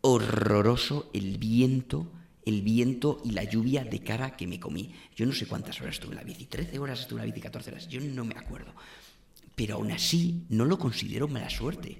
Horroroso 0.00 1.10
el 1.14 1.38
viento, 1.38 2.10
el 2.44 2.62
viento 2.62 3.22
y 3.24 3.30
la 3.30 3.44
lluvia 3.44 3.84
de 3.84 4.00
cara 4.00 4.36
que 4.36 4.46
me 4.46 4.58
comí. 4.58 4.92
Yo 5.16 5.24
no 5.24 5.32
sé 5.32 5.46
cuántas 5.46 5.80
horas 5.80 5.94
estuve 5.94 6.12
en 6.12 6.18
la 6.18 6.24
bici, 6.24 6.46
13 6.46 6.78
horas 6.78 7.00
estuve 7.00 7.20
en 7.20 7.28
la 7.28 7.32
bici, 7.32 7.40
14 7.40 7.70
horas, 7.70 7.88
yo 7.88 8.00
no 8.00 8.24
me 8.24 8.34
acuerdo. 8.36 8.74
Pero 9.54 9.76
aún 9.76 9.92
así 9.92 10.44
no 10.48 10.64
lo 10.64 10.78
considero 10.78 11.28
mala 11.28 11.48
suerte. 11.48 11.96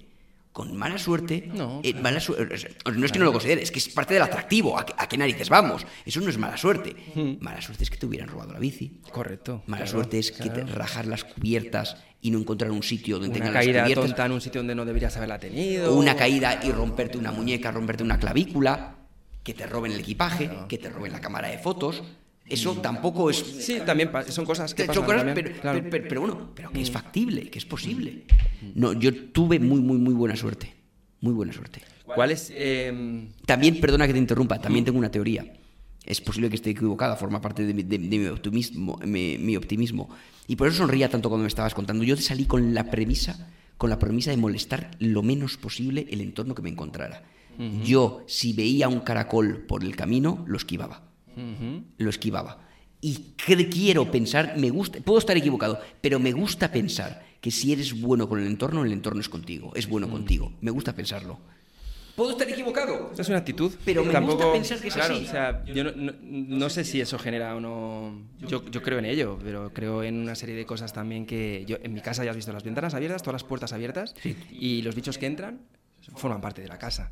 Con 0.55 0.73
mala 0.73 0.97
suerte, 0.97 1.51
No, 1.53 1.81
eh, 1.83 1.93
mala 1.95 2.21
su- 2.21 2.33
no 2.33 3.05
es 3.05 3.11
que 3.11 3.19
no 3.19 3.25
lo 3.25 3.33
considere, 3.33 3.61
es 3.61 3.71
que 3.71 3.79
es 3.79 3.89
parte 3.89 4.13
del 4.13 4.23
atractivo. 4.23 4.79
¿A, 4.79 4.85
qué- 4.85 4.93
a 4.97 5.05
qué 5.09 5.17
narices 5.17 5.49
vamos? 5.49 5.85
Eso 6.05 6.21
no 6.21 6.29
es 6.29 6.37
mala 6.37 6.55
suerte. 6.55 6.95
Mala 7.41 7.61
suerte 7.61 7.83
es 7.83 7.89
que 7.89 7.97
te 7.97 8.05
hubieran 8.05 8.29
robado 8.29 8.53
la 8.53 8.59
bici. 8.59 9.01
Correcto. 9.11 9.63
Mala 9.67 9.83
claro, 9.83 9.97
suerte 9.99 10.17
es 10.17 10.31
que 10.31 10.49
te 10.49 10.63
rajar 10.63 11.07
las 11.07 11.25
cubiertas 11.25 11.97
y 12.21 12.31
no 12.31 12.39
encontrar 12.39 12.71
un 12.71 12.83
sitio 12.83 13.19
donde 13.19 13.35
Una 13.37 13.47
las 13.51 13.53
caída 13.65 13.83
tonta 13.95 14.25
en 14.27 14.31
un 14.31 14.39
sitio 14.39 14.59
donde 14.61 14.75
no 14.75 14.85
deberías 14.85 15.17
haberla 15.17 15.39
tenido. 15.39 15.93
Una 15.93 16.15
caída 16.15 16.61
y 16.63 16.71
romperte 16.71 17.17
una 17.17 17.33
muñeca, 17.33 17.71
romperte 17.71 18.03
una 18.03 18.17
clavícula, 18.17 18.95
que 19.43 19.53
te 19.53 19.67
roben 19.67 19.91
el 19.91 19.99
equipaje, 19.99 20.49
que 20.69 20.77
te 20.77 20.89
roben 20.89 21.11
la 21.11 21.19
cámara 21.19 21.49
de 21.49 21.57
fotos. 21.57 22.01
Eso 22.47 22.73
tampoco 22.75 23.29
es. 23.29 23.37
Sí, 23.37 23.77
también 23.85 24.11
son 24.29 24.45
cosas 24.45 24.73
que 24.75 24.83
pasan 24.85 25.03
cosas, 25.03 25.25
también, 25.25 25.35
pero, 25.45 25.61
claro. 25.61 25.79
pero- 25.79 25.89
pero- 25.89 26.07
pero 26.07 26.21
bueno, 26.21 26.51
pero 26.55 26.71
que 26.71 26.81
es 26.81 26.91
factible, 26.91 27.49
que 27.49 27.57
es 27.59 27.65
posible. 27.65 28.25
No, 28.75 28.93
yo 28.93 29.13
tuve 29.31 29.59
muy, 29.59 29.79
muy, 29.81 29.97
muy 29.97 30.13
buena 30.13 30.35
suerte. 30.35 30.73
Muy 31.21 31.33
buena 31.33 31.53
suerte. 31.53 31.81
¿Cuál 32.05 32.31
es...? 32.31 32.53
em, 32.55 33.29
También, 33.47 33.79
perdona 33.81 34.05
que 34.05 34.13
te 34.13 34.19
interrumpa, 34.19 34.59
también 34.61 34.85
tengo 34.85 34.99
una 34.99 35.09
teoría. 35.09 35.53
Es 36.05 36.21
posible 36.21 36.49
que 36.49 36.55
esté 36.55 36.69
equivocada, 36.69 37.15
forma 37.15 37.41
parte 37.41 37.65
de 37.65 37.73
mi, 37.73 37.81
de- 37.81 37.97
de 37.97 38.17
mi 38.19 38.27
optimismo, 38.27 38.99
mi, 39.03 39.37
mi 39.39 39.55
optimismo. 39.55 40.07
Y 40.47 40.55
por 40.55 40.67
eso 40.67 40.77
sonría 40.77 41.09
tanto 41.09 41.29
cuando 41.29 41.41
me 41.43 41.47
estabas 41.47 41.73
contando. 41.73 42.03
Yo 42.03 42.15
salí 42.17 42.45
con 42.45 42.75
la 42.75 42.91
premisa, 42.91 43.49
con 43.79 43.89
la 43.89 43.97
premisa 43.97 44.29
de 44.29 44.37
molestar 44.37 44.91
lo 44.99 45.23
menos 45.23 45.57
posible 45.57 46.05
el 46.11 46.21
entorno 46.21 46.53
que 46.53 46.61
me 46.61 46.69
encontrara. 46.69 47.23
Yo, 47.83 48.23
si 48.27 48.53
veía 48.53 48.87
un 48.89 48.99
caracol 48.99 49.65
por 49.65 49.83
el 49.83 49.95
camino, 49.95 50.43
lo 50.47 50.57
esquivaba. 50.57 51.01
Lo 51.97 52.09
esquivaba. 52.09 52.59
Y 53.01 53.33
quiero 53.37 54.09
pensar, 54.09 54.55
me 54.57 54.69
gusta, 54.69 54.99
puedo 54.99 55.19
estar 55.19 55.37
equivocado, 55.37 55.79
pero 56.01 56.19
me 56.19 56.31
gusta 56.31 56.71
pensar 56.71 57.23
que 57.39 57.51
si 57.51 57.71
eres 57.71 57.99
bueno 58.01 58.27
con 58.27 58.39
el 58.39 58.47
entorno, 58.47 58.83
el 58.83 58.91
entorno 58.91 59.21
es 59.21 59.29
contigo, 59.29 59.71
es 59.75 59.87
bueno 59.87 60.09
contigo. 60.09 60.51
Me 60.61 60.71
gusta 60.71 60.95
pensarlo. 60.95 61.37
Puedo 62.15 62.31
estar 62.31 62.49
equivocado. 62.49 63.11
Es 63.17 63.27
una 63.27 63.39
actitud. 63.39 63.73
Pero 63.83 64.03
me 64.05 64.11
Tampoco, 64.13 64.37
gusta 64.37 64.53
pensar 64.53 64.79
que 64.79 64.87
es 64.87 64.93
claro, 64.93 65.15
así. 65.15 65.25
O 65.25 65.29
sea, 65.29 65.65
yo 65.65 65.83
no, 65.83 65.91
no- 65.91 66.13
no 66.23 66.69
sé 66.69 66.85
si 66.85 67.01
eso 67.01 67.19
genera 67.19 67.53
o 67.57 67.59
no. 67.59 68.21
Yo, 68.47 68.63
yo 68.71 68.81
creo 68.81 68.99
en 68.99 69.05
ello, 69.05 69.37
pero 69.43 69.73
creo 69.73 70.01
en 70.01 70.17
una 70.21 70.33
serie 70.33 70.55
de 70.55 70.65
cosas 70.65 70.93
también 70.93 71.25
que. 71.25 71.65
Yo, 71.67 71.75
en 71.83 71.93
mi 71.93 71.99
casa 71.99 72.23
ya 72.23 72.29
has 72.31 72.37
visto 72.37 72.53
las 72.53 72.63
ventanas 72.63 72.93
abiertas, 72.93 73.21
todas 73.21 73.33
las 73.33 73.43
puertas 73.43 73.73
abiertas, 73.73 74.15
y 74.49 74.81
los 74.81 74.95
bichos 74.95 75.17
que 75.17 75.25
entran 75.25 75.59
forman 76.15 76.39
parte 76.39 76.61
de 76.61 76.69
la 76.69 76.77
casa. 76.79 77.11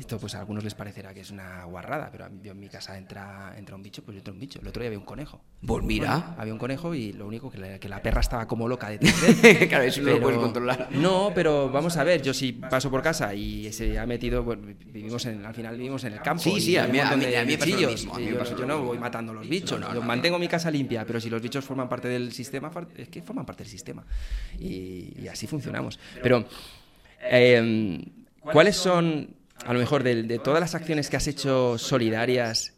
Esto 0.00 0.18
pues 0.18 0.34
a 0.34 0.40
algunos 0.40 0.64
les 0.64 0.74
parecerá 0.74 1.12
que 1.12 1.20
es 1.20 1.30
una 1.30 1.62
guarrada, 1.64 2.08
pero 2.10 2.24
a 2.24 2.30
mí- 2.30 2.40
yo 2.42 2.52
en 2.52 2.58
mi 2.58 2.70
casa 2.70 2.96
entra, 2.96 3.52
entra 3.58 3.76
un 3.76 3.82
bicho, 3.82 4.02
pues 4.02 4.14
yo 4.14 4.20
entro 4.20 4.32
un 4.32 4.40
bicho. 4.40 4.58
El 4.58 4.66
otro 4.68 4.80
día 4.80 4.88
había 4.88 4.98
un 4.98 5.04
conejo. 5.04 5.42
Pues 5.66 5.84
mira. 5.84 6.34
Había 6.38 6.54
un 6.54 6.58
conejo 6.58 6.94
y 6.94 7.12
lo 7.12 7.26
único 7.26 7.50
que 7.50 7.58
la, 7.58 7.78
que 7.78 7.86
la 7.86 8.00
perra 8.02 8.22
estaba 8.22 8.46
como 8.48 8.66
loca 8.66 8.88
detrás 8.88 9.42
de 9.42 9.50
él. 9.50 9.68
Claro, 9.68 9.84
eso 9.84 10.00
no 10.00 10.12
lo 10.12 10.20
puedes 10.22 10.38
controlar. 10.38 10.88
No, 10.92 11.32
pero 11.34 11.68
vamos 11.70 11.98
a 11.98 12.04
ver, 12.04 12.22
yo 12.22 12.32
si 12.32 12.52
paso 12.52 12.90
por 12.90 13.02
casa 13.02 13.34
y 13.34 13.70
se 13.74 13.98
ha 13.98 14.06
metido, 14.06 14.42
bueno, 14.42 14.74
vivimos 14.86 15.26
en, 15.26 15.44
al 15.44 15.54
final 15.54 15.76
vivimos 15.76 16.02
en 16.04 16.14
el 16.14 16.22
campo. 16.22 16.42
Sí, 16.42 16.58
sí, 16.62 16.78
a 16.78 16.86
mí- 16.86 16.98
a 16.98 17.14
mí- 17.14 17.34
a 17.34 17.44
mí 17.44 17.52
me 17.52 17.58
pasa 17.58 17.70
lo 17.78 17.88
mismo, 17.90 18.14
a 18.14 18.18
mí 18.18 18.24
me 18.24 18.30
yo, 18.32 18.38
pasa 18.38 18.52
lo 18.52 18.58
yo 18.60 18.66
no 18.66 18.82
voy 18.82 18.98
matando 18.98 19.34
los 19.34 19.46
bichos, 19.46 19.78
No, 19.78 19.88
no, 19.88 19.94
yo 19.94 20.00
no. 20.00 20.06
mantengo 20.06 20.38
mi 20.38 20.48
casa 20.48 20.70
limpia, 20.70 21.04
pero 21.04 21.20
si 21.20 21.28
los 21.28 21.42
bichos 21.42 21.62
forman 21.62 21.90
parte 21.90 22.08
del 22.08 22.32
sistema, 22.32 22.70
es 22.96 23.10
que 23.10 23.20
forman 23.20 23.44
parte 23.44 23.64
del 23.64 23.70
sistema. 23.70 24.02
Y, 24.58 25.12
y 25.22 25.28
así 25.28 25.46
funcionamos. 25.46 25.98
Pero, 26.22 26.46
eh, 27.22 28.02
¿cuáles 28.40 28.76
son, 28.76 29.34
a 29.66 29.72
lo 29.72 29.78
mejor, 29.78 30.02
de, 30.02 30.22
de 30.22 30.38
todas 30.38 30.60
las 30.60 30.74
acciones 30.74 31.08
que 31.10 31.16
has 31.16 31.26
hecho 31.26 31.78
solidarias, 31.78 32.74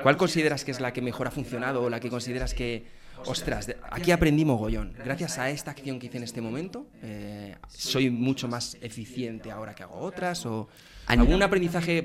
¿Cuál 0.00 0.16
consideras 0.16 0.64
que 0.64 0.70
es 0.70 0.78
la 0.78 0.92
que 0.92 1.02
mejor 1.02 1.26
ha 1.26 1.32
funcionado 1.32 1.82
o 1.82 1.90
la 1.90 1.98
que 1.98 2.08
consideras 2.08 2.54
que, 2.54 2.86
ostras, 3.24 3.68
aquí 3.90 4.12
aprendí 4.12 4.44
mogollón? 4.44 4.92
Gracias 5.04 5.38
a 5.38 5.50
esta 5.50 5.72
acción 5.72 5.98
que 5.98 6.06
hice 6.06 6.18
en 6.18 6.22
este 6.22 6.40
momento, 6.40 6.86
eh, 7.02 7.56
soy 7.68 8.08
mucho 8.08 8.46
más 8.46 8.76
eficiente 8.80 9.50
ahora 9.50 9.74
que 9.74 9.82
hago 9.82 9.96
otras 9.96 10.46
o 10.46 10.68
algún 11.06 11.42
aprendizaje 11.42 11.98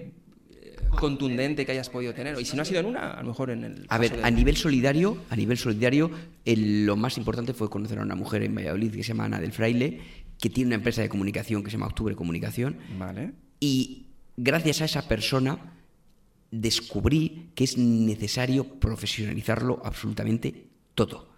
eh, 0.49 0.75
contundente 0.97 1.67
que 1.67 1.71
hayas 1.73 1.91
podido 1.91 2.15
tener. 2.15 2.39
Y 2.39 2.45
si 2.45 2.55
no 2.55 2.63
ha 2.63 2.65
sido 2.65 2.79
en 2.79 2.87
una, 2.87 3.11
a 3.11 3.21
lo 3.21 3.27
mejor 3.27 3.51
en 3.51 3.63
el. 3.63 3.85
A 3.89 3.99
ver, 3.99 4.15
de- 4.17 4.23
a 4.23 4.31
nivel 4.31 4.57
solidario, 4.57 5.17
a 5.29 5.35
nivel 5.35 5.59
solidario, 5.59 6.09
el- 6.45 6.87
lo 6.87 6.95
más 6.95 7.19
importante 7.19 7.53
fue 7.53 7.69
conocer 7.69 7.99
a 7.99 8.01
una 8.01 8.15
mujer 8.15 8.41
en 8.41 8.55
Valladolid 8.55 8.91
que 8.91 9.03
se 9.03 9.09
llama 9.09 9.25
Ana 9.25 9.39
del 9.39 9.51
Fraile, 9.51 9.99
que 10.39 10.49
tiene 10.49 10.69
una 10.69 10.75
empresa 10.77 11.03
de 11.03 11.09
comunicación 11.09 11.63
que 11.63 11.69
se 11.69 11.73
llama 11.77 11.85
Octubre 11.87 12.15
Comunicación, 12.15 12.75
Vale. 12.97 13.33
Y 13.63 14.07
gracias 14.35 14.81
a 14.81 14.85
esa 14.85 15.07
persona 15.07 15.57
descubrí 16.51 17.49
que 17.55 17.63
es 17.63 17.77
necesario 17.77 18.65
profesionalizarlo 18.79 19.81
absolutamente 19.83 20.67
todo. 20.95 21.31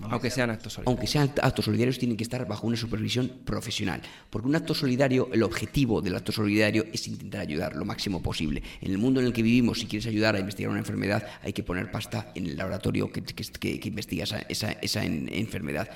Aunque 0.00 0.30
sean 0.30 0.50
actos 0.50 0.74
solidarios. 0.74 0.86
Aunque 0.96 1.06
sean 1.08 1.32
actos 1.42 1.64
solidarios, 1.64 1.98
tienen 1.98 2.16
que 2.16 2.22
estar 2.22 2.46
bajo 2.46 2.68
una 2.68 2.76
supervisión 2.76 3.32
profesional. 3.44 4.00
Porque 4.30 4.46
un 4.46 4.54
acto 4.54 4.72
solidario, 4.72 5.28
el 5.32 5.42
objetivo 5.42 6.00
del 6.00 6.14
acto 6.14 6.30
solidario 6.30 6.84
es 6.92 7.08
intentar 7.08 7.40
ayudar 7.40 7.74
lo 7.74 7.84
máximo 7.84 8.22
posible. 8.22 8.62
En 8.80 8.92
el 8.92 8.98
mundo 8.98 9.18
en 9.18 9.26
el 9.26 9.32
que 9.32 9.42
vivimos, 9.42 9.80
si 9.80 9.86
quieres 9.86 10.06
ayudar 10.06 10.36
a 10.36 10.38
investigar 10.38 10.70
una 10.70 10.78
enfermedad, 10.78 11.26
hay 11.42 11.52
que 11.52 11.64
poner 11.64 11.90
pasta 11.90 12.30
en 12.36 12.46
el 12.46 12.56
laboratorio 12.56 13.10
que, 13.10 13.22
que- 13.24 13.88
investiga 13.88 14.22
esa, 14.22 14.38
esa- 14.48 14.72
esa 14.72 15.04
en- 15.04 15.28
enfermedad. 15.32 15.90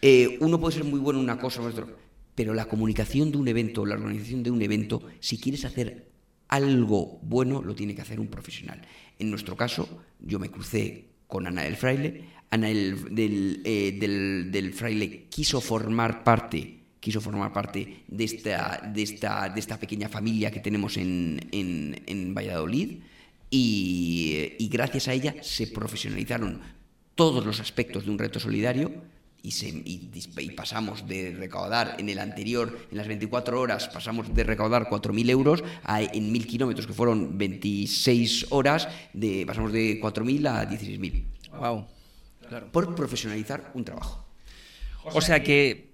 Eh, 0.00 0.38
uno 0.40 0.58
puede 0.58 0.76
ser 0.76 0.84
muy 0.84 0.98
bueno 1.00 1.18
en 1.18 1.24
una 1.24 1.38
cosa 1.38 1.60
o 1.60 1.64
en 1.66 1.72
otra, 1.72 1.86
pero 2.34 2.54
la 2.54 2.66
comunicación 2.66 3.30
de 3.30 3.38
un 3.38 3.48
evento, 3.48 3.84
la 3.84 3.94
organización 3.94 4.42
de 4.42 4.50
un 4.50 4.62
evento, 4.62 5.02
si 5.20 5.38
quieres 5.38 5.64
hacer 5.64 6.10
algo 6.48 7.18
bueno 7.22 7.62
lo 7.62 7.74
tiene 7.74 7.94
que 7.94 8.02
hacer 8.02 8.20
un 8.20 8.28
profesional. 8.28 8.82
En 9.18 9.30
nuestro 9.30 9.56
caso, 9.56 10.02
yo 10.20 10.38
me 10.38 10.50
crucé 10.50 11.06
con 11.26 11.46
Ana 11.46 11.62
del 11.62 11.76
Fraile. 11.76 12.24
Ana 12.50 12.68
del, 12.68 13.62
eh, 13.64 14.72
Fraile 14.74 15.26
quiso 15.28 15.60
formar 15.60 16.22
parte 16.24 16.78
quiso 17.00 17.20
formar 17.20 17.52
parte 17.52 18.04
de 18.06 18.22
esta, 18.22 18.80
de 18.94 19.02
esta, 19.02 19.80
pequeña 19.80 20.08
familia 20.08 20.52
que 20.52 20.60
tenemos 20.60 20.96
en, 20.96 21.48
en, 21.50 22.00
en 22.06 22.32
Valladolid 22.32 23.00
y, 23.50 24.52
y 24.56 24.68
gracias 24.68 25.08
a 25.08 25.12
ella 25.12 25.34
se 25.42 25.66
profesionalizaron 25.66 26.60
todos 27.16 27.44
los 27.44 27.58
aspectos 27.58 28.04
de 28.04 28.10
un 28.12 28.20
reto 28.20 28.38
solidario 28.38 29.02
y, 29.42 29.50
se, 29.50 29.68
y, 29.68 30.10
y, 30.38 30.50
pasamos 30.52 31.06
de 31.08 31.34
recaudar 31.36 31.96
en 31.98 32.08
el 32.08 32.18
anterior, 32.18 32.86
en 32.90 32.96
las 32.96 33.08
24 33.08 33.60
horas, 33.60 33.88
pasamos 33.88 34.32
de 34.34 34.44
recaudar 34.44 34.88
4.000 34.88 35.30
euros 35.30 35.64
a, 35.82 36.00
en 36.02 36.32
1.000 36.32 36.46
kilómetros, 36.46 36.86
que 36.86 36.92
fueron 36.92 37.36
26 37.36 38.46
horas, 38.50 38.88
de, 39.12 39.44
pasamos 39.46 39.72
de 39.72 40.00
4.000 40.00 40.46
a 40.48 40.70
16.000. 40.70 41.24
Wow. 41.58 41.86
Claro. 42.48 42.68
Por 42.70 42.94
profesionalizar 42.94 43.70
un 43.74 43.84
trabajo. 43.84 44.24
O 45.04 45.20
sea 45.20 45.42
que 45.42 45.92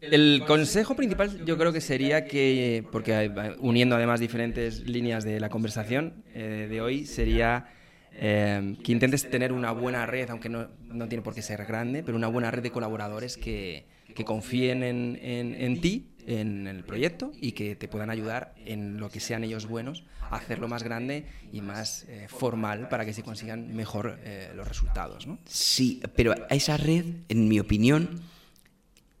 el 0.00 0.44
consejo 0.46 0.94
principal 0.94 1.44
yo 1.44 1.56
creo 1.56 1.72
que 1.72 1.80
sería 1.80 2.26
que, 2.26 2.84
porque 2.92 3.30
uniendo 3.60 3.96
además 3.96 4.20
diferentes 4.20 4.80
líneas 4.80 5.24
de 5.24 5.40
la 5.40 5.48
conversación 5.48 6.24
eh, 6.34 6.66
de 6.68 6.80
hoy, 6.82 7.06
sería 7.06 7.68
eh, 8.16 8.76
que 8.82 8.92
intentes 8.92 9.28
tener 9.28 9.52
una 9.52 9.72
buena 9.72 10.06
red, 10.06 10.30
aunque 10.30 10.48
no, 10.48 10.68
no, 10.86 11.08
tiene 11.08 11.22
por 11.22 11.34
qué 11.34 11.42
ser 11.42 11.64
grande, 11.66 12.02
pero 12.02 12.16
una 12.16 12.28
buena 12.28 12.50
red 12.50 12.62
de 12.62 12.70
colaboradores 12.70 13.36
que, 13.36 13.86
que 14.14 14.24
confíen 14.24 14.82
en, 14.82 15.18
en, 15.20 15.54
en, 15.54 15.80
ti, 15.80 16.10
en 16.26 16.66
el 16.66 16.84
proyecto 16.84 17.32
y 17.40 17.52
que 17.52 17.74
te 17.74 17.88
puedan 17.88 18.10
ayudar 18.10 18.54
en 18.64 18.98
lo 18.98 19.10
que 19.10 19.20
sean 19.20 19.42
ellos 19.42 19.66
buenos 19.66 20.04
a 20.30 20.36
hacerlo 20.36 20.68
más 20.68 20.82
grande 20.82 21.26
y 21.52 21.60
más 21.60 22.04
eh, 22.08 22.26
formal 22.28 22.88
para 22.88 23.04
que 23.04 23.12
se 23.12 23.22
consigan 23.22 23.74
mejor 23.74 24.18
eh, 24.24 24.52
los 24.54 24.66
resultados. 24.66 25.26
Sí, 25.46 26.00
pero 26.14 26.32
a 26.32 26.54
esa 26.54 26.76
red, 26.76 27.04
en 27.28 27.48
mi 27.48 27.58
opinión, 27.58 28.22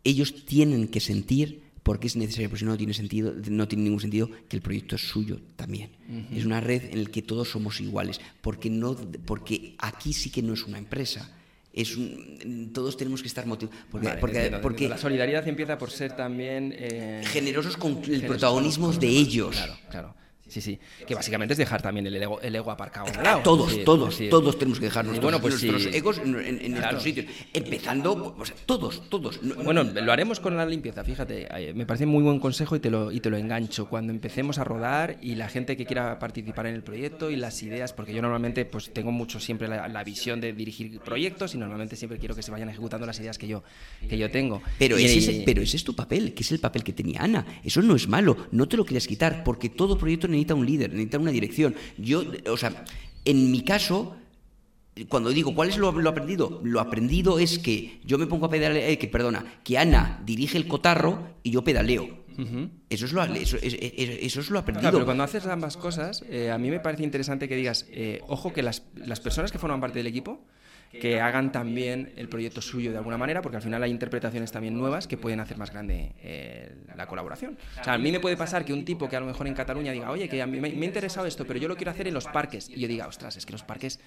ellos 0.04 0.46
tienen 0.46 0.88
que 0.88 1.00
sentir 1.00 1.63
porque 1.84 2.08
es 2.08 2.16
necesario, 2.16 2.48
porque 2.48 2.60
si 2.60 2.64
no, 2.64 2.76
tiene 2.76 2.94
sentido, 2.94 3.34
no 3.50 3.68
tiene 3.68 3.84
ningún 3.84 4.00
sentido 4.00 4.28
que 4.48 4.56
el 4.56 4.62
proyecto 4.62 4.96
es 4.96 5.02
suyo 5.02 5.38
también. 5.54 5.90
Uh 6.08 6.12
-huh. 6.12 6.38
Es 6.38 6.44
una 6.46 6.60
red 6.60 6.82
en 6.90 7.04
la 7.04 7.10
que 7.10 7.22
todos 7.22 7.50
somos 7.50 7.80
iguales, 7.80 8.20
porque 8.40 8.70
no, 8.70 8.96
porque 9.26 9.76
aquí 9.78 10.14
sí 10.14 10.30
que 10.30 10.42
no 10.42 10.54
es 10.54 10.64
una 10.64 10.78
empresa. 10.78 11.30
Es 11.74 11.96
un, 11.96 12.70
todos 12.72 12.96
tenemos 12.96 13.20
que 13.20 13.28
estar 13.28 13.46
motivados. 13.46 13.78
Porque, 13.90 14.06
vale, 14.08 14.20
porque, 14.20 14.36
entiendo, 14.36 14.60
porque 14.62 14.76
entiendo. 14.76 14.94
la 14.96 15.02
solidaridad 15.02 15.46
empieza 15.46 15.76
por 15.76 15.90
ser 15.90 16.16
también 16.16 16.74
eh, 16.76 17.22
generosos 17.26 17.76
con 17.76 18.00
el 18.08 18.22
protagonismo 18.22 18.90
de 18.92 19.08
ellos. 19.08 19.54
Claro, 19.54 19.76
claro. 19.90 20.14
Sí, 20.54 20.60
sí. 20.60 20.78
Que 21.04 21.16
básicamente 21.16 21.52
es 21.54 21.58
dejar 21.58 21.82
también 21.82 22.06
el 22.06 22.14
ego, 22.22 22.40
el 22.40 22.54
ego 22.54 22.70
aparcado 22.70 23.08
a 23.08 23.10
un 23.18 23.24
lado. 23.24 23.40
Todos, 23.42 23.72
sí, 23.72 23.80
todos, 23.84 24.14
sí. 24.14 24.28
todos 24.30 24.56
tenemos 24.56 24.78
que 24.78 24.84
dejar 24.84 25.04
nuestros, 25.04 25.24
bueno, 25.24 25.40
pues 25.40 25.54
nuestros 25.60 25.82
sí. 25.82 25.88
egos 25.92 26.18
en, 26.18 26.28
en, 26.36 26.46
en 26.60 26.72
Claro. 26.74 26.92
nuestros 26.92 27.02
sitios. 27.02 27.26
Empezando, 27.52 28.36
o 28.38 28.44
sea, 28.46 28.54
todos, 28.66 29.08
todos. 29.10 29.42
No- 29.42 29.56
Bueno, 29.56 29.82
lo 29.82 30.12
haremos 30.12 30.38
con 30.38 30.56
la 30.56 30.64
limpieza, 30.64 31.02
fíjate. 31.02 31.48
eh, 31.50 31.72
Me 31.74 31.86
parece 31.86 32.06
muy 32.06 32.22
buen 32.22 32.38
consejo 32.38 32.76
y 32.76 32.78
te, 32.78 32.88
lo, 32.88 33.10
y 33.10 33.18
te 33.18 33.30
lo 33.30 33.36
engancho. 33.36 33.88
Cuando 33.88 34.12
empecemos 34.12 34.58
a 34.58 34.64
rodar 34.64 35.16
y 35.22 35.34
la 35.34 35.48
gente 35.48 35.76
que 35.76 35.86
quiera 35.86 36.20
participar 36.20 36.66
en 36.66 36.76
el 36.76 36.84
proyecto 36.84 37.30
y 37.30 37.36
las 37.36 37.60
ideas, 37.64 37.92
porque 37.92 38.14
yo 38.14 38.22
normalmente 38.22 38.64
pues 38.64 38.92
tengo 38.92 39.10
mucho 39.10 39.40
siempre 39.40 39.66
la, 39.66 39.88
la 39.88 40.04
visión 40.04 40.40
de 40.40 40.52
dirigir 40.52 41.00
proyectos 41.00 41.54
y 41.56 41.58
normalmente 41.58 41.96
siempre 41.96 42.18
quiero 42.18 42.36
que 42.36 42.42
se 42.42 42.52
vayan 42.52 42.68
ejecutando 42.68 43.06
las 43.06 43.18
ideas 43.18 43.38
que 43.38 43.48
yo, 43.48 43.64
que 44.08 44.16
yo 44.18 44.30
tengo. 44.30 44.62
Pero 44.78 44.98
Y- 45.00 45.04
ese, 45.06 45.18
es, 45.38 45.42
pero 45.44 45.62
ese 45.62 45.78
es 45.78 45.84
tu 45.84 45.96
papel, 45.96 46.34
que 46.34 46.42
es 46.42 46.52
el 46.52 46.60
papel 46.60 46.84
que 46.84 46.92
tenía 46.92 47.22
Ana. 47.22 47.44
Eso 47.64 47.80
no 47.82 47.96
es 47.96 48.06
malo, 48.06 48.36
no 48.52 48.68
te 48.68 48.76
lo 48.76 48.84
quieras 48.84 49.06
quitar, 49.08 49.42
porque 49.42 49.70
todo 49.70 49.96
proyecto 49.96 50.28
necesita 50.28 50.43
un 50.52 50.66
líder, 50.66 50.90
necesita 50.90 51.18
una 51.18 51.30
dirección. 51.30 51.74
Yo, 51.96 52.22
o 52.50 52.56
sea, 52.58 52.84
en 53.24 53.50
mi 53.50 53.62
caso, 53.62 54.16
cuando 55.08 55.30
digo 55.30 55.54
cuál 55.54 55.70
es 55.70 55.78
lo, 55.78 55.90
lo 55.92 56.10
aprendido, 56.10 56.60
lo 56.62 56.80
aprendido 56.80 57.38
es 57.38 57.58
que 57.58 58.00
yo 58.04 58.18
me 58.18 58.26
pongo 58.26 58.46
a 58.46 58.50
pedalear, 58.50 58.90
eh, 58.90 58.98
que 58.98 59.08
perdona, 59.08 59.44
que 59.64 59.78
Ana 59.78 60.20
dirige 60.26 60.58
el 60.58 60.68
cotarro 60.68 61.36
y 61.42 61.50
yo 61.52 61.64
pedaleo. 61.64 62.22
Eso 62.90 63.06
es 63.06 63.12
lo, 63.12 63.22
eso, 63.24 63.56
es- 63.62 63.74
es- 63.80 64.18
eso 64.24 64.40
es 64.40 64.50
lo 64.50 64.58
aprendido. 64.58 64.82
Claro, 64.82 64.96
pero 64.98 65.04
cuando 65.06 65.22
haces 65.22 65.46
ambas 65.46 65.76
cosas, 65.76 66.24
eh, 66.28 66.50
a 66.50 66.58
mí 66.58 66.68
me 66.68 66.80
parece 66.80 67.04
interesante 67.04 67.48
que 67.48 67.54
digas, 67.54 67.86
eh, 67.92 68.20
ojo, 68.26 68.52
que 68.52 68.60
las, 68.62 68.82
las 68.96 69.20
personas 69.20 69.52
que 69.52 69.58
forman 69.58 69.80
parte 69.80 70.00
del 70.00 70.08
equipo, 70.08 70.44
que 71.00 71.20
hagan 71.20 71.52
también 71.52 72.12
el 72.16 72.28
proyecto 72.28 72.60
suyo 72.60 72.92
de 72.92 72.98
alguna 72.98 73.18
manera, 73.18 73.42
porque 73.42 73.56
al 73.56 73.62
final 73.62 73.82
hay 73.82 73.90
interpretaciones 73.90 74.52
también 74.52 74.76
nuevas 74.76 75.06
que 75.06 75.16
pueden 75.16 75.40
hacer 75.40 75.56
más 75.56 75.70
grande 75.70 76.12
eh, 76.22 76.74
la 76.96 77.06
colaboración. 77.06 77.56
O 77.80 77.84
sea, 77.84 77.94
a 77.94 77.98
mí 77.98 78.12
me 78.12 78.20
puede 78.20 78.36
pasar 78.36 78.64
que 78.64 78.72
un 78.72 78.84
tipo 78.84 79.08
que 79.08 79.16
a 79.16 79.20
lo 79.20 79.26
mejor 79.26 79.46
en 79.46 79.54
Cataluña 79.54 79.92
diga, 79.92 80.10
oye, 80.10 80.28
que 80.28 80.40
a 80.40 80.46
mí 80.46 80.60
me, 80.60 80.70
me 80.70 80.82
ha 80.82 80.88
interesado 80.88 81.26
esto, 81.26 81.44
pero 81.46 81.58
yo 81.58 81.68
lo 81.68 81.76
quiero 81.76 81.90
hacer 81.90 82.08
en 82.08 82.14
los 82.14 82.26
parques. 82.26 82.68
Y 82.68 82.80
yo 82.80 82.88
diga, 82.88 83.06
ostras, 83.06 83.36
es 83.36 83.46
que 83.46 83.52
los 83.52 83.62
parques, 83.62 84.00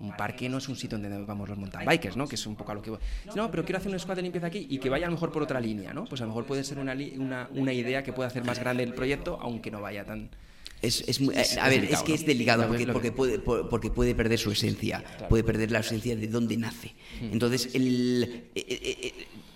un 0.00 0.16
parque 0.16 0.48
no 0.48 0.58
es 0.58 0.68
un 0.68 0.76
sitio 0.76 0.98
donde 0.98 1.24
vamos 1.24 1.48
los 1.48 1.58
mountain 1.58 1.86
bikers, 1.86 2.16
¿no? 2.16 2.26
Que 2.26 2.36
es 2.36 2.46
un 2.46 2.56
poco 2.56 2.72
a 2.72 2.74
lo 2.74 2.82
que 2.82 2.90
voy. 2.90 3.00
No, 3.34 3.50
pero 3.50 3.64
quiero 3.64 3.78
hacer 3.78 3.92
un 3.92 3.98
squad 3.98 4.16
de 4.16 4.22
limpieza 4.22 4.46
aquí 4.46 4.66
y 4.68 4.78
que 4.78 4.88
vaya 4.88 5.06
a 5.06 5.10
lo 5.10 5.14
mejor 5.14 5.32
por 5.32 5.42
otra 5.42 5.60
línea, 5.60 5.92
¿no? 5.92 6.04
Pues 6.04 6.20
a 6.20 6.24
lo 6.24 6.28
mejor 6.28 6.46
puede 6.46 6.64
ser 6.64 6.78
una, 6.78 6.94
una, 7.16 7.48
una 7.54 7.72
idea 7.72 8.02
que 8.02 8.12
pueda 8.12 8.28
hacer 8.28 8.44
más 8.44 8.58
grande 8.58 8.82
el 8.82 8.94
proyecto, 8.94 9.38
aunque 9.40 9.70
no 9.70 9.80
vaya 9.80 10.04
tan... 10.04 10.30
Es, 10.82 11.04
es 11.06 11.20
muy- 11.20 11.34
Es- 11.36 11.58
a 11.58 11.68
ver, 11.68 11.84
es 11.84 12.02
que 12.02 12.14
es 12.14 12.24
delicado 12.24 12.66
porque, 12.68 12.86
porque, 12.92 13.12
puede, 13.12 13.38
por- 13.38 13.68
porque 13.68 13.90
puede 13.90 14.14
perder 14.14 14.38
su 14.38 14.50
esencia, 14.50 15.04
puede 15.28 15.44
perder 15.44 15.70
la 15.70 15.80
esencia 15.80 16.16
de 16.16 16.26
dónde 16.26 16.56
nace. 16.56 16.94
Entonces, 17.20 17.70
el, 17.74 18.44
eh, 18.54 18.64
eh, 18.66 18.96
eh, 19.02 19.12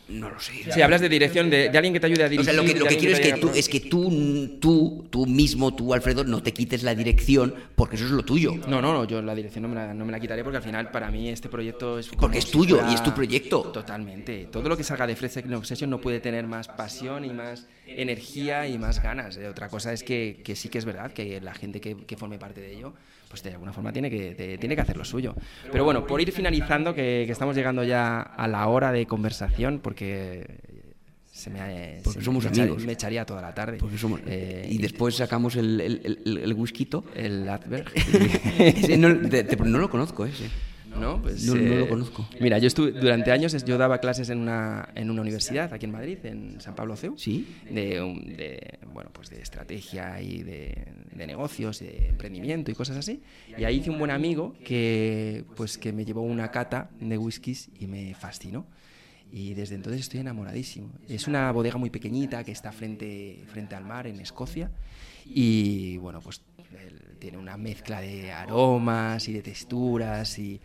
no 0.09 0.31
lo 0.31 0.39
sé. 0.39 0.53
Si 0.73 0.83
hablas 0.83 1.01
de 1.01 1.09
dirección, 1.09 1.49
de, 1.51 1.71
de 1.71 1.79
alguien 1.79 1.95
que 1.95 2.01
te 2.01 2.07
ayude 2.07 2.23
a 2.23 2.27
O 2.27 2.29
dirigir... 2.29 2.45
sea, 2.45 2.55
lo 2.55 2.65
que, 2.65 2.75
lo 2.79 2.87
que 2.87 2.97
quiero 2.99 3.15
es 3.15 3.21
que 3.21 3.33
ayude 3.33 3.39
a 3.39 3.53
tú, 3.53 3.59
es 3.59 3.69
que 3.69 3.81
tú, 3.81 4.59
tú, 4.61 5.07
tú 5.11 5.27
mismo, 5.27 5.75
tú, 5.75 5.95
Alfredo, 5.95 6.25
no 6.25 6.43
te 6.43 6.53
quites 6.53 6.83
la 6.83 6.95
dirección 6.95 7.55
porque 7.75 7.97
eso 7.97 8.05
es 8.05 8.11
lo 8.11 8.23
tuyo. 8.25 8.55
No, 8.69 8.83
no, 8.83 8.93
no, 8.93 9.05
yo 9.05 9.23
la 9.23 9.35
dirección 9.35 9.63
no 9.63 9.69
me 9.69 9.75
la, 9.77 9.95
no 9.95 10.05
me 10.05 10.13
la 10.13 10.21
quitaré 10.21 10.45
porque 10.45 10.59
al 10.59 10.63
final 10.63 10.91
para 10.91 11.11
mí 11.11 11.29
este 11.29 11.49
proyecto 11.49 11.99
es... 11.99 12.09
Porque 12.09 12.39
es 12.39 12.51
tuyo 12.51 12.81
y 12.91 12.95
es 12.95 13.03
tu 13.03 13.15
proyecto. 13.15 13.63
Totalmente. 13.63 14.49
Todo 14.51 14.69
lo 14.69 14.77
que 14.77 14.85
salga 14.85 15.07
de 15.07 15.17
Fresh 15.17 15.51
Obsession 15.53 15.89
no 15.91 16.01
puede 16.01 16.21
tener 16.21 16.47
más 16.47 16.69
pasión 16.69 17.25
y 17.25 17.31
más 17.31 17.67
energía 17.87 18.67
y 18.69 18.79
más 18.79 19.03
ganas. 19.03 19.37
Eh, 19.37 19.49
Otra 19.49 19.69
cosa 19.69 19.93
es 19.93 20.03
que, 20.03 20.41
que 20.45 20.57
sí 20.57 20.69
que 20.69 20.79
es 20.79 20.85
verdad 20.85 21.13
que 21.13 21.41
la 21.41 21.55
gente 21.55 21.81
que, 21.81 21.97
que 21.97 22.17
forme 22.17 22.39
parte 22.39 22.61
de 22.61 22.75
ello 22.77 22.95
pues 23.35 23.43
de 23.43 23.51
alguna 23.51 23.73
forma 23.73 23.93
tiene 23.93 24.09
que, 24.09 24.33
te- 24.37 24.59
tiene 24.59 24.77
que 24.77 24.81
hacer 24.83 24.97
lo 24.97 25.05
suyo. 25.05 25.35
Pero 25.73 25.83
bueno, 25.83 26.07
por 26.07 26.21
ir 26.21 26.31
finalizando, 26.31 26.95
que, 26.95 27.25
que 27.27 27.33
estamos 27.33 27.57
llegando 27.57 27.83
ya 27.83 28.21
a 28.21 28.47
la 28.47 28.69
hora 28.69 28.93
de 28.93 29.07
conversación 29.07 29.81
porque... 29.83 30.47
Se 31.33 31.51
me, 31.51 31.99
Porque 32.05 32.21
se 32.21 32.25
somos 32.25 32.45
me 32.45 32.51
amigos. 32.63 32.85
me 32.87 32.93
echaría 32.93 33.27
toda 33.27 33.43
la 33.43 33.53
tarde. 33.53 33.79
Porque 33.81 33.99
somos- 33.99 34.21
Eh, 34.25 34.69
y 34.71 34.79
después 34.79 35.17
sacamos 35.17 35.57
el, 35.57 35.81
el, 35.81 36.21
el, 36.25 36.39
el 36.39 36.53
whisky. 36.55 36.89
el 37.17 37.49
Adberg. 37.49 37.91
No, 38.99 39.13
de- 39.13 39.43
de- 39.43 39.57
no 39.57 39.79
lo 39.79 39.91
conozco, 39.91 40.25
ese. 40.27 40.45
¿No? 40.99 41.21
Pues, 41.21 41.45
No- 41.45 41.55
no 41.57 41.75
lo 41.75 41.85
eh, 41.85 41.89
conozco. 41.89 42.29
Mira, 42.41 42.59
yo 42.59 42.67
estuve 42.69 42.93
durante 42.93 43.33
años 43.33 43.65
yo 43.65 43.77
daba 43.79 43.99
clases 43.99 44.29
en 44.31 44.39
una, 44.39 44.89
en 44.95 45.11
una 45.11 45.23
universidad 45.23 45.73
aquí 45.73 45.87
en 45.87 45.93
Madrid, 45.93 46.19
en 46.25 46.61
San 46.61 46.75
Pablo 46.75 46.97
CEU, 46.97 47.17
Sí. 47.19 47.47
de, 47.71 48.01
de, 48.37 48.79
bueno, 48.93 49.11
pues 49.13 49.31
de 49.31 49.41
estrategia 49.43 50.21
y 50.21 50.43
de, 50.43 50.87
de 51.15 51.27
negocios, 51.27 51.81
de 51.81 52.09
emprendimiento 52.09 52.71
y 52.71 52.75
cosas 52.75 52.97
así. 52.97 53.21
Y 53.59 53.65
ahí 53.65 53.79
hice 53.79 53.91
un 53.91 53.99
buen 53.99 54.11
amigo 54.11 54.55
que 54.65 55.45
pues 55.57 55.79
que 55.79 55.93
me 55.93 56.05
llevó 56.05 56.23
una 56.23 56.51
cata 56.51 56.91
de 57.01 57.19
whiskies 57.19 57.71
y 57.81 57.87
me 57.87 58.15
fascinó. 58.15 58.67
Y 59.33 59.55
desde 59.55 59.75
entonces 59.75 60.01
estoy 60.03 60.21
enamoradísimo. 60.21 60.91
Es 61.09 61.27
una 61.27 61.51
bodega 61.51 61.77
muy 61.77 61.91
pequeñita 61.91 62.45
que 62.45 62.53
está 62.53 62.71
frente, 62.71 63.43
frente 63.49 63.75
al 63.75 63.85
mar 63.85 64.07
en 64.07 64.21
Escocia. 64.21 64.71
Y 65.27 65.97
bueno, 65.97 66.21
pues 66.21 66.43
él 66.87 67.01
tiene 67.19 67.39
una 67.39 67.57
mezcla 67.57 68.01
de 68.01 68.33
aromas 68.33 69.29
y 69.29 69.33
de 69.33 69.43
texturas 69.43 70.39
y 70.39 70.61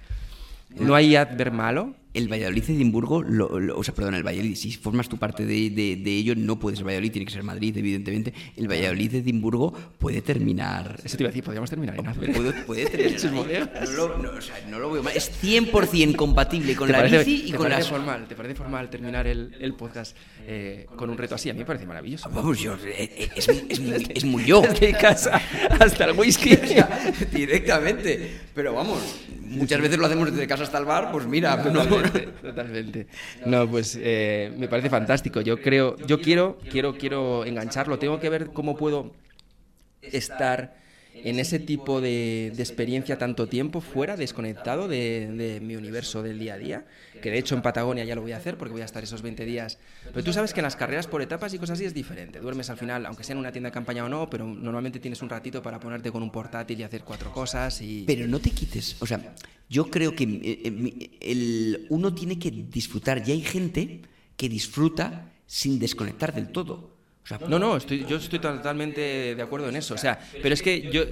no 0.70 0.96
hay 0.96 1.16
adver 1.16 1.52
malo. 1.52 1.96
El 2.12 2.28
Valladolid 2.28 2.64
de 2.64 2.74
Edimburgo, 2.74 3.22
lo- 3.22 3.60
lo- 3.60 3.78
o 3.78 3.84
sea, 3.84 3.94
perdón, 3.94 4.16
el 4.16 4.24
Valladolid, 4.26 4.56
si 4.56 4.72
formas 4.72 5.08
tu 5.08 5.18
parte 5.18 5.46
de, 5.46 5.70
de, 5.70 5.96
de 5.96 6.16
ello, 6.18 6.34
no 6.36 6.58
puede 6.58 6.76
ser 6.76 6.86
Valladolid, 6.88 7.12
tiene 7.12 7.26
que 7.28 7.32
ser 7.32 7.44
Madrid, 7.44 7.78
evidentemente. 7.78 8.34
El 8.58 8.68
Valladolid 8.68 9.12
de 9.12 9.18
Edimburgo 9.20 9.72
puede 10.00 10.22
terminar. 10.24 11.00
Eso 11.04 11.18
te 11.18 11.24
iba 11.24 11.28
a 11.28 11.32
decir, 11.32 11.44
podríamos 11.44 11.70
terminar 11.70 12.00
en 12.00 12.08
adver. 12.08 12.34
Puede, 12.34 12.54
puede 12.64 12.86
terminar. 12.88 13.20
No, 13.96 14.08
lo, 14.08 14.18
no, 14.18 14.30
o 14.32 14.42
sea, 14.42 14.56
no 14.70 14.80
lo 14.80 14.92
veo 14.92 15.04
mal. 15.04 15.14
Es 15.16 15.32
100% 15.44 16.16
compatible 16.16 16.76
con 16.76 16.88
¿Te 16.88 16.94
la 16.94 16.98
parece, 17.00 17.20
bici 17.24 17.50
y 17.50 17.52
con 17.54 17.70
las. 17.70 17.88
formal, 17.88 18.28
¿Te 18.28 18.36
parece 18.36 18.56
formal 18.56 18.90
terminar 18.90 19.28
el, 19.28 19.56
el 19.60 19.76
podcast 19.76 20.16
eh, 20.48 20.88
con 20.96 21.10
un 21.12 21.18
reto 21.18 21.36
así? 21.36 21.50
A 21.52 21.54
mí 21.54 21.60
me 21.60 21.66
parece 21.66 21.86
maravilloso. 21.86 22.30
Vamos, 22.34 22.60
yo, 22.60 22.74
eh, 22.86 23.10
eh, 23.18 23.30
es, 23.36 23.48
es 23.48 23.80
muy- 23.80 24.08
es 24.16 24.26
muy 24.26 24.46
yo. 24.46 24.62
Desde 24.70 24.94
casa 24.94 25.40
hasta 25.80 26.06
el 26.06 26.18
whisky. 26.18 26.56
Directamente. 27.32 28.40
Pero 28.56 28.74
vamos, 28.74 29.00
muchas 29.42 29.82
veces 29.82 29.98
lo 29.98 30.06
hacemos 30.06 30.32
desde 30.32 30.48
casa 30.48 30.64
hasta 30.64 30.78
el 30.78 30.86
bar, 30.86 31.12
pues 31.12 31.26
mira, 31.26 31.56
no, 31.72 31.84
Totalmente, 32.02 32.32
totalmente. 32.42 33.08
No, 33.46 33.70
pues 33.70 33.98
eh, 34.02 34.52
me 34.58 34.68
parece 34.68 34.90
fantástico. 34.90 35.42
Yo 35.42 35.62
creo, 35.62 35.96
yo 35.98 36.22
quiero, 36.22 36.58
quiero, 36.70 36.98
quiero 36.98 37.46
engancharlo. 37.46 38.00
Tengo 38.00 38.20
que 38.20 38.30
ver 38.30 38.52
cómo 38.54 38.78
puedo 38.78 39.14
estar 40.02 40.76
en 41.24 41.40
ese 41.40 41.60
tipo 41.60 42.02
de, 42.02 42.52
de 42.56 42.64
experiencia 42.64 43.18
tanto 43.18 43.48
tiempo 43.48 43.82
fuera, 43.82 44.18
desconectado 44.18 44.88
de, 44.88 45.60
mi 45.62 45.76
universo 45.76 46.24
del 46.24 46.40
día 46.40 46.56
a 46.56 46.58
día, 46.58 46.86
que 47.22 47.32
de 47.32 47.38
hecho 47.38 47.56
en 47.56 47.62
Patagonia 47.62 48.04
ya 48.06 48.16
lo 48.16 48.22
voy 48.22 48.32
a 48.32 48.38
hacer 48.38 48.58
porque 48.58 48.74
voy 48.74 48.82
a 48.82 48.86
estar 48.86 49.04
esos 49.04 49.22
20 49.22 49.46
días. 49.46 49.78
Pero 50.06 50.24
tú 50.24 50.34
sabes 50.34 50.54
que 50.54 50.60
en 50.60 50.64
las 50.64 50.76
carreras 50.76 51.08
por 51.08 51.22
etapas 51.22 51.54
y 51.54 51.60
cosas 51.60 51.78
así 51.78 51.86
es 51.86 51.94
diferente. 51.94 52.40
Duermes 52.40 52.70
al 52.70 52.78
final, 52.78 53.06
aunque 53.06 53.24
sea 53.24 53.34
en 53.34 53.40
una 53.40 53.52
tienda 53.52 53.70
de 53.70 53.74
campaña 53.74 54.06
o 54.06 54.10
no, 54.10 54.30
pero 54.30 54.46
normalmente 54.46 55.00
tienes 55.00 55.22
un 55.22 55.30
ratito 55.30 55.62
para 55.62 55.80
ponerte 55.80 56.12
con 56.12 56.24
un 56.24 56.32
portátil 56.32 56.80
y 56.80 56.84
hacer 56.84 57.04
cuatro 57.04 57.32
cosas 57.32 57.82
y... 57.82 58.04
Pero 58.08 58.28
no 58.28 58.40
te 58.40 58.52
quites, 58.52 58.96
o 59.00 59.06
sea, 59.06 59.34
yo 59.70 59.90
creo 59.90 60.16
que 60.16 60.24
eh, 60.24 60.62
eh, 60.66 61.18
el, 61.22 61.86
uno 61.90 62.14
tiene 62.14 62.40
que 62.40 62.52
disfrutar 62.52 63.24
y 63.28 63.32
hay 63.32 63.42
gente 63.42 64.02
que 64.36 64.50
disfruta 64.50 65.32
sin 65.46 65.80
desconectar 65.80 66.34
del 66.34 66.52
todo. 66.52 66.99
No, 67.48 67.60
no, 67.60 67.78
estoy, 67.78 68.06
yo 68.06 68.18
estoy 68.18 68.40
totalmente 68.40 69.36
de 69.36 69.42
acuerdo 69.42 69.70
en 69.70 69.76
eso. 69.76 69.94
O 69.94 69.98
sea, 69.98 70.20
pero 70.42 70.54
es 70.54 70.62
que 70.62 70.90
yo. 70.92 71.04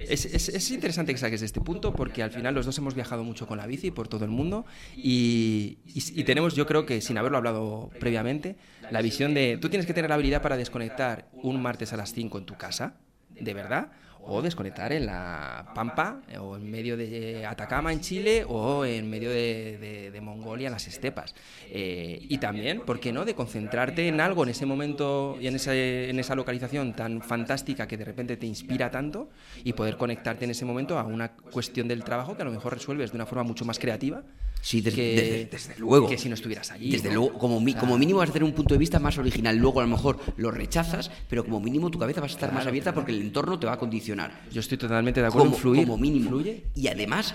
Es, 0.00 0.24
es- 0.24 0.48
es 0.48 0.70
interesante 0.70 1.12
que 1.12 1.18
saques 1.18 1.42
este 1.42 1.60
punto 1.60 1.92
porque 1.92 2.22
al 2.22 2.30
final 2.32 2.54
los 2.54 2.66
dos 2.66 2.76
hemos 2.78 2.94
viajado 2.94 3.22
mucho 3.22 3.46
con 3.46 3.58
la 3.58 3.66
bici 3.66 3.90
por 3.90 4.08
todo 4.08 4.24
el 4.24 4.30
mundo 4.30 4.64
y, 4.96 5.78
y- 5.86 6.20
y 6.20 6.24
tenemos, 6.24 6.54
yo 6.56 6.66
creo 6.66 6.84
que 6.86 7.00
sin 7.00 7.16
haberlo 7.18 7.38
hablado 7.38 7.90
previamente, 8.00 8.56
la 8.90 9.02
visión 9.02 9.34
de 9.34 9.58
tú 9.60 9.68
tienes 9.68 9.86
que 9.86 9.94
tener 9.94 10.08
la 10.08 10.14
habilidad 10.16 10.42
para 10.42 10.56
desconectar 10.56 11.28
un 11.32 11.62
martes 11.62 11.92
a 11.92 11.96
las 11.96 12.12
5 12.12 12.38
en 12.38 12.44
tu 12.44 12.56
casa, 12.56 12.94
de 13.38 13.54
verdad, 13.54 13.92
o 14.26 14.42
desconectar 14.42 14.92
en 14.92 15.06
la 15.06 15.72
Pampa 15.74 16.20
o 16.40 16.56
en 16.56 16.70
medio 16.70 16.96
de 16.96 17.44
Atacama 17.46 17.92
en 17.92 18.00
Chile 18.00 18.44
o 18.48 18.84
en 18.84 19.08
medio 19.10 19.30
de 19.30 20.18
Mongolia 20.22 20.66
en 20.68 20.72
las 20.72 20.86
estepas. 20.86 21.34
Eh, 21.70 22.18
y 22.28 22.38
también, 22.38 22.80
¿por 22.80 23.00
qué 23.00 23.12
no?, 23.12 23.24
de 23.24 23.34
concentrarte 23.34 24.06
en 24.08 24.20
algo 24.20 24.42
en 24.44 24.50
ese 24.50 24.66
momento 24.66 25.36
y 25.40 25.46
en, 25.46 25.56
ese- 25.56 26.10
en 26.10 26.18
esa 26.18 26.34
localización 26.34 26.92
tan 26.94 27.22
fantástica 27.22 27.86
que 27.88 27.96
de 27.96 28.04
repente 28.04 28.36
te 28.36 28.46
inspira 28.46 28.90
tanto 28.90 29.30
y 29.64 29.72
poder 29.72 29.96
conectarte 29.96 30.44
en 30.44 30.50
ese 30.50 30.64
momento 30.64 30.98
a 30.98 31.04
una 31.04 31.32
cuestión 31.32 31.88
del 31.88 32.04
trabajo 32.04 32.36
que 32.36 32.42
a 32.42 32.44
lo 32.44 32.50
mejor 32.50 32.74
resuelves 32.74 33.10
de 33.12 33.16
una 33.16 33.26
forma 33.26 33.44
mucho 33.44 33.64
más 33.64 33.78
creativa. 33.78 34.22
Sí, 34.62 34.82
que- 34.82 34.90
desde, 34.90 35.44
desde 35.46 35.78
luego. 35.78 36.08
Que 36.08 36.18
si 36.18 36.28
no 36.28 36.34
estuvieras 36.34 36.70
allí. 36.70 36.90
Desde 36.90 37.08
¿no? 37.08 37.14
luego, 37.14 37.38
como, 37.38 37.60
mi- 37.60 37.74
mínimo 37.98 38.18
vas 38.18 38.30
a 38.30 38.32
tener 38.32 38.44
un 38.44 38.52
punto 38.54 38.74
de 38.74 38.78
vista 38.78 38.98
más 38.98 39.16
original. 39.18 39.56
Luego 39.56 39.80
a 39.80 39.84
lo 39.84 39.88
mejor 39.88 40.18
lo 40.36 40.50
rechazas, 40.50 41.10
pero 41.28 41.44
como 41.44 41.60
mínimo 41.60 41.90
tu 41.90 41.98
cabeza 41.98 42.20
va 42.20 42.26
a 42.26 42.30
estar 42.30 42.52
más 42.52 42.66
abierta 42.66 42.90
claro. 42.92 43.02
porque 43.06 43.12
el 43.12 43.22
entorno 43.22 43.58
te 43.58 43.66
va 43.66 43.72
a 43.72 43.78
condicionar. 43.78 44.42
Yo 44.52 44.60
estoy 44.60 44.76
totalmente 44.78 45.20
de 45.20 45.26
acuerdo 45.26 45.44
Como, 45.46 45.56
en 45.56 45.60
fluir. 45.62 45.82
como 45.86 45.96
mínimo. 45.98 46.28
Fluye. 46.30 46.64
Y 46.74 46.88
además, 46.88 47.34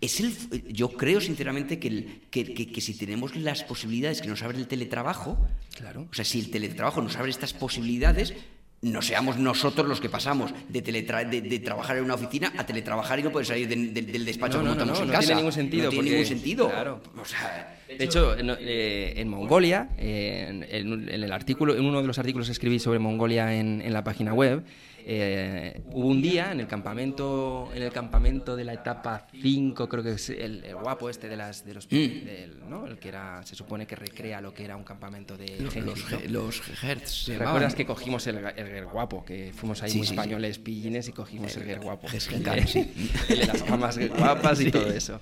es 0.00 0.18
el, 0.20 0.34
yo 0.72 0.88
creo 0.90 1.20
sinceramente 1.20 1.78
que, 1.78 1.88
el- 1.88 2.20
que, 2.30 2.54
que- 2.54 2.72
que 2.72 2.80
si 2.80 2.94
tenemos 2.94 3.36
las 3.36 3.62
posibilidades 3.64 4.20
que 4.22 4.28
nos 4.28 4.42
abre 4.42 4.58
el 4.58 4.66
teletrabajo, 4.66 5.38
Claro. 5.76 6.08
o 6.10 6.14
sea, 6.14 6.24
si 6.24 6.40
el 6.40 6.50
teletrabajo 6.50 7.02
nos 7.02 7.16
abre 7.16 7.30
estas 7.30 7.52
posibilidades, 7.52 8.34
no 8.82 9.00
seamos 9.00 9.38
nosotros 9.38 9.86
los 9.88 10.00
que 10.00 10.08
pasamos 10.08 10.52
de, 10.68 10.82
teletra- 10.82 11.24
de, 11.28 11.40
de 11.40 11.58
trabajar 11.60 11.96
en 11.98 12.04
una 12.04 12.14
oficina 12.14 12.52
a 12.58 12.66
teletrabajar 12.66 13.20
y 13.20 13.22
no 13.22 13.30
poder 13.30 13.46
salir 13.46 13.68
de- 13.68 13.76
de- 13.76 14.02
del 14.02 14.24
despacho 14.24 14.58
No, 14.58 14.64
como 14.64 14.74
no, 14.74 14.74
no, 14.74 14.92
estamos 14.92 14.98
no, 14.98 15.04
en 15.06 15.12
no 15.12 15.18
tiene 15.20 15.34
ningún 15.36 15.52
sentido, 15.52 15.84
No 15.84 15.90
tiene 15.90 16.02
porque- 16.02 16.10
ningún 16.10 16.26
sentido. 16.26 16.68
claro. 16.68 17.00
O 17.20 17.24
sea, 17.24 17.78
De 17.96 18.04
hecho, 18.04 18.36
en, 18.36 18.50
eh, 18.58 19.14
en 19.16 19.28
Mongolia, 19.28 19.90
eh, 19.98 20.46
en- 20.48 21.08
en 21.08 21.08
el 21.22 21.30
artículo, 21.32 21.76
en 21.76 21.84
uno 21.84 22.00
de 22.00 22.06
los 22.08 22.18
artículos 22.18 22.48
que 22.48 22.52
escribí 22.52 22.78
sobre 22.80 22.98
Mongolia 22.98 23.54
en, 23.54 23.82
en 23.82 23.92
la 23.92 24.02
página 24.02 24.32
web, 24.34 24.64
eh, 25.06 25.82
hubo 25.92 26.06
un 26.08 26.22
día 26.22 26.52
en 26.52 26.60
el 26.60 26.66
campamento, 26.66 27.70
en 27.74 27.82
el 27.82 27.92
campamento 27.92 28.56
de 28.56 28.64
la 28.64 28.74
etapa 28.74 29.26
5, 29.40 29.88
creo 29.88 30.02
que 30.02 30.12
es 30.12 30.30
el, 30.30 30.64
el 30.64 30.76
guapo 30.76 31.08
este 31.10 31.28
de 31.28 31.36
las 31.36 31.64
de 31.64 31.74
los 31.74 31.86
Mm. 31.86 32.24
del- 32.24 32.58
¿no? 32.68 32.86
el 32.86 32.98
que 32.98 33.08
era 33.08 33.42
se 33.44 33.54
supone 33.54 33.86
que 33.86 33.96
recrea 33.96 34.40
lo 34.40 34.54
que 34.54 34.64
era 34.64 34.76
un 34.76 34.84
campamento 34.84 35.36
de 35.36 35.58
los, 35.60 35.74
los, 35.76 36.30
los 36.30 36.62
hertz 36.82 37.10
se 37.26 37.38
¿Recuerdas 37.38 37.74
que 37.74 37.84
cogimos 37.86 38.26
el, 38.26 38.36
el 38.38 38.66
Guer 38.68 38.86
guapo? 38.86 39.24
Que 39.24 39.52
fuimos 39.54 39.82
ahí 39.82 39.90
Sí, 39.90 39.98
muy 39.98 40.06
sí, 40.06 40.14
sí. 40.14 40.18
españoles, 40.18 40.58
pillines, 40.58 41.08
y 41.08 41.12
cogimos 41.12 41.56
el 41.56 41.80
guapo. 41.80 42.08
Sí. 42.08 42.34
el 42.34 42.42
de 43.38 43.46
las 43.46 43.62
camas 43.62 43.98
guapas 44.08 44.60
y 44.60 44.70
todo 44.70 44.86
eso. 44.90 45.20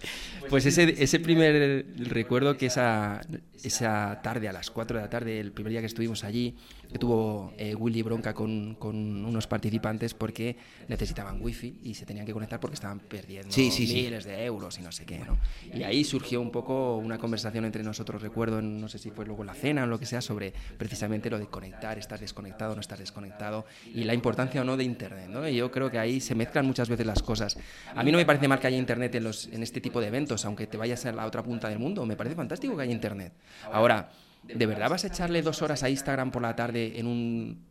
Pues 0.48 0.66
ese, 0.66 1.02
ese 1.02 1.20
primer 1.20 1.86
recuerdo 1.98 2.56
que 2.56 2.66
esa, 2.66 3.20
esa 3.62 4.20
tarde, 4.22 4.48
a 4.48 4.52
las 4.52 4.70
4 4.70 4.96
de 4.98 5.02
la 5.04 5.10
tarde, 5.10 5.40
el 5.40 5.52
primer 5.52 5.70
día 5.72 5.80
que 5.80 5.86
estuvimos 5.86 6.24
allí, 6.24 6.56
que 6.92 6.98
tuvo 6.98 7.52
eh, 7.56 7.74
Willy 7.74 8.02
bronca 8.02 8.34
con, 8.34 8.74
con 8.74 8.96
unos 9.24 9.46
participantes 9.46 9.69
porque 10.14 10.56
necesitaban 10.88 11.40
wifi 11.40 11.78
y 11.82 11.94
se 11.94 12.04
tenían 12.06 12.26
que 12.26 12.32
conectar 12.32 12.58
porque 12.60 12.74
estaban 12.74 13.00
perdiendo 13.00 13.52
Sí, 13.52 13.70
sí, 13.70 13.86
sí. 13.86 13.94
miles 13.94 14.24
de 14.24 14.44
euros 14.44 14.78
y 14.78 14.82
no 14.82 14.90
sé 14.92 15.04
qué. 15.06 15.18
¿no? 15.18 15.38
Y 15.72 15.82
ahí 15.82 16.04
surgió 16.04 16.40
un 16.40 16.50
poco 16.50 16.96
una 16.96 17.18
conversación 17.18 17.64
entre 17.64 17.82
nosotros, 17.82 18.22
recuerdo, 18.22 18.60
no 18.62 18.88
sé 18.88 18.98
si 18.98 19.10
fue 19.10 19.26
luego 19.26 19.44
la 19.44 19.54
cena 19.54 19.84
o 19.84 19.86
lo 19.86 19.98
que 19.98 20.06
sea, 20.06 20.20
sobre 20.20 20.52
precisamente 20.78 21.30
lo 21.30 21.38
de 21.38 21.46
conectar, 21.46 21.98
estar 21.98 22.18
desconectado, 22.18 22.74
no 22.74 22.80
estar 22.80 22.98
desconectado 22.98 23.64
y 23.94 24.04
la 24.04 24.14
importancia 24.14 24.60
o 24.60 24.64
no 24.64 24.76
de 24.76 24.84
Internet. 24.84 25.28
¿no? 25.28 25.46
Y 25.48 25.56
yo 25.56 25.70
creo 25.70 25.90
que 25.90 25.98
ahí 25.98 26.20
se 26.20 26.34
mezclan 26.34 26.66
muchas 26.66 26.88
veces 26.88 27.06
las 27.06 27.22
cosas. 27.22 27.58
A 27.94 28.02
mí 28.02 28.10
no 28.12 28.18
me 28.18 28.26
parece 28.26 28.48
mal 28.48 28.58
que 28.58 28.66
haya 28.66 28.76
Internet 28.78 29.14
en, 29.14 29.24
los, 29.24 29.46
en 29.48 29.62
este 29.62 29.80
tipo 29.80 30.00
de 30.00 30.08
eventos, 30.08 30.44
aunque 30.44 30.66
te 30.66 30.76
vayas 30.76 31.04
a 31.06 31.12
la 31.12 31.26
otra 31.26 31.42
punta 31.42 31.68
del 31.68 31.78
mundo. 31.78 32.04
Me 32.06 32.16
parece 32.16 32.34
fantástico 32.36 32.76
que 32.76 32.82
haya 32.82 32.92
Internet. 32.92 33.32
Ahora, 33.72 34.10
¿de 34.42 34.66
verdad 34.66 34.88
vas 34.90 35.04
a 35.04 35.08
echarle 35.08 35.42
dos 35.42 35.62
horas 35.62 35.82
a 35.82 35.90
Instagram 35.90 36.30
por 36.30 36.42
la 36.42 36.56
tarde 36.56 36.98
en 36.98 37.06
un 37.06 37.62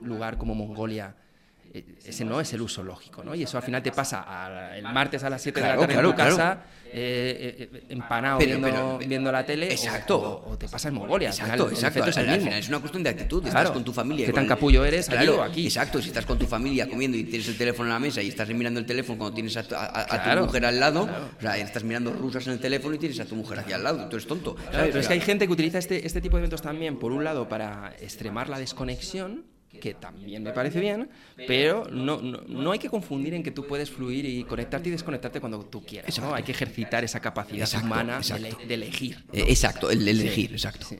lugar 0.00 0.38
como 0.38 0.54
Mongolia? 0.54 1.14
Eh, 1.76 1.84
Ese 2.06 2.24
no 2.24 2.40
es 2.40 2.52
el 2.54 2.62
uso 2.62 2.82
lógico, 2.82 3.22
¿no? 3.22 3.34
Y 3.34 3.42
eso 3.42 3.58
al 3.58 3.62
final 3.62 3.82
te 3.82 3.92
pasa 3.92 4.24
a- 4.26 4.76
el 4.78 4.84
martes 4.84 5.22
a 5.24 5.28
las 5.30 5.42
7 5.42 5.60
Claro, 5.60 5.72
de 5.72 5.76
la 5.76 5.80
tarde 5.82 5.92
claro, 5.94 6.08
en 6.08 6.14
tu 6.14 6.16
claro. 6.16 6.36
casa, 6.36 6.64
eh, 6.92 7.68
eh, 7.72 7.82
empanado 7.90 8.38
Pero- 8.38 8.50
viendo, 8.50 8.68
pero- 8.68 8.98
viendo 9.06 9.32
la 9.32 9.44
tele, 9.44 9.70
Exacto. 9.70 10.18
O, 10.18 10.52
o 10.52 10.56
te 10.58 10.68
pasa 10.68 10.88
en 10.88 10.94
Mongolia. 10.94 11.28
Al 11.28 11.34
Exacto, 11.34 11.52
final, 11.52 11.66
el 11.68 11.74
exacto. 11.74 11.98
efecto 12.00 12.10
es 12.10 12.16
el 12.26 12.32
Al 12.32 12.40
final 12.40 12.58
es 12.60 12.68
una 12.68 12.78
cuestión 12.78 13.02
de 13.02 13.10
actitud. 13.10 13.46
Estás 13.46 13.70
con 13.72 13.84
tu 13.84 13.92
familia. 13.92 14.24
¿Qué 14.26 14.32
tan 14.32 14.46
capullo 14.46 14.84
eres 14.84 15.08
Claro, 15.08 15.42
aquí? 15.42 15.66
Exacto. 15.66 16.00
Si 16.00 16.08
estás 16.08 16.24
con 16.24 16.38
tu 16.38 16.46
familia 16.46 16.88
comiendo 16.88 17.16
y 17.18 17.24
tienes 17.24 17.48
el 17.48 17.58
teléfono 17.58 17.88
en 17.88 17.92
la 17.94 17.98
mesa 18.00 18.22
y 18.22 18.28
estás 18.28 18.48
mirando 18.48 18.80
el 18.80 18.86
teléfono 18.86 19.18
cuando 19.18 19.34
tienes 19.34 19.56
a 19.56 19.62
tu, 19.64 19.74
a- 19.74 19.84
a- 19.84 20.34
tu 20.36 20.44
mujer 20.46 20.64
al 20.64 20.80
lado, 20.80 21.02
o 21.38 21.40
sea, 21.42 21.58
estás 21.58 21.84
mirando 21.84 22.12
rusas 22.12 22.46
en 22.46 22.54
el 22.54 22.60
teléfono 22.60 22.94
y 22.94 22.98
tienes 22.98 23.20
a 23.20 23.24
tu 23.26 23.34
mujer 23.34 23.58
aquí 23.58 23.72
al 23.72 23.82
lado. 23.84 24.08
Tú 24.08 24.16
eres 24.16 24.26
tonto. 24.26 24.56
Pero 24.70 24.98
es 25.00 25.06
que 25.08 25.12
hay 25.14 25.20
gente 25.20 25.46
que 25.46 25.52
utiliza 25.52 25.78
este, 25.78 26.06
este 26.06 26.20
tipo 26.22 26.36
de 26.36 26.42
eventos 26.42 26.62
también, 26.62 26.98
por 26.98 27.12
un 27.12 27.22
lado, 27.24 27.48
para 27.48 27.92
extremar 28.00 28.48
la 28.48 28.58
desconexión, 28.58 29.44
que 29.78 29.94
también 29.94 30.42
me 30.42 30.52
parece 30.52 30.80
bien, 30.80 31.08
pero 31.46 31.86
no, 31.90 32.20
no, 32.20 32.40
no 32.48 32.72
hay 32.72 32.78
que 32.78 32.88
confundir 32.88 33.34
en 33.34 33.42
que 33.42 33.50
tú 33.50 33.66
puedes 33.66 33.90
fluir 33.90 34.24
y 34.24 34.44
conectarte 34.44 34.88
y 34.88 34.92
desconectarte 34.92 35.40
cuando 35.40 35.64
tú 35.64 35.84
quieras. 35.84 36.18
¿no? 36.20 36.34
Hay 36.34 36.42
que 36.42 36.52
ejercitar 36.52 37.04
esa 37.04 37.20
capacidad 37.20 37.62
Exacto, 37.62 37.86
humana 37.86 38.12
de 38.14 38.18
exacto. 38.20 38.46
ele- 38.46 38.66
de, 38.68 38.74
elegir. 38.74 39.16
eh, 39.32 39.44
exacto, 39.48 39.90
el, 39.90 40.06
el 40.08 40.16
Sí, 40.16 40.22
elegir, 40.22 40.52
exacto. 40.52 40.86
sí. 40.86 40.98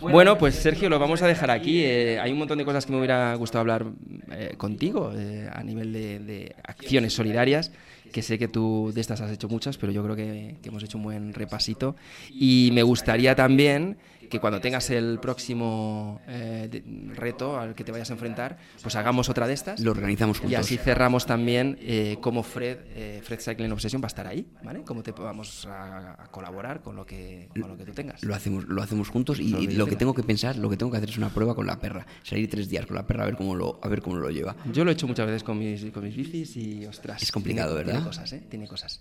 Bueno, 0.00 0.38
pues 0.38 0.54
Sergio, 0.54 0.88
lo 0.88 0.98
vamos 0.98 1.20
a 1.20 1.26
dejar 1.26 1.50
aquí. 1.50 1.82
Eh, 1.84 2.18
hay 2.18 2.32
un 2.32 2.38
montón 2.38 2.56
de 2.56 2.64
cosas 2.64 2.86
que 2.86 2.92
me 2.92 2.98
hubiera 2.98 3.34
gustado 3.34 3.60
hablar 3.60 3.84
eh, 4.32 4.54
contigo 4.56 5.12
eh, 5.14 5.46
a 5.52 5.62
nivel 5.62 5.92
de, 5.92 6.18
de 6.20 6.54
acciones 6.64 7.12
solidarias, 7.12 7.70
que 8.10 8.22
sé 8.22 8.38
que 8.38 8.48
tú 8.48 8.92
de 8.94 9.00
estas 9.02 9.20
has 9.20 9.30
hecho 9.30 9.48
muchas, 9.48 9.76
pero 9.76 9.92
yo 9.92 10.02
creo 10.02 10.16
que, 10.16 10.56
que 10.62 10.68
hemos 10.70 10.82
hecho 10.82 10.96
un 10.96 11.04
buen 11.04 11.34
repasito. 11.34 11.96
Y 12.30 12.70
me 12.72 12.82
gustaría 12.82 13.34
también 13.34 13.98
que 14.30 14.40
cuando 14.40 14.60
tengas 14.60 14.88
el 14.90 15.18
próximo 15.20 16.20
eh, 16.26 16.68
de- 16.70 17.14
reto 17.14 17.58
al 17.58 17.74
que 17.74 17.84
te 17.84 17.92
vayas 17.92 18.08
a 18.10 18.14
enfrentar, 18.14 18.56
pues 18.82 18.94
hagamos 18.96 19.28
otra 19.28 19.46
de 19.46 19.52
estas. 19.54 19.80
Lo 19.80 19.90
organizamos 19.90 20.38
Y 20.38 20.40
juntos. 20.42 20.60
así 20.60 20.76
cerramos 20.78 21.26
también 21.26 21.76
eh, 21.82 22.16
cómo 22.22 22.42
Fred, 22.42 22.78
eh, 22.94 23.20
Fred 23.22 23.40
Cycling 23.40 23.70
Obsession 23.72 24.00
va 24.00 24.06
a 24.06 24.08
estar 24.08 24.26
ahí, 24.26 24.46
¿vale? 24.62 24.82
Cómo 24.84 25.02
te 25.02 25.10
vamos 25.12 25.66
a, 25.66 26.22
a 26.22 26.26
colaborar 26.28 26.80
con 26.80 26.96
lo 26.96 27.04
que, 27.04 27.48
con 27.60 27.68
lo 27.70 27.76
que 27.76 27.84
tú 27.84 27.92
tengas. 27.92 28.22
Lo 28.22 28.34
hacemos, 28.34 28.64
lo 28.66 28.80
hacemos 28.82 29.08
juntos 29.10 29.38
y, 29.40 29.48
Lo 29.48 29.60
y 29.62 29.66
que 29.68 29.74
lo 29.74 29.86
que 29.86 29.96
tengo 29.96 30.14
que 30.14 30.22
pensar, 30.22 30.56
lo 30.56 30.70
que 30.70 30.76
tengo 30.76 30.90
que 30.92 30.98
hacer 30.98 31.10
es 31.10 31.18
una 31.18 31.28
prueba 31.30 31.54
con 31.54 31.66
la 31.66 31.78
perra. 31.80 32.06
Salir 32.22 32.48
tres 32.48 32.68
días 32.68 32.86
con 32.86 32.96
la 32.96 33.06
perra 33.06 33.24
a 33.24 33.26
ver 33.26 33.36
cómo 33.36 33.54
lo, 33.56 33.80
a 33.82 33.88
ver 33.88 34.00
cómo 34.00 34.16
lo 34.16 34.30
lleva. 34.30 34.54
Yo 34.72 34.84
lo 34.84 34.90
he 34.90 34.94
hecho 34.94 35.06
muchas 35.08 35.26
veces 35.26 35.42
con 35.42 35.58
mis, 35.58 35.84
con 35.90 36.04
mis 36.04 36.14
bicis 36.16 36.56
y, 36.56 36.86
ostras. 36.86 37.22
Es 37.22 37.32
complicado, 37.32 37.74
tiene- 37.74 37.84
¿verdad? 37.86 37.92
Tiene 38.00 38.06
cosas, 38.06 38.32
¿eh? 38.32 38.42
Tiene 38.48 38.68
cosas. 38.68 39.00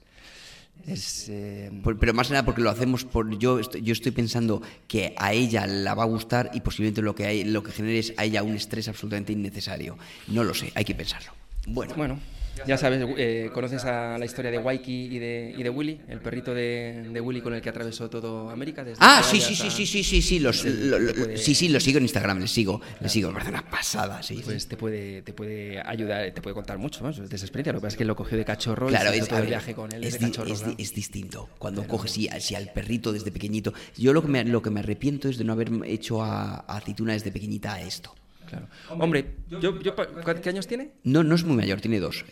Es. 0.88 1.28
eh, 1.30 1.72
Por- 1.84 1.98
pero 2.00 2.14
más 2.14 2.28
que 2.28 2.34
nada 2.34 2.46
porque 2.46 2.62
lo 2.62 2.70
hacemos 2.70 3.06
por 3.06 3.38
yo 3.38 3.60
estoy, 3.60 3.82
yo 3.82 3.94
estoy 3.94 4.12
pensando 4.12 4.62
que 4.88 5.14
a 5.18 5.34
ella 5.34 5.68
la 5.68 5.94
va 5.94 6.04
a 6.04 6.08
gustar 6.08 6.52
y 6.54 6.62
posiblemente 6.62 7.02
lo 7.02 7.14
que 7.16 7.26
hay, 7.26 7.44
lo 7.44 7.62
que 7.64 7.72
genere 7.72 8.00
es 8.00 8.14
a 8.18 8.24
ella 8.26 8.44
un 8.44 8.56
estrés 8.56 8.88
absolutamente 8.88 9.34
innecesario. 9.34 9.98
No 10.28 10.44
lo 10.44 10.54
sé, 10.54 10.72
hay 10.76 10.86
que 10.86 10.96
pensarlo. 10.96 11.32
Bueno, 11.68 11.94
bueno, 11.96 12.20
ya 12.68 12.78
sabes, 12.78 13.04
eh, 13.18 13.50
conoces 13.54 13.86
a 13.86 14.18
la 14.18 14.26
historia 14.26 14.52
de 14.52 14.58
Waiki 14.58 15.06
y 15.16 15.20
de, 15.20 15.56
y 15.58 15.64
de 15.64 15.70
Willy, 15.70 16.02
el 16.08 16.20
perrito 16.20 16.54
de, 16.54 17.10
de 17.12 17.22
Willy 17.22 17.42
con 17.42 17.54
el 17.54 17.62
que 17.62 17.70
atravesó 17.70 18.10
todo 18.10 18.50
América. 18.50 18.84
Desde 18.84 18.98
Ah, 19.02 19.22
sí, 19.24 19.40
sí, 19.40 19.56
sí, 19.56 19.70
sí, 19.72 19.86
sí, 19.86 20.04
sí, 20.04 20.22
sí, 20.22 20.40
los, 20.40 20.64
lo- 20.66 21.00
lo- 21.00 21.14
puede- 21.14 21.38
sí, 21.38 21.56
sí, 21.56 21.70
lo 21.70 21.80
sigo 21.80 21.98
en 21.98 22.04
Instagram, 22.04 22.40
le 22.40 22.48
sigo, 22.48 22.82
le 23.00 23.10
sigo, 23.10 23.30
me 23.30 23.34
parece 23.36 23.52
una 23.52 23.70
pasada, 23.70 24.22
sí. 24.24 24.42
Pues 24.44 24.68
te 24.68 24.76
puede, 24.78 25.22
te 25.22 25.34
puede 25.34 25.82
ayudar, 25.86 26.32
te 26.32 26.42
puede 26.42 26.54
contar 26.54 26.78
mucho 26.78 27.04
más 27.04 27.18
de 27.18 27.24
esa 27.36 27.46
experiencia. 27.46 27.74
Lo 27.74 27.80
que 27.80 27.84
pasa 27.84 27.94
es 27.96 27.98
que 27.98 28.06
lo 28.06 28.16
cogió 28.16 28.38
de 28.38 28.46
cachorro 28.46 28.88
Claro, 28.88 29.14
y 29.14 29.20
es, 29.20 29.28
todo 29.28 29.40
el 29.40 29.48
viaje 29.48 29.74
con 29.74 29.92
él 29.94 30.04
es, 30.04 30.20
di- 30.20 30.26
cachorro. 30.26 30.52
es 30.54 30.62
¿no? 30.64 30.70
di- 30.74 30.84
es 30.84 30.94
distinto. 30.94 31.50
Cuando 31.58 31.86
coges 31.88 32.12
si, 32.12 32.28
si 32.40 32.56
al 32.56 32.72
perrito 32.74 33.12
desde 33.14 33.32
pequeñito. 33.32 33.74
Yo 33.98 34.14
lo 34.14 34.22
que 34.22 34.28
me, 34.28 34.44
lo 34.46 34.62
que 34.62 34.70
me 34.70 34.80
arrepiento 34.82 35.30
es 35.30 35.38
de 35.38 35.44
no 35.44 35.54
haber 35.54 35.72
hecho 35.86 36.22
a, 36.24 36.56
a 36.68 36.78
aceituna 36.78 37.14
desde 37.14 37.32
pequeñita 37.32 37.74
a 37.76 37.82
esto. 37.82 38.14
Claro. 38.50 38.68
Hombre, 38.90 39.36
yo, 39.50 39.80
yo, 39.80 39.94
¿qué 40.42 40.50
años 40.50 40.66
tiene? 40.68 40.92
No, 41.04 41.24
no 41.24 41.36
es 41.36 41.44
muy 41.44 41.56
mayor, 41.56 41.80
tiene 41.82 42.00
dos. 42.00 42.26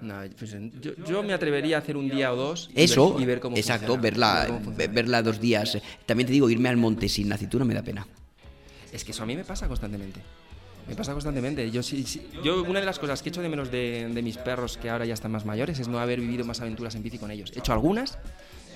No, 0.00 0.20
pues, 0.38 0.54
yo, 0.80 0.92
yo 1.06 1.22
me 1.22 1.32
atrevería 1.32 1.76
a 1.76 1.78
hacer 1.80 1.96
un 1.96 2.08
día 2.08 2.32
o 2.32 2.36
dos 2.36 2.70
y 2.74 2.82
Eso, 2.82 3.14
ver, 3.14 3.22
y 3.22 3.26
ver 3.26 3.40
cómo 3.40 3.56
exacto, 3.56 3.86
funciona, 3.94 4.02
verla, 4.02 4.40
ver 4.48 4.48
cómo 4.62 4.76
verla 4.76 5.22
dos 5.22 5.40
días. 5.40 5.78
También 6.06 6.26
te 6.26 6.32
digo, 6.32 6.48
irme 6.50 6.68
al 6.68 6.76
monte 6.76 7.08
sin 7.08 7.32
aceituna 7.32 7.64
me 7.64 7.74
da 7.74 7.82
pena. 7.82 8.06
Es 8.92 9.04
que 9.04 9.12
eso 9.12 9.22
a 9.22 9.26
mí 9.26 9.34
me 9.34 9.44
pasa 9.44 9.66
constantemente. 9.66 10.20
Me 10.86 10.94
pasa 10.94 11.12
constantemente. 11.12 11.70
Yo, 11.70 11.82
sí, 11.82 12.04
sí- 12.04 12.28
yo 12.44 12.62
una 12.62 12.80
de 12.80 12.86
las 12.86 12.98
cosas 12.98 13.22
que 13.22 13.30
echo 13.30 13.40
de 13.40 13.48
menos 13.48 13.70
de, 13.70 14.08
de 14.12 14.22
mis 14.22 14.36
perros 14.36 14.76
que 14.76 14.90
ahora 14.90 15.06
ya 15.06 15.14
están 15.14 15.32
más 15.32 15.46
mayores 15.46 15.78
es 15.80 15.88
no 15.88 15.98
haber 15.98 16.20
vivido 16.20 16.44
más 16.44 16.60
aventuras 16.60 16.94
en 16.94 17.02
bici 17.02 17.18
con 17.18 17.30
ellos. 17.30 17.50
He 17.56 17.60
hecho 17.60 17.72
algunas, 17.72 18.18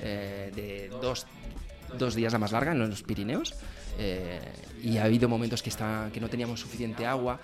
eh, 0.03 0.51
de 0.57 0.89
dos, 1.03 1.27
dos 1.99 2.15
días 2.15 2.33
la 2.33 2.39
más 2.39 2.53
larga 2.53 2.73
en 2.73 2.79
los 2.79 3.03
Pirineos, 3.03 3.55
eh, 3.99 4.41
y 4.83 4.97
ha 4.99 5.05
habido 5.05 5.29
momentos 5.29 5.63
que, 5.63 5.71
está, 5.71 6.09
que 6.13 6.21
no 6.21 6.29
teníamos 6.29 6.61
suficiente 6.61 7.05
agua. 7.05 7.41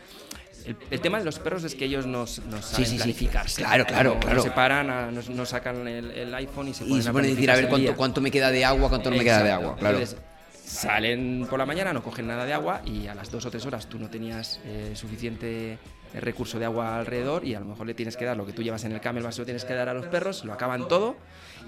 El, 0.65 0.77
el 0.91 1.01
tema 1.01 1.19
de 1.19 1.25
los 1.27 1.39
perros 1.39 1.63
es 1.65 1.75
que 1.75 1.85
ellos 1.85 2.07
no, 2.07 2.21
no 2.21 2.27
saben 2.27 2.63
sí, 2.63 2.85
sí. 2.87 2.97
planificarse. 2.97 3.63
Claro, 3.63 3.85
claro, 3.85 4.19
claro. 4.21 4.43
Se 4.43 4.51
paran, 4.51 4.89
a- 4.89 5.11
no, 5.11 5.21
no 5.29 5.45
sacan 5.45 5.87
el, 5.87 6.11
el 6.13 6.35
iPhone 6.37 6.69
y 6.69 6.75
se 6.75 6.85
Y 6.85 6.89
ponen 6.89 7.03
se 7.03 7.09
a 7.09 7.13
pueden 7.13 7.31
decir, 7.35 7.51
a 7.51 7.57
ver 7.57 7.69
cuánto, 7.69 7.95
cuánto 7.97 8.21
me 8.23 8.31
queda 8.31 8.51
de 8.51 8.65
agua, 8.65 8.89
cuánto 8.89 9.11
no 9.11 9.17
me 9.17 9.25
queda 9.25 9.43
de 9.43 9.51
agua, 9.51 9.77
claro. 9.77 9.99
Entonces, 9.99 10.19
salen 10.65 11.47
por 11.51 11.59
la 11.59 11.67
mañana, 11.67 11.93
no 11.93 12.03
cogen 12.03 12.27
nada 12.27 12.47
de 12.47 12.53
agua 12.55 12.81
y 12.87 13.07
a 13.07 13.15
las 13.15 13.31
dos 13.31 13.45
o 13.45 13.51
tres 13.51 13.67
horas 13.67 13.87
tú 13.87 13.99
no 13.99 14.09
tenías 14.09 14.61
eh, 14.65 14.93
suficiente 14.95 15.79
eh, 16.15 16.21
recurso 16.21 16.59
de 16.59 16.65
agua 16.65 16.99
alrededor 16.99 17.45
y 17.45 17.55
a 17.55 17.61
lo 17.61 17.67
mejor 17.67 17.87
le 17.87 17.95
tienes 17.95 18.17
que 18.17 18.25
dar 18.25 18.37
lo 18.37 18.47
que 18.47 18.53
tú 18.53 18.63
llevas 18.63 18.85
en 18.85 18.93
el 18.93 19.01
camel, 19.01 19.31
se 19.33 19.41
lo 19.41 19.45
tienes 19.45 19.65
que 19.65 19.75
dar 19.75 19.89
a 19.89 19.95
los 19.95 20.07
perros, 20.07 20.45
lo 20.45 20.53
acaban 20.53 20.89
todo 20.89 21.17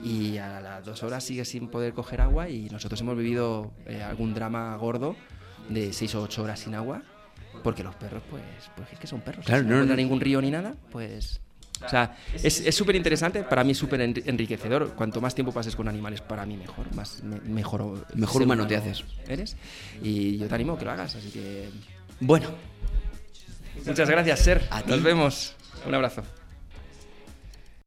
y 0.04 0.38
a 0.38 0.60
las 0.60 0.84
dos 0.84 1.02
horas 1.02 1.24
sigues 1.24 1.48
sin 1.48 1.68
poder 1.68 1.92
coger 1.92 2.20
agua 2.20 2.48
y 2.48 2.68
nosotros 2.70 3.00
hemos 3.00 3.16
vivido 3.16 3.72
eh, 3.86 4.02
algún 4.02 4.32
drama 4.34 4.74
gordo 4.76 5.16
de 5.68 5.92
seis 5.92 6.14
o 6.14 6.22
ocho 6.22 6.42
horas 6.44 6.60
sin 6.60 6.74
agua 6.74 7.02
porque 7.64 7.82
los 7.82 7.94
perros 7.96 8.22
pues, 8.30 8.42
pues 8.76 8.92
es 8.92 8.98
que 8.98 9.06
son 9.06 9.20
perros. 9.20 9.44
Claro, 9.44 9.64
no, 9.64 9.84
no 9.84 9.96
ningún 9.96 10.20
río 10.20 10.40
ni 10.40 10.50
nada, 10.50 10.74
pues... 10.90 11.40
O 11.84 11.88
sea, 11.90 12.16
es 12.42 12.74
súper 12.74 12.96
interesante, 12.96 13.42
para 13.42 13.62
mí 13.62 13.72
es 13.72 13.76
súper 13.78 14.00
enri- 14.00 14.22
enriquecedor. 14.24 14.94
Cuanto 14.94 15.20
más 15.20 15.34
tiempo 15.34 15.52
pases 15.52 15.76
con 15.76 15.88
animales, 15.88 16.22
para 16.22 16.46
mí 16.46 16.56
mejor, 16.56 16.86
más 16.94 17.22
me- 17.22 17.38
mejor, 17.40 18.06
Mejor 18.14 18.32
ser 18.38 18.42
humano 18.44 18.66
te 18.66 18.76
haces. 18.76 19.04
Eres. 19.28 19.58
Y 20.02 20.38
yo 20.38 20.48
te 20.48 20.54
animo 20.54 20.72
a 20.72 20.78
que 20.78 20.86
lo 20.86 20.92
hagas, 20.92 21.16
así 21.16 21.28
que... 21.28 21.68
Bueno, 22.20 22.48
Muchas 23.86 24.10
gracias, 24.10 24.40
Ser. 24.40 24.62
Nos 24.86 25.02
vemos. 25.02 25.54
Un 25.86 25.94
abrazo. 25.94 26.22